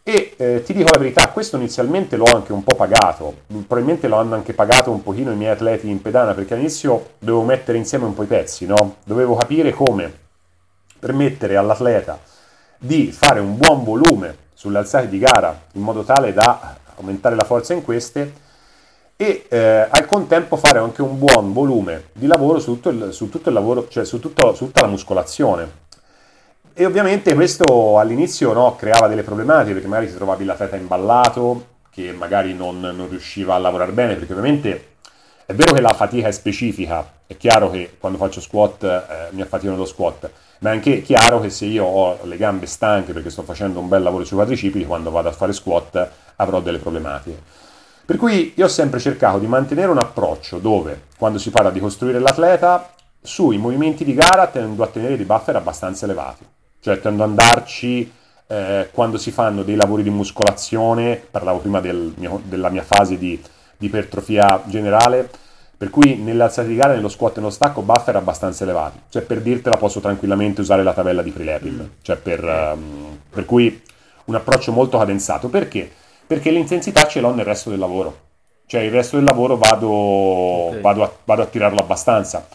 E 0.06 0.34
eh, 0.36 0.64
ti 0.64 0.74
dico 0.74 0.90
la 0.92 1.00
verità, 1.00 1.30
questo 1.30 1.56
inizialmente 1.56 2.18
l'ho 2.18 2.26
anche 2.26 2.52
un 2.52 2.62
po' 2.62 2.76
pagato, 2.76 3.36
probabilmente 3.48 4.10
lo 4.10 4.18
hanno 4.18 4.36
anche 4.36 4.54
pagato 4.54 4.92
un 4.92 5.02
pochino 5.02 5.32
i 5.32 5.36
miei 5.38 5.52
atleti 5.52 5.90
in 5.90 6.02
pedana, 6.02 6.34
perché 6.34 6.56
all'inizio 6.56 7.12
dovevo 7.20 7.44
mettere 7.44 7.78
insieme 7.78 8.04
un 8.04 8.14
po' 8.14 8.24
i 8.24 8.28
pezzi, 8.28 8.66
no? 8.66 8.98
Dovevo 9.06 9.36
capire 9.36 9.72
come 9.72 10.12
permettere 11.00 11.56
all'atleta 11.56 12.20
di 12.78 13.14
fare 13.14 13.40
un 13.40 13.56
buon 13.56 13.86
volume 13.86 14.36
sulle 14.54 14.80
alzate 14.80 15.08
di 15.08 15.20
gara 15.20 15.68
in 15.74 15.82
modo 15.82 16.04
tale 16.04 16.34
da 16.34 16.78
aumentare 16.96 17.36
la 17.36 17.46
forza 17.46 17.74
in 17.74 17.82
queste 17.82 18.34
e 19.16 19.46
eh, 19.48 19.88
al 19.90 20.06
contempo 20.06 20.58
fare 20.58 20.80
anche 20.80 21.02
un 21.02 21.18
buon 21.18 21.54
volume 21.54 22.10
di 22.12 22.28
lavoro 22.28 22.60
su 22.60 22.74
tutto 22.74 22.90
il, 22.90 23.14
su 23.14 23.30
tutto 23.30 23.48
il 23.48 23.56
lavoro, 23.56 23.88
cioè 23.88 24.04
su, 24.04 24.20
tutto, 24.20 24.54
su, 24.54 24.66
tutta 24.66 24.82
la 24.82 24.88
muscolazione. 24.88 25.82
E 26.76 26.86
ovviamente 26.86 27.36
questo 27.36 28.00
all'inizio 28.00 28.52
no, 28.52 28.76
creava 28.76 29.08
delle 29.08 29.22
problematiche 29.22 29.74
perché 29.74 29.88
magari 29.88 30.08
ti 30.08 30.16
trovavi 30.16 30.44
l'atleta 30.44 30.76
imballato, 30.76 31.68
che 31.92 32.12
magari 32.12 32.56
non, 32.56 32.80
non 32.80 33.08
riusciva 33.08 33.54
a 33.54 33.60
lavorare 33.60 33.92
bene, 33.92 34.16
perché 34.16 34.32
ovviamente 34.34 34.88
è 35.46 35.54
vero 35.54 35.74
che 35.74 35.82
la 35.82 35.94
fatica 35.94 36.28
è 36.28 36.32
specifica, 36.32 37.08
è 37.28 37.38
chiaro 37.38 37.70
che 37.70 37.98
quando 38.00 38.18
faccio 38.18 38.42
squat 38.42 38.84
eh, 38.84 39.28
mi 39.32 39.42
affaticano 39.42 39.78
lo 39.78 39.86
squat, 39.86 40.32
ma 40.60 40.72
è 40.72 40.74
anche 40.74 41.04
chiaro 41.04 41.40
che 41.40 41.52
se 41.52 41.66
io 41.66 41.86
ho 41.86 42.18
le 42.24 42.38
gambe 42.38 42.66
stanche 42.66 43.14
perché 43.14 43.30
sto 43.30 43.44
facendo 43.44 43.80
un 43.80 43.88
bel 43.88 44.02
lavoro 44.02 44.24
sui 44.24 44.38
quadricipiti, 44.38 44.86
quando 44.86 45.12
vado 45.12 45.30
a 45.30 45.32
fare 45.34 45.54
squat 45.54 46.10
avrò 46.38 46.60
delle 46.60 46.80
problematiche. 46.80 47.40
Per 48.04 48.16
cui 48.18 48.54
io 48.56 48.66
ho 48.66 48.70
sempre 48.70 49.00
cercato 49.00 49.38
di 49.38 49.46
mantenere 49.46 49.92
un 49.92 50.00
approccio 50.00 50.58
dove, 50.58 51.04
quando 51.18 51.38
si 51.38 51.52
parla 51.52 51.70
di 51.70 51.80
costruire 51.80 52.18
l'atleta, 52.18 52.94
sui 53.22 53.58
movimenti 53.58 54.04
di 54.04 54.16
gara 54.16 54.48
tendo 54.48 54.82
a 54.82 54.88
tenere 54.88 55.18
dei 55.18 55.26
buffer 55.26 55.56
abbastanza 55.56 56.06
elevati. 56.06 56.53
Cioè 56.84 57.00
tendo 57.00 57.24
ad 57.24 57.30
andarci 57.30 58.12
eh, 58.48 58.90
quando 58.92 59.18
si 59.18 59.32
fanno 59.32 59.64
dei 59.64 59.76
lavori 59.76 60.04
di 60.04 60.10
muscolazione, 60.10 61.16
parlavo 61.32 61.60
prima 61.60 61.80
del 61.80 62.14
mio, 62.18 62.42
della 62.44 62.70
mia 62.70 62.84
fase 62.84 63.18
di, 63.18 63.42
di 63.78 63.86
ipertrofia 63.86 64.62
generale, 64.66 65.30
per 65.78 65.90
cui 65.90 66.18
nelle 66.18 66.44
alzate 66.44 66.68
di 66.68 66.76
gara, 66.76 66.94
nello 66.94 67.10
squat 67.10 67.38
e 67.38 67.40
nello 67.40 67.52
stacco, 67.52 67.82
buffer 67.82 68.18
abbastanza 68.18 68.64
elevati. 68.64 69.00
Cioè 69.10 69.22
per 69.22 69.42
dirtela 69.42 69.78
posso 69.78 70.00
tranquillamente 70.00 70.62
usare 70.62 70.84
la 70.84 70.94
tabella 70.94 71.22
di 71.22 71.32
Prilepin. 71.32 71.74
Mm. 71.74 72.02
Cioè 72.02 72.18
per, 72.18 72.44
um, 72.44 73.18
per 73.30 73.46
cui 73.46 73.82
un 74.26 74.36
approccio 74.36 74.72
molto 74.72 74.98
cadenzato. 74.98 75.48
Perché? 75.48 75.92
perché 76.26 76.52
l'intensità 76.52 77.06
ce 77.08 77.20
l'ho 77.20 77.34
nel 77.34 77.46
resto 77.46 77.70
del 77.70 77.80
lavoro. 77.80 78.20
Cioè 78.66 78.82
il 78.82 78.92
resto 78.92 79.18
del 79.18 79.26
lavoro 79.26 79.58
vado, 79.58 79.90
okay. 79.90 80.82
vado, 80.82 81.04
a, 81.04 81.12
vado 81.26 81.42
a 81.44 81.46
tirarlo 81.46 81.80
abbastanza. 81.80 82.48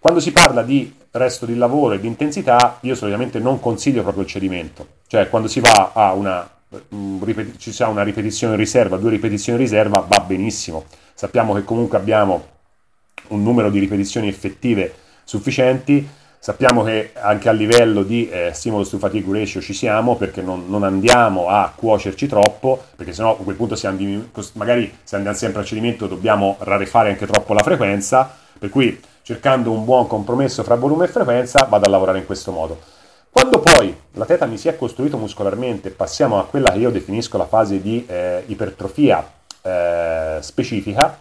Quando 0.00 0.18
si 0.18 0.32
parla 0.32 0.62
di 0.62 0.92
resto 1.12 1.44
di 1.44 1.54
lavoro 1.54 1.94
e 1.94 2.00
di 2.00 2.06
intensità, 2.06 2.78
io 2.80 2.94
solitamente 2.94 3.38
non 3.38 3.60
consiglio 3.60 4.02
proprio 4.02 4.24
il 4.24 4.28
cedimento. 4.28 4.86
Cioè 5.06 5.28
quando 5.28 5.46
si 5.46 5.60
va 5.60 5.92
a 5.92 6.14
una, 6.14 6.48
mm, 6.94 7.22
ci 7.58 7.70
sia 7.70 7.86
una 7.86 8.02
ripetizione 8.02 8.56
riserva, 8.56 8.96
due 8.96 9.10
ripetizioni 9.10 9.58
riserva, 9.58 9.98
va 10.00 10.20
benissimo. 10.20 10.86
Sappiamo 11.12 11.52
che 11.54 11.64
comunque 11.64 11.98
abbiamo 11.98 12.46
un 13.28 13.42
numero 13.42 13.70
di 13.70 13.78
ripetizioni 13.78 14.26
effettive 14.26 14.94
sufficienti 15.24 16.08
Sappiamo 16.42 16.82
che 16.82 17.12
anche 17.12 17.50
a 17.50 17.52
livello 17.52 18.02
di 18.02 18.26
eh, 18.30 18.52
stimolo 18.54 18.88
to 18.88 18.96
fatigue 18.96 19.40
ratio 19.40 19.60
ci 19.60 19.74
siamo 19.74 20.16
perché 20.16 20.40
non, 20.40 20.70
non, 20.70 20.84
andiamo 20.84 21.48
a 21.48 21.70
cuocerci 21.76 22.26
troppo, 22.26 22.82
perché 22.96 23.12
sennò 23.12 23.32
a 23.32 23.36
quel 23.36 23.56
punto 23.56 23.76
diminu- 23.94 24.30
magari 24.54 24.90
se 25.02 25.16
andiamo 25.16 25.36
sempre 25.36 25.60
a 25.60 25.64
cedimento 25.64 26.06
dobbiamo 26.06 26.56
rarefare 26.60 27.10
anche 27.10 27.26
troppo 27.26 27.52
la 27.52 27.62
frequenza, 27.62 28.34
per 28.58 28.70
cui 28.70 28.98
cercando 29.30 29.70
un 29.70 29.84
buon 29.84 30.08
compromesso 30.08 30.64
fra 30.64 30.74
volume 30.74 31.04
e 31.04 31.08
frequenza 31.08 31.64
vado 31.70 31.86
a 31.86 31.88
lavorare 31.88 32.18
in 32.18 32.26
questo 32.26 32.50
modo. 32.50 32.76
Quando 33.30 33.60
poi 33.60 33.96
la 34.14 34.24
teta 34.24 34.44
mi 34.44 34.58
si 34.58 34.66
è 34.66 34.76
costruito 34.76 35.18
muscolarmente, 35.18 35.90
passiamo 35.90 36.40
a 36.40 36.46
quella 36.46 36.72
che 36.72 36.78
io 36.78 36.90
definisco 36.90 37.38
la 37.38 37.46
fase 37.46 37.80
di 37.80 38.04
eh, 38.08 38.42
ipertrofia 38.46 39.24
eh, 39.62 40.38
specifica, 40.40 41.16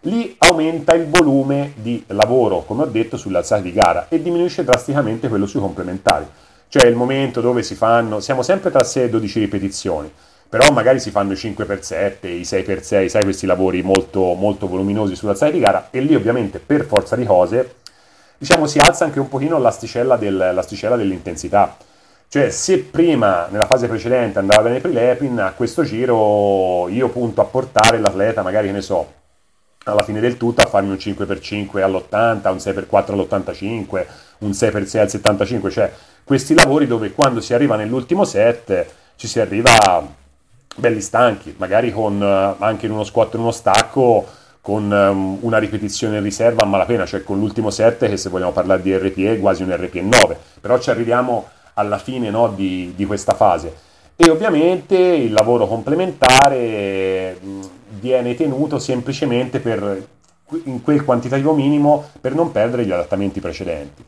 lì 0.00 0.34
aumenta 0.38 0.94
il 0.94 1.06
volume 1.06 1.74
di 1.76 2.02
lavoro, 2.08 2.64
come 2.64 2.82
ho 2.82 2.86
detto, 2.86 3.16
sulle 3.16 3.36
alzate 3.36 3.62
di 3.62 3.72
gara 3.72 4.06
e 4.08 4.20
diminuisce 4.20 4.64
drasticamente 4.64 5.28
quello 5.28 5.46
sui 5.46 5.60
complementari. 5.60 6.26
Cioè 6.66 6.86
il 6.86 6.96
momento 6.96 7.40
dove 7.40 7.62
si 7.62 7.76
fanno, 7.76 8.18
siamo 8.18 8.42
sempre 8.42 8.72
tra 8.72 8.82
6 8.82 9.04
e 9.04 9.08
12 9.10 9.38
ripetizioni, 9.38 10.12
però 10.48 10.70
magari 10.72 11.00
si 11.00 11.10
fanno 11.10 11.32
i 11.32 11.36
5x7, 11.36 12.26
i 12.26 12.42
6x6, 12.42 13.06
sai 13.06 13.22
questi 13.24 13.46
lavori 13.46 13.82
molto, 13.82 14.34
molto 14.34 14.68
voluminosi 14.68 15.16
sulle 15.16 15.32
alzate 15.32 15.52
di 15.52 15.60
gara 15.60 15.88
e 15.90 16.00
lì 16.00 16.14
ovviamente 16.14 16.58
per 16.58 16.84
forza 16.84 17.16
di 17.16 17.24
cose 17.24 17.82
diciamo 18.36 18.66
si 18.66 18.78
alza 18.78 19.04
anche 19.04 19.20
un 19.20 19.28
pochino 19.28 19.58
l'asticella, 19.58 20.16
del, 20.16 20.36
l'asticella 20.36 20.96
dell'intensità. 20.96 21.76
Cioè, 22.28 22.50
se 22.50 22.78
prima, 22.78 23.46
nella 23.48 23.66
fase 23.66 23.86
precedente, 23.86 24.38
andava 24.38 24.62
bene 24.62 24.80
Prilepin, 24.80 25.38
a 25.38 25.52
questo 25.52 25.84
giro 25.84 26.88
io 26.88 27.08
punto 27.08 27.40
a 27.40 27.44
portare 27.44 27.98
l'atleta, 27.98 28.42
magari, 28.42 28.66
che 28.66 28.72
ne 28.72 28.82
so, 28.82 29.12
alla 29.84 30.02
fine 30.02 30.20
del 30.20 30.36
tutto 30.36 30.62
a 30.62 30.66
farmi 30.66 30.90
un 30.90 30.96
5x5 30.96 31.80
all'80, 31.80 32.50
un 32.50 32.56
6x4 32.56 33.12
all'85, 33.12 34.06
un 34.38 34.50
6x6 34.50 34.98
al 34.98 35.10
75, 35.10 35.70
cioè 35.70 35.92
questi 36.24 36.54
lavori 36.54 36.86
dove 36.86 37.12
quando 37.12 37.40
si 37.40 37.54
arriva 37.54 37.76
nell'ultimo 37.76 38.24
set 38.24 38.86
ci 39.16 39.28
si 39.28 39.40
arriva 39.40 40.04
belli 40.74 41.00
stanchi, 41.00 41.54
magari 41.58 41.92
con 41.92 42.22
eh, 42.22 42.54
anche 42.58 42.86
in 42.86 42.92
uno 42.92 43.04
squat 43.04 43.34
in 43.34 43.40
uno 43.40 43.50
stacco 43.50 44.26
con 44.60 44.90
um, 44.90 45.36
una 45.42 45.58
ripetizione 45.58 46.16
in 46.16 46.22
riserva 46.22 46.62
a 46.62 46.66
malapena, 46.66 47.04
cioè 47.04 47.22
con 47.22 47.38
l'ultimo 47.38 47.68
set 47.68 48.08
che 48.08 48.16
se 48.16 48.30
vogliamo 48.30 48.52
parlare 48.52 48.80
di 48.80 48.96
RPE 48.96 49.34
è 49.34 49.38
quasi 49.38 49.62
un 49.62 49.76
RPE 49.76 50.00
9, 50.00 50.38
però 50.58 50.78
ci 50.78 50.88
arriviamo 50.88 51.48
alla 51.74 51.98
fine 51.98 52.30
no, 52.30 52.48
di, 52.48 52.94
di 52.96 53.04
questa 53.04 53.34
fase. 53.34 53.76
E 54.16 54.30
ovviamente 54.30 54.96
il 54.96 55.32
lavoro 55.32 55.66
complementare 55.66 57.36
viene 58.00 58.34
tenuto 58.34 58.78
semplicemente 58.78 59.60
per, 59.60 60.06
in 60.64 60.82
quel 60.82 61.04
quantitativo 61.04 61.52
minimo 61.52 62.08
per 62.18 62.34
non 62.34 62.50
perdere 62.50 62.86
gli 62.86 62.92
adattamenti 62.92 63.40
precedenti. 63.40 64.02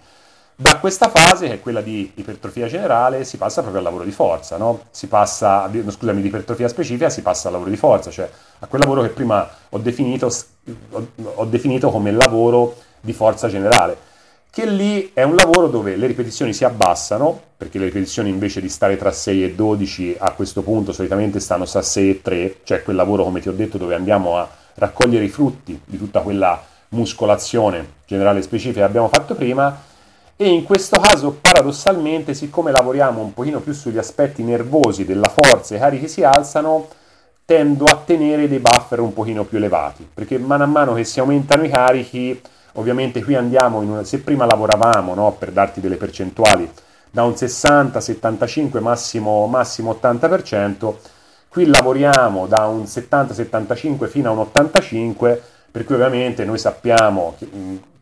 Da 0.59 0.79
questa 0.79 1.11
fase, 1.11 1.49
che 1.49 1.53
è 1.53 1.61
quella 1.61 1.83
di 1.83 2.13
ipertrofia 2.15 2.67
generale, 2.67 3.25
si 3.25 3.37
passa 3.37 3.61
proprio 3.61 3.81
al 3.81 3.85
lavoro 3.85 4.05
di 4.05 4.11
forza, 4.11 4.57
no? 4.57 4.85
Si 4.91 5.07
passa, 5.07 5.69
no, 5.71 5.91
scusami, 5.91 6.23
di 6.23 6.29
ipertrofia 6.29 6.67
specifica 6.67 7.11
si 7.11 7.21
passa 7.21 7.49
al 7.49 7.53
lavoro 7.53 7.69
di 7.69 7.77
forza, 7.77 8.11
cioè 8.11 8.27
a 8.61 8.67
quel 8.67 8.81
lavoro 8.81 9.03
che 9.03 9.11
prima 9.11 9.47
ho 9.69 9.77
definito, 9.77 10.33
ho, 10.93 11.07
ho 11.35 11.45
definito 11.45 11.91
come 11.91 12.11
lavoro 12.11 12.77
di 13.03 13.13
forza 13.13 13.49
generale, 13.49 13.99
che 14.49 14.65
lì 14.65 15.11
è 15.13 15.25
un 15.25 15.35
lavoro 15.35 15.69
dove 15.69 15.95
le 15.95 16.07
ripetizioni 16.07 16.55
si 16.55 16.65
abbassano, 16.65 17.39
perché 17.55 17.79
le 17.79 17.85
ripetizioni 17.85 18.31
invece 18.31 18.63
di 18.63 18.71
stare 18.71 18.97
tra 18.97 19.13
6 19.13 19.45
e 19.45 19.55
12 19.55 20.17
a 20.19 20.33
questo 20.33 20.63
punto 20.63 20.93
solitamente 20.93 21.39
stanno 21.39 21.67
tra 21.67 21.83
6 21.83 22.09
e 22.09 22.23
3, 22.23 22.57
cioè 22.63 22.83
quel 22.83 22.97
lavoro 22.97 23.25
come 23.25 23.41
ti 23.41 23.51
ho 23.51 23.53
detto 23.53 23.77
dove 23.77 23.95
andiamo 23.95 24.39
a 24.39 24.49
raccogliere 24.77 25.25
i 25.27 25.29
frutti 25.29 25.79
di 25.85 25.99
tutta 25.99 26.21
quella 26.21 26.65
muscolazione 26.89 27.87
generale 28.07 28.41
specifica 28.41 28.81
che 28.81 28.87
abbiamo 28.87 29.09
fatto 29.09 29.35
prima 29.35 29.95
e 30.37 30.49
in 30.49 30.65
questo 30.65 31.01
caso 31.01 31.39
paradossalmente 31.41 32.35
siccome 32.35 32.71
lavoriamo 32.71 33.23
un 33.23 33.33
pochino 33.33 33.61
più 33.61 33.73
sugli 33.73 33.99
aspetti 33.99 34.43
nervosi 34.43 35.05
della 35.05 35.29
forza 35.29 35.75
e 35.75 35.79
i 35.79 35.81
carichi 35.81 36.09
si 36.09 36.23
alzano 36.23 36.89
tendo 37.45 37.85
a 37.85 38.03
tenere 38.05 38.49
dei 38.49 38.59
buffer 38.59 39.01
un 39.01 39.13
pochino 39.13 39.45
più 39.45 39.57
elevati. 39.59 40.07
Perché 40.13 40.39
man 40.39 40.69
mano 40.71 40.95
che 40.95 41.05
si 41.05 41.21
aumentano 41.21 41.65
i 41.65 41.71
carichi 41.71 42.41
ovviamente 42.73 43.23
qui 43.23 43.35
andiamo 43.35 43.79
una, 43.79 44.05
se 44.05 44.21
prima 44.21 44.45
lavoravamo 44.45 45.15
no, 45.15 45.33
per 45.33 45.53
darti 45.53 45.81
delle 45.81 45.97
percentuali 45.97 46.71
da 47.11 47.23
un 47.23 47.35
60, 47.35 47.99
75, 47.99 48.81
massimo, 48.81 49.47
massimo 49.47 49.99
80%, 50.03 50.95
qui 51.49 51.67
lavoriamo 51.67 52.47
da 52.47 52.67
un 52.67 52.87
70, 52.87 53.33
75 53.33 54.09
fino 54.09 54.29
a 54.29 54.33
un 54.33 54.41
85, 54.41 55.43
per 55.71 55.85
cui 55.85 55.95
ovviamente 55.95 56.45
noi 56.45 56.59
sappiamo 56.59 57.35
che, 57.39 57.49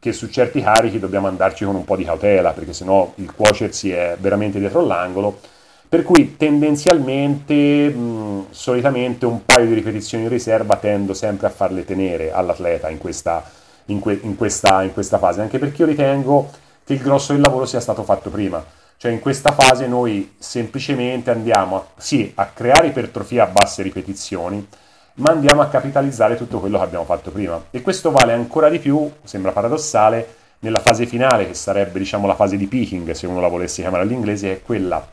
che 0.05 0.13
su 0.13 0.29
certi 0.29 0.61
carichi 0.61 0.99
dobbiamo 0.99 1.29
andarci 1.29 1.65
con 1.65 1.77
un 1.77 1.85
po' 1.85 1.97
di 1.97 2.05
cautela, 2.05 2.51
perché 2.51 2.75
sennò 2.75 3.11
il 3.15 3.33
cuocersi 3.35 3.91
è 3.91 4.19
veramente 4.21 4.59
dietro 4.59 4.85
l'angolo. 4.85 5.41
Per 5.89 6.03
cui 6.03 6.37
tendenzialmente, 6.37 7.89
mh, 7.89 8.49
solitamente 8.51 9.25
un 9.25 9.47
paio 9.47 9.65
di 9.65 9.73
ripetizioni 9.73 10.25
in 10.25 10.29
riserva 10.29 10.77
tendo 10.77 11.15
sempre 11.15 11.47
a 11.47 11.51
farle 11.51 11.87
tenere 11.87 12.33
all'atleta 12.33 12.91
in 12.91 12.99
questa, 12.99 13.43
in, 13.87 13.99
que- 13.99 14.21
in, 14.21 14.37
questa, 14.37 14.83
in 14.83 14.93
questa 14.93 15.17
fase, 15.17 15.41
anche 15.41 15.59
perché 15.59 15.81
io 15.81 15.89
ritengo 15.89 16.51
che 16.85 16.93
il 16.93 17.01
grosso 17.01 17.33
del 17.33 17.41
lavoro 17.41 17.65
sia 17.65 17.81
stato 17.81 18.03
fatto 18.03 18.29
prima. 18.29 18.63
Cioè 18.99 19.11
in 19.11 19.21
questa 19.21 19.53
fase 19.53 19.87
noi 19.87 20.35
semplicemente 20.39 21.31
andiamo 21.31 21.77
a, 21.77 21.87
sì, 21.97 22.31
a 22.35 22.45
creare 22.45 22.89
ipertrofia 22.89 23.45
a 23.45 23.47
basse 23.47 23.83
ripetizioni, 23.83 24.69
ma 25.15 25.31
andiamo 25.31 25.61
a 25.61 25.69
capitalizzare 25.69 26.37
tutto 26.37 26.59
quello 26.61 26.79
che 26.79 26.85
abbiamo 26.85 27.05
fatto 27.05 27.31
prima. 27.31 27.63
E 27.71 27.83
questo 27.83 28.11
vale 28.11 28.33
ancora 28.33 28.69
di 28.69 28.79
più, 28.79 29.11
sembra 29.23 29.53
paradossale, 29.53 30.43
nella 30.61 30.81
fase 30.81 31.07
finale, 31.07 31.47
che 31.47 31.55
sarebbe 31.55 31.99
diciamo 31.99 32.27
la 32.27 32.35
fase 32.35 32.57
di 32.57 32.67
peaking, 32.67 33.11
se 33.13 33.27
uno 33.27 33.41
la 33.41 33.49
volesse 33.49 33.83
chiamare 33.83 34.03
all'inglese, 34.03 34.53
è 34.53 34.63
quella 34.63 35.07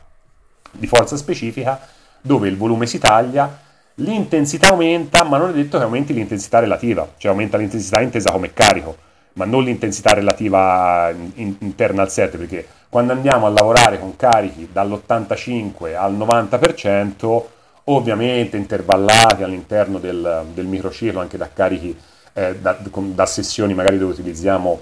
di 0.70 0.86
forza 0.86 1.16
specifica, 1.16 1.78
dove 2.20 2.48
il 2.48 2.56
volume 2.56 2.86
si 2.86 2.98
taglia, 2.98 3.58
l'intensità 3.96 4.70
aumenta, 4.70 5.22
ma 5.24 5.36
non 5.36 5.50
è 5.50 5.52
detto 5.52 5.76
che 5.76 5.84
aumenti 5.84 6.14
l'intensità 6.14 6.58
relativa, 6.58 7.06
cioè 7.18 7.30
aumenta 7.30 7.58
l'intensità 7.58 8.00
intesa 8.00 8.30
come 8.30 8.52
carico, 8.52 8.96
ma 9.34 9.44
non 9.44 9.62
l'intensità 9.62 10.14
relativa 10.14 11.12
in, 11.34 11.54
interna 11.60 12.02
al 12.02 12.10
set, 12.10 12.36
perché 12.36 12.66
quando 12.88 13.12
andiamo 13.12 13.46
a 13.46 13.50
lavorare 13.50 13.98
con 13.98 14.16
carichi 14.16 14.68
dall'85 14.72 15.94
al 15.96 16.16
90%, 16.16 17.42
ovviamente 17.84 18.56
intervallati 18.56 19.42
all'interno 19.42 19.98
del, 19.98 20.46
del 20.54 20.66
microciclo 20.66 21.20
anche 21.20 21.36
da 21.36 21.50
carichi, 21.52 21.96
eh, 22.34 22.56
da, 22.56 22.78
da, 22.80 23.26
sessioni 23.26 23.74
magari 23.74 23.98
dove 23.98 24.12
utilizziamo 24.12 24.80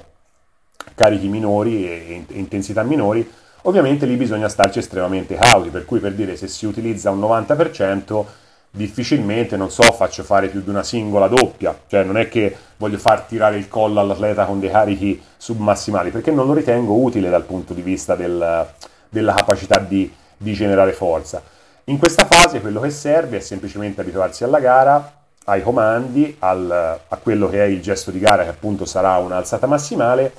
carichi 0.94 1.28
minori 1.28 1.86
e, 1.86 2.24
e 2.28 2.38
intensità 2.38 2.82
minori, 2.82 3.28
Ovviamente 3.62 4.06
lì 4.06 4.16
bisogna 4.16 4.48
starci 4.48 4.78
estremamente 4.78 5.34
cauti, 5.34 5.68
per 5.68 5.84
cui 5.84 5.98
per 5.98 6.14
dire 6.14 6.34
se 6.36 6.48
si 6.48 6.64
utilizza 6.64 7.10
un 7.10 7.20
90%, 7.20 8.24
difficilmente, 8.70 9.56
non 9.56 9.70
so, 9.70 9.82
faccio 9.82 10.22
fare 10.22 10.48
più 10.48 10.62
di 10.62 10.70
una 10.70 10.82
singola 10.82 11.26
doppia, 11.26 11.78
cioè 11.86 12.04
non 12.04 12.16
è 12.16 12.28
che 12.28 12.56
voglio 12.78 12.96
far 12.96 13.22
tirare 13.22 13.58
il 13.58 13.68
collo 13.68 14.00
all'atleta 14.00 14.46
con 14.46 14.60
dei 14.60 14.70
carichi 14.70 15.20
submassimali, 15.36 16.10
perché 16.10 16.30
non 16.30 16.46
lo 16.46 16.54
ritengo 16.54 16.94
utile 16.94 17.28
dal 17.28 17.44
punto 17.44 17.74
di 17.74 17.82
vista 17.82 18.14
del, 18.14 18.66
della 19.10 19.34
capacità 19.34 19.78
di, 19.78 20.10
di 20.38 20.52
generare 20.54 20.92
forza. 20.92 21.42
In 21.84 21.98
questa 21.98 22.26
fase 22.26 22.60
quello 22.60 22.80
che 22.80 22.90
serve 22.90 23.38
è 23.38 23.40
semplicemente 23.40 24.00
abituarsi 24.00 24.44
alla 24.44 24.60
gara, 24.60 25.12
ai 25.44 25.62
comandi, 25.62 26.36
al, 26.40 26.70
a 26.70 27.16
quello 27.16 27.48
che 27.48 27.64
è 27.64 27.66
il 27.66 27.80
gesto 27.80 28.10
di 28.10 28.18
gara 28.18 28.44
che 28.44 28.50
appunto 28.50 28.84
sarà 28.84 29.16
un'alzata 29.16 29.66
massimale 29.66 30.32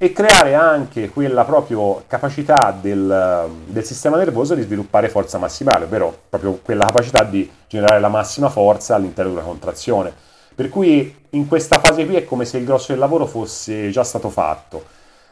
e 0.00 0.12
creare 0.12 0.54
anche 0.54 1.08
quella 1.08 1.44
proprio 1.44 2.04
capacità 2.06 2.76
del, 2.80 3.50
del, 3.66 3.84
sistema 3.84 4.16
nervoso 4.16 4.54
di 4.54 4.62
sviluppare 4.62 5.08
forza 5.08 5.38
massimale, 5.38 5.86
ovvero 5.86 6.16
proprio 6.28 6.60
quella 6.62 6.84
capacità 6.84 7.24
di 7.24 7.50
generare 7.66 7.98
la 7.98 8.08
massima 8.08 8.48
forza 8.48 8.94
all'interno 8.94 9.32
di 9.32 9.36
una 9.38 9.44
contrazione. 9.44 10.12
Per 10.54 10.68
cui 10.68 11.26
in 11.30 11.48
questa 11.48 11.80
fase 11.80 12.06
qui 12.06 12.14
è 12.14 12.24
come 12.24 12.44
se 12.44 12.58
il 12.58 12.64
grosso 12.64 12.92
del 12.92 13.00
lavoro 13.00 13.26
fosse 13.26 13.90
già 13.90 14.04
stato 14.04 14.30
fatto. 14.30 14.84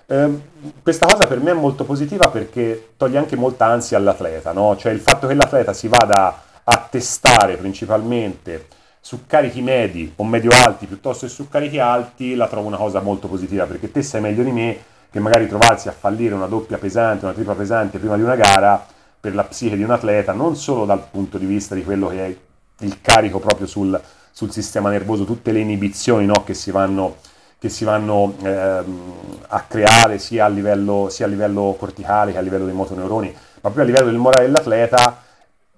Eh, 0.08 0.40
questa 0.82 1.06
cosa 1.06 1.26
per 1.26 1.40
me 1.40 1.50
è 1.50 1.54
molto 1.54 1.84
positiva 1.84 2.28
perché 2.28 2.90
toglie 2.96 3.18
anche 3.18 3.36
molta 3.36 3.66
ansia 3.66 3.96
all'atleta, 3.96 4.52
no? 4.52 4.76
cioè 4.76 4.92
il 4.92 5.00
fatto 5.00 5.26
che 5.26 5.34
l'atleta 5.34 5.72
si 5.72 5.88
vada 5.88 6.42
a 6.62 6.88
testare 6.88 7.56
principalmente 7.56 8.68
su 9.00 9.26
carichi 9.26 9.62
medi 9.62 10.12
o 10.16 10.24
medio-alti 10.24 10.86
piuttosto 10.86 11.26
che 11.26 11.32
su 11.32 11.48
carichi 11.48 11.78
alti 11.78 12.34
la 12.34 12.48
trovo 12.48 12.66
una 12.66 12.76
cosa 12.76 13.00
molto 13.00 13.28
positiva 13.28 13.64
perché 13.64 13.90
te 13.90 14.02
sai 14.02 14.20
meglio 14.20 14.42
di 14.42 14.50
me 14.50 14.78
che 15.10 15.20
magari 15.20 15.48
trovarsi 15.48 15.88
a 15.88 15.92
fallire 15.92 16.34
una 16.34 16.46
doppia 16.46 16.78
pesante, 16.78 17.24
una 17.24 17.34
tripla 17.34 17.54
pesante 17.54 17.98
prima 17.98 18.16
di 18.16 18.22
una 18.22 18.34
gara 18.34 18.84
per 19.18 19.34
la 19.34 19.44
psiche 19.44 19.76
di 19.76 19.82
un 19.82 19.90
atleta, 19.90 20.32
non 20.32 20.56
solo 20.56 20.84
dal 20.84 21.02
punto 21.10 21.38
di 21.38 21.46
vista 21.46 21.74
di 21.74 21.82
quello 21.82 22.08
che 22.08 22.26
è 22.26 22.36
il 22.84 23.00
carico 23.00 23.38
proprio 23.38 23.66
sul, 23.66 24.00
sul 24.30 24.52
sistema 24.52 24.90
nervoso, 24.90 25.24
tutte 25.24 25.52
le 25.52 25.60
inibizioni 25.60 26.26
no, 26.26 26.44
che 26.44 26.54
si 26.54 26.70
vanno, 26.70 27.16
che 27.58 27.68
si 27.68 27.84
vanno 27.84 28.34
ehm, 28.42 29.38
a 29.48 29.60
creare 29.62 30.18
sia 30.18 30.44
a, 30.44 30.48
livello, 30.48 31.08
sia 31.08 31.26
a 31.26 31.28
livello 31.28 31.74
corticale 31.78 32.32
che 32.32 32.38
a 32.38 32.42
livello 32.42 32.64
dei 32.64 32.74
motoneuroni, 32.74 33.28
ma 33.28 33.60
proprio 33.60 33.82
a 33.82 33.86
livello 33.86 34.06
del 34.06 34.18
morale 34.18 34.46
dell'atleta 34.46 35.24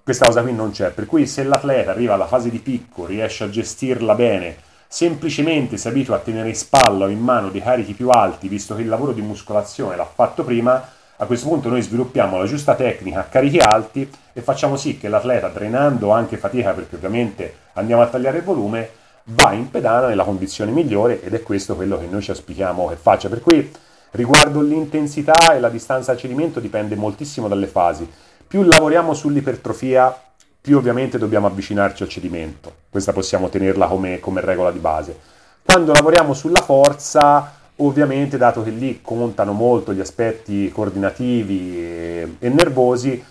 questa 0.08 0.24
cosa 0.24 0.40
qui 0.40 0.54
non 0.54 0.70
c'è, 0.70 0.88
per 0.88 1.04
cui 1.04 1.26
se 1.26 1.44
l'atleta 1.44 1.90
arriva 1.90 2.14
alla 2.14 2.26
fase 2.26 2.48
di 2.48 2.60
picco, 2.60 3.04
riesce 3.04 3.44
a 3.44 3.50
gestirla 3.50 4.14
bene, 4.14 4.56
semplicemente 4.88 5.76
si 5.76 5.86
abitua 5.86 6.16
a 6.16 6.20
tenere 6.20 6.48
in 6.48 6.54
spalla 6.54 7.04
o 7.04 7.08
in 7.08 7.18
mano 7.18 7.50
dei 7.50 7.60
carichi 7.60 7.92
più 7.92 8.08
alti, 8.08 8.48
visto 8.48 8.74
che 8.74 8.80
il 8.80 8.88
lavoro 8.88 9.12
di 9.12 9.20
muscolazione 9.20 9.96
l'ha 9.96 10.06
fatto 10.06 10.44
prima, 10.44 10.82
a 11.14 11.26
questo 11.26 11.48
punto 11.48 11.68
noi 11.68 11.82
sviluppiamo 11.82 12.38
la 12.38 12.46
giusta 12.46 12.74
tecnica 12.74 13.20
a 13.20 13.24
carichi 13.24 13.58
alti 13.58 14.10
e 14.32 14.40
facciamo 14.40 14.76
sì 14.76 14.96
che 14.96 15.08
l'atleta, 15.08 15.48
drenando 15.48 16.10
anche 16.10 16.38
fatica, 16.38 16.72
perché 16.72 16.96
ovviamente 16.96 17.54
andiamo 17.74 18.00
a 18.00 18.06
tagliare 18.06 18.38
il 18.38 18.44
volume, 18.44 18.88
va 19.30 19.52
in 19.52 19.70
pedana 19.70 20.08
nella 20.08 20.24
condizione 20.24 20.70
migliore 20.70 21.22
ed 21.22 21.34
è 21.34 21.42
questo 21.42 21.74
quello 21.76 21.98
che 21.98 22.06
noi 22.06 22.22
ci 22.22 22.30
auspichiamo 22.30 22.86
che 22.88 22.96
faccia. 22.96 23.28
Per 23.28 23.40
cui 23.40 23.70
riguardo 24.12 24.60
l'intensità 24.60 25.54
e 25.54 25.60
la 25.60 25.68
distanza 25.68 26.12
al 26.12 26.18
cedimento 26.18 26.60
dipende 26.60 26.96
moltissimo 26.96 27.48
dalle 27.48 27.66
fasi 27.66 28.08
più 28.48 28.62
lavoriamo 28.62 29.12
sull'ipertrofia, 29.12 30.22
più 30.58 30.78
ovviamente 30.78 31.18
dobbiamo 31.18 31.46
avvicinarci 31.46 32.02
al 32.02 32.08
cedimento. 32.08 32.72
Questa 32.88 33.12
possiamo 33.12 33.50
tenerla 33.50 33.86
come, 33.86 34.20
come 34.20 34.40
regola 34.40 34.72
di 34.72 34.78
base. 34.78 35.16
Quando 35.62 35.92
lavoriamo 35.92 36.32
sulla 36.32 36.62
forza, 36.62 37.52
ovviamente, 37.76 38.38
dato 38.38 38.62
che 38.62 38.70
lì 38.70 39.00
contano 39.02 39.52
molto 39.52 39.92
gli 39.92 40.00
aspetti 40.00 40.70
coordinativi 40.70 41.76
e, 41.76 42.36
e 42.38 42.48
nervosi, 42.48 43.22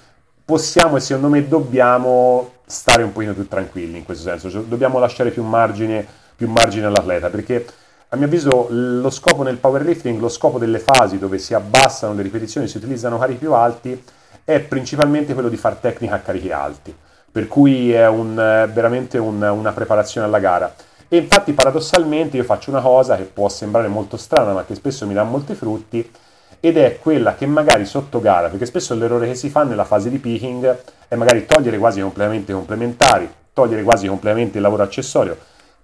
possiamo 0.48 0.96
e 0.96 1.02
secondo 1.02 1.28
me 1.28 1.46
dobbiamo 1.46 2.52
stare 2.66 3.04
un 3.04 3.12
pochino 3.12 3.34
più 3.34 3.50
tranquilli 3.50 3.98
in 3.98 4.06
questo 4.06 4.30
senso, 4.30 4.50
cioè, 4.50 4.62
dobbiamo 4.62 4.98
lasciare 4.98 5.30
più 5.30 5.44
margine, 5.44 6.08
più 6.38 6.48
margine 6.48 6.86
all'atleta 6.86 7.28
perché 7.28 7.66
a 8.08 8.16
mio 8.16 8.28
avviso 8.28 8.68
lo 8.70 9.10
scopo 9.10 9.44
nel 9.44 9.58
powerlifting, 9.58 10.18
lo 10.22 10.30
scopo 10.30 10.58
delle 10.58 10.80
fasi 10.80 11.18
dove 11.18 11.38
si 11.38 11.54
abbassano 11.54 12.14
le 12.14 12.22
ripetizioni, 12.22 12.70
si 12.70 12.78
utilizzano 12.78 13.18
carichi 13.18 13.40
più 13.40 13.52
alti, 13.52 14.02
è 14.46 14.62
principalmente 14.62 15.34
quello 15.34 15.50
di 15.50 15.58
fare 15.58 15.80
tecnica 15.82 16.16
a 16.16 16.20
carichi 16.20 16.50
alti, 16.50 16.96
per 17.30 17.50
cui 17.50 17.92
è 17.92 18.08
un, 18.08 18.36
veramente 18.72 19.18
un, 19.18 19.42
una 19.42 19.74
preparazione 19.74 20.28
alla 20.28 20.40
gara. 20.40 20.74
E 21.10 21.18
infatti 21.18 21.52
paradossalmente 21.52 22.38
io 22.38 22.46
faccio 22.46 22.70
una 22.70 22.80
cosa 22.80 23.18
che 23.18 23.24
può 23.24 23.50
sembrare 23.50 23.90
molto 23.90 24.16
strana, 24.16 24.54
ma 24.54 24.64
che 24.64 24.76
spesso 24.76 25.06
mi 25.06 25.14
dà 25.14 25.24
molti 25.24 25.56
frutti, 25.56 26.10
ed 26.60 26.78
è 26.78 27.00
quella 27.00 27.36
che 27.36 27.46
magari 27.46 27.86
sotto 27.86 28.20
gara, 28.20 28.50
perché 28.50 28.66
spesso 28.66 28.96
l'errore 28.96 29.28
che 29.28 29.36
si 29.36 29.50
fa 29.50 29.64
nella 29.64 29.86
fase 29.86 30.10
di 30.10 30.18
picking 30.18 30.78
è 31.08 31.16
magari 31.16 31.46
togliere 31.46 31.78
quasi 31.78 32.02
completamente 32.02 32.52
i 32.52 32.56
complementari, 32.56 33.30
togliere 33.54 33.84
quasi 33.84 34.08
completamente 34.08 34.58
il 34.58 34.64
lavoro 34.64 34.84
accessorio, 34.84 35.38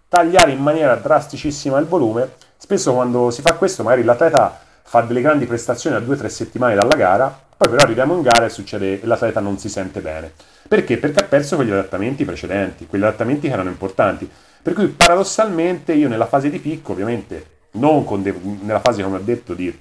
tagliare 0.08 0.52
in 0.52 0.60
maniera 0.60 0.96
drasticissima 0.96 1.78
il 1.80 1.86
volume. 1.86 2.32
Spesso 2.58 2.94
quando 2.94 3.30
si 3.32 3.42
fa 3.42 3.54
questo 3.54 3.84
magari 3.84 4.04
l'atleta 4.04 4.60
fa 4.84 5.02
delle 5.02 5.22
grandi 5.22 5.46
prestazioni 5.46 5.96
a 5.96 6.00
2-3 6.00 6.28
settimane 6.28 6.76
dalla 6.76 6.96
gara, 6.96 7.42
poi 7.58 7.70
però 7.70 7.82
arriviamo 7.82 8.14
in 8.16 8.22
gara 8.22 8.46
e 8.46 8.50
succede 8.50 9.02
e 9.02 9.06
l'atleta 9.06 9.40
non 9.40 9.58
si 9.58 9.70
sente 9.70 10.02
bene. 10.02 10.32
Perché? 10.68 10.98
Perché 10.98 11.24
ha 11.24 11.28
perso 11.28 11.56
quegli 11.56 11.72
adattamenti 11.72 12.26
precedenti, 12.26 12.88
quegli 12.88 13.04
adattamenti 13.04 13.48
che 13.48 13.54
erano 13.54 13.70
importanti. 13.70 14.30
Per 14.62 14.74
cui 14.74 14.88
paradossalmente 14.88 15.94
io 15.94 16.08
nella 16.08 16.26
fase 16.26 16.50
di 16.50 16.60
picco, 16.60 16.94
ovviamente 16.94 17.46
non 17.72 18.06
de- 18.22 18.40
nella 18.62 18.80
fase 18.80 19.04
come 19.04 19.18
ho 19.18 19.22
detto 19.22 19.54
di, 19.54 19.78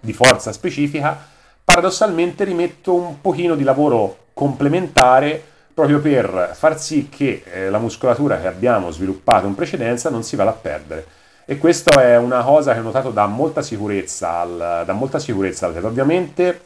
di 0.00 0.12
forza 0.12 0.52
specifica, 0.52 1.16
paradossalmente 1.64 2.44
rimetto 2.44 2.94
un 2.94 3.20
pochino 3.20 3.54
di 3.54 3.64
lavoro 3.64 4.26
complementare 4.32 5.42
proprio 5.74 6.00
per 6.00 6.52
far 6.54 6.80
sì 6.80 7.08
che 7.08 7.42
eh, 7.52 7.70
la 7.70 7.78
muscolatura 7.78 8.40
che 8.40 8.48
abbiamo 8.48 8.90
sviluppato 8.90 9.46
in 9.46 9.54
precedenza 9.54 10.10
non 10.10 10.24
si 10.24 10.34
vada 10.34 10.50
a 10.50 10.54
perdere. 10.54 11.06
E 11.44 11.56
questa 11.56 12.02
è 12.02 12.16
una 12.16 12.42
cosa 12.42 12.72
che 12.72 12.80
ho 12.80 12.82
notato 12.82 13.10
da 13.10 13.26
molta 13.26 13.62
sicurezza 13.62 14.40
al, 14.40 14.82
da 14.84 14.92
molta 14.92 15.18
sicurezza 15.18 15.66
al 15.66 15.84
Ovviamente 15.84 16.60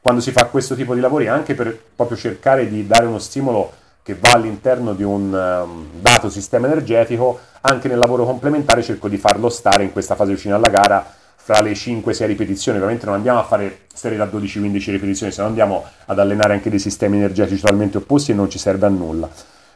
quando 0.00 0.20
si 0.20 0.32
fa 0.32 0.46
questo 0.46 0.74
tipo 0.74 0.94
di 0.94 1.00
lavori 1.00 1.28
anche 1.28 1.54
per 1.54 1.78
proprio 1.94 2.16
cercare 2.16 2.68
di 2.68 2.86
dare 2.86 3.06
uno 3.06 3.18
stimolo 3.18 3.72
che 4.02 4.16
va 4.18 4.30
all'interno 4.30 4.94
di 4.94 5.04
un 5.04 5.32
um, 5.32 6.00
dato 6.00 6.28
sistema 6.28 6.66
energetico, 6.66 7.38
anche 7.60 7.88
nel 7.88 7.98
lavoro 7.98 8.24
complementare 8.24 8.82
cerco 8.82 9.08
di 9.08 9.16
farlo 9.16 9.48
stare 9.48 9.84
in 9.84 9.92
questa 9.92 10.16
fase 10.16 10.32
vicino 10.32 10.56
alla 10.56 10.68
gara 10.68 11.14
fra 11.44 11.60
le 11.60 11.72
5-6 11.72 12.26
ripetizioni, 12.26 12.78
ovviamente 12.78 13.04
non 13.04 13.16
andiamo 13.16 13.40
a 13.40 13.42
fare 13.42 13.80
serie 13.92 14.16
da 14.16 14.26
12-15 14.26 14.90
ripetizioni, 14.92 15.32
se 15.32 15.40
no 15.40 15.48
andiamo 15.48 15.84
ad 16.06 16.18
allenare 16.20 16.52
anche 16.52 16.70
dei 16.70 16.78
sistemi 16.78 17.16
energetici 17.16 17.60
totalmente 17.60 17.96
opposti 17.96 18.30
e 18.30 18.34
non 18.34 18.48
ci 18.48 18.60
serve 18.60 18.86
a 18.86 18.88
nulla. 18.88 19.28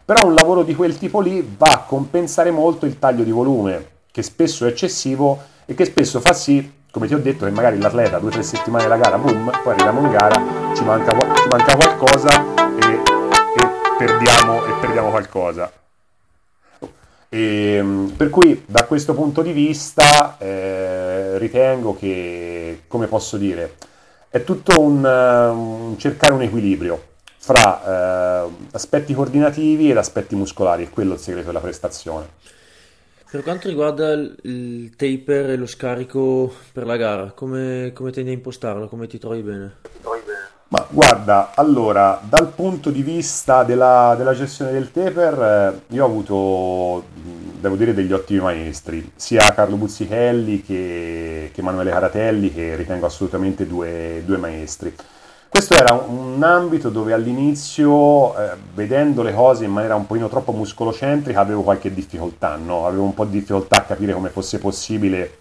Però 0.04 0.28
un 0.28 0.34
lavoro 0.34 0.62
di 0.62 0.76
quel 0.76 0.96
tipo 0.96 1.20
lì 1.20 1.44
va 1.58 1.72
a 1.72 1.78
compensare 1.78 2.52
molto 2.52 2.86
il 2.86 3.00
taglio 3.00 3.24
di 3.24 3.32
volume, 3.32 3.88
che 4.12 4.22
spesso 4.22 4.64
è 4.64 4.68
eccessivo 4.68 5.42
e 5.64 5.74
che 5.74 5.84
spesso 5.84 6.20
fa 6.20 6.32
sì, 6.32 6.72
come 6.92 7.08
ti 7.08 7.14
ho 7.14 7.18
detto, 7.18 7.44
che 7.44 7.50
magari 7.50 7.80
l'atleta 7.80 8.20
due 8.20 8.28
o 8.28 8.32
tre 8.32 8.44
settimane 8.44 8.84
della 8.84 8.98
gara, 8.98 9.18
boom, 9.18 9.50
poi 9.64 9.72
arriviamo 9.72 10.02
in 10.02 10.10
gara, 10.12 10.40
ci 10.72 10.84
manca, 10.84 11.10
ci 11.10 11.48
manca 11.48 11.74
qualcosa 11.74 12.44
e, 12.78 12.92
e, 12.92 13.70
perdiamo, 13.98 14.64
e 14.64 14.72
perdiamo 14.80 15.10
qualcosa. 15.10 15.72
E, 17.36 17.74
ehm, 17.74 18.14
per 18.16 18.30
cui 18.30 18.62
da 18.66 18.84
questo 18.84 19.12
punto 19.12 19.42
di 19.42 19.52
vista 19.52 20.38
eh, 20.38 21.36
ritengo 21.36 21.94
che, 21.94 22.84
come 22.88 23.08
posso 23.08 23.36
dire, 23.36 23.74
è 24.30 24.42
tutto 24.42 24.80
un, 24.80 25.04
un 25.04 25.98
cercare 25.98 26.32
un 26.32 26.40
equilibrio 26.40 27.14
fra 27.36 28.44
eh, 28.46 28.50
aspetti 28.72 29.12
coordinativi 29.12 29.90
ed 29.90 29.98
aspetti 29.98 30.34
muscolari, 30.34 30.86
è 30.86 30.90
quello 30.90 31.12
il 31.12 31.20
segreto 31.20 31.48
della 31.48 31.60
prestazione. 31.60 32.26
Per 33.30 33.42
quanto 33.42 33.68
riguarda 33.68 34.12
il 34.12 34.94
taper 34.96 35.50
e 35.50 35.56
lo 35.56 35.66
scarico 35.66 36.50
per 36.72 36.86
la 36.86 36.96
gara, 36.96 37.32
come, 37.32 37.90
come 37.92 38.12
tendi 38.12 38.30
a 38.30 38.32
impostarlo? 38.32 38.88
Come 38.88 39.08
ti 39.08 39.18
trovi 39.18 39.42
bene? 39.42 39.74
Ma 40.68 40.84
guarda, 40.90 41.52
allora, 41.54 42.20
dal 42.28 42.48
punto 42.48 42.90
di 42.90 43.02
vista 43.02 43.62
della, 43.62 44.14
della 44.18 44.34
gestione 44.34 44.72
del 44.72 44.90
taper, 44.90 45.78
eh, 45.88 45.94
io 45.94 46.02
ho 46.02 46.06
avuto, 46.06 47.04
devo 47.60 47.76
dire, 47.76 47.94
degli 47.94 48.12
ottimi 48.12 48.40
maestri, 48.40 49.12
sia 49.14 49.54
Carlo 49.54 49.76
Buzzichelli 49.76 50.62
che, 50.62 51.50
che 51.54 51.60
Emanuele 51.60 51.90
Caratelli, 51.90 52.52
che 52.52 52.74
ritengo 52.74 53.06
assolutamente 53.06 53.64
due, 53.64 54.22
due 54.26 54.38
maestri. 54.38 54.92
Questo 55.48 55.74
era 55.74 55.94
un 55.94 56.42
ambito 56.42 56.90
dove 56.90 57.12
all'inizio, 57.12 58.36
eh, 58.36 58.56
vedendo 58.74 59.22
le 59.22 59.32
cose 59.32 59.64
in 59.64 59.70
maniera 59.70 59.94
un 59.94 60.06
pochino 60.06 60.28
troppo 60.28 60.50
muscolocentrica, 60.50 61.38
avevo 61.38 61.62
qualche 61.62 61.94
difficoltà, 61.94 62.56
no? 62.56 62.86
avevo 62.88 63.04
un 63.04 63.14
po' 63.14 63.24
di 63.24 63.38
difficoltà 63.38 63.76
a 63.76 63.82
capire 63.82 64.12
come 64.12 64.30
fosse 64.30 64.58
possibile 64.58 65.38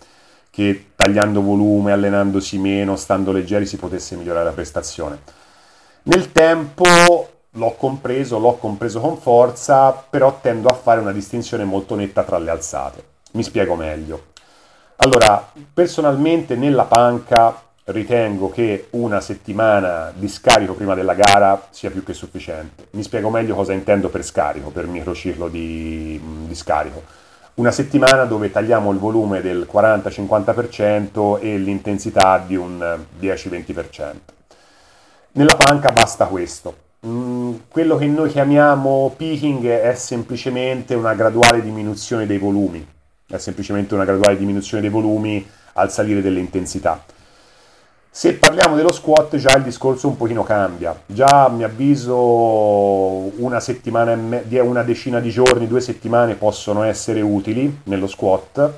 che 0.55 0.91
tagliando 0.95 1.41
volume, 1.41 1.91
allenandosi 1.91 2.57
meno, 2.57 2.95
stando 2.95 3.33
leggeri, 3.33 3.65
si 3.65 3.75
potesse 3.75 4.15
migliorare 4.15 4.45
la 4.45 4.53
prestazione. 4.53 5.19
Nel 6.03 6.31
tempo 6.31 7.29
l'ho 7.49 7.71
compreso, 7.73 8.39
l'ho 8.39 8.55
compreso 8.55 9.01
con 9.01 9.17
forza, 9.17 9.91
però 9.91 10.39
tendo 10.39 10.69
a 10.69 10.73
fare 10.73 11.01
una 11.01 11.11
distinzione 11.11 11.65
molto 11.65 11.95
netta 11.95 12.23
tra 12.23 12.37
le 12.37 12.51
alzate. 12.51 13.03
Mi 13.33 13.43
spiego 13.43 13.75
meglio. 13.75 14.27
Allora, 14.95 15.51
personalmente 15.73 16.55
nella 16.55 16.85
panca 16.85 17.61
ritengo 17.85 18.49
che 18.49 18.87
una 18.91 19.19
settimana 19.19 20.13
di 20.15 20.29
scarico 20.29 20.73
prima 20.73 20.95
della 20.95 21.15
gara 21.15 21.67
sia 21.69 21.91
più 21.91 22.01
che 22.01 22.13
sufficiente. 22.13 22.87
Mi 22.91 23.03
spiego 23.03 23.29
meglio 23.29 23.55
cosa 23.55 23.73
intendo 23.73 24.07
per 24.07 24.23
scarico, 24.23 24.69
per 24.69 24.87
microciclo 24.87 25.49
di, 25.49 26.17
di 26.47 26.55
scarico. 26.55 27.24
Una 27.55 27.71
settimana 27.71 28.25
dove 28.25 28.51
tagliamo 28.51 28.91
il 28.91 28.97
volume 28.97 29.41
del 29.41 29.65
40-50% 29.71 31.39
e 31.39 31.57
l'intensità 31.57 32.43
di 32.45 32.57
un 32.57 32.99
10-20%. 33.19 34.13
Nella 35.31 35.55
panca 35.55 35.91
basta 35.91 36.25
questo. 36.25 36.75
Mm, 37.07 37.55
quello 37.69 37.95
che 37.95 38.07
noi 38.07 38.29
chiamiamo 38.29 39.13
peaking 39.15 39.67
è 39.67 39.95
semplicemente 39.95 40.95
una 40.95 41.13
graduale 41.13 41.61
diminuzione 41.61 42.25
dei 42.25 42.39
volumi, 42.39 42.85
è 43.27 43.37
semplicemente 43.37 43.93
una 43.93 44.03
graduale 44.03 44.37
diminuzione 44.37 44.81
dei 44.81 44.89
volumi 44.91 45.47
al 45.73 45.91
salire 45.91 46.21
delle 46.21 46.39
intensità 46.39 47.03
se 48.17 48.35
parliamo 48.35 48.77
dello 48.77 48.93
squat 48.93 49.35
già 49.35 49.57
il 49.57 49.63
discorso 49.63 50.07
un 50.07 50.15
pochino 50.15 50.41
cambia, 50.41 50.97
già 51.05 51.43
a 51.43 51.49
mio 51.49 51.65
avviso 51.65 52.15
una 52.15 53.59
settimana 53.59 54.13
e 54.13 54.15
me- 54.15 54.59
una 54.61 54.83
decina 54.83 55.19
di 55.19 55.29
giorni, 55.29 55.67
due 55.67 55.81
settimane 55.81 56.35
possono 56.35 56.83
essere 56.83 57.19
utili 57.19 57.81
nello 57.83 58.07
squat 58.07 58.71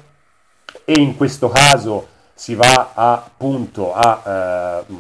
e 0.84 0.94
in 0.94 1.16
questo 1.16 1.50
caso 1.50 2.08
si 2.34 2.56
va 2.56 2.94
appunto 2.96 3.94
a 3.94 4.24
eh, 4.26 4.94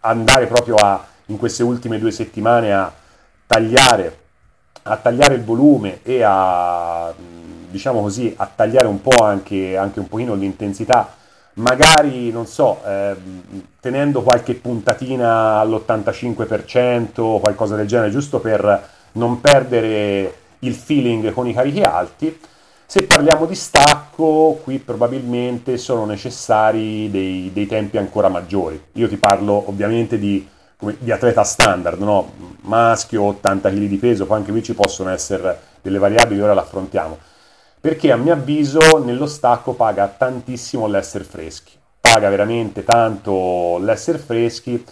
andare 0.00 0.46
proprio 0.46 0.76
a, 0.76 1.04
in 1.26 1.36
queste 1.36 1.62
ultime 1.62 1.98
due 1.98 2.10
settimane 2.10 2.72
a 2.72 2.90
tagliare, 3.46 4.18
a 4.84 4.96
tagliare 4.96 5.34
il 5.34 5.44
volume 5.44 6.00
e 6.02 6.22
a, 6.22 7.12
diciamo 7.68 8.00
così, 8.00 8.32
a 8.34 8.50
tagliare 8.56 8.86
un 8.86 9.02
po' 9.02 9.22
anche, 9.22 9.76
anche 9.76 9.98
un 10.00 10.08
pochino 10.08 10.32
l'intensità 10.32 11.24
magari, 11.56 12.30
non 12.30 12.46
so, 12.46 12.80
eh, 12.84 13.14
tenendo 13.80 14.22
qualche 14.22 14.54
puntatina 14.54 15.58
all'85% 15.60 17.20
o 17.20 17.40
qualcosa 17.40 17.76
del 17.76 17.86
genere, 17.86 18.10
giusto 18.10 18.40
per 18.40 18.88
non 19.12 19.40
perdere 19.40 20.34
il 20.60 20.74
feeling 20.74 21.32
con 21.32 21.46
i 21.46 21.54
carichi 21.54 21.82
alti. 21.82 22.38
Se 22.88 23.02
parliamo 23.04 23.46
di 23.46 23.54
stacco, 23.54 24.60
qui 24.62 24.78
probabilmente 24.78 25.76
sono 25.76 26.04
necessari 26.04 27.10
dei, 27.10 27.50
dei 27.52 27.66
tempi 27.66 27.98
ancora 27.98 28.28
maggiori. 28.28 28.80
Io 28.92 29.08
ti 29.08 29.16
parlo 29.16 29.68
ovviamente 29.68 30.18
di, 30.18 30.46
come, 30.76 30.96
di 30.98 31.10
atleta 31.10 31.42
standard, 31.42 32.00
no? 32.00 32.32
maschio, 32.62 33.22
80 33.22 33.70
kg 33.70 33.78
di 33.78 33.96
peso, 33.96 34.26
poi 34.26 34.36
anche 34.38 34.52
qui 34.52 34.62
ci 34.62 34.74
possono 34.74 35.10
essere 35.10 35.58
delle 35.82 35.98
variabili, 35.98 36.40
ora 36.40 36.54
l'affrontiamo 36.54 37.25
perché 37.86 38.10
a 38.10 38.16
mio 38.16 38.32
avviso 38.32 38.98
nello 38.98 39.26
stacco 39.26 39.74
paga 39.74 40.08
tantissimo 40.08 40.88
l'essere 40.88 41.22
freschi, 41.22 41.70
paga 42.00 42.28
veramente 42.28 42.82
tanto 42.82 43.78
l'essere 43.78 44.18
freschi, 44.18 44.84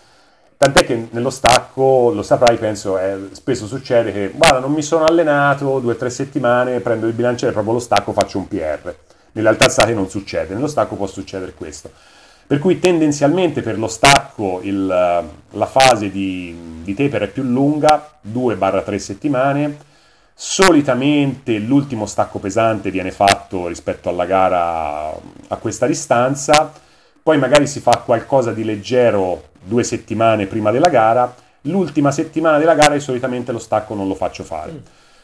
tant'è 0.56 0.84
che 0.84 1.08
nello 1.10 1.30
stacco, 1.30 2.12
lo 2.14 2.22
saprai, 2.22 2.56
penso, 2.56 2.96
eh, 2.96 3.30
spesso 3.32 3.66
succede 3.66 4.12
che, 4.12 4.30
guarda, 4.32 4.60
non 4.60 4.70
mi 4.70 4.82
sono 4.82 5.06
allenato 5.06 5.80
due 5.80 5.94
o 5.94 5.96
tre 5.96 6.08
settimane, 6.08 6.78
prendo 6.78 7.08
il 7.08 7.14
bilanciere, 7.14 7.50
proprio 7.50 7.72
lo 7.72 7.80
stacco, 7.80 8.12
faccio 8.12 8.38
un 8.38 8.46
PR. 8.46 8.94
Nelle 9.32 9.48
altre 9.48 9.92
non 9.92 10.08
succede, 10.08 10.54
nello 10.54 10.68
stacco 10.68 10.94
può 10.94 11.08
succedere 11.08 11.52
questo. 11.52 11.90
Per 12.46 12.60
cui 12.60 12.78
tendenzialmente 12.78 13.60
per 13.60 13.76
lo 13.76 13.88
stacco 13.88 14.60
il, 14.62 14.86
la 14.86 15.66
fase 15.66 16.12
di, 16.12 16.80
di 16.84 16.94
taper 16.94 17.22
è 17.22 17.28
più 17.28 17.42
lunga, 17.42 18.18
2-3 18.32 18.96
settimane, 18.98 19.78
Solitamente 20.36 21.58
l'ultimo 21.58 22.06
stacco 22.06 22.40
pesante 22.40 22.90
viene 22.90 23.12
fatto 23.12 23.68
rispetto 23.68 24.08
alla 24.08 24.26
gara 24.26 25.10
a 25.12 25.56
questa 25.56 25.86
distanza, 25.86 26.72
poi 27.22 27.38
magari 27.38 27.68
si 27.68 27.78
fa 27.78 28.02
qualcosa 28.04 28.52
di 28.52 28.64
leggero 28.64 29.50
due 29.62 29.84
settimane 29.84 30.46
prima 30.46 30.72
della 30.72 30.88
gara, 30.88 31.32
l'ultima 31.62 32.10
settimana 32.10 32.58
della 32.58 32.74
gara 32.74 32.98
solitamente 32.98 33.52
lo 33.52 33.60
stacco 33.60 33.94
non 33.94 34.08
lo 34.08 34.16
faccio 34.16 34.42
fare. 34.42 34.72
Mm. 34.72 34.78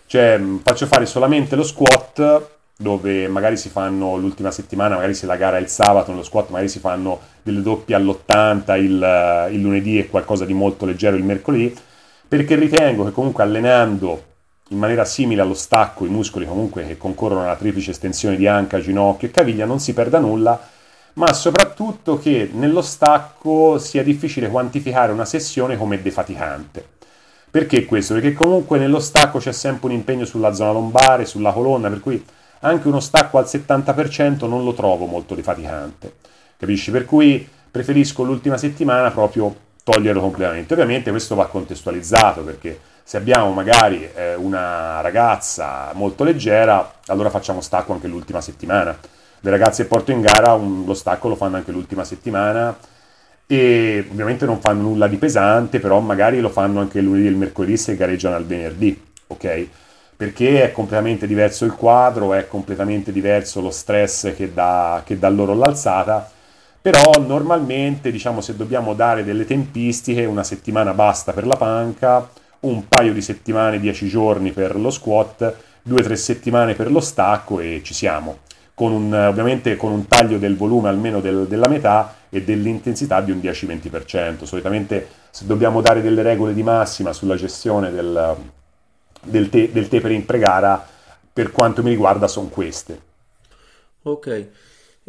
Cioè 0.07 0.41
faccio 0.63 0.87
fare 0.87 1.07
solamente 1.07 1.57
lo 1.57 1.65
squat 1.65 2.49
dove 2.77 3.29
magari 3.29 3.57
si 3.57 3.69
fanno 3.69 4.17
l'ultima 4.17 4.53
settimana, 4.53 4.95
magari 4.95 5.15
se 5.15 5.27
la 5.27 5.37
gara 5.37 5.59
è 5.59 5.61
il 5.61 5.69
sabato, 5.69 6.13
nello 6.13 6.23
squat 6.23 6.51
magari 6.51 6.69
si 6.69 6.79
fanno 6.79 7.21
delle 7.43 7.63
doppie 7.63 7.97
all'80 7.97 8.79
il, 8.79 9.49
il 9.51 9.61
lunedì 9.61 9.99
e 9.99 10.09
qualcosa 10.09 10.45
di 10.45 10.55
molto 10.55 10.87
leggero 10.87 11.17
il 11.17 11.25
mercoledì, 11.25 11.77
perché 12.27 12.55
ritengo 12.55 13.05
che 13.05 13.11
comunque 13.11 13.43
allenando 13.43 14.29
in 14.73 14.79
maniera 14.79 15.05
simile 15.05 15.43
allo 15.43 15.55
stacco 15.55 16.05
i 16.05 16.09
muscoli 16.09 16.47
comunque 16.47 16.87
che 16.87 16.97
concorrono 16.97 17.43
alla 17.43 17.57
triplice 17.57 17.91
estensione 17.91 18.37
di 18.37 18.47
anca, 18.47 18.81
ginocchio 18.81 19.29
e 19.29 19.31
caviglia 19.31 19.65
non 19.65 19.81
si 19.81 19.93
perda 19.93 20.19
nulla, 20.19 20.61
ma 21.15 21.33
soprattutto 21.33 22.19
che 22.19 22.49
nello 22.53 22.83
stacco 22.83 23.79
sia 23.79 24.03
difficile 24.03 24.49
quantificare 24.49 25.13
una 25.13 25.25
sessione 25.25 25.77
come 25.77 26.01
defaticante. 26.01 26.87
Perché 27.51 27.85
questo? 27.85 28.15
Perché 28.15 28.33
comunque 28.33 28.79
nello 28.79 29.01
stacco 29.01 29.39
c'è 29.39 29.53
sempre 29.53 29.89
un 29.89 29.95
impegno 29.95 30.25
sulla 30.25 30.53
zona 30.53 30.71
lombare, 30.71 31.27
sulla 31.27 31.53
colonna, 31.53 31.89
per 31.89 31.99
cui 31.99 32.25
anche 32.61 32.87
uno 32.87 33.01
stacco 33.01 33.39
al 33.39 33.47
70% 33.47 34.47
non 34.49 34.63
lo 34.63 34.73
trovo 34.73 35.07
molto 35.07 35.35
defaticante. 35.35 36.15
Capisci? 36.57 36.93
Per 36.93 37.05
cui 37.05 37.47
preferisco 37.69 38.23
l'ultima 38.23 38.57
settimana 38.57 39.11
proprio 39.11 39.53
toglierlo 39.83 40.21
completamente. 40.21 40.75
Ovviamente 40.75 41.11
questo 41.11 41.35
va 41.35 41.47
contestualizzato 41.49 42.43
perché 42.43 42.79
se 43.11 43.17
abbiamo 43.17 43.51
magari 43.51 44.09
eh, 44.15 44.37
una 44.37 45.01
ragazza 45.01 45.91
molto 45.95 46.23
leggera, 46.23 46.93
allora 47.07 47.29
facciamo 47.29 47.61
stacco 47.61 47.93
anche 47.93 48.07
l'ultima 48.07 48.41
settimana. 48.41 48.97
Le 49.41 49.51
ragazze 49.51 49.87
porto 49.87 50.13
in 50.13 50.21
gara 50.21 50.53
un, 50.53 50.85
lo 50.87 50.95
stacco 50.95 51.27
lo 51.27 51.35
fanno 51.35 51.57
anche 51.57 51.73
l'ultima 51.73 52.05
settimana 52.05 52.79
e 53.49 54.07
ovviamente 54.09 54.47
non 54.47 54.61
fanno 54.61 54.83
nulla 54.83 55.09
di 55.09 55.17
pesante, 55.17 55.81
però 55.81 55.99
magari 55.99 56.39
lo 56.39 56.51
fanno 56.51 56.79
anche 56.79 57.01
lunedì 57.01 57.27
e 57.27 57.31
il 57.31 57.37
mercoledì 57.37 57.77
se 57.77 57.97
gareggiano 57.97 58.37
al 58.37 58.47
venerdì, 58.47 58.97
ok? 59.27 59.67
Perché 60.17 60.63
è 60.63 60.71
completamente 60.71 61.27
diverso 61.27 61.65
il 61.65 61.73
quadro, 61.73 62.33
è 62.33 62.47
completamente 62.47 63.11
diverso 63.11 63.61
lo 63.61 63.73
stress 63.73 64.37
che 64.37 64.55
dà, 64.55 65.03
che 65.05 65.19
dà 65.19 65.29
loro 65.29 65.55
l'alzata, 65.55 66.31
però 66.81 67.11
normalmente 67.19 68.13
diciamo 68.13 68.41
se 68.41 68.55
dobbiamo 68.55 68.95
dare 68.95 69.25
delle 69.25 69.47
tempistiche 69.47 70.25
una 70.27 70.45
settimana 70.45 70.95
basta 70.95 71.33
per 71.33 71.45
la 71.45 71.57
panca, 71.57 72.39
un 72.61 72.89
paio 72.89 73.13
di 73.13 73.23
settimane, 73.23 73.81
10 73.81 74.07
giorni 74.09 74.53
per 74.53 74.79
lo 74.79 74.91
squat, 74.91 75.55
2-3 75.89 76.13
settimane 76.15 76.75
per 76.75 76.91
lo 76.91 77.01
stacco 77.01 77.61
e 77.61 77.81
ci 77.85 77.95
siamo. 77.95 78.39
Con 78.75 78.93
un, 78.93 79.13
ovviamente 79.13 79.77
con 79.77 79.93
un 79.93 80.07
taglio 80.07 80.39
del 80.39 80.57
volume 80.57 80.89
almeno 80.89 81.21
del, 81.21 81.47
della 81.47 81.69
metà 81.69 82.15
e 82.31 82.43
dell'intensità 82.43 83.21
di 83.21 83.31
un 83.31 83.39
10-20%. 83.39 84.45
Solitamente 84.45 85.09
se 85.31 85.47
dobbiamo 85.47 85.81
dare 85.81 86.01
delle 86.01 86.23
regole 86.23 86.55
di 86.55 86.63
massima 86.63 87.13
sulla 87.13 87.37
gestione 87.37 87.91
del, 87.91 88.37
del, 89.23 89.49
te, 89.49 89.71
del 89.73 89.89
tapering 89.89 90.25
pre-gara, 90.25 90.87
per 91.33 91.51
quanto 91.51 91.83
mi 91.83 91.91
riguarda 91.91 92.27
sono 92.27 92.49
queste. 92.49 93.01
Ok. 94.03 94.49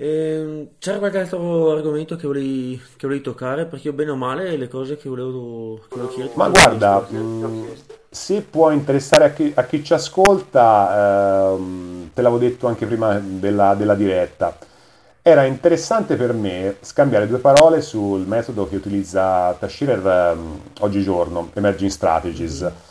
Eh, 0.02 0.69
c'era 0.80 0.98
qualche 0.98 1.19
altro 1.19 1.73
argomento 1.73 2.15
che 2.15 2.26
volevi, 2.26 2.76
che 2.98 3.06
volevi, 3.06 3.22
toccare? 3.22 3.68
Perché 3.68 3.90
io 3.90 3.94
bene 3.94 4.10
o 4.10 4.15
male 4.15 4.57
le 4.57 4.68
cose 4.68 4.98
che 4.98 5.07
volevo, 5.07 5.76
che 5.76 5.95
volevo 5.95 6.07
chiederti... 6.07 6.38
Ma 6.40 6.49
guarda, 6.49 7.06
mh, 7.07 7.18
mm, 7.18 7.68
se 8.10 8.41
può 8.41 8.72
interessare 8.72 9.26
a 9.26 9.30
chi, 9.30 9.52
a 9.53 9.64
chi 9.64 9.84
ci 9.84 9.94
ascolta, 9.94 11.52
ehm, 11.53 12.10
te 12.15 12.22
l'avevo 12.23 12.40
detto 12.40 12.65
anche 12.65 12.88
prima 12.88 13.19
della, 13.19 13.76
della, 13.76 13.94
diretta, 13.94 14.57
era 15.22 15.44
interessante 15.44 16.15
per 16.15 16.34
me 16.34 16.78
scambiare 16.82 17.28
due 17.28 17.38
parole 17.38 17.82
sul 17.82 18.26
metodo 18.26 18.68
che 18.68 18.78
utilizza 18.78 19.53
Tashirer 19.53 20.34
ehm, 20.34 20.61
oggigiorno, 20.80 21.52
Emerging 21.53 21.91
Strategies. 21.91 22.61
Mm-hmm 22.61 22.90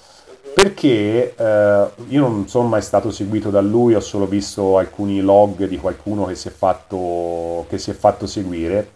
perché 0.54 1.34
eh, 1.36 1.86
io 2.08 2.20
non 2.20 2.48
sono 2.48 2.68
mai 2.68 2.82
stato 2.82 3.10
seguito 3.10 3.50
da 3.50 3.60
lui, 3.60 3.94
ho 3.94 4.00
solo 4.00 4.26
visto 4.26 4.78
alcuni 4.78 5.20
log 5.20 5.66
di 5.66 5.76
qualcuno 5.76 6.26
che 6.26 6.34
si 6.34 6.48
è 6.48 6.50
fatto, 6.50 7.66
si 7.74 7.90
è 7.90 7.94
fatto 7.94 8.26
seguire 8.26 8.90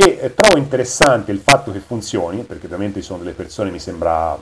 e 0.00 0.16
eh, 0.20 0.32
trovo 0.32 0.58
interessante 0.58 1.32
il 1.32 1.40
fatto 1.40 1.72
che 1.72 1.80
funzioni, 1.80 2.44
perché 2.44 2.66
ovviamente 2.66 3.00
ci 3.00 3.06
sono 3.06 3.18
delle 3.18 3.32
persone, 3.32 3.70
mi 3.70 3.80
sembra, 3.80 4.38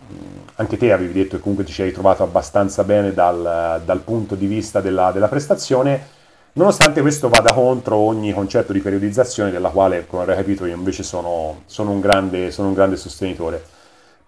anche 0.57 0.77
te 0.77 0.93
avevi 0.93 1.15
detto 1.15 1.37
che 1.37 1.43
comunque 1.43 1.65
ti 1.65 1.81
hai 1.81 1.93
trovato 1.93 2.23
abbastanza 2.23 2.85
bene 2.85 3.15
dal, 3.15 3.81
dal 3.83 4.01
punto 4.01 4.35
di 4.35 4.47
vista 4.47 4.83
della, 4.83 5.13
della, 5.13 5.29
prestazione, 5.29 6.09
nonostante 6.53 7.01
questo 7.01 7.31
vada 7.31 7.55
contro 7.55 7.97
ogni 7.97 8.35
concetto 8.35 8.75
di 8.75 8.81
periodizzazione 8.81 9.51
della 9.51 9.71
quale, 9.71 10.07
come 10.07 10.25
avrei 10.25 10.37
capito, 10.37 10.67
io 10.67 10.75
invece 10.75 11.03
sono, 11.03 11.63
sono, 11.65 11.91
un, 11.91 12.01
grande, 12.01 12.51
sono 12.51 12.69
un 12.69 12.75
grande 12.75 12.97
sostenitore. 12.97 13.65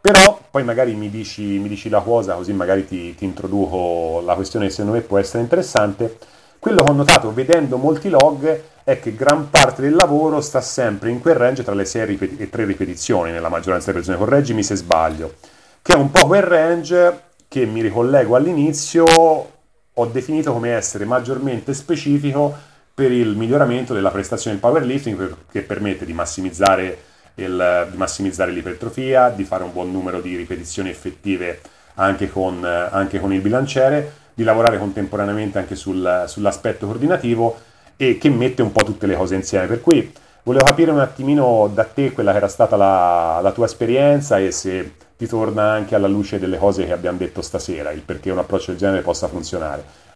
Però 0.09 0.41
poi 0.51 0.65
magari 0.65 0.95
mi 0.95 1.11
dici, 1.11 1.43
mi 1.43 1.69
dici 1.69 1.91
la 1.91 2.01
cosa, 2.01 2.33
così 2.33 2.55
magari 2.55 2.87
ti, 2.87 3.15
ti, 3.15 3.27
introduco 3.27 4.23
la 4.25 4.37
questione 4.37 4.65
che 4.65 4.71
secondo 4.71 4.93
me 4.93 5.03
può 5.03 5.19
essere 5.19 5.43
interessante. 5.43 6.17
Quello 6.59 6.83
che 6.83 6.91
ho 6.91 6.95
notato 6.95 7.31
vedendo 7.35 7.77
molti 7.77 8.09
log 8.09 8.63
è 8.85 9.01
che 9.01 9.15
gran 9.15 9.51
parte 9.51 9.83
del 9.83 9.95
lavoro 9.95 10.41
sta 10.41 10.63
sempre 10.63 11.11
in 11.11 11.21
quel 11.21 11.35
range 11.35 11.63
tra 11.63 11.75
le 11.75 11.85
6 11.85 12.37
e 12.39 12.49
3 12.49 12.65
ripetizioni, 12.65 13.33
nella 13.33 13.51
maggioranza 13.51 13.93
delle 13.93 14.03
persone, 14.03 14.17
correggimi 14.17 14.63
se 14.63 14.77
sbaglio, 14.77 15.35
che 15.83 15.93
è 15.93 15.97
un 15.97 16.11
po' 16.11 16.27
quel 16.27 16.41
range 16.41 17.25
che 17.47 17.67
mi 17.67 17.83
ricollego 17.83 18.35
all'inizio, 18.35 19.05
ho 19.05 20.07
definito 20.07 20.55
come 20.55 20.71
essere 20.71 21.05
maggiormente 21.05 21.75
specifico 21.75 22.57
per 22.95 23.13
il 23.13 23.37
miglioramento 23.37 23.93
della 23.93 24.11
prestazione 24.11 24.59
del 24.59 24.71
powerlifting 24.71 25.37
che 25.53 25.61
permette 25.61 26.07
di 26.07 26.15
massimizzare, 26.15 26.99
il, 27.39 27.89
di 27.91 27.97
massimizzare 27.97 28.51
l'ipertrofia, 28.51 29.31
di 29.31 29.45
fare 29.45 29.65
un 29.65 29.73
buon 29.73 29.91
numero 29.91 30.21
di 30.21 30.37
ripetizioni 30.37 30.91
effettive 30.91 31.61
anche 31.95 32.31
con, 32.31 32.65
anche 32.65 33.19
con 33.19 33.33
il 33.33 33.41
bilanciere, 33.41 34.13
di 34.35 34.45
lavorare 34.45 34.79
contemporaneamente 34.79 35.59
anche 35.59 35.75
sul, 35.75 36.25
sull'aspetto 36.27 36.87
coordinativo 36.87 37.59
e 37.97 38.19
che 38.19 38.31
mette 38.31 38.63
un 38.63 38.71
po' 38.71 38.85
tutte 38.85 39.07
le 39.07 39.17
cose 39.17 39.35
insieme. 39.35 39.67
Per 39.67 39.81
cui 39.81 40.13
volevo 40.45 40.65
capire 40.65 40.91
un 40.93 41.01
attimino 41.01 41.71
da 41.73 41.85
te 41.85 42.13
quella 42.13 42.31
che 42.31 42.37
era 42.37 42.49
stata 42.49 42.77
la, 42.77 43.41
la 43.43 43.53
tua 43.53 43.67
esperienza 43.67 44.39
e 44.39 44.53
se 44.53 44.93
ti 45.17 45.27
torna 45.27 45.73
anche 45.73 45.97
alla 45.97 46.07
luce 46.07 46.39
delle 46.39 46.59
cose 46.59 46.87
che 46.87 46.93
abbiamo 46.93 47.19
detto 47.19 47.43
stasera, 47.43 47.91
il 47.91 48.03
perché 48.03 48.31
un 48.31 48.39
approccio 48.39 48.71
del 48.71 48.79
genere 48.79 49.03
possa 49.03 49.27
funzionare. 49.27 50.07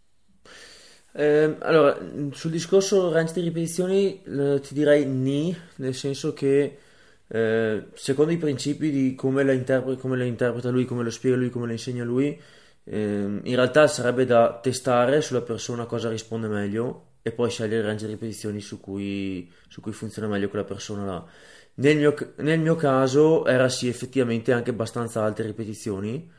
Eh, 1.14 1.56
allora, 1.58 1.98
sul 2.30 2.50
discorso 2.52 3.12
range 3.12 3.32
di 3.34 3.40
ripetizioni 3.42 4.22
eh, 4.22 4.60
ti 4.60 4.72
direi 4.72 5.04
ni, 5.04 5.54
nel 5.76 5.94
senso 5.94 6.32
che 6.32 6.78
eh, 7.34 7.86
secondo 7.94 8.30
i 8.30 8.36
principi 8.36 8.90
di 8.90 9.14
come 9.14 9.42
la, 9.42 9.52
interpre- 9.52 9.96
come 9.96 10.18
la, 10.18 10.24
interpreta 10.24 10.68
lui, 10.68 10.84
come 10.84 11.02
lo 11.02 11.08
spiega 11.10 11.36
lui, 11.36 11.48
come 11.48 11.64
la 11.66 11.72
insegna 11.72 12.04
lui, 12.04 12.38
ehm, 12.84 13.40
in 13.44 13.54
realtà 13.54 13.86
sarebbe 13.86 14.26
da 14.26 14.58
testare 14.62 15.22
sulla 15.22 15.40
persona 15.40 15.86
cosa 15.86 16.10
risponde 16.10 16.48
meglio 16.48 17.06
e 17.22 17.32
poi 17.32 17.48
scegliere 17.48 17.80
il 17.80 17.86
range 17.86 18.04
di 18.04 18.12
ripetizioni 18.12 18.60
su 18.60 18.80
cui, 18.80 19.50
su 19.66 19.80
cui 19.80 19.92
funziona 19.92 20.28
meglio 20.28 20.50
quella 20.50 20.64
persona 20.66 21.06
là. 21.06 21.24
Nel 21.76 21.96
mio, 21.96 22.14
nel 22.36 22.60
mio 22.60 22.76
caso 22.76 23.46
era 23.46 23.70
sì 23.70 23.88
effettivamente 23.88 24.52
anche 24.52 24.70
abbastanza 24.70 25.24
alte 25.24 25.42
ripetizioni 25.42 26.30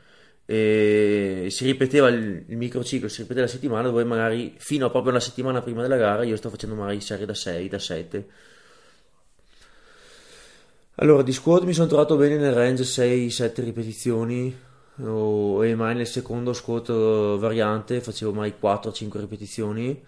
e 0.46 1.48
si 1.50 1.64
ripeteva 1.64 2.08
il, 2.08 2.44
il 2.46 2.56
microciclo, 2.56 3.08
si 3.08 3.22
ripeteva 3.22 3.46
la 3.46 3.50
settimana 3.50 3.88
dove 3.88 4.04
magari 4.04 4.54
fino 4.58 4.86
a 4.86 4.90
proprio 4.90 5.10
una 5.10 5.20
settimana 5.20 5.60
prima 5.60 5.82
della 5.82 5.96
gara 5.96 6.22
io 6.22 6.36
sto 6.36 6.50
facendo 6.50 6.76
magari 6.76 7.00
serie 7.00 7.26
da 7.26 7.34
6, 7.34 7.68
da 7.68 7.78
7. 7.80 8.28
Allora, 10.96 11.22
di 11.22 11.32
squat 11.32 11.64
mi 11.64 11.72
sono 11.72 11.88
trovato 11.88 12.16
bene 12.16 12.36
nel 12.36 12.52
range 12.52 12.84
6-7 12.84 13.64
ripetizioni 13.64 14.56
e 14.96 15.74
mai 15.74 15.94
nel 15.96 16.06
secondo 16.06 16.52
squat 16.52 16.88
eh, 16.88 17.36
variante 17.38 18.00
facevo 18.00 18.32
mai 18.32 18.54
4-5 18.60 19.18
ripetizioni 19.18 20.00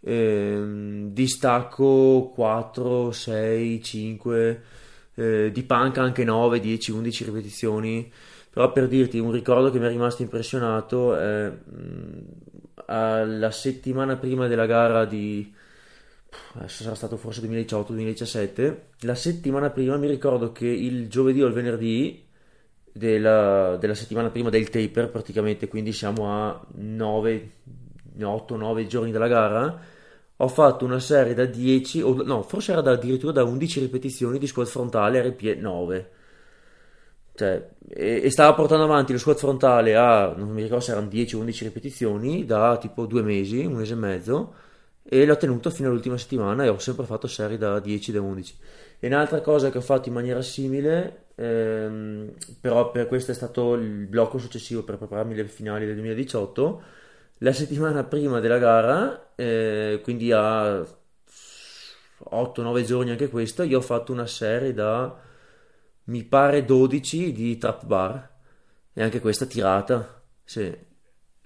eh, 0.00 0.62
distacco 1.10 2.32
4, 2.34 3.12
6, 3.12 3.82
5, 3.82 4.62
eh, 5.14 5.50
di 5.52 5.62
panca 5.62 6.02
anche 6.02 6.24
9, 6.24 6.60
10, 6.60 6.90
11 6.92 7.24
ripetizioni. 7.24 8.12
Però 8.50 8.72
per 8.72 8.88
dirti 8.88 9.18
un 9.18 9.30
ricordo 9.30 9.70
che 9.70 9.78
mi 9.78 9.86
è 9.86 9.88
rimasto 9.88 10.22
impressionato 10.22 11.16
è 11.16 11.48
mh, 11.48 12.24
alla 12.86 13.50
settimana 13.52 14.16
prima 14.16 14.48
della 14.48 14.66
gara 14.66 15.04
di 15.04 15.52
adesso 16.54 16.82
sarà 16.82 16.94
stato 16.94 17.16
forse 17.16 17.42
2018-2017 17.42 18.76
la 19.00 19.14
settimana 19.14 19.70
prima 19.70 19.96
mi 19.96 20.08
ricordo 20.08 20.52
che 20.52 20.66
il 20.66 21.08
giovedì 21.08 21.42
o 21.42 21.46
il 21.46 21.52
venerdì 21.52 22.24
della, 22.92 23.76
della 23.76 23.94
settimana 23.94 24.30
prima 24.30 24.50
del 24.50 24.68
taper 24.68 25.10
praticamente 25.10 25.68
quindi 25.68 25.92
siamo 25.92 26.28
a 26.28 26.66
9 26.74 27.50
8-9 28.18 28.86
giorni 28.86 29.12
dalla 29.12 29.28
gara, 29.28 29.80
ho 30.36 30.48
fatto 30.48 30.84
una 30.84 30.98
serie 31.00 31.34
da 31.34 31.44
10, 31.44 32.02
o 32.02 32.22
no, 32.22 32.42
forse 32.42 32.72
era 32.72 32.80
da, 32.80 32.92
addirittura 32.92 33.32
da 33.32 33.44
11 33.44 33.80
ripetizioni 33.80 34.38
di 34.38 34.46
squat 34.46 34.68
frontale 34.68 35.22
RPE 35.22 35.54
9. 35.56 36.10
Cioè, 37.34 37.68
e, 37.88 38.20
e, 38.24 38.30
stava 38.30 38.54
portando 38.54 38.84
avanti 38.84 39.12
lo 39.12 39.18
squat 39.18 39.38
frontale 39.38 39.96
a, 39.96 40.34
non 40.36 40.50
mi 40.50 40.62
ricordo 40.62 40.84
se 40.84 40.92
erano 40.92 41.08
10 41.08 41.36
o 41.36 41.40
11 41.40 41.64
ripetizioni, 41.64 42.44
da 42.44 42.76
tipo 42.78 43.06
due 43.06 43.22
mesi, 43.22 43.64
un 43.64 43.74
mese 43.74 43.92
e 43.92 43.96
mezzo, 43.96 44.54
e 45.12 45.26
l'ho 45.26 45.36
tenuto 45.36 45.70
fino 45.70 45.88
all'ultima 45.88 46.16
settimana 46.16 46.62
e 46.62 46.68
ho 46.68 46.78
sempre 46.78 47.04
fatto 47.04 47.26
serie 47.26 47.58
da 47.58 47.80
10, 47.80 48.12
da 48.12 48.20
11. 48.20 48.56
E 49.00 49.08
un'altra 49.08 49.40
cosa 49.40 49.68
che 49.68 49.78
ho 49.78 49.80
fatto 49.80 50.06
in 50.08 50.14
maniera 50.14 50.40
simile, 50.40 51.24
ehm, 51.34 52.32
però 52.60 52.92
per 52.92 53.08
questo 53.08 53.32
è 53.32 53.34
stato 53.34 53.74
il 53.74 54.06
blocco 54.06 54.38
successivo 54.38 54.84
per 54.84 54.98
prepararmi 54.98 55.34
le 55.34 55.46
finali 55.46 55.84
del 55.84 55.94
2018, 55.96 56.82
la 57.38 57.52
settimana 57.52 58.04
prima 58.04 58.38
della 58.38 58.58
gara, 58.58 59.32
eh, 59.34 59.98
quindi 60.04 60.30
a 60.30 60.86
8-9 62.30 62.84
giorni 62.84 63.10
anche 63.10 63.28
questo, 63.28 63.64
io 63.64 63.78
ho 63.78 63.80
fatto 63.80 64.12
una 64.12 64.26
serie 64.26 64.72
da, 64.72 65.18
mi 66.04 66.22
pare, 66.22 66.64
12 66.64 67.32
di 67.32 67.58
trap 67.58 67.84
bar. 67.84 68.28
E 68.92 69.02
anche 69.02 69.20
questa 69.20 69.46
tirata. 69.46 70.22
Sì. 70.44 70.88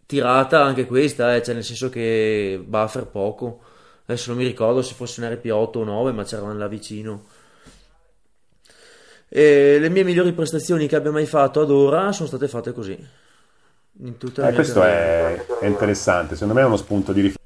Tirata 0.06 0.62
anche 0.62 0.86
questa, 0.86 1.35
eh, 1.35 1.43
cioè 1.43 1.55
nel 1.55 1.64
senso 1.64 1.89
che 1.89 2.62
buffer 2.64 3.06
poco. 3.06 3.60
Adesso 4.06 4.31
non 4.31 4.39
mi 4.39 4.47
ricordo 4.47 4.82
se 4.82 4.94
fosse 4.94 5.22
un 5.22 5.31
RP8 5.31 5.78
o 5.78 5.85
9, 5.85 6.12
ma 6.12 6.24
c'eravano 6.24 6.59
là 6.59 6.68
vicino. 6.68 7.24
E 9.28 9.78
le 9.78 9.89
mie 9.89 10.05
migliori 10.05 10.32
prestazioni 10.32 10.86
che 10.86 10.97
abbia 10.97 11.10
mai 11.10 11.26
fatto 11.26 11.60
ad 11.60 11.70
ora 11.70 12.12
sono 12.12 12.28
state 12.28 12.47
fatte 12.48 12.72
così. 12.72 12.97
In 14.01 14.18
tutta 14.18 14.48
eh, 14.48 14.52
questo 14.52 14.82
è, 14.82 15.44
è, 15.60 15.66
interessante, 15.66 16.35
secondo 16.35 16.55
me 16.55 16.60
è 16.60 16.64
uno 16.64 16.76
spunto 16.76 17.12
di 17.12 17.20
riflessione. 17.20 17.44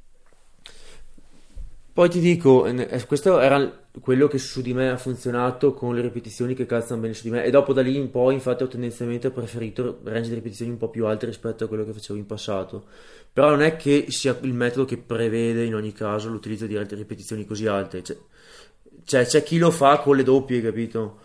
Poi 1.98 2.08
ti 2.08 2.20
dico, 2.20 2.64
eh, 2.64 3.04
questo 3.06 3.40
era 3.40 3.88
quello 4.00 4.28
che 4.28 4.38
su 4.38 4.62
di 4.62 4.72
me 4.72 4.88
ha 4.88 4.96
funzionato 4.96 5.74
con 5.74 5.96
le 5.96 6.00
ripetizioni 6.00 6.54
che 6.54 6.64
calzano 6.64 7.00
bene 7.00 7.12
su 7.12 7.24
di 7.24 7.30
me 7.30 7.42
e 7.42 7.50
dopo 7.50 7.72
da 7.72 7.82
lì 7.82 7.96
in 7.96 8.12
poi 8.12 8.34
infatti 8.34 8.62
ho 8.62 8.68
tendenzialmente 8.68 9.30
preferito 9.30 9.98
range 10.04 10.28
di 10.28 10.36
ripetizioni 10.36 10.70
un 10.70 10.76
po' 10.76 10.90
più 10.90 11.06
alte 11.06 11.26
rispetto 11.26 11.64
a 11.64 11.66
quello 11.66 11.84
che 11.84 11.92
facevo 11.92 12.16
in 12.16 12.24
passato. 12.24 12.84
Però 13.32 13.50
non 13.50 13.62
è 13.62 13.74
che 13.74 14.04
sia 14.10 14.38
il 14.42 14.54
metodo 14.54 14.84
che 14.84 14.96
prevede 14.96 15.64
in 15.64 15.74
ogni 15.74 15.92
caso 15.92 16.28
l'utilizzo 16.28 16.66
di 16.66 16.76
altre 16.76 16.96
ripetizioni 16.96 17.44
così 17.44 17.66
alte. 17.66 18.04
Cioè, 18.04 18.16
cioè 19.02 19.26
c'è 19.26 19.42
chi 19.42 19.58
lo 19.58 19.72
fa 19.72 19.98
con 19.98 20.14
le 20.14 20.22
doppie, 20.22 20.62
capito? 20.62 21.18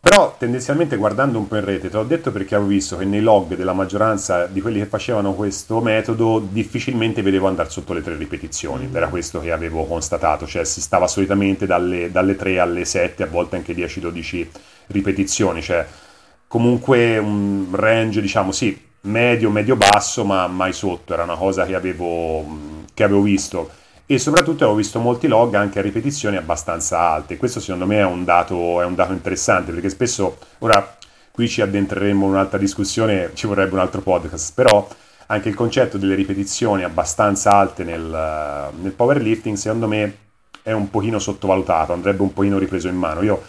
Però 0.00 0.36
tendenzialmente 0.38 0.96
guardando 0.96 1.38
un 1.38 1.48
po' 1.48 1.56
in 1.56 1.64
rete, 1.64 1.90
te 1.90 1.96
l'ho 1.96 2.04
detto 2.04 2.30
perché 2.30 2.54
avevo 2.54 2.70
visto 2.70 2.96
che 2.96 3.04
nei 3.04 3.20
log 3.20 3.56
della 3.56 3.72
maggioranza 3.72 4.46
di 4.46 4.60
quelli 4.60 4.78
che 4.78 4.86
facevano 4.86 5.34
questo 5.34 5.80
metodo 5.80 6.38
difficilmente 6.38 7.20
vedevo 7.20 7.48
andare 7.48 7.68
sotto 7.68 7.92
le 7.92 8.02
tre 8.02 8.16
ripetizioni, 8.16 8.86
mm. 8.86 8.94
era 8.94 9.08
questo 9.08 9.40
che 9.40 9.50
avevo 9.50 9.84
constatato, 9.86 10.46
cioè 10.46 10.64
si 10.64 10.80
stava 10.80 11.08
solitamente 11.08 11.66
dalle, 11.66 12.12
dalle 12.12 12.36
3 12.36 12.60
alle 12.60 12.84
7, 12.84 13.24
a 13.24 13.26
volte 13.26 13.56
anche 13.56 13.74
10-12 13.74 14.46
ripetizioni, 14.86 15.60
cioè 15.62 15.84
comunque 16.46 17.18
un 17.18 17.66
range 17.72 18.20
diciamo 18.20 18.52
sì, 18.52 18.80
medio, 19.02 19.50
medio-basso, 19.50 20.24
ma 20.24 20.46
mai 20.46 20.72
sotto, 20.72 21.12
era 21.12 21.24
una 21.24 21.36
cosa 21.36 21.66
che 21.66 21.74
avevo, 21.74 22.46
che 22.94 23.02
avevo 23.02 23.22
visto 23.22 23.68
e 24.10 24.18
soprattutto 24.18 24.64
ho 24.64 24.74
visto 24.74 25.00
molti 25.00 25.26
log 25.26 25.52
anche 25.52 25.80
a 25.80 25.82
ripetizioni 25.82 26.36
abbastanza 26.36 26.98
alte. 26.98 27.36
Questo 27.36 27.60
secondo 27.60 27.84
me 27.84 27.98
è 27.98 28.04
un 28.04 28.24
dato, 28.24 28.80
è 28.80 28.84
un 28.86 28.94
dato 28.94 29.12
interessante 29.12 29.70
perché 29.70 29.90
spesso, 29.90 30.38
ora 30.60 30.96
qui 31.30 31.46
ci 31.46 31.60
addentreremo 31.60 32.24
in 32.24 32.30
un'altra 32.30 32.56
discussione, 32.56 33.32
ci 33.34 33.46
vorrebbe 33.46 33.74
un 33.74 33.80
altro 33.80 34.00
podcast, 34.00 34.54
però 34.54 34.88
anche 35.26 35.50
il 35.50 35.54
concetto 35.54 35.98
delle 35.98 36.14
ripetizioni 36.14 36.84
abbastanza 36.84 37.52
alte 37.52 37.84
nel, 37.84 38.70
nel 38.80 38.92
powerlifting 38.92 39.58
secondo 39.58 39.86
me 39.86 40.16
è 40.62 40.72
un 40.72 40.88
pochino 40.88 41.18
sottovalutato, 41.18 41.92
andrebbe 41.92 42.22
un 42.22 42.32
pochino 42.32 42.56
ripreso 42.56 42.88
in 42.88 42.96
mano. 42.96 43.20
Io 43.20 43.42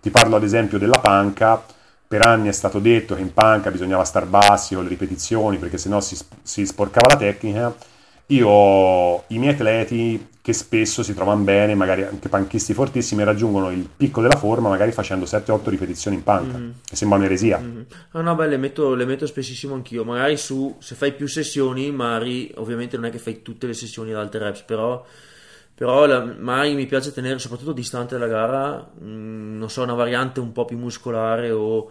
ti 0.00 0.08
parlo 0.08 0.36
ad 0.36 0.44
esempio 0.44 0.78
della 0.78 0.98
panca, 0.98 1.62
per 2.08 2.26
anni 2.26 2.48
è 2.48 2.52
stato 2.52 2.78
detto 2.78 3.16
che 3.16 3.20
in 3.20 3.34
panca 3.34 3.70
bisognava 3.70 4.04
star 4.04 4.24
bassi 4.24 4.74
con 4.76 4.84
le 4.84 4.88
ripetizioni 4.88 5.58
perché 5.58 5.76
sennò 5.76 6.00
si, 6.00 6.16
si 6.42 6.64
sporcava 6.64 7.08
la 7.08 7.16
tecnica 7.16 7.74
io 8.26 8.48
ho 8.48 9.24
i 9.28 9.38
miei 9.38 9.52
atleti 9.52 10.28
che 10.46 10.52
spesso 10.52 11.02
si 11.02 11.12
trovano 11.12 11.42
bene, 11.42 11.74
magari 11.74 12.04
anche 12.04 12.28
panchisti 12.28 12.72
fortissimi, 12.72 13.24
raggiungono 13.24 13.72
il 13.72 13.88
picco 13.96 14.20
della 14.20 14.36
forma 14.36 14.68
magari 14.68 14.92
facendo 14.92 15.24
7-8 15.24 15.68
ripetizioni 15.68 16.16
in 16.16 16.22
panca, 16.22 16.56
mm-hmm. 16.56 16.70
che 16.88 16.94
sembra 16.94 17.18
un'eresia. 17.18 17.58
Mm-hmm. 17.58 17.82
Ah, 18.12 18.20
no, 18.20 18.34
beh, 18.36 18.46
le 18.46 18.56
metto, 18.56 18.94
le 18.94 19.06
metto, 19.06 19.26
spessissimo 19.26 19.74
anch'io, 19.74 20.04
magari 20.04 20.36
su, 20.36 20.76
se 20.78 20.94
fai 20.94 21.14
più 21.14 21.26
sessioni, 21.26 21.90
magari 21.90 22.52
ovviamente 22.58 22.94
non 22.94 23.06
è 23.06 23.10
che 23.10 23.18
fai 23.18 23.42
tutte 23.42 23.66
le 23.66 23.74
sessioni 23.74 24.12
ad 24.12 24.18
alte 24.18 24.38
reps, 24.38 24.62
però, 24.62 25.04
però 25.74 26.06
la, 26.06 26.24
magari 26.24 26.74
mi 26.74 26.86
piace 26.86 27.12
tenere 27.12 27.40
soprattutto 27.40 27.72
distante 27.72 28.16
dalla 28.16 28.30
gara, 28.30 28.88
mh, 29.00 29.04
mm, 29.04 29.58
non 29.58 29.68
so, 29.68 29.82
una 29.82 29.94
variante 29.94 30.38
un 30.38 30.52
po' 30.52 30.64
più 30.64 30.78
muscolare 30.78 31.50
o 31.50 31.90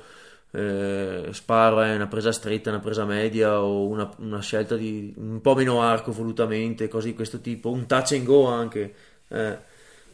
eh, 0.55 1.27
sparo 1.31 1.81
è 1.81 1.93
una 1.93 2.07
presa 2.07 2.31
stretta, 2.31 2.69
una 2.69 2.79
presa 2.79 3.03
media 3.03 3.59
o 3.59 3.87
una, 3.87 4.09
una, 4.19 4.39
scelta 4.39 4.77
di 4.77 5.13
un 5.17 5.41
po' 5.41 5.53
meno 5.53 5.81
arco 5.81 6.13
volutamente, 6.13 6.87
cose 6.87 7.07
di 7.07 7.13
questo 7.13 7.41
tipo, 7.41 7.69
un 7.71 7.85
touch 7.85 8.13
and 8.13 8.23
go 8.23 8.47
anche, 8.47 8.93
eh, 9.27 9.57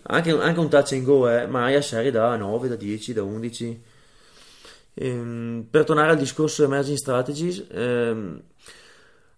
anche, 0.03 0.31
anche, 0.31 0.59
un 0.59 0.69
touch 0.69 0.93
and 0.93 1.03
go, 1.03 1.29
eh, 1.29 1.45
ma 1.45 1.65
hai 1.65 1.75
a 1.75 1.81
serie 1.81 2.09
da 2.09 2.35
9, 2.35 2.69
da 2.69 2.75
10, 2.75 3.13
da 3.13 3.21
11. 3.23 3.81
Ehm, 4.95 5.67
per 5.69 5.83
tornare 5.83 6.11
al 6.11 6.17
discorso 6.17 6.63
emerging 6.63 6.97
strategies, 6.97 7.63
ehm, 7.69 8.41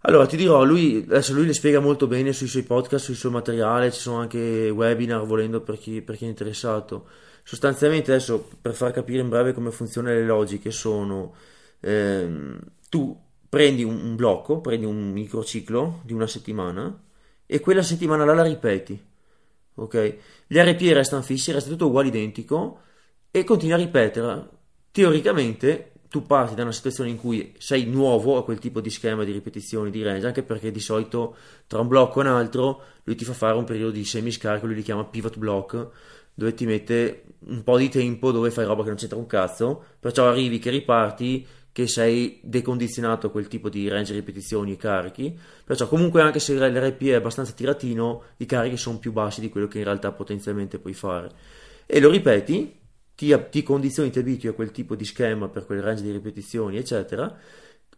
allora 0.06 0.26
ti 0.26 0.38
dirò, 0.38 0.64
lui, 0.64 1.04
adesso 1.06 1.34
lui 1.34 1.46
le 1.46 1.54
spiega 1.54 1.80
molto 1.80 2.08
bene 2.08 2.32
sui 2.32 2.48
suoi 2.48 2.64
podcast, 2.64 3.06
sul 3.06 3.16
suo 3.16 3.30
materiale, 3.30 3.92
ci 3.92 4.00
sono 4.00 4.20
anche 4.20 4.70
webinar 4.70 5.26
volendo 5.26 5.62
per 5.62 5.78
chi, 5.78 6.02
per 6.02 6.16
chi 6.16 6.26
è 6.26 6.28
interessato 6.30 7.08
sostanzialmente 7.44 8.12
adesso 8.12 8.50
per 8.62 8.74
far 8.74 8.92
capire 8.92 9.22
in 9.22 9.30
breve 9.30 9.54
come 9.54 9.72
funzionano 9.72 10.16
le 10.16 10.26
logiche 10.26 10.72
sono 10.72 11.36
ehm, 11.82 12.60
tu 12.90 13.22
prendi 13.50 13.84
un, 13.84 14.00
un, 14.02 14.16
blocco 14.16 14.62
prendi 14.62 14.86
un 14.86 15.12
microciclo 15.12 16.02
di 16.04 16.14
una 16.14 16.28
settimana 16.28 16.98
e 17.46 17.60
quella 17.60 17.84
settimana 17.84 18.26
là 18.26 18.34
la 18.34 18.44
ripeti. 18.44 19.00
Ok? 19.76 20.18
Gli 20.48 20.58
RPE 20.58 20.94
restano 20.94 21.22
fissi, 21.22 21.52
resta 21.52 21.70
tutto 21.70 21.88
uguale 21.88 22.08
identico 22.08 22.80
e 23.30 23.44
continui 23.44 23.74
a 23.76 23.78
ripeterla. 23.78 24.50
Teoricamente 24.92 25.92
tu 26.10 26.26
parti 26.26 26.54
da 26.54 26.62
una 26.62 26.72
situazione 26.72 27.10
in 27.10 27.18
cui 27.18 27.54
sei 27.58 27.86
nuovo 27.86 28.38
a 28.38 28.44
quel 28.44 28.60
tipo 28.60 28.82
di 28.82 28.92
schema 28.92 29.24
di 29.24 29.32
ripetizioni 29.32 29.90
di 29.90 30.04
range, 30.04 30.28
anche 30.28 30.44
perché 30.44 30.72
di 30.72 30.80
solito 30.80 31.36
tra 31.66 31.80
un 31.80 31.88
blocco 31.88 32.22
e 32.22 32.28
un 32.28 32.30
altro 32.30 32.82
lui 33.04 33.16
ti 33.16 33.26
fa 33.26 33.34
fare 33.34 33.58
un 33.58 33.64
periodo 33.64 33.92
di 33.92 34.06
semiscarico, 34.06 34.68
lui 34.68 34.76
li 34.76 34.84
chiama 34.84 35.06
pivot 35.06 35.38
block, 35.38 35.90
dove 36.34 36.54
ti 36.54 36.66
mette 36.66 37.24
un 37.46 37.64
po' 37.64 37.78
di 37.78 37.90
tempo 37.90 38.32
dove 38.32 38.52
fai 38.52 38.66
roba 38.66 38.84
che 38.84 38.90
non 38.90 38.98
c'entra 38.98 39.18
un 39.18 39.28
cazzo, 39.28 39.84
perciò 40.00 40.28
arrivi 40.28 40.60
che 40.60 40.70
riparti 40.70 41.46
che 41.74 41.88
sei 41.88 42.40
decondizionato 42.44 43.28
a 43.28 43.30
quel 43.32 43.48
tipo 43.48 43.68
di 43.68 43.88
range 43.88 44.14
ripetizioni 44.14 44.74
e 44.74 44.78
carichi, 44.78 45.38
perciò 45.66 45.88
comunque 45.88 46.22
anche 46.22 46.40
se 46.40 46.54
l'RP 46.54 47.02
è 47.06 47.14
abbastanza 47.14 47.52
tiratino, 47.52 48.24
i 48.38 48.46
carichi 48.46 48.78
sono 48.78 49.00
più 49.00 49.12
bassi 49.12 49.42
di 49.42 49.50
quello 49.50 49.68
che 49.68 49.80
in 49.80 49.86
realtà 49.86 50.12
potenzialmente 50.12 50.78
puoi 50.78 50.94
fare. 50.94 51.32
E 51.88 52.00
lo 52.00 52.12
ripeti, 52.12 52.80
ti, 53.16 53.36
ti 53.50 53.64
condizioni, 53.64 54.12
ti 54.12 54.20
abitui 54.20 54.50
a 54.50 54.54
quel 54.54 54.72
tipo 54.72 54.96
di 54.96 55.04
schema 55.04 55.50
per 55.50 55.66
quel 55.66 55.82
range 55.82 56.04
di 56.04 56.12
ripetizioni, 56.12 56.78
eccetera, 56.78 57.36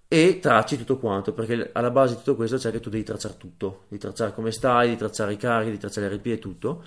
e 0.07 0.39
tracci 0.39 0.77
tutto 0.77 0.97
quanto, 0.97 1.33
perché 1.33 1.71
alla 1.73 1.91
base 1.91 2.13
di 2.13 2.19
tutto 2.19 2.37
questo 2.37 2.55
c'è 2.55 2.71
che 2.71 2.79
tu 2.79 2.89
devi 2.89 3.03
tracciare 3.03 3.35
tutto, 3.37 3.83
devi 3.89 4.01
tracciare 4.01 4.33
come 4.33 4.51
stai, 4.51 4.85
devi 4.85 4.97
tracciare 4.97 5.33
i 5.33 5.37
carichi, 5.37 5.71
devi 5.71 5.81
tracciare 5.81 6.07
l'RP 6.09 6.25
e 6.27 6.39
tutto, 6.39 6.83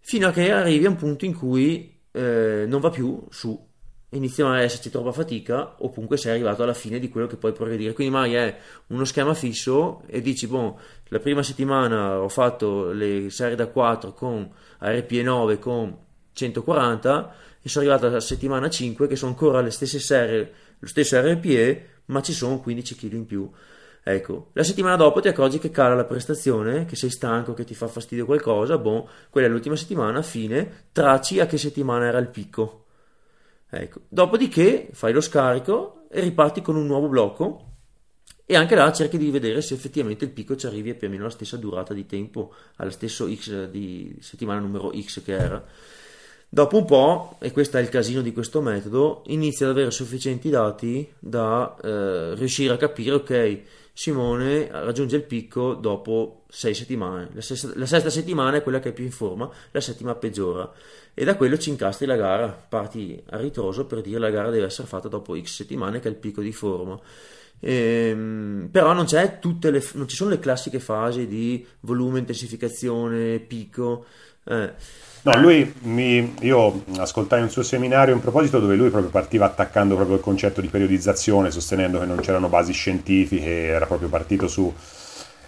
fino 0.00 0.28
a 0.28 0.32
che 0.32 0.50
arrivi 0.50 0.86
a 0.86 0.90
un 0.90 0.96
punto 0.96 1.24
in 1.24 1.34
cui 1.34 2.00
eh, 2.12 2.64
non 2.66 2.80
va 2.80 2.90
più 2.90 3.22
su. 3.30 3.66
Inizia 4.12 4.48
a 4.48 4.62
esserci 4.62 4.88
troppa 4.88 5.12
fatica 5.12 5.74
o 5.78 5.90
comunque 5.90 6.16
sei 6.16 6.32
arrivato 6.32 6.62
alla 6.62 6.72
fine 6.72 6.98
di 6.98 7.10
quello 7.10 7.26
che 7.26 7.36
puoi 7.36 7.52
progredire. 7.52 7.92
Quindi 7.92 8.14
magari 8.14 8.50
è 8.50 8.58
uno 8.86 9.04
schema 9.04 9.34
fisso 9.34 10.02
e 10.06 10.22
dici 10.22 10.46
boh 10.46 10.80
la 11.08 11.18
prima 11.18 11.42
settimana 11.42 12.18
ho 12.20 12.28
fatto 12.28 12.90
le 12.90 13.28
serie 13.28 13.54
da 13.54 13.66
4 13.66 14.14
con 14.14 14.50
RPE 14.78 15.22
9 15.22 15.58
con 15.58 15.94
140 16.32 17.34
e 17.60 17.68
sono 17.68 17.84
arrivato 17.84 18.06
alla 18.06 18.20
settimana 18.20 18.70
5 18.70 19.06
che 19.08 19.16
sono 19.16 19.32
ancora 19.32 19.60
le 19.60 19.70
stesse 19.70 19.98
serie 19.98 20.52
lo 20.78 20.86
stesso 20.86 21.20
RPE 21.20 21.88
ma 22.06 22.22
ci 22.22 22.32
sono 22.32 22.60
15 22.60 22.94
kg 22.94 23.12
in 23.12 23.26
più 23.26 23.50
Ecco, 24.02 24.50
la 24.52 24.62
settimana 24.62 24.96
dopo 24.96 25.20
ti 25.20 25.28
accorgi 25.28 25.58
che 25.58 25.70
cala 25.70 25.94
la 25.94 26.04
prestazione, 26.04 26.86
che 26.86 26.96
sei 26.96 27.10
stanco, 27.10 27.52
che 27.54 27.64
ti 27.64 27.74
fa 27.74 27.88
fastidio 27.88 28.24
qualcosa, 28.24 28.78
boh, 28.78 29.08
quella 29.28 29.46
è 29.46 29.50
l'ultima 29.50 29.76
settimana, 29.76 30.22
fine, 30.22 30.86
tracci 30.92 31.40
a 31.40 31.46
che 31.46 31.58
settimana 31.58 32.06
era 32.06 32.18
il 32.18 32.28
picco. 32.28 32.84
Ecco. 33.70 34.00
Dopodiché 34.08 34.88
fai 34.92 35.12
lo 35.12 35.20
scarico 35.20 36.06
e 36.10 36.20
riparti 36.20 36.62
con 36.62 36.76
un 36.76 36.86
nuovo 36.86 37.08
blocco 37.08 37.64
e 38.46 38.56
anche 38.56 38.74
là 38.74 38.90
cerchi 38.92 39.18
di 39.18 39.30
vedere 39.30 39.60
se 39.60 39.74
effettivamente 39.74 40.24
il 40.24 40.30
picco 40.30 40.56
ci 40.56 40.66
arrivi 40.66 40.88
a 40.88 40.94
più 40.94 41.06
o 41.06 41.10
meno 41.10 41.24
alla 41.24 41.32
stessa 41.32 41.58
durata 41.58 41.92
di 41.92 42.06
tempo, 42.06 42.54
allo 42.76 42.90
stesso 42.90 43.30
X 43.30 43.68
di 43.68 44.16
settimana 44.20 44.60
numero 44.60 44.90
X 44.98 45.22
che 45.22 45.32
era. 45.32 45.62
Dopo 46.48 46.78
un 46.78 46.86
po', 46.86 47.36
e 47.40 47.52
questo 47.52 47.76
è 47.76 47.82
il 47.82 47.90
casino 47.90 48.22
di 48.22 48.32
questo 48.32 48.62
metodo, 48.62 49.22
inizia 49.26 49.66
ad 49.66 49.72
avere 49.72 49.90
sufficienti 49.90 50.48
dati 50.48 51.06
da 51.18 51.76
eh, 51.82 52.34
riuscire 52.36 52.72
a 52.72 52.78
capire, 52.78 53.16
ok, 53.16 53.60
Simone 53.98 54.68
raggiunge 54.70 55.16
il 55.16 55.24
picco 55.24 55.74
dopo 55.74 56.44
sei 56.48 56.72
settimane. 56.72 57.30
La 57.32 57.40
sesta, 57.40 57.72
la 57.74 57.84
sesta, 57.84 58.10
settimana 58.10 58.56
è 58.56 58.62
quella 58.62 58.78
che 58.78 58.90
è 58.90 58.92
più 58.92 59.02
in 59.02 59.10
forma, 59.10 59.50
la 59.72 59.80
settima 59.80 60.14
peggiora. 60.14 60.72
E 61.12 61.24
da 61.24 61.34
quello 61.34 61.58
ci 61.58 61.70
incastri 61.70 62.06
la 62.06 62.14
gara, 62.14 62.46
parti 62.46 63.20
a 63.30 63.38
ritroso 63.38 63.86
per 63.86 64.00
dire 64.02 64.20
la 64.20 64.30
gara 64.30 64.50
deve 64.50 64.66
essere 64.66 64.86
fatta 64.86 65.08
dopo 65.08 65.36
X 65.36 65.52
settimane, 65.52 65.98
che 65.98 66.06
è 66.06 66.12
il 66.12 66.16
picco 66.16 66.42
di 66.42 66.52
forma. 66.52 66.96
Ehm, 67.58 68.68
però 68.70 68.92
non, 68.92 69.04
le, 69.10 69.84
non, 69.94 70.06
ci 70.06 70.14
sono 70.14 70.30
le 70.30 70.38
classiche 70.38 70.78
fasi 70.78 71.26
di 71.26 71.66
volume, 71.80 72.20
intensificazione, 72.20 73.40
picco. 73.40 74.04
Eh. 74.44 74.74
No, 75.22 75.36
lui 75.36 75.74
mi, 75.82 76.34
io 76.40 76.84
ascoltai 76.96 77.42
un 77.42 77.50
suo 77.50 77.62
seminario 77.62 78.14
in 78.14 78.20
proposito 78.20 78.60
dove 78.60 78.76
lui 78.76 78.88
proprio 78.88 79.10
partiva 79.10 79.46
attaccando 79.46 79.94
proprio 79.94 80.16
il 80.16 80.22
concetto 80.22 80.60
di 80.60 80.68
periodizzazione, 80.68 81.50
sostenendo 81.50 81.98
che 81.98 82.06
non 82.06 82.20
c'erano 82.20 82.48
basi 82.48 82.72
scientifiche, 82.72 83.66
era 83.66 83.86
proprio 83.86 84.08
partito 84.08 84.46
su, 84.48 84.72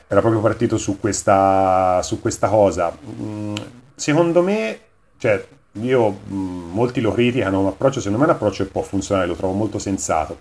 era 0.08 0.20
proprio 0.20 0.40
partito 0.40 0.76
su, 0.76 0.98
questa, 0.98 2.00
su 2.02 2.20
questa 2.20 2.48
cosa. 2.48 2.96
Mm, 3.22 3.54
secondo 3.94 4.42
me, 4.42 4.78
cioè, 5.18 5.44
io, 5.72 6.10
mm, 6.28 6.72
molti 6.72 7.00
lo 7.00 7.12
criticano, 7.12 7.60
un 7.60 7.66
approccio, 7.68 8.00
secondo 8.00 8.18
me 8.18 8.24
un 8.24 8.34
approccio 8.36 8.64
che 8.64 8.70
può 8.70 8.82
funzionare, 8.82 9.28
lo 9.28 9.34
trovo 9.34 9.54
molto 9.54 9.78
sensato 9.78 10.38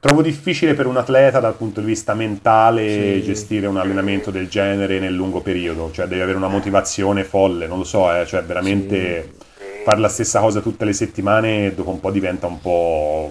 Trovo 0.00 0.22
difficile 0.22 0.74
per 0.74 0.86
un 0.86 0.96
atleta 0.96 1.40
dal 1.40 1.56
punto 1.56 1.80
di 1.80 1.86
vista 1.86 2.14
mentale 2.14 3.18
sì. 3.18 3.22
gestire 3.22 3.66
un 3.66 3.78
allenamento 3.78 4.30
del 4.30 4.48
genere 4.48 5.00
nel 5.00 5.12
lungo 5.12 5.40
periodo, 5.40 5.90
cioè 5.90 6.06
devi 6.06 6.20
avere 6.20 6.36
una 6.36 6.46
motivazione 6.46 7.24
folle, 7.24 7.66
non 7.66 7.78
lo 7.78 7.84
so, 7.84 8.12
eh, 8.14 8.24
cioè 8.24 8.44
veramente 8.44 9.32
sì. 9.56 9.64
fare 9.82 9.98
la 9.98 10.08
stessa 10.08 10.38
cosa 10.38 10.60
tutte 10.60 10.84
le 10.84 10.92
settimane 10.92 11.74
dopo 11.74 11.90
un 11.90 11.98
po' 11.98 12.12
diventa 12.12 12.46
un 12.46 12.60
po', 12.60 13.28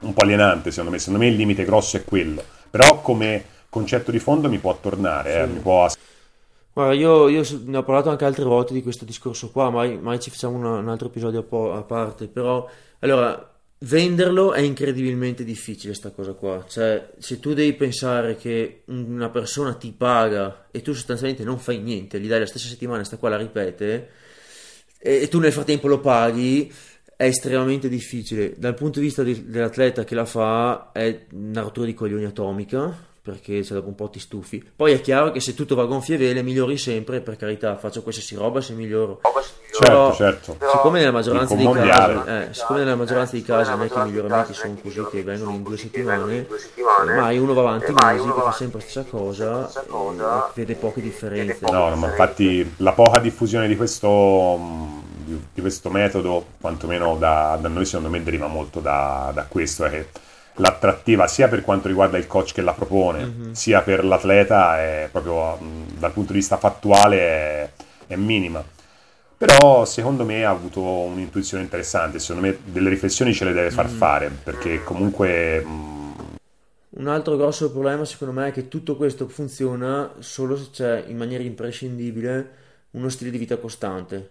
un 0.00 0.14
po' 0.14 0.22
alienante 0.22 0.70
secondo 0.70 0.90
me, 0.90 0.98
secondo 0.98 1.20
me 1.20 1.28
il 1.28 1.36
limite 1.36 1.66
grosso 1.66 1.98
è 1.98 2.04
quello, 2.04 2.42
però 2.70 3.02
come 3.02 3.44
concetto 3.68 4.10
di 4.10 4.18
fondo 4.18 4.48
mi 4.48 4.58
può 4.58 4.74
tornare, 4.80 5.28
eh, 5.28 5.32
sì. 5.34 5.38
eh, 5.40 5.46
mi 5.48 5.58
può... 5.58 5.86
Guarda, 6.72 6.94
io, 6.94 7.28
io, 7.28 7.42
ne 7.66 7.76
ho 7.76 7.82
parlato 7.82 8.08
anche 8.08 8.24
altre 8.24 8.44
volte 8.44 8.72
di 8.72 8.82
questo 8.82 9.04
discorso 9.04 9.50
qua, 9.50 9.68
mai, 9.68 9.98
mai 9.98 10.18
ci 10.18 10.30
facciamo 10.30 10.56
una, 10.56 10.78
un 10.78 10.88
altro 10.88 11.08
episodio 11.08 11.40
a, 11.40 11.42
po- 11.42 11.74
a 11.74 11.82
parte, 11.82 12.26
però 12.26 12.66
allora 13.00 13.50
venderlo 13.78 14.52
è 14.52 14.60
incredibilmente 14.60 15.44
difficile 15.44 15.94
sta 15.94 16.10
cosa 16.10 16.32
qua. 16.32 16.64
Cioè 16.68 17.10
se 17.18 17.38
tu 17.40 17.54
devi 17.54 17.72
pensare 17.74 18.36
che 18.36 18.82
una 18.86 19.28
persona 19.30 19.74
ti 19.74 19.92
paga 19.92 20.68
e 20.70 20.82
tu 20.82 20.92
sostanzialmente 20.92 21.44
non 21.44 21.58
fai 21.58 21.78
niente 21.78 22.20
gli 22.20 22.28
dai 22.28 22.40
la 22.40 22.46
stessa 22.46 22.68
settimana 22.68 23.04
sta 23.04 23.16
qua 23.16 23.28
la 23.28 23.36
ripete 23.36 24.08
e, 24.98 25.22
e 25.22 25.28
tu 25.28 25.38
nel 25.38 25.52
frattempo 25.52 25.88
lo 25.88 26.00
paghi 26.00 26.72
è 27.16 27.24
estremamente 27.24 27.88
difficile. 27.88 28.54
Dal 28.58 28.74
punto 28.74 29.00
di 29.00 29.06
vista 29.06 29.22
di, 29.22 29.48
dell'atleta 29.48 30.04
che 30.04 30.14
la 30.14 30.26
fa 30.26 30.90
è 30.92 31.26
una 31.32 31.62
rottura 31.62 31.86
di 31.86 31.94
coglioni 31.94 32.24
atomica 32.24 33.14
perché 33.26 33.64
se 33.64 33.74
dopo 33.74 33.88
un 33.88 33.96
po' 33.96 34.08
ti 34.08 34.20
stufi 34.20 34.64
poi 34.76 34.92
è 34.92 35.00
chiaro 35.00 35.32
che 35.32 35.40
se 35.40 35.54
tutto 35.54 35.74
va 35.74 35.82
a 35.82 35.86
gonfie 35.86 36.16
vele 36.16 36.42
migliori 36.42 36.78
sempre 36.78 37.20
per 37.20 37.36
carità 37.36 37.76
faccio 37.76 38.02
qualsiasi 38.02 38.36
roba 38.36 38.60
se 38.60 38.72
miglioro 38.72 39.20
Certo, 39.78 40.14
certo. 40.14 40.56
Siccome 40.72 41.00
nella 41.00 41.10
maggioranza 41.10 41.54
dei 41.54 41.70
casi, 41.70 42.30
eh, 42.30 42.48
siccome 42.52 42.78
nella 42.78 42.96
maggioranza 42.96 43.32
dei 43.32 43.42
casi 43.42 43.70
non 43.70 43.82
è 43.82 43.90
che 43.90 43.98
i 43.98 44.04
miglioramenti 44.04 44.54
sono 44.54 44.74
così 44.82 45.06
che 45.10 45.22
vengono 45.22 45.50
in 45.50 45.62
due 45.62 45.76
settimane, 45.76 46.46
mai 47.04 47.36
uno 47.36 47.52
va 47.52 47.60
avanti 47.60 47.92
mesi 47.92 48.24
che 48.24 48.40
fa 48.40 48.52
sempre 48.52 48.78
la 48.78 48.84
stessa 48.84 49.04
cosa 49.08 49.68
e 49.68 50.50
vede 50.54 50.74
poche 50.76 51.02
differenze. 51.02 51.58
No, 51.70 51.94
ma 51.94 52.06
infatti 52.06 52.74
la 52.78 52.92
poca 52.92 53.18
diffusione 53.18 53.68
di 53.68 53.76
questo, 53.76 54.58
di 55.52 55.60
questo 55.60 55.90
metodo, 55.90 56.46
quantomeno 56.58 57.16
da, 57.16 57.58
da, 57.60 57.68
noi 57.68 57.84
secondo 57.84 58.08
me 58.08 58.22
deriva 58.22 58.46
molto 58.46 58.80
da, 58.80 59.30
da 59.34 59.44
questo, 59.44 59.84
è 59.84 59.90
che 59.90 60.08
l'attrattiva 60.56 61.26
sia 61.26 61.48
per 61.48 61.62
quanto 61.62 61.88
riguarda 61.88 62.18
il 62.18 62.26
coach 62.26 62.52
che 62.52 62.62
la 62.62 62.72
propone, 62.72 63.24
mm-hmm. 63.24 63.52
sia 63.52 63.82
per 63.82 64.04
l'atleta, 64.04 64.78
è 64.80 65.08
proprio 65.10 65.58
dal 65.98 66.12
punto 66.12 66.32
di 66.32 66.38
vista 66.38 66.56
fattuale 66.56 67.18
è, 67.18 67.70
è 68.08 68.16
minima 68.16 68.64
però 69.38 69.84
secondo 69.84 70.24
me 70.24 70.44
ha 70.44 70.50
avuto 70.50 70.80
un'intuizione 70.80 71.62
interessante, 71.62 72.18
secondo 72.18 72.48
me 72.48 72.58
delle 72.64 72.88
riflessioni 72.88 73.34
ce 73.34 73.44
le 73.44 73.52
deve 73.52 73.70
far 73.70 73.88
mm. 73.88 73.96
fare, 73.96 74.30
perché 74.42 74.82
comunque... 74.82 75.62
Mm... 75.62 75.94
Un 76.88 77.08
altro 77.08 77.36
grosso 77.36 77.70
problema 77.70 78.06
secondo 78.06 78.32
me 78.32 78.48
è 78.48 78.52
che 78.52 78.68
tutto 78.68 78.96
questo 78.96 79.28
funziona 79.28 80.14
solo 80.20 80.56
se 80.56 80.68
c'è 80.72 81.04
in 81.08 81.18
maniera 81.18 81.42
imprescindibile 81.42 82.50
uno 82.92 83.10
stile 83.10 83.30
di 83.30 83.36
vita 83.36 83.58
costante, 83.58 84.30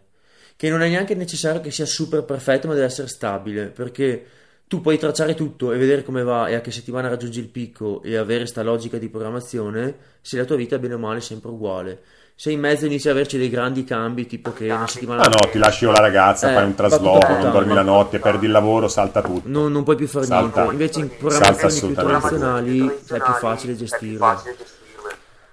che 0.56 0.70
non 0.70 0.82
è 0.82 0.90
neanche 0.90 1.14
necessario 1.14 1.62
che 1.62 1.70
sia 1.70 1.86
super 1.86 2.24
perfetto, 2.24 2.68
ma 2.68 2.74
deve 2.74 2.88
essere 2.88 3.08
stabile, 3.08 3.68
perché 3.68 4.26
tu 4.68 4.82
puoi 4.82 4.98
tracciare 4.98 5.36
tutto 5.36 5.72
e 5.72 5.78
vedere 5.78 6.04
come 6.04 6.24
va 6.24 6.48
e 6.48 6.56
a 6.56 6.62
che 6.62 6.72
settimana 6.72 7.08
raggiungi 7.08 7.40
il 7.40 7.50
picco 7.50 8.02
e 8.02 8.18
avere 8.18 8.40
questa 8.40 8.64
logica 8.64 8.98
di 8.98 9.10
programmazione 9.10 9.96
se 10.22 10.38
la 10.38 10.46
tua 10.46 10.56
vita 10.56 10.80
bene 10.80 10.96
o 10.96 10.98
male 10.98 11.20
è 11.20 11.22
sempre 11.22 11.50
uguale 11.52 12.02
se 12.38 12.52
in 12.52 12.60
mezzo 12.60 12.86
inizi 12.86 13.08
ad 13.08 13.16
averci 13.16 13.38
dei 13.38 13.50
grandi 13.50 13.86
cambi, 13.86 14.28
tipo 14.28 14.52
che 14.52 14.70
una 14.70 14.88
settimana. 14.88 15.24
Ah 15.24 15.30
no, 15.30 15.50
ti 15.50 15.58
lasci 15.58 15.86
la 15.86 16.00
ragazza, 16.00 16.52
eh, 16.52 16.54
fai 16.54 16.66
un 16.66 16.76
trasloco, 16.76 17.32
non 17.32 17.50
dormi 17.50 17.74
la 17.74 17.82
notte, 17.82 18.20
perdi 18.20 18.46
il 18.46 18.52
lavoro, 18.52 18.90
salta 18.90 19.22
tutto. 19.22 19.48
Non, 19.48 19.72
non 19.72 19.84
puoi 19.84 19.96
più 19.96 20.06
fare 20.06 20.26
salta, 20.26 20.64
niente. 20.64 20.74
Invece 20.74 21.00
in 21.00 21.10
programmazioni 21.18 21.94
più 21.94 22.04
tradizionali 22.04 22.88
è 22.88 23.22
più 23.22 23.34
facile 23.40 23.78
gestirlo. 23.78 24.42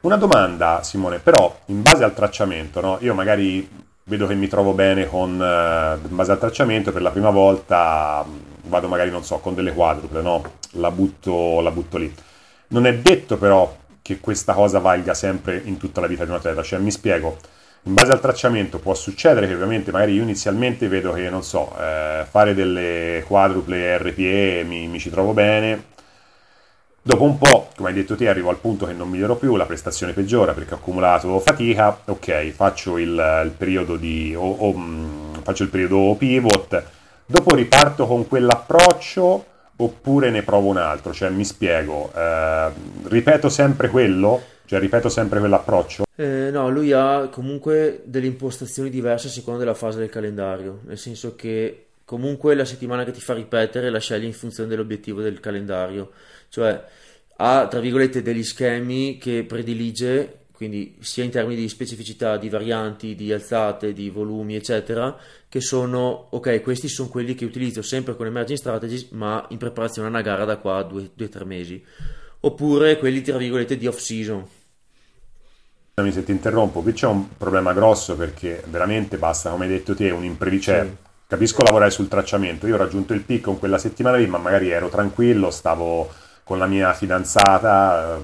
Una 0.01 0.17
domanda, 0.17 0.83
Simone, 0.83 1.21
però 1.21 1.57
in 1.67 1.83
base 1.83 2.03
al 2.03 2.15
tracciamento, 2.15 2.81
no? 2.81 2.97
io 3.01 3.15
magari 3.15 3.69
vedo 4.03 4.27
che 4.27 4.35
mi 4.35 4.49
trovo 4.49 4.73
bene 4.73 5.07
con, 5.07 5.39
uh, 5.39 6.05
in 6.05 6.17
base 6.17 6.33
al 6.33 6.41
tracciamento, 6.41 6.91
per 6.91 7.03
la 7.03 7.11
prima 7.11 7.31
volta 7.31 8.27
vado 8.63 8.89
magari, 8.89 9.11
non 9.11 9.25
so, 9.25 9.39
con 9.39 9.55
delle 9.55 9.73
quadruple, 9.73 10.23
no? 10.23 10.43
la, 10.73 10.91
butto, 10.91 11.61
la 11.61 11.71
butto 11.71 11.99
lì. 11.99 12.13
Non 12.69 12.87
è 12.87 12.97
detto 12.99 13.37
però 13.37 13.77
che 14.01 14.19
questa 14.21 14.53
cosa 14.53 14.79
valga 14.79 15.15
sempre 15.15 15.61
in 15.65 15.77
tutta 15.77 16.01
la 16.01 16.07
vita 16.07 16.25
di 16.25 16.31
un 16.31 16.37
atleta. 16.37 16.63
Cioè, 16.63 16.79
mi 16.79 16.91
spiego, 16.91 17.39
in 17.85 17.95
base 17.95 18.13
al 18.13 18.21
tracciamento 18.21 18.79
può 18.79 18.95
succedere 18.95 19.47
che 19.47 19.55
ovviamente 19.55 19.91
magari 19.91 20.15
io 20.15 20.23
inizialmente 20.23 20.89
vedo 20.89 21.13
che, 21.13 21.29
non 21.31 21.43
so, 21.43 21.75
eh, 21.79 22.25
fare 22.29 22.55
delle 22.55 23.25
quadruple 23.27 23.99
RPE 23.99 24.65
mi, 24.67 24.87
mi, 24.89 24.99
ci 24.99 25.11
trovo 25.11 25.33
bene, 25.33 25.91
Dopo 27.05 27.25
un 27.25 27.37
po', 27.37 27.71
come 27.75 27.89
hai 27.89 27.95
detto 27.97 28.15
te, 28.15 28.29
arrivo 28.29 28.49
al 28.49 28.61
punto 28.61 28.87
che 28.87 28.93
non 28.93 29.09
miglioro 29.09 29.35
più, 29.35 29.57
la 29.57 29.67
prestazione 29.67 30.13
peggiora 30.13 30.53
perché 30.53 30.75
ho 30.75 30.77
accumulato 30.77 31.37
fatica, 31.41 31.99
ok, 32.05 32.51
faccio 32.51 32.97
il, 32.97 33.43
il 33.45 33.51
periodo 33.57 33.97
di... 33.97 34.33
O, 34.37 34.49
o, 34.49 34.73
mm, 34.73 35.35
faccio 35.43 35.65
il 35.65 35.69
periodo 35.69 36.15
pivot, 36.17 36.85
dopo 37.33 37.55
riparto 37.55 38.07
con 38.07 38.29
quell'approccio 38.29 39.47
oppure 39.75 40.31
ne 40.31 40.43
provo 40.43 40.69
un 40.69 40.77
altro, 40.77 41.15
cioè 41.15 41.31
mi 41.31 41.47
spiego, 41.47 42.13
eh, 42.15 42.71
ripeto 43.05 43.49
sempre 43.49 43.89
quello, 43.89 44.41
cioè 44.67 44.79
ripeto 44.79 45.09
sempre 45.09 45.39
quell'approccio. 45.39 46.05
Eh, 46.15 46.51
no, 46.53 46.69
lui 46.69 46.93
ha 46.93 47.29
comunque 47.33 48.03
delle 48.05 48.27
impostazioni 48.27 48.91
diverse 48.91 49.29
a 49.29 49.31
seconda 49.31 49.61
della 49.61 49.75
fase 49.75 49.99
del 49.99 50.11
calendario, 50.11 50.81
nel 50.85 50.99
senso 50.99 51.35
che 51.35 51.87
comunque 52.05 52.55
la 52.55 52.67
settimana 52.67 53.05
che 53.05 53.13
ti 53.13 53.21
fa 53.21 53.33
ripetere 53.33 53.89
la 53.89 53.99
scegli 53.99 54.25
in 54.25 54.35
funzione 54.35 54.69
dell'obiettivo 54.69 55.23
del 55.23 55.41
calendario. 55.41 56.11
Cioè 56.51 56.85
ha 57.37 57.67
tra 57.67 57.81
virgolette 57.81 58.21
degli 58.21 58.45
schemi 58.45 59.17
che 59.17 59.45
predilige 59.49 60.42
quindi 60.63 60.95
sia 61.01 61.25
in 61.25 61.31
termini 61.31 61.61
di 61.61 61.69
specificità, 61.69 62.37
di 62.37 62.49
varianti, 62.49 63.17
di 63.17 63.33
alzate, 63.33 63.93
di 63.93 64.11
volumi, 64.11 64.55
eccetera, 64.55 65.17
che 65.49 65.61
sono, 65.61 66.29
ok, 66.31 66.63
questi 66.63 66.87
sono 66.87 67.09
quelli 67.09 67.35
che 67.35 67.45
utilizzo 67.45 67.83
sempre 67.83 68.15
con 68.15 68.27
emerging 68.27 68.57
strategies, 68.57 69.09
ma 69.11 69.45
in 69.49 69.59
preparazione 69.59 70.07
a 70.07 70.11
una 70.11 70.21
gara 70.21 70.45
da 70.45 70.59
qua 70.59 70.77
a 70.77 70.83
due 70.85 71.11
o 71.19 71.29
tre 71.29 71.45
mesi. 71.45 71.85
Oppure 72.39 72.97
quelli, 72.99 73.23
tra 73.23 73.39
virgolette, 73.39 73.77
di 73.77 73.89
off-season. 73.89 74.47
Scusami 75.95 76.13
se 76.13 76.23
ti 76.23 76.31
interrompo, 76.31 76.81
qui 76.81 76.93
c'è 76.93 77.09
un 77.09 77.37
problema 77.37 77.73
grosso 77.73 78.15
perché 78.15 78.63
veramente 78.69 79.17
basta, 79.17 79.51
come 79.51 79.65
hai 79.65 79.71
detto 79.73 79.97
te, 79.97 80.11
un 80.11 80.23
imprevisto. 80.23 80.71
Cioè, 80.71 80.85
sì. 80.85 80.97
Capisco 81.27 81.65
lavorare 81.65 81.91
sul 81.91 82.07
tracciamento, 82.07 82.69
io 82.69 82.75
ho 82.75 82.79
raggiunto 82.79 83.15
il 83.15 83.23
picco 83.23 83.51
in 83.51 83.59
quella 83.59 83.79
settimana 83.79 84.17
lì, 84.17 84.29
ma 84.29 84.39
magari 84.39 84.71
ero 84.71 84.89
tranquillo, 84.89 85.51
stavo 85.51 86.09
con 86.45 86.59
la 86.59 86.67
mia 86.67 86.93
fidanzata 86.93 88.21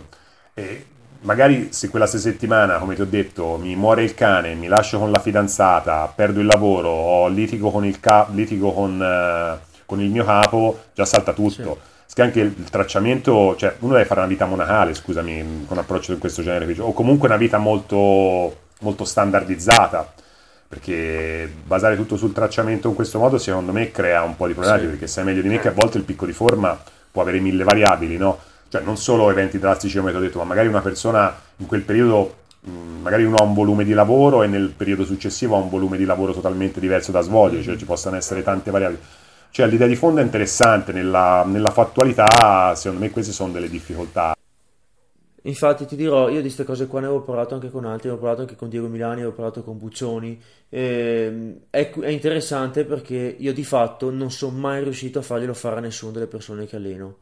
eh, 0.54 0.62
e 0.62 0.86
magari 1.20 1.68
se 1.72 1.88
quella 1.88 2.06
stessa 2.06 2.30
settimana, 2.30 2.78
come 2.78 2.94
ti 2.94 3.00
ho 3.00 3.06
detto, 3.06 3.56
mi 3.56 3.74
muore 3.76 4.02
il 4.02 4.14
cane, 4.14 4.54
mi 4.54 4.66
lascio 4.68 4.98
con 4.98 5.10
la 5.10 5.18
fidanzata, 5.18 6.12
perdo 6.14 6.40
il 6.40 6.46
lavoro 6.46 6.88
o 6.88 7.28
litigo 7.28 7.70
con 7.70 7.84
il, 7.84 8.00
ca- 8.00 8.28
litigo 8.30 8.72
con, 8.72 9.02
eh, 9.02 9.58
con 9.84 10.00
il 10.00 10.10
mio 10.10 10.24
capo, 10.24 10.80
già 10.94 11.04
salta 11.04 11.32
tutto. 11.32 11.78
Sì. 11.80 11.96
Che 12.14 12.22
anche 12.24 12.40
il 12.40 12.64
tracciamento, 12.64 13.54
cioè 13.56 13.76
uno 13.80 13.92
deve 13.92 14.04
fare 14.04 14.20
una 14.20 14.28
vita 14.28 14.44
monacale, 14.44 14.92
scusami, 14.92 15.64
con 15.66 15.76
un 15.76 15.82
approccio 15.84 16.12
di 16.14 16.18
questo 16.18 16.42
genere, 16.42 16.74
o 16.80 16.92
comunque 16.92 17.28
una 17.28 17.36
vita 17.36 17.58
molto, 17.58 18.56
molto 18.80 19.04
standardizzata 19.04 20.14
perché 20.68 21.50
basare 21.64 21.96
tutto 21.96 22.16
sul 22.16 22.32
tracciamento 22.32 22.88
in 22.88 22.94
questo 22.94 23.18
modo 23.18 23.38
secondo 23.38 23.72
me 23.72 23.90
crea 23.90 24.22
un 24.22 24.36
po' 24.36 24.46
di 24.46 24.52
problemi 24.52 24.80
sì. 24.80 24.86
perché 24.86 25.06
sai 25.06 25.24
meglio 25.24 25.40
di 25.40 25.48
me 25.48 25.58
che 25.58 25.68
a 25.68 25.72
volte 25.72 25.96
il 25.96 26.04
picco 26.04 26.26
di 26.26 26.32
forma 26.32 26.78
può 27.10 27.22
avere 27.22 27.40
mille 27.40 27.64
variabili, 27.64 28.16
no? 28.16 28.38
Cioè 28.68 28.82
non 28.82 28.96
solo 28.96 29.30
eventi 29.30 29.58
drastici 29.58 29.98
come 29.98 30.10
ti 30.10 30.16
ho 30.16 30.20
detto, 30.20 30.38
ma 30.38 30.44
magari 30.44 30.68
una 30.68 30.80
persona 30.80 31.34
in 31.56 31.66
quel 31.66 31.82
periodo, 31.82 32.34
magari 33.00 33.24
uno 33.24 33.36
ha 33.36 33.42
un 33.42 33.54
volume 33.54 33.84
di 33.84 33.92
lavoro 33.92 34.42
e 34.42 34.46
nel 34.46 34.72
periodo 34.76 35.04
successivo 35.04 35.56
ha 35.56 35.58
un 35.58 35.70
volume 35.70 35.96
di 35.96 36.04
lavoro 36.04 36.32
totalmente 36.32 36.80
diverso 36.80 37.10
da 37.10 37.20
svolgere, 37.20 37.62
cioè 37.62 37.76
ci 37.76 37.84
possono 37.84 38.16
essere 38.16 38.42
tante 38.42 38.70
variabili. 38.70 39.00
Cioè 39.50 39.66
l'idea 39.66 39.86
di 39.86 39.96
fondo 39.96 40.20
è 40.20 40.24
interessante, 40.24 40.92
nella, 40.92 41.44
nella 41.46 41.70
fattualità 41.70 42.74
secondo 42.74 43.04
me 43.04 43.10
queste 43.10 43.32
sono 43.32 43.52
delle 43.52 43.70
difficoltà. 43.70 44.34
Infatti 45.42 45.86
ti 45.86 45.96
dirò, 45.96 46.28
io 46.28 46.36
di 46.36 46.42
queste 46.42 46.64
cose 46.64 46.86
qua 46.86 47.00
ne 47.00 47.06
avevo 47.06 47.22
parlato 47.22 47.54
anche 47.54 47.70
con 47.70 47.86
altri, 47.86 48.08
avevo 48.08 48.22
parlato 48.22 48.42
anche 48.42 48.56
con 48.56 48.68
Diego 48.68 48.88
Milani, 48.88 49.20
avevo 49.20 49.32
parlato 49.32 49.62
con 49.62 49.78
Buccioni. 49.78 50.38
Eh, 50.68 51.60
è, 51.70 51.90
è, 51.90 52.08
interessante 52.08 52.84
perché 52.84 53.36
io 53.38 53.52
di 53.54 53.64
fatto 53.64 54.10
non 54.10 54.30
sono 54.30 54.58
mai 54.58 54.82
riuscito 54.82 55.20
a 55.20 55.22
farglielo 55.22 55.54
fare 55.54 55.76
a 55.76 55.80
nessuna 55.80 56.12
delle 56.12 56.26
persone 56.26 56.66
che 56.66 56.76
alleno. 56.76 57.16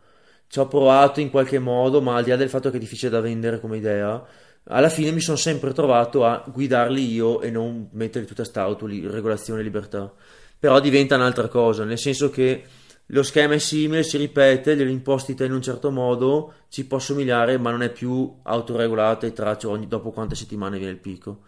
Ci 0.49 0.59
ho 0.59 0.69
provato 0.69 1.21
in 1.21 1.31
qualche 1.31 1.59
modo, 1.59 2.01
ma 2.01 2.17
al 2.17 2.25
di 2.25 2.31
là 2.31 2.37
del 2.37 2.49
fatto 2.49 2.71
che 2.71 2.77
è 2.77 2.81
difficile 2.81 3.11
da 3.11 3.21
vendere 3.21 3.61
come 3.61 3.77
idea, 3.77 4.25
alla 4.69 4.89
fine 4.89 5.11
mi 5.13 5.21
sono 5.21 5.37
sempre 5.37 5.73
trovato 5.73 6.25
a 6.25 6.45
guidarli 6.47 7.13
io 7.13 7.41
e 7.41 7.51
non 7.51 7.89
metterli 7.93 8.27
tutta 8.27 8.45
sta 8.45 8.63
autoregolazione 8.63 9.61
e 9.61 9.63
libertà. 9.63 10.13
Però 10.59 10.81
diventa 10.81 11.17
un'altra 11.17 11.49
cosa, 11.49 11.85
nel 11.85 11.99
senso 11.99 12.31
che 12.31 12.65
lo 13.11 13.23
schema 13.23 13.55
è 13.55 13.59
simile, 13.59 14.03
si 14.03 14.17
ripete, 14.17 14.77
glielo 14.77 14.91
imposti 14.91 15.35
te 15.35 15.45
in 15.45 15.53
un 15.53 15.63
certo 15.63 15.91
modo, 15.91 16.55
ci 16.69 16.87
può 16.87 16.99
somigliare, 16.99 17.59
ma 17.59 17.71
non 17.71 17.83
è 17.83 17.91
più 17.91 18.41
autoregolato 18.43 19.27
e 19.27 19.33
traccio 19.33 19.71
ogni, 19.71 19.87
dopo 19.87 20.11
quante 20.11 20.35
settimane 20.35 20.79
viene 20.79 20.95
il 20.95 20.99
picco. 20.99 21.43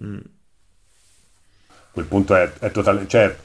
Mm. 0.00 0.20
Quel 1.92 2.06
punto 2.06 2.34
è, 2.36 2.52
è 2.52 2.70
totale, 2.70 3.06
cioè 3.08 3.36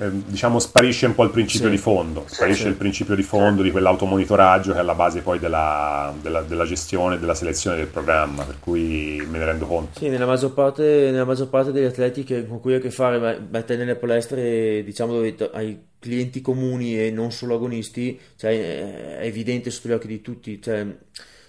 Ehm, 0.00 0.22
diciamo 0.26 0.58
sparisce 0.58 1.04
un 1.04 1.14
po' 1.14 1.24
il 1.24 1.30
principio 1.30 1.66
sì. 1.66 1.72
di 1.72 1.78
fondo, 1.78 2.24
sparisce 2.26 2.62
sì. 2.62 2.68
il 2.68 2.74
principio 2.76 3.14
di 3.14 3.22
fondo 3.22 3.60
di 3.60 3.70
quell'automonitoraggio 3.70 4.72
che 4.72 4.78
è 4.78 4.80
alla 4.80 4.94
base 4.94 5.20
poi 5.20 5.38
della, 5.38 6.14
della, 6.22 6.40
della 6.40 6.64
gestione 6.64 7.16
e 7.16 7.18
della 7.18 7.34
selezione 7.34 7.76
del 7.76 7.86
programma, 7.86 8.44
per 8.44 8.56
cui 8.60 9.22
me 9.28 9.36
ne 9.36 9.44
rendo 9.44 9.66
conto. 9.66 9.98
Sì, 9.98 10.08
nella 10.08 10.24
maggior 10.24 10.54
parte, 10.54 11.10
nella 11.10 11.26
maggior 11.26 11.50
parte 11.50 11.70
degli 11.70 11.84
atleti 11.84 12.24
che, 12.24 12.46
con 12.46 12.60
cui 12.60 12.72
hai 12.72 12.78
a 12.78 12.82
che 12.82 12.90
fare, 12.90 13.40
beh, 13.40 13.76
nelle 13.76 13.96
palestre, 13.96 14.82
diciamo 14.84 15.12
dove 15.12 15.36
hai 15.52 15.88
clienti 15.98 16.40
comuni 16.40 16.98
e 16.98 17.10
non 17.10 17.30
solo 17.30 17.56
agonisti, 17.56 18.18
cioè, 18.36 19.18
è 19.18 19.26
evidente 19.26 19.70
sotto 19.70 19.88
gli 19.88 19.92
occhi 19.92 20.06
di 20.06 20.22
tutti, 20.22 20.62
cioè, 20.62 20.86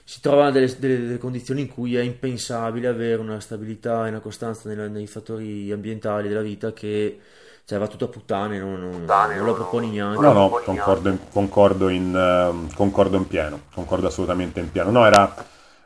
si 0.03 0.19
trovano 0.19 0.51
delle, 0.51 0.75
delle, 0.77 0.99
delle, 0.99 1.17
condizioni 1.17 1.61
in 1.61 1.69
cui 1.69 1.95
è 1.95 2.01
impensabile 2.01 2.89
avere 2.89 3.21
una 3.21 3.39
stabilità 3.39 4.05
e 4.05 4.09
una 4.09 4.19
costanza 4.19 4.67
nei, 4.67 4.91
nei 4.91 5.07
fattori 5.07 5.71
ambientali 5.71 6.27
della 6.27 6.41
vita 6.41 6.73
che 6.73 7.17
cioè 7.65 7.79
va 7.79 7.87
tutto 7.87 8.05
a 8.05 8.07
puttane, 8.07 8.59
non, 8.59 8.79
non, 8.79 8.91
puttane, 8.91 9.35
non 9.35 9.45
lo 9.45 9.53
proponi 9.53 9.91
neanche. 9.91 10.21
No, 10.21 10.33
no, 10.33 10.49
concordo 10.63 11.09
in, 11.09 11.17
concordo, 11.31 11.89
in, 11.89 12.13
uh, 12.13 12.73
concordo 12.75 13.17
in 13.17 13.27
pieno, 13.27 13.61
concordo 13.73 14.07
assolutamente 14.07 14.59
in 14.59 14.71
pieno. 14.71 14.91
No, 14.91 15.05
era 15.05 15.33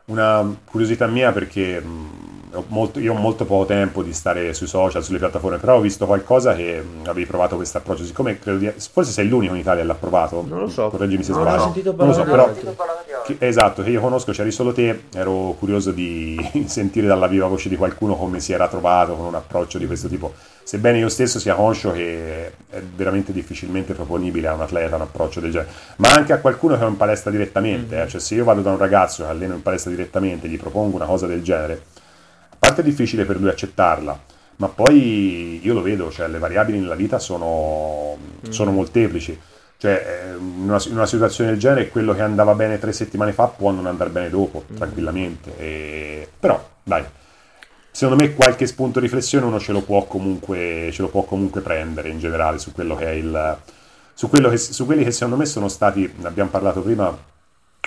una 0.06 0.56
curiosità 0.64 1.06
mia 1.06 1.32
perché 1.32 1.80
mh, 1.80 2.26
ho 2.54 2.64
molto, 2.68 2.98
io 2.98 3.12
ho 3.12 3.16
molto 3.16 3.44
poco 3.44 3.66
tempo 3.66 4.02
di 4.02 4.12
stare 4.12 4.54
sui 4.54 4.66
social, 4.66 5.02
sulle 5.04 5.18
piattaforme, 5.18 5.58
però 5.58 5.76
ho 5.76 5.80
visto 5.80 6.06
qualcosa 6.06 6.54
che 6.54 6.80
mh, 6.80 7.08
avevi 7.08 7.26
provato 7.26 7.56
questo 7.56 7.78
approccio, 7.78 8.04
siccome 8.04 8.38
credo 8.38 8.58
di, 8.58 8.72
forse 8.76 9.12
sei 9.12 9.28
l'unico 9.28 9.54
in 9.54 9.60
Italia 9.60 9.82
che 9.82 9.86
l'ha 9.86 9.94
provato, 9.94 10.44
non 10.46 10.60
lo 10.60 10.68
so, 10.68 10.88
correggimi 10.88 11.22
se 11.22 11.32
non 11.32 11.42
sbaglio. 11.42 11.56
Non 11.56 11.68
ho 11.68 11.72
sentito 11.72 11.94
parlare. 11.94 12.18
non 12.24 12.26
lo 12.26 12.52
so, 12.52 12.62
però, 12.62 13.22
che, 13.24 13.36
esatto, 13.46 13.82
che 13.82 13.90
io 13.90 14.00
conosco, 14.00 14.32
c'eri 14.32 14.50
solo 14.50 14.72
te, 14.72 15.04
ero 15.14 15.54
curioso 15.58 15.90
di 15.92 16.36
sentire 16.66 17.06
dalla 17.06 17.26
viva 17.26 17.46
voce 17.46 17.68
di 17.68 17.76
qualcuno 17.76 18.16
come 18.16 18.40
si 18.40 18.52
era 18.52 18.68
trovato 18.68 19.14
con 19.14 19.26
un 19.26 19.34
approccio 19.34 19.78
di 19.78 19.86
questo 19.86 20.08
tipo 20.08 20.32
sebbene 20.66 20.98
io 20.98 21.08
stesso 21.08 21.38
sia 21.38 21.54
conscio 21.54 21.92
che 21.92 22.52
è 22.68 22.82
veramente 22.82 23.32
difficilmente 23.32 23.94
proponibile 23.94 24.48
a 24.48 24.54
un 24.54 24.62
atleta 24.62 24.96
un 24.96 25.02
approccio 25.02 25.38
del 25.38 25.52
genere, 25.52 25.70
ma 25.98 26.10
anche 26.10 26.32
a 26.32 26.40
qualcuno 26.40 26.76
che 26.76 26.84
è 26.84 26.88
in 26.88 26.96
palestra 26.96 27.30
direttamente, 27.30 27.94
mm-hmm. 27.94 28.04
eh, 28.04 28.08
cioè 28.08 28.20
se 28.20 28.34
io 28.34 28.42
vado 28.42 28.62
da 28.62 28.72
un 28.72 28.76
ragazzo 28.76 29.22
che 29.22 29.28
allena 29.28 29.54
in 29.54 29.62
palestra 29.62 29.92
direttamente 29.92 30.46
e 30.46 30.50
gli 30.50 30.58
propongo 30.58 30.96
una 30.96 31.06
cosa 31.06 31.28
del 31.28 31.44
genere, 31.44 31.82
a 32.48 32.56
parte 32.58 32.80
è 32.80 32.84
difficile 32.84 33.24
per 33.24 33.38
lui 33.38 33.48
accettarla, 33.48 34.20
ma 34.56 34.66
poi 34.66 35.60
io 35.62 35.72
lo 35.72 35.82
vedo, 35.82 36.10
cioè 36.10 36.26
le 36.26 36.38
variabili 36.38 36.80
nella 36.80 36.96
vita 36.96 37.20
sono, 37.20 38.16
mm-hmm. 38.16 38.50
sono 38.50 38.72
molteplici. 38.72 39.38
Cioè, 39.78 40.34
in 40.36 40.62
una, 40.64 40.82
in 40.86 40.94
una, 40.94 41.06
situazione 41.06 41.50
del 41.50 41.60
genere, 41.60 41.90
quello 41.90 42.12
che 42.12 42.22
andava 42.22 42.54
bene 42.54 42.78
tre 42.78 42.92
settimane 42.92 43.32
fa 43.32 43.46
può 43.46 43.70
non 43.70 43.86
andare 43.86 44.10
bene 44.10 44.30
dopo, 44.30 44.64
mm-hmm. 44.66 44.76
tranquillamente. 44.76 45.56
E... 45.58 46.28
Però, 46.40 46.60
dai, 46.82 47.04
secondo 47.96 48.22
me 48.22 48.34
qualche 48.34 48.66
spunto 48.66 49.00
di 49.00 49.06
riflessione 49.06 49.46
uno 49.46 49.58
ce 49.58 49.72
lo 49.72 49.80
può 49.80 50.04
comunque, 50.04 50.90
ce 50.92 51.00
lo 51.00 51.08
può 51.08 51.22
comunque 51.22 51.62
prendere 51.62 52.10
in 52.10 52.18
generale 52.18 52.58
su 52.58 52.72
quello 52.72 52.94
che 52.94 53.06
è 53.06 53.12
il... 53.12 53.58
Su, 54.12 54.28
che, 54.28 54.58
su 54.58 54.84
quelli 54.84 55.02
che 55.02 55.10
secondo 55.10 55.36
me 55.36 55.46
sono 55.46 55.68
stati, 55.68 56.12
abbiamo 56.24 56.50
parlato 56.50 56.82
prima, 56.82 57.06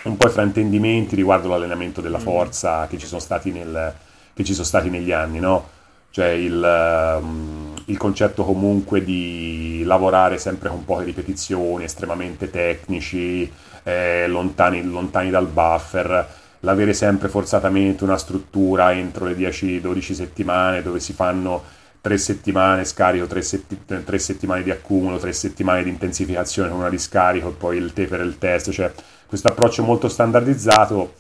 un 0.06 0.18
po' 0.18 0.26
i 0.26 0.31
fraintendimenti 0.31 1.15
riguardo 1.15 1.48
l'allenamento 1.48 2.02
della 2.02 2.18
mm. 2.18 2.22
forza 2.22 2.88
che 2.88 2.98
ci 2.98 3.06
sono 3.06 3.22
stati, 3.22 3.52
nel, 3.52 3.94
che 4.34 4.44
ci 4.44 4.53
sono 4.53 4.65
stati 4.65 4.90
negli 4.90 5.11
anni, 5.11 5.38
no? 5.38 5.69
Cioè 6.10 6.30
il, 6.30 7.19
um, 7.22 7.76
il, 7.86 7.98
concetto 7.98 8.44
comunque 8.44 9.03
di 9.03 9.84
lavorare 9.86 10.40
sempre 10.40 10.69
con 10.69 10.86
poche 10.86 11.03
ripetizioni, 11.03 11.84
estremamente 11.84 12.49
tecnici, 12.49 13.52
eh, 13.84 14.26
lontani, 14.27 14.84
lontani 14.84 15.30
dal 15.30 15.45
buffer 15.45 16.38
l'avere 16.61 16.94
sempre 16.94 17.30
forzatamente 17.30 18.03
una 18.03 18.18
struttura 18.18 18.94
entro 18.94 19.26
le 19.26 19.36
10-12 19.36 20.14
settimane 20.14 20.81
dove 20.81 20.99
si 20.99 21.14
fanno 21.14 21.64
tre 22.02 22.18
settimane 22.18 22.86
scarico, 22.86 23.27
tre, 23.27 23.41
setti- 23.41 23.80
tre, 23.86 24.19
settimane 24.19 24.64
di 24.64 24.72
accumulo, 24.72 25.18
tre 25.18 25.34
settimane 25.34 25.84
di 25.84 25.90
intensificazione 25.90 26.69
con 26.69 26.80
una 26.80 26.88
riscarico 26.88 27.49
e 27.49 27.53
poi 27.53 27.77
il 27.77 27.94
taper 27.94 28.22
e 28.22 28.23
il 28.23 28.38
test, 28.38 28.72
cioè 28.72 28.91
questo 29.26 29.49
approccio 29.49 29.84
molto 29.84 30.07
standardizzato, 30.07 31.14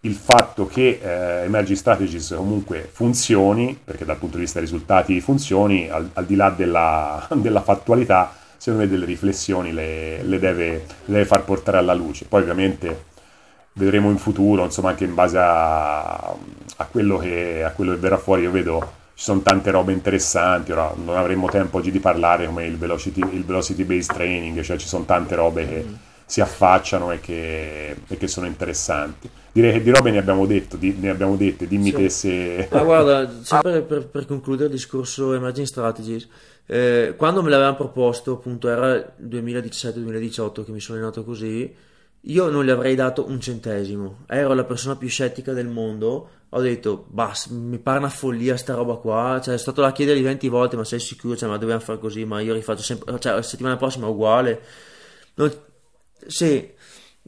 il 0.00 0.14
fatto 0.14 0.66
che 0.66 1.00
eh, 1.02 1.44
Emerging 1.44 1.76
Strategies 1.76 2.32
comunque 2.36 2.88
funzioni, 2.92 3.78
perché 3.82 4.04
dal 4.04 4.18
punto 4.18 4.36
di 4.36 4.42
vista 4.42 4.60
dei 4.60 4.68
risultati 4.68 5.20
funzioni, 5.20 5.88
al, 5.88 6.10
al 6.12 6.26
di 6.26 6.36
là 6.36 6.50
della, 6.50 7.26
della, 7.34 7.62
fattualità, 7.62 8.32
secondo 8.56 8.84
me 8.84 8.90
delle 8.90 9.06
riflessioni 9.06 9.72
le, 9.72 10.22
le, 10.22 10.38
deve, 10.38 10.70
le 11.06 11.12
deve 11.12 11.24
far 11.24 11.44
portare 11.44 11.78
alla 11.78 11.94
luce. 11.94 12.26
Poi 12.26 12.42
ovviamente 12.42 13.14
vedremo 13.76 14.10
in 14.10 14.18
futuro, 14.18 14.64
insomma, 14.64 14.90
anche 14.90 15.04
in 15.04 15.14
base 15.14 15.38
a, 15.38 16.14
a, 16.16 16.86
quello, 16.90 17.18
che, 17.18 17.62
a 17.64 17.70
quello 17.70 17.92
che 17.92 17.98
verrà 17.98 18.18
fuori. 18.18 18.42
Io 18.42 18.50
vedo 18.50 19.04
ci 19.14 19.24
sono 19.24 19.40
tante 19.40 19.70
robe 19.70 19.92
interessanti, 19.92 20.72
ora 20.72 20.92
non 20.94 21.16
avremo 21.16 21.48
tempo 21.48 21.78
oggi 21.78 21.90
di 21.90 22.00
parlare 22.00 22.46
come 22.46 22.66
il 22.66 22.76
velocity, 22.76 23.20
il 23.32 23.44
velocity 23.44 23.84
based 23.84 24.12
training, 24.12 24.60
cioè 24.60 24.76
ci 24.76 24.86
sono 24.86 25.04
tante 25.04 25.34
robe 25.34 25.66
che, 25.66 25.86
si 26.28 26.40
affacciano 26.40 27.12
e 27.12 27.20
che, 27.20 27.96
e 28.06 28.16
che, 28.16 28.26
sono 28.26 28.46
interessanti. 28.46 29.30
Direi 29.52 29.74
che 29.74 29.82
di 29.82 29.90
robe 29.90 30.10
ne 30.10 30.18
abbiamo 30.18 30.44
detto, 30.44 30.76
di, 30.76 30.96
ne 30.98 31.08
abbiamo 31.08 31.36
dette, 31.36 31.68
dimmi 31.68 31.90
sì. 31.90 31.92
te 31.92 32.08
se... 32.10 32.68
Ma 32.70 32.82
guarda, 32.82 33.30
sempre 33.42 33.80
per, 33.82 34.08
per, 34.08 34.26
concludere 34.26 34.66
il 34.66 34.74
discorso 34.74 35.32
Emerging 35.34 35.66
Strategies, 35.66 36.28
eh, 36.66 37.14
quando 37.16 37.42
me 37.42 37.50
l'avevano 37.50 37.76
proposto, 37.76 38.32
appunto 38.32 38.68
era 38.68 39.14
2017-2018 39.22 40.64
che 40.64 40.72
mi 40.72 40.80
sono 40.80 40.98
allenato 40.98 41.22
così, 41.24 41.72
io 42.28 42.48
non 42.48 42.64
gli 42.64 42.70
avrei 42.70 42.94
dato 42.94 43.26
un 43.28 43.40
centesimo, 43.40 44.24
ero 44.26 44.54
la 44.54 44.64
persona 44.64 44.96
più 44.96 45.08
scettica 45.08 45.52
del 45.52 45.68
mondo, 45.68 46.30
ho 46.48 46.60
detto, 46.60 47.04
basta, 47.08 47.52
mi 47.52 47.78
pare 47.78 47.98
una 47.98 48.08
follia 48.08 48.56
sta 48.56 48.74
roba 48.74 48.96
qua, 48.96 49.40
cioè 49.42 49.54
è 49.54 49.58
stato 49.58 49.80
da 49.80 49.92
chiedergli 49.92 50.22
20 50.22 50.48
volte, 50.48 50.76
ma 50.76 50.84
sei 50.84 51.00
sicuro, 51.00 51.36
cioè, 51.36 51.48
ma 51.48 51.56
dobbiamo 51.56 51.80
fare 51.80 51.98
così, 51.98 52.24
ma 52.24 52.40
io 52.40 52.54
rifaccio 52.54 52.82
sempre, 52.82 53.18
cioè 53.18 53.34
la 53.34 53.42
settimana 53.42 53.76
prossima 53.76 54.06
è 54.06 54.10
uguale. 54.10 54.60
Non, 55.34 55.52
sì, 56.26 56.68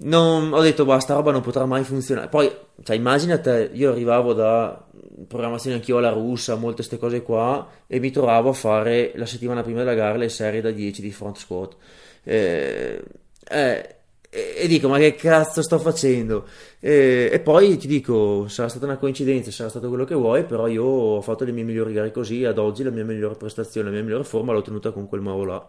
non, 0.01 0.53
ho 0.53 0.61
detto, 0.63 0.85
basta, 0.85 1.15
roba 1.15 1.31
non 1.33 1.43
potrà 1.43 1.67
mai 1.67 1.85
funzionare. 1.85 2.29
Poi, 2.29 2.51
cioè, 2.83 2.97
immaginate, 2.97 3.71
io 3.73 3.91
arrivavo 3.91 4.33
da 4.33 4.85
programmazione 5.27 5.77
anch'io 5.77 5.99
alla 5.99 6.11
russa, 6.11 6.55
molte 6.55 6.77
queste 6.77 6.99
cose 6.99 7.23
qua, 7.23 7.69
e 7.87 7.99
mi 8.01 8.11
trovavo 8.11 8.51
a 8.51 8.53
fare 8.53 9.13
la 9.17 9.27
settimana 9.27 9.63
prima 9.63 9.81
della 9.81 9.95
gara 9.95 10.17
le 10.17 10.29
serie 10.29 10.61
da 10.61 10.71
10 10.71 11.03
di 11.03 11.13
front 11.13 11.37
squat. 11.37 11.77
Eh, 12.23 13.03
eh, 13.49 13.98
e, 14.31 14.67
dico 14.67 14.89
ma 14.89 14.99
che 14.99 15.15
cazzo 15.15 15.63
sto 15.63 15.79
facendo 15.79 16.47
e, 16.81 17.31
e, 17.33 17.41
poi 17.41 17.79
ti 17.79 17.87
dico 17.87 18.47
sarà 18.49 18.69
stata 18.69 18.85
una 18.85 18.99
coincidenza 18.99 19.51
sarà 19.51 19.71
stato 19.71 19.89
quello 19.89 20.05
che 20.05 20.15
vuoi 20.15 20.45
però 20.45 20.67
io 20.67 20.85
ho 20.85 21.21
fatto 21.23 21.45
le 21.45 21.53
mie 21.53 21.65
migliori 21.65 21.95
gare 21.95 22.13
così 22.13 22.45
ad 22.45 22.59
oggi 22.59 22.83
la 22.83 22.91
mia 22.91 23.05
migliore 23.05 23.37
prestazione 23.37 23.87
la 23.89 23.95
mia 23.95 24.03
migliore 24.03 24.25
forma 24.25 24.53
l'ho 24.53 24.59
ottenuta 24.59 24.91
con 24.91 25.09
quel 25.09 25.23
modo 25.23 25.45
là 25.45 25.67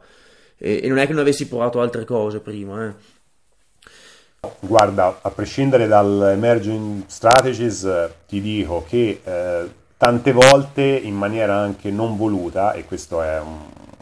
e, 0.57 0.81
e 0.83 0.87
non 0.89 0.97
è 0.97 1.05
che 1.05 1.13
non 1.13 1.21
avessi 1.21 1.47
provato 1.47 1.79
altre 1.79 2.03
cose 2.03 2.41
prima 2.41 2.87
eh. 2.87 4.47
guarda 4.59 5.19
a 5.21 5.29
prescindere 5.31 5.87
dal 5.87 6.31
emerging 6.33 7.03
strategies 7.07 7.89
ti 8.27 8.41
dico 8.41 8.83
che 8.85 9.21
eh, 9.23 9.69
tante 9.95 10.33
volte 10.33 10.81
in 10.81 11.15
maniera 11.15 11.55
anche 11.55 11.91
non 11.91 12.17
voluta 12.17 12.73
e 12.73 12.83
questo 12.83 13.21
è 13.21 13.39
un, 13.39 13.57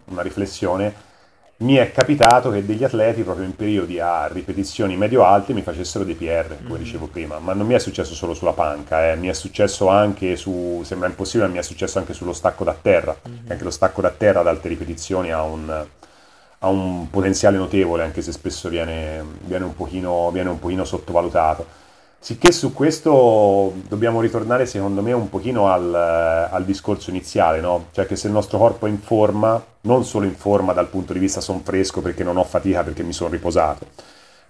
una 0.06 0.24
riflessione 0.24 1.06
mi 1.60 1.76
è 1.76 1.92
capitato 1.92 2.52
che 2.52 2.64
degli 2.64 2.84
atleti 2.84 3.24
proprio 3.24 3.46
in 3.46 3.56
periodi 3.56 4.00
a 4.00 4.28
ripetizioni 4.28 4.96
medio-alte 4.96 5.54
mi 5.54 5.64
facessero 5.64 6.04
dei 6.04 6.14
PR, 6.14 6.48
come 6.48 6.70
mm-hmm. 6.70 6.84
dicevo 6.84 7.08
prima, 7.08 7.40
ma 7.40 7.54
non 7.54 7.66
mi 7.66 7.74
è 7.74 7.80
successo 7.80 8.14
solo 8.14 8.36
sulla 8.36 8.54
panca, 8.54 9.12
eh. 9.12 9.16
mi 9.16 9.28
è 9.28 9.34
successo 9.34 9.88
anche 9.88 10.36
su, 10.36 10.82
sembra 10.86 11.08
impossibile, 11.08 11.50
mi 11.50 11.58
è 11.58 11.64
successo 11.64 11.98
anche 11.98 12.14
sullo 12.14 12.34
stacco 12.34 12.64
da 12.64 12.78
terra, 12.80 13.16
mm-hmm. 13.28 13.50
anche 13.50 13.64
lo 13.64 13.72
stacco 13.72 14.02
da 14.02 14.12
terra 14.12 14.42
ad 14.42 14.48
alte 14.48 14.68
ripetizioni 14.68 15.32
ha 15.32 15.42
un, 15.42 15.86
ha 16.60 16.68
un 16.68 17.10
potenziale 17.10 17.58
notevole, 17.58 18.04
anche 18.04 18.22
se 18.22 18.32
spesso 18.32 18.70
viene, 18.70 19.24
viene, 19.46 19.66
un, 19.66 19.76
pochino, 19.76 20.30
viene 20.30 20.50
un 20.50 20.60
pochino 20.60 20.86
sottovalutato. 20.86 21.86
Sicché 22.20 22.52
su 22.52 22.74
questo 22.74 23.74
dobbiamo 23.88 24.20
ritornare 24.20 24.66
secondo 24.66 25.02
me 25.02 25.14
un 25.14 25.30
pochino 25.30 25.70
al, 25.72 25.94
al, 25.94 26.66
discorso 26.66 27.10
iniziale, 27.12 27.62
no? 27.62 27.88
Cioè 27.92 28.06
che 28.06 28.16
se 28.16 28.28
il 28.28 28.34
nostro 28.34 28.58
corpo 28.58 28.86
è 28.86 28.90
in 28.90 29.00
forma, 29.00 29.64
non 29.82 30.04
solo 30.04 30.26
in 30.26 30.36
forma 30.36 30.74
dal 30.74 30.88
punto 30.88 31.14
di 31.14 31.20
vista 31.20 31.42
son 31.42 31.62
fresco 31.62 32.02
perché 32.02 32.24
non 32.24 32.38
ho 32.38 32.44
fatica 32.44 32.84
perché 32.84 33.04
mi 33.04 33.14
sono 33.14 33.30
riposato, 33.30 33.86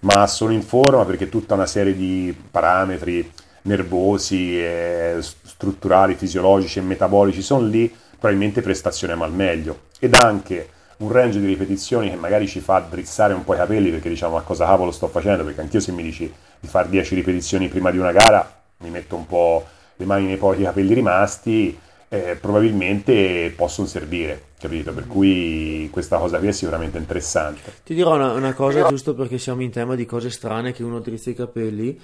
ma 0.00 0.26
sono 0.26 0.52
in 0.52 0.62
forma 0.62 1.04
perché 1.04 1.28
tutta 1.28 1.54
una 1.54 1.66
serie 1.66 1.94
di 1.94 2.34
parametri 2.50 3.30
nervosi, 3.62 4.58
eh, 4.58 5.18
strutturali, 5.20 6.14
fisiologici 6.14 6.78
e 6.78 6.82
metabolici 6.82 7.42
sono 7.42 7.66
lì, 7.66 7.94
probabilmente 8.18 8.62
prestazione 8.62 9.14
mal 9.14 9.32
meglio. 9.32 9.80
Ed 10.00 10.14
anche 10.14 10.70
un 10.98 11.12
range 11.12 11.38
di 11.38 11.46
ripetizioni 11.46 12.10
che 12.10 12.16
magari 12.16 12.48
ci 12.48 12.60
fa 12.60 12.80
drizzare 12.80 13.34
un 13.34 13.44
po' 13.44 13.54
i 13.54 13.58
capelli 13.58 13.90
perché 13.90 14.08
diciamo 14.08 14.34
ma 14.34 14.40
cosa 14.40 14.64
cavolo 14.64 14.90
sto 14.90 15.06
facendo, 15.06 15.44
perché 15.44 15.60
anch'io 15.60 15.80
se 15.80 15.92
mi 15.92 16.02
dici 16.02 16.32
di 16.60 16.66
fare 16.66 16.88
10 16.88 17.14
ripetizioni 17.14 17.68
prima 17.68 17.90
di 17.90 17.98
una 17.98 18.12
gara, 18.12 18.62
mi 18.78 18.90
metto 18.90 19.16
un 19.16 19.26
po' 19.26 19.66
le 19.96 20.04
mani 20.04 20.26
nei 20.26 20.36
pochi 20.36 20.62
capelli 20.62 20.94
rimasti, 20.94 21.78
eh, 22.08 22.36
probabilmente 22.40 23.52
possono 23.54 23.86
servire, 23.86 24.42
capito? 24.58 24.92
Per 24.92 25.06
cui 25.06 25.88
questa 25.92 26.16
cosa 26.18 26.38
qui 26.38 26.48
è 26.48 26.52
sicuramente 26.52 26.98
interessante. 26.98 27.72
Ti 27.84 27.94
dirò 27.94 28.14
una, 28.14 28.32
una 28.32 28.54
cosa, 28.54 28.86
giusto 28.88 29.14
perché 29.14 29.38
siamo 29.38 29.62
in 29.62 29.70
tema 29.70 29.94
di 29.94 30.06
cose 30.06 30.30
strane 30.30 30.72
che 30.72 30.82
uno 30.82 31.00
drizza 31.00 31.30
i 31.30 31.34
capelli, 31.34 32.00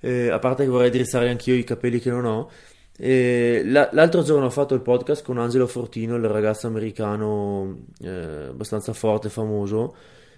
eh, 0.00 0.30
a 0.30 0.38
parte 0.38 0.64
che 0.64 0.70
vorrei 0.70 0.90
drizzare 0.90 1.28
anch'io 1.28 1.54
i 1.54 1.64
capelli 1.64 1.98
che 2.00 2.10
non 2.10 2.24
ho. 2.24 2.50
Eh, 2.96 3.62
l'altro 3.64 4.22
giorno 4.22 4.46
ho 4.46 4.50
fatto 4.50 4.74
il 4.74 4.80
podcast 4.80 5.24
con 5.24 5.38
Angelo 5.38 5.66
Fortino, 5.66 6.16
il 6.16 6.28
ragazzo 6.28 6.66
americano 6.66 7.84
eh, 8.00 8.48
abbastanza 8.50 8.92
forte 8.92 9.28
e 9.28 9.30
famoso, 9.30 9.94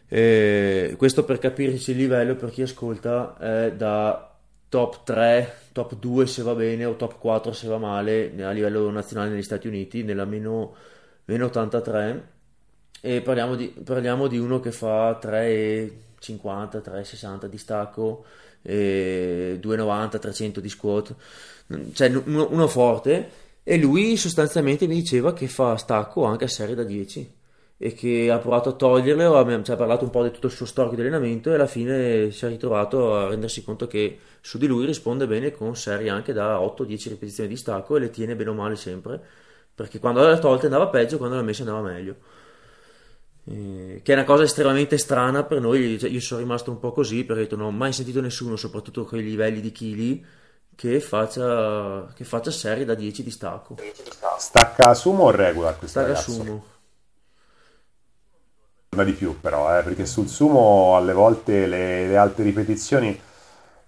eh, 0.08 0.94
questo 0.96 1.24
per 1.24 1.38
capirci 1.38 1.92
il 1.92 1.96
livello 1.96 2.36
per 2.36 2.50
chi 2.50 2.62
ascolta 2.62 3.36
è 3.38 3.72
da 3.72 4.32
top 4.68 5.04
3, 5.04 5.54
top 5.72 5.94
2 5.96 6.26
se 6.26 6.42
va 6.42 6.54
bene 6.54 6.84
o 6.84 6.96
top 6.96 7.18
4 7.18 7.52
se 7.52 7.68
va 7.68 7.78
male 7.78 8.32
a 8.42 8.50
livello 8.50 8.90
nazionale 8.90 9.30
negli 9.30 9.42
Stati 9.42 9.66
Uniti, 9.68 10.02
nella 10.02 10.24
meno, 10.24 10.74
meno 11.26 11.46
83 11.46 12.32
e 13.00 13.20
parliamo 13.20 13.54
di, 13.54 13.66
parliamo 13.66 14.26
di 14.28 14.38
uno 14.38 14.60
che 14.60 14.72
fa 14.72 15.18
3,50, 15.22 15.90
3,60 16.18 17.46
di 17.46 17.58
stacco, 17.58 18.24
e 18.62 19.58
2,90, 19.62 20.18
300 20.18 20.60
di 20.60 20.68
squat, 20.70 21.14
cioè 21.92 22.08
uno, 22.08 22.48
uno 22.50 22.66
forte. 22.66 23.42
E 23.62 23.76
lui 23.76 24.16
sostanzialmente 24.16 24.86
mi 24.86 24.94
diceva 24.94 25.34
che 25.34 25.48
fa 25.48 25.76
stacco 25.76 26.24
anche 26.24 26.44
a 26.44 26.48
serie 26.48 26.74
da 26.74 26.82
10 26.82 27.30
e 27.84 27.92
che 27.92 28.30
ha 28.30 28.38
provato 28.38 28.70
a 28.70 28.72
toglierle, 28.72 29.26
o 29.26 29.62
ci 29.62 29.70
ha 29.70 29.76
parlato 29.76 30.04
un 30.04 30.10
po' 30.10 30.22
di 30.22 30.30
tutto 30.30 30.46
il 30.46 30.54
suo 30.54 30.64
storico 30.64 30.94
di 30.94 31.02
allenamento 31.02 31.50
e 31.50 31.56
alla 31.56 31.66
fine 31.66 32.30
si 32.30 32.46
è 32.46 32.48
ritrovato 32.48 33.14
a 33.14 33.28
rendersi 33.28 33.62
conto 33.62 33.86
che 33.86 34.20
su 34.40 34.56
di 34.56 34.66
lui 34.66 34.86
risponde 34.86 35.26
bene 35.26 35.50
con 35.50 35.76
serie 35.76 36.08
anche 36.08 36.32
da 36.32 36.56
8-10 36.60 37.08
ripetizioni 37.10 37.46
di 37.50 37.56
stacco 37.56 37.96
e 37.96 38.00
le 38.00 38.08
tiene 38.08 38.36
bene 38.36 38.48
o 38.48 38.54
male 38.54 38.76
sempre, 38.76 39.20
perché 39.74 39.98
quando 39.98 40.26
le 40.26 40.38
tolte 40.38 40.64
andava 40.64 40.86
peggio, 40.86 41.18
quando 41.18 41.36
le 41.36 41.42
messe 41.42 41.60
andava 41.60 41.82
meglio. 41.82 42.16
Eh, 43.44 44.00
che 44.02 44.12
è 44.12 44.16
una 44.16 44.24
cosa 44.24 44.44
estremamente 44.44 44.96
strana 44.96 45.42
per 45.42 45.60
noi, 45.60 45.98
cioè, 45.98 46.08
io 46.08 46.20
sono 46.20 46.40
rimasto 46.40 46.70
un 46.70 46.78
po' 46.78 46.92
così 46.92 47.24
perché 47.24 47.54
non 47.54 47.66
ho 47.66 47.70
mai 47.70 47.92
sentito 47.92 48.22
nessuno, 48.22 48.56
soprattutto 48.56 49.04
con 49.04 49.18
i 49.18 49.22
livelli 49.22 49.60
di 49.60 49.72
chili, 49.72 50.24
che 50.74 51.00
faccia, 51.00 52.10
che 52.14 52.24
faccia 52.24 52.50
serie 52.50 52.86
da 52.86 52.94
10 52.94 53.22
di 53.22 53.30
stacco. 53.30 53.76
Stacca 54.38 54.94
sumo 54.94 55.24
o 55.24 55.30
regular 55.30 55.76
Stacca 55.84 56.06
ragazzo? 56.06 56.30
sumo 56.30 56.72
di 59.02 59.12
più 59.12 59.40
però, 59.40 59.76
eh, 59.76 59.82
perché 59.82 60.06
sul 60.06 60.28
sumo 60.28 60.96
alle 60.96 61.12
volte 61.12 61.66
le, 61.66 62.06
le 62.06 62.16
alte 62.16 62.44
ripetizioni, 62.44 63.18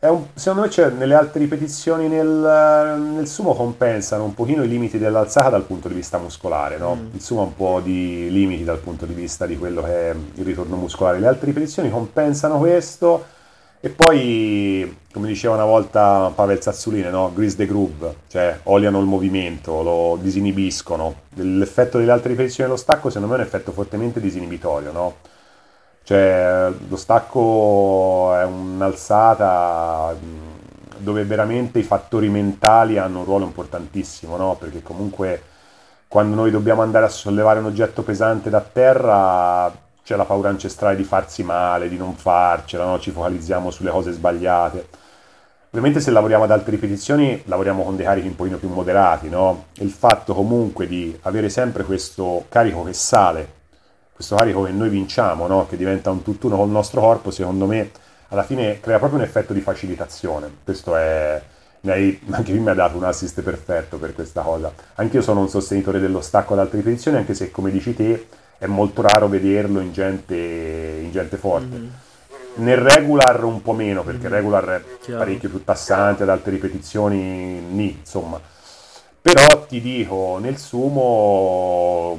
un, 0.00 0.26
secondo 0.34 0.62
me 0.62 0.70
cioè, 0.70 0.90
nelle 0.90 1.14
alte 1.14 1.38
ripetizioni 1.38 2.08
nel, 2.08 2.26
nel, 2.26 3.26
sumo 3.26 3.54
compensano 3.54 4.24
un 4.24 4.34
pochino 4.34 4.62
i 4.62 4.68
limiti 4.68 4.98
dell'alzata 4.98 5.50
dal 5.50 5.64
punto 5.64 5.88
di 5.88 5.94
vista 5.94 6.18
muscolare, 6.18 6.78
no? 6.78 6.94
mm. 6.96 7.14
il 7.14 7.20
sumo 7.20 7.42
ha 7.42 7.44
un 7.44 7.54
po' 7.54 7.80
di 7.80 8.28
limiti 8.30 8.64
dal 8.64 8.78
punto 8.78 9.06
di 9.06 9.14
vista 9.14 9.46
di 9.46 9.56
quello 9.56 9.82
che 9.82 10.10
è 10.10 10.14
il 10.34 10.44
ritorno 10.44 10.76
muscolare, 10.76 11.20
le 11.20 11.28
alte 11.28 11.46
ripetizioni 11.46 11.90
compensano 11.90 12.58
questo 12.58 13.34
e 13.80 13.88
poi, 13.90 14.98
come 15.12 15.28
diceva 15.28 15.54
una 15.54 15.64
volta 15.64 16.32
Pavel 16.34 16.60
Zazzuline, 16.60 17.10
no? 17.10 17.32
grease 17.32 17.56
the 17.56 17.66
groove, 17.66 18.16
cioè 18.28 18.60
oliano 18.64 18.98
il 19.00 19.06
movimento, 19.06 19.82
lo 19.82 20.18
disinibiscono. 20.20 21.14
L'effetto 21.34 21.98
delle 21.98 22.10
altre 22.10 22.30
ripetizioni 22.30 22.68
dello 22.68 22.80
stacco 22.80 23.08
secondo 23.10 23.28
me 23.28 23.38
è 23.38 23.42
un 23.42 23.46
effetto 23.46 23.72
fortemente 23.72 24.20
disinibitorio, 24.20 24.92
no? 24.92 25.16
Cioè 26.02 26.70
lo 26.88 26.96
stacco 26.96 28.34
è 28.34 28.44
un'alzata 28.44 30.16
dove 30.98 31.24
veramente 31.24 31.78
i 31.78 31.82
fattori 31.82 32.28
mentali 32.28 32.98
hanno 32.98 33.20
un 33.20 33.24
ruolo 33.24 33.44
importantissimo, 33.44 34.36
no? 34.36 34.56
Perché 34.58 34.82
comunque 34.82 35.42
quando 36.08 36.34
noi 36.36 36.50
dobbiamo 36.50 36.82
andare 36.82 37.06
a 37.06 37.08
sollevare 37.08 37.58
un 37.58 37.66
oggetto 37.66 38.02
pesante 38.02 38.50
da 38.50 38.60
terra 38.60 39.84
c'è 40.06 40.14
la 40.14 40.24
paura 40.24 40.50
ancestrale 40.50 40.94
di 40.94 41.02
farsi 41.02 41.42
male, 41.42 41.88
di 41.88 41.96
non 41.96 42.14
farcela, 42.14 42.84
no? 42.84 43.00
ci 43.00 43.10
focalizziamo 43.10 43.72
sulle 43.72 43.90
cose 43.90 44.12
sbagliate. 44.12 44.86
Ovviamente 45.70 45.98
se 45.98 46.12
lavoriamo 46.12 46.44
ad 46.44 46.52
alte 46.52 46.70
ripetizioni 46.70 47.42
lavoriamo 47.46 47.82
con 47.82 47.96
dei 47.96 48.04
carichi 48.04 48.28
un 48.28 48.36
pochino 48.36 48.56
più 48.56 48.68
moderati, 48.68 49.28
no? 49.28 49.64
il 49.78 49.90
fatto 49.90 50.32
comunque 50.32 50.86
di 50.86 51.18
avere 51.22 51.48
sempre 51.48 51.82
questo 51.82 52.44
carico 52.48 52.84
che 52.84 52.92
sale, 52.92 53.48
questo 54.12 54.36
carico 54.36 54.62
che 54.62 54.70
noi 54.70 54.90
vinciamo, 54.90 55.48
no? 55.48 55.66
che 55.66 55.76
diventa 55.76 56.12
un 56.12 56.22
tutt'uno 56.22 56.56
col 56.56 56.68
nostro 56.68 57.00
corpo, 57.00 57.32
secondo 57.32 57.66
me 57.66 57.90
alla 58.28 58.44
fine 58.44 58.78
crea 58.78 58.98
proprio 58.98 59.18
un 59.18 59.24
effetto 59.24 59.52
di 59.52 59.60
facilitazione. 59.60 60.48
Questo 60.62 60.94
è... 60.94 61.42
Anche 61.84 62.52
qui 62.52 62.60
mi 62.60 62.68
ha 62.68 62.74
dato 62.74 62.96
un 62.96 63.04
assist 63.04 63.42
perfetto 63.42 63.98
per 63.98 64.14
questa 64.14 64.42
cosa. 64.42 64.72
Anche 64.94 65.16
io 65.16 65.22
sono 65.22 65.40
un 65.40 65.48
sostenitore 65.48 65.98
dello 65.98 66.20
stacco 66.20 66.52
ad 66.52 66.60
alte 66.60 66.76
ripetizioni, 66.76 67.16
anche 67.16 67.34
se 67.34 67.50
come 67.50 67.72
dici 67.72 67.92
te 67.94 68.26
è 68.58 68.66
molto 68.66 69.02
raro 69.02 69.28
vederlo 69.28 69.80
in 69.80 69.92
gente, 69.92 70.34
in 70.36 71.10
gente 71.10 71.36
forte. 71.36 71.76
Mm-hmm. 71.76 71.90
Nel 72.56 72.78
regular 72.78 73.44
un 73.44 73.60
po' 73.60 73.72
meno, 73.72 74.02
perché 74.02 74.26
il 74.26 74.32
regular 74.32 74.64
è 74.64 74.82
Chiaro. 75.00 75.18
parecchio 75.18 75.50
più 75.50 75.62
tassante, 75.62 76.22
ad 76.22 76.30
alte 76.30 76.50
ripetizioni, 76.50 77.60
ni, 77.60 77.98
insomma. 77.98 78.40
Però 79.20 79.66
ti 79.66 79.80
dico, 79.80 80.38
nel 80.40 80.56
sumo 80.56 82.16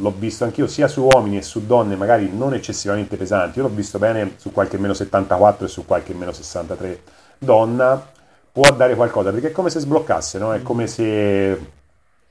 l'ho 0.00 0.14
visto 0.16 0.44
anch'io 0.44 0.66
sia 0.66 0.88
su 0.88 1.02
uomini 1.02 1.36
e 1.36 1.42
su 1.42 1.66
donne 1.66 1.96
magari 1.96 2.30
non 2.32 2.54
eccessivamente 2.54 3.16
pesanti, 3.16 3.58
io 3.58 3.64
l'ho 3.64 3.74
visto 3.74 3.98
bene 3.98 4.34
su 4.36 4.52
qualche 4.52 4.78
meno 4.78 4.94
74 4.94 5.66
e 5.66 5.68
su 5.68 5.84
qualche 5.84 6.14
meno 6.14 6.32
63 6.32 7.02
donna, 7.38 8.02
può 8.50 8.70
dare 8.72 8.94
qualcosa, 8.94 9.30
perché 9.30 9.48
è 9.48 9.52
come 9.52 9.70
se 9.70 9.80
sbloccasse, 9.80 10.38
no? 10.38 10.54
È 10.54 10.62
come 10.62 10.86
se 10.86 11.48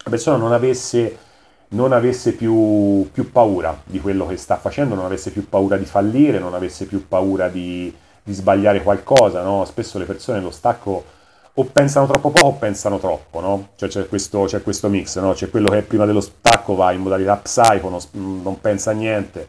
la 0.03 0.09
persona 0.09 0.37
non 0.37 0.51
avesse, 0.51 1.17
non 1.69 1.91
avesse 1.91 2.33
più, 2.33 3.09
più, 3.11 3.31
paura 3.31 3.77
di 3.83 3.99
quello 3.99 4.25
che 4.25 4.37
sta 4.37 4.57
facendo, 4.57 4.95
non 4.95 5.05
avesse 5.05 5.31
più 5.31 5.49
paura 5.49 5.77
di 5.77 5.85
fallire, 5.85 6.39
non 6.39 6.53
avesse 6.53 6.85
più 6.85 7.07
paura 7.07 7.49
di, 7.49 7.93
di 8.23 8.33
sbagliare 8.33 8.81
qualcosa, 8.83 9.41
no? 9.41 9.65
Spesso 9.65 9.97
le 9.97 10.05
persone 10.05 10.39
lo 10.39 10.51
stacco 10.51 11.15
o 11.59 11.63
pensano 11.63 12.05
troppo 12.05 12.29
poco 12.29 12.47
o 12.47 12.53
pensano 12.53 12.99
troppo, 12.99 13.39
no? 13.41 13.69
Cioè 13.75 13.89
c'è 13.89 14.07
questo, 14.07 14.43
c'è 14.43 14.61
questo 14.61 14.89
mix, 14.89 15.17
no? 15.19 15.33
C'è 15.33 15.49
quello 15.49 15.69
che 15.69 15.81
prima 15.81 16.05
dello 16.05 16.21
stacco 16.21 16.75
va 16.75 16.91
in 16.91 17.01
modalità 17.01 17.35
psycho, 17.37 17.89
non, 17.89 17.99
non 18.41 18.61
pensa 18.61 18.91
a 18.91 18.93
niente, 18.93 19.47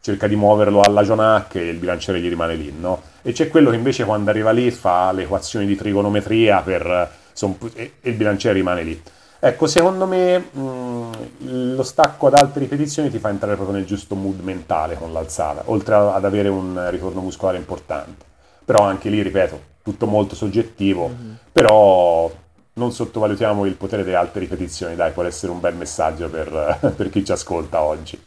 cerca 0.00 0.26
di 0.28 0.36
muoverlo 0.36 0.80
alla 0.80 1.02
John 1.02 1.20
Hack 1.20 1.56
e 1.56 1.68
il 1.68 1.78
bilanciere 1.78 2.20
gli 2.20 2.28
rimane 2.28 2.54
lì, 2.54 2.72
no? 2.78 3.02
E 3.22 3.32
c'è 3.32 3.48
quello 3.48 3.70
che 3.70 3.76
invece 3.76 4.04
quando 4.04 4.30
arriva 4.30 4.52
lì 4.52 4.70
fa 4.70 5.10
le 5.12 5.24
equazioni 5.24 5.66
di 5.66 5.76
trigonometria 5.76 6.62
per, 6.62 7.10
son, 7.32 7.56
e, 7.74 7.94
e, 8.00 8.10
il 8.10 8.14
bilanciere 8.14 8.54
rimane 8.54 8.82
lì. 8.84 9.02
Ecco, 9.40 9.66
secondo 9.68 10.06
me 10.06 10.38
mh, 10.38 11.74
lo 11.74 11.82
stacco 11.84 12.26
ad 12.26 12.34
alte 12.34 12.58
ripetizioni 12.58 13.08
ti 13.08 13.18
fa 13.18 13.28
entrare 13.28 13.54
proprio 13.54 13.76
nel 13.76 13.86
giusto 13.86 14.16
mood 14.16 14.40
mentale 14.40 14.96
con 14.96 15.12
l'alzata, 15.12 15.62
oltre 15.66 15.94
ad 15.94 16.24
avere 16.24 16.48
un 16.48 16.88
ritorno 16.90 17.20
muscolare 17.20 17.56
importante. 17.56 18.24
Però 18.64 18.82
anche 18.82 19.08
lì, 19.08 19.22
ripeto, 19.22 19.60
tutto 19.82 20.06
molto 20.06 20.34
soggettivo, 20.34 21.08
mm-hmm. 21.08 21.32
però 21.52 22.30
non 22.74 22.92
sottovalutiamo 22.92 23.64
il 23.64 23.74
potere 23.74 24.02
delle 24.02 24.16
alte 24.16 24.40
ripetizioni, 24.40 24.96
dai, 24.96 25.12
può 25.12 25.22
essere 25.22 25.52
un 25.52 25.60
bel 25.60 25.74
messaggio 25.74 26.28
per, 26.28 26.92
per 26.96 27.08
chi 27.08 27.24
ci 27.24 27.32
ascolta 27.32 27.82
oggi. 27.82 28.20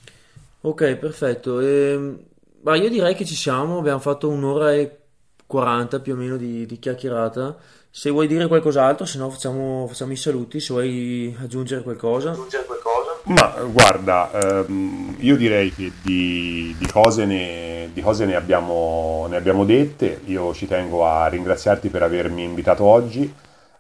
Ok, 0.62 0.96
perfetto. 0.96 1.60
E, 1.60 2.16
ma 2.62 2.76
io 2.76 2.90
direi 2.90 3.16
che 3.16 3.26
ci 3.26 3.36
siamo, 3.36 3.80
abbiamo 3.80 4.00
fatto 4.00 4.30
un'ora 4.30 4.74
e 4.74 4.98
40 5.46 6.00
più 6.00 6.14
o 6.14 6.16
meno 6.16 6.38
di, 6.38 6.66
di 6.66 6.80
chiacchierata. 6.80 7.58
Se 7.94 8.10
vuoi 8.10 8.26
dire 8.26 8.48
qualcos'altro, 8.48 9.06
se 9.06 9.18
no 9.18 9.30
facciamo, 9.30 9.86
facciamo, 9.86 10.14
i 10.14 10.16
saluti, 10.16 10.62
se 10.62 10.72
vuoi 10.72 11.38
aggiungere 11.42 11.84
qualcosa. 11.84 12.32
Aggiungere 12.32 12.64
qualcosa? 12.64 13.20
Ma 13.24 13.54
guarda, 13.70 14.32
ehm, 14.32 15.18
io 15.20 15.36
direi 15.36 15.74
che 15.74 15.92
di, 16.02 16.74
di, 16.80 16.88
cose, 16.88 17.26
ne, 17.26 17.90
di 17.92 18.02
cose 18.02 18.24
ne, 18.26 18.36
abbiamo, 18.36 19.28
ne, 19.30 19.36
abbiamo, 19.36 19.66
dette. 19.66 20.22
Io 20.28 20.54
ci 20.54 20.68
tengo 20.68 21.06
a 21.06 21.28
ringraziarti 21.28 21.90
per 21.90 22.04
avermi 22.04 22.44
invitato 22.44 22.86
oggi. 22.86 23.32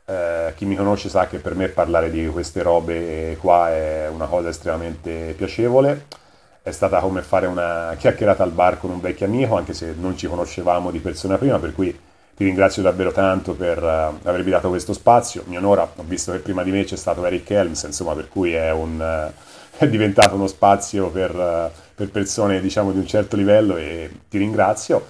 Eh, 0.03 0.53
chi 0.57 0.65
mi 0.65 0.75
conosce 0.75 1.07
sa 1.07 1.27
che 1.27 1.37
per 1.37 1.55
me 1.55 1.69
parlare 1.69 2.11
di 2.11 2.27
queste 2.27 2.61
robe 2.63 3.37
qua 3.39 3.69
è 3.69 4.09
una 4.09 4.25
cosa 4.25 4.49
estremamente 4.49 5.33
piacevole. 5.37 6.07
È 6.61 6.71
stata 6.71 6.99
come 6.99 7.21
fare 7.21 7.47
una 7.47 7.95
chiacchierata 7.97 8.43
al 8.43 8.51
bar 8.51 8.77
con 8.77 8.89
un 8.89 8.99
vecchio 8.99 9.25
amico, 9.25 9.55
anche 9.55 9.73
se 9.73 9.95
non 9.97 10.17
ci 10.17 10.27
conoscevamo 10.27 10.91
di 10.91 10.99
persona 10.99 11.37
prima, 11.37 11.59
per 11.59 11.73
cui 11.73 11.97
ti 12.41 12.47
ringrazio 12.47 12.81
davvero 12.81 13.11
tanto 13.11 13.53
per 13.53 13.83
uh, 13.83 14.27
avermi 14.27 14.49
dato 14.49 14.69
questo 14.69 14.93
spazio. 14.93 15.43
Mi 15.45 15.57
onora, 15.57 15.83
ho 15.83 16.03
visto 16.03 16.31
che 16.31 16.39
prima 16.39 16.63
di 16.63 16.71
me 16.71 16.83
c'è 16.83 16.95
stato 16.95 17.23
Eric 17.23 17.47
Helms, 17.51 17.83
insomma, 17.83 18.15
per 18.15 18.29
cui 18.29 18.53
è, 18.53 18.71
un, 18.71 18.99
uh, 18.99 19.31
è 19.77 19.87
diventato 19.87 20.33
uno 20.33 20.47
spazio 20.47 21.11
per, 21.11 21.35
uh, 21.35 21.69
per, 21.93 22.09
persone 22.09 22.59
diciamo, 22.59 22.91
di 22.91 22.97
un 22.97 23.05
certo 23.05 23.35
livello 23.35 23.77
e 23.77 24.09
ti 24.27 24.39
ringrazio. 24.39 25.05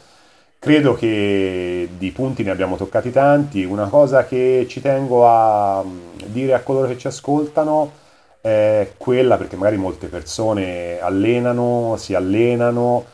Credo 0.59 0.93
che 0.93 1.87
di 1.97 2.11
punti 2.11 2.43
ne 2.43 2.51
abbiamo 2.51 2.75
toccati 2.75 3.11
tanti. 3.11 3.63
Una 3.63 3.87
cosa 3.87 4.25
che 4.25 4.65
ci 4.67 4.81
tengo 4.81 5.25
a 5.25 5.81
mm, 5.85 5.99
dire 6.25 6.53
a 6.53 6.59
coloro 6.59 6.87
che 6.87 6.97
ci 6.97 7.07
ascoltano 7.07 7.93
è 8.41 8.91
quella, 8.97 9.37
perché 9.37 9.55
magari 9.55 9.77
molte 9.77 10.07
persone 10.07 10.99
allenano, 10.99 11.95
si 11.97 12.13
allenano, 12.13 13.05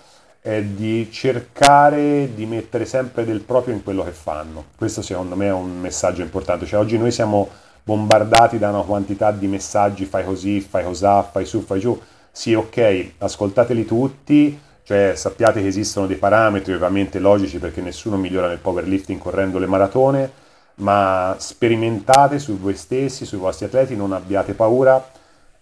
è 0.47 0.63
di 0.63 1.09
cercare 1.11 2.33
di 2.33 2.45
mettere 2.45 2.85
sempre 2.85 3.25
del 3.25 3.41
proprio 3.41 3.73
in 3.73 3.83
quello 3.83 4.05
che 4.05 4.11
fanno. 4.11 4.67
Questo 4.77 5.01
secondo 5.01 5.35
me 5.35 5.47
è 5.47 5.51
un 5.51 5.77
messaggio 5.77 6.21
importante. 6.21 6.65
Cioè, 6.65 6.79
oggi 6.79 6.97
noi 6.97 7.11
siamo 7.11 7.49
bombardati 7.83 8.57
da 8.57 8.69
una 8.69 8.83
quantità 8.83 9.31
di 9.31 9.45
messaggi, 9.47 10.05
fai 10.05 10.23
così, 10.23 10.61
fai 10.61 10.85
cosà, 10.85 11.21
fai 11.21 11.43
su, 11.43 11.59
fai 11.59 11.81
giù. 11.81 11.99
Sì, 12.31 12.53
ok, 12.53 13.11
ascoltateli 13.17 13.83
tutti, 13.83 14.57
cioè 14.83 15.15
sappiate 15.17 15.61
che 15.61 15.67
esistono 15.67 16.07
dei 16.07 16.15
parametri 16.15 16.73
ovviamente 16.73 17.19
logici 17.19 17.59
perché 17.59 17.81
nessuno 17.81 18.15
migliora 18.15 18.47
nel 18.47 18.59
powerlifting 18.59 19.19
correndo 19.19 19.59
le 19.59 19.67
maratone, 19.67 20.31
ma 20.75 21.35
sperimentate 21.37 22.39
su 22.39 22.57
voi 22.57 22.77
stessi, 22.77 23.25
sui 23.25 23.37
vostri 23.37 23.65
atleti, 23.65 23.97
non 23.97 24.13
abbiate 24.13 24.53
paura 24.53 25.05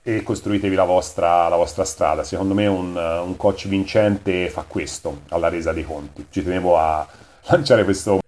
e 0.08 0.22
costruitevi 0.22 0.76
la 0.76 0.84
vostra, 0.84 1.48
la 1.48 1.56
vostra 1.56 1.84
strada. 1.84 2.24
Secondo 2.24 2.54
me 2.54 2.68
un, 2.68 2.96
un, 2.96 3.36
coach 3.38 3.68
vincente 3.68 4.52
fa 4.52 4.64
questo 4.68 5.22
alla 5.30 5.50
resa 5.50 5.74
dei 5.74 5.84
conti. 5.84 6.28
Ci 6.30 6.44
tenevo 6.44 6.78
a 6.78 7.08
lanciare 7.48 7.84
questo. 7.84 8.20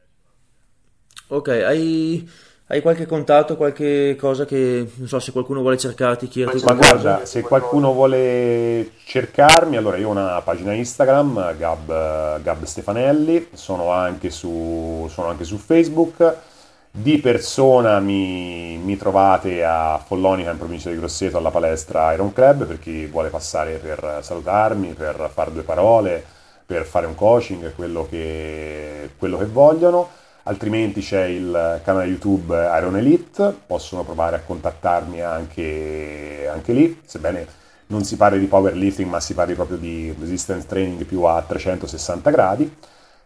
Ok, 1.28 1.48
hai, 1.50 2.28
hai 2.66 2.82
qualche 2.82 3.06
contatto, 3.06 3.56
qualche 3.58 4.16
cosa 4.20 4.46
che 4.46 4.90
non 4.96 5.08
so 5.08 5.20
se 5.20 5.32
qualcuno 5.32 5.62
vuole 5.62 5.78
cercarti, 5.78 6.28
chiederti 6.28 6.64
Ma 6.66 6.74
guarda, 6.74 7.26
se 7.26 7.42
qualcuno 7.44 7.94
vuole 7.94 8.94
cercarmi, 9.06 9.78
allora 9.78 9.98
io 9.98 10.08
ho 10.08 10.12
una 10.12 10.42
pagina 10.42 10.74
Instagram, 10.74 11.58
Gab, 11.58 12.42
Gab 12.42 12.64
Stefanelli, 12.64 13.50
sono 13.54 13.92
anche 13.92 14.32
su, 14.32 15.08
sono 15.12 15.28
anche 15.28 15.44
su 15.44 15.58
Facebook 15.58 16.56
di 17.00 17.20
persona 17.20 18.00
mi, 18.00 18.78
mi, 18.78 18.98
trovate 18.98 19.64
a 19.64 20.02
Follonica 20.04 20.50
in 20.50 20.58
provincia 20.58 20.90
di 20.90 20.98
Grosseto 20.98 21.38
alla 21.38 21.52
palestra 21.52 22.12
Iron 22.14 22.34
Club 22.34 22.66
per 22.66 22.80
chi 22.80 23.06
vuole 23.06 23.30
passare 23.30 23.74
per 23.78 24.20
salutarmi, 24.24 24.94
per 24.94 25.30
fare 25.32 25.52
due 25.52 25.62
parole, 25.62 26.24
per 26.66 26.86
fare 26.86 27.06
un 27.06 27.14
coaching, 27.14 27.76
quello 27.76 28.08
che, 28.10 29.12
quello 29.18 29.38
che 29.38 29.46
vogliono. 29.46 30.10
Altrimenti 30.44 31.02
c'è 31.02 31.26
il 31.26 31.82
canale 31.84 32.08
YouTube 32.08 32.56
Iron 32.56 32.98
Elite, 32.98 33.54
possono 33.68 34.04
provare 34.04 34.38
a 34.38 34.42
contattarmi 34.42 35.22
anche, 35.22 36.50
anche 36.52 36.74
lì, 36.74 37.00
sebbene 37.06 37.46
non 37.88 38.04
si 38.06 38.18
parli 38.18 38.40
di 38.40 38.48
powerlifting 38.48 39.10
ma 39.10 39.20
si 39.20 39.34
parli 39.36 39.54
proprio 39.54 39.78
di 39.78 40.14
resistance 40.20 40.66
training 40.66 41.06
più 41.06 41.22
a 41.24 41.44
360 41.44 42.30
gradi. 42.32 42.76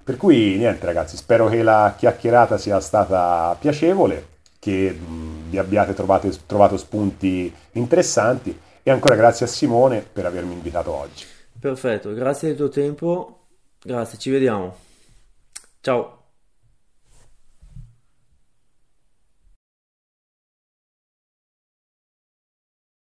Per 0.04 0.18
cui 0.18 0.58
niente 0.58 0.86
ragazzi, 0.86 1.16
spero 1.16 1.48
che 1.48 1.62
la 1.64 1.94
chiacchierata 1.98 2.58
sia 2.58 2.80
stata 2.80 3.56
piacevole, 3.60 4.28
che 4.60 4.98
vi 5.48 5.58
abbiate 5.58 5.94
trovato, 5.94 6.30
trovato 6.46 6.78
spunti 6.78 7.54
interessanti 7.74 8.58
e 8.84 8.92
ancora 8.92 9.16
grazie 9.16 9.46
a 9.46 9.50
Simone 9.50 10.02
per 10.02 10.26
avermi 10.26 10.54
invitato 10.54 10.92
oggi. 10.92 11.26
Perfetto, 11.60 12.14
grazie 12.14 12.50
del 12.50 12.58
tuo 12.58 12.70
tempo, 12.70 13.46
grazie, 13.82 14.18
ci 14.18 14.32
vediamo. 14.32 14.76
Ciao. 15.82 16.21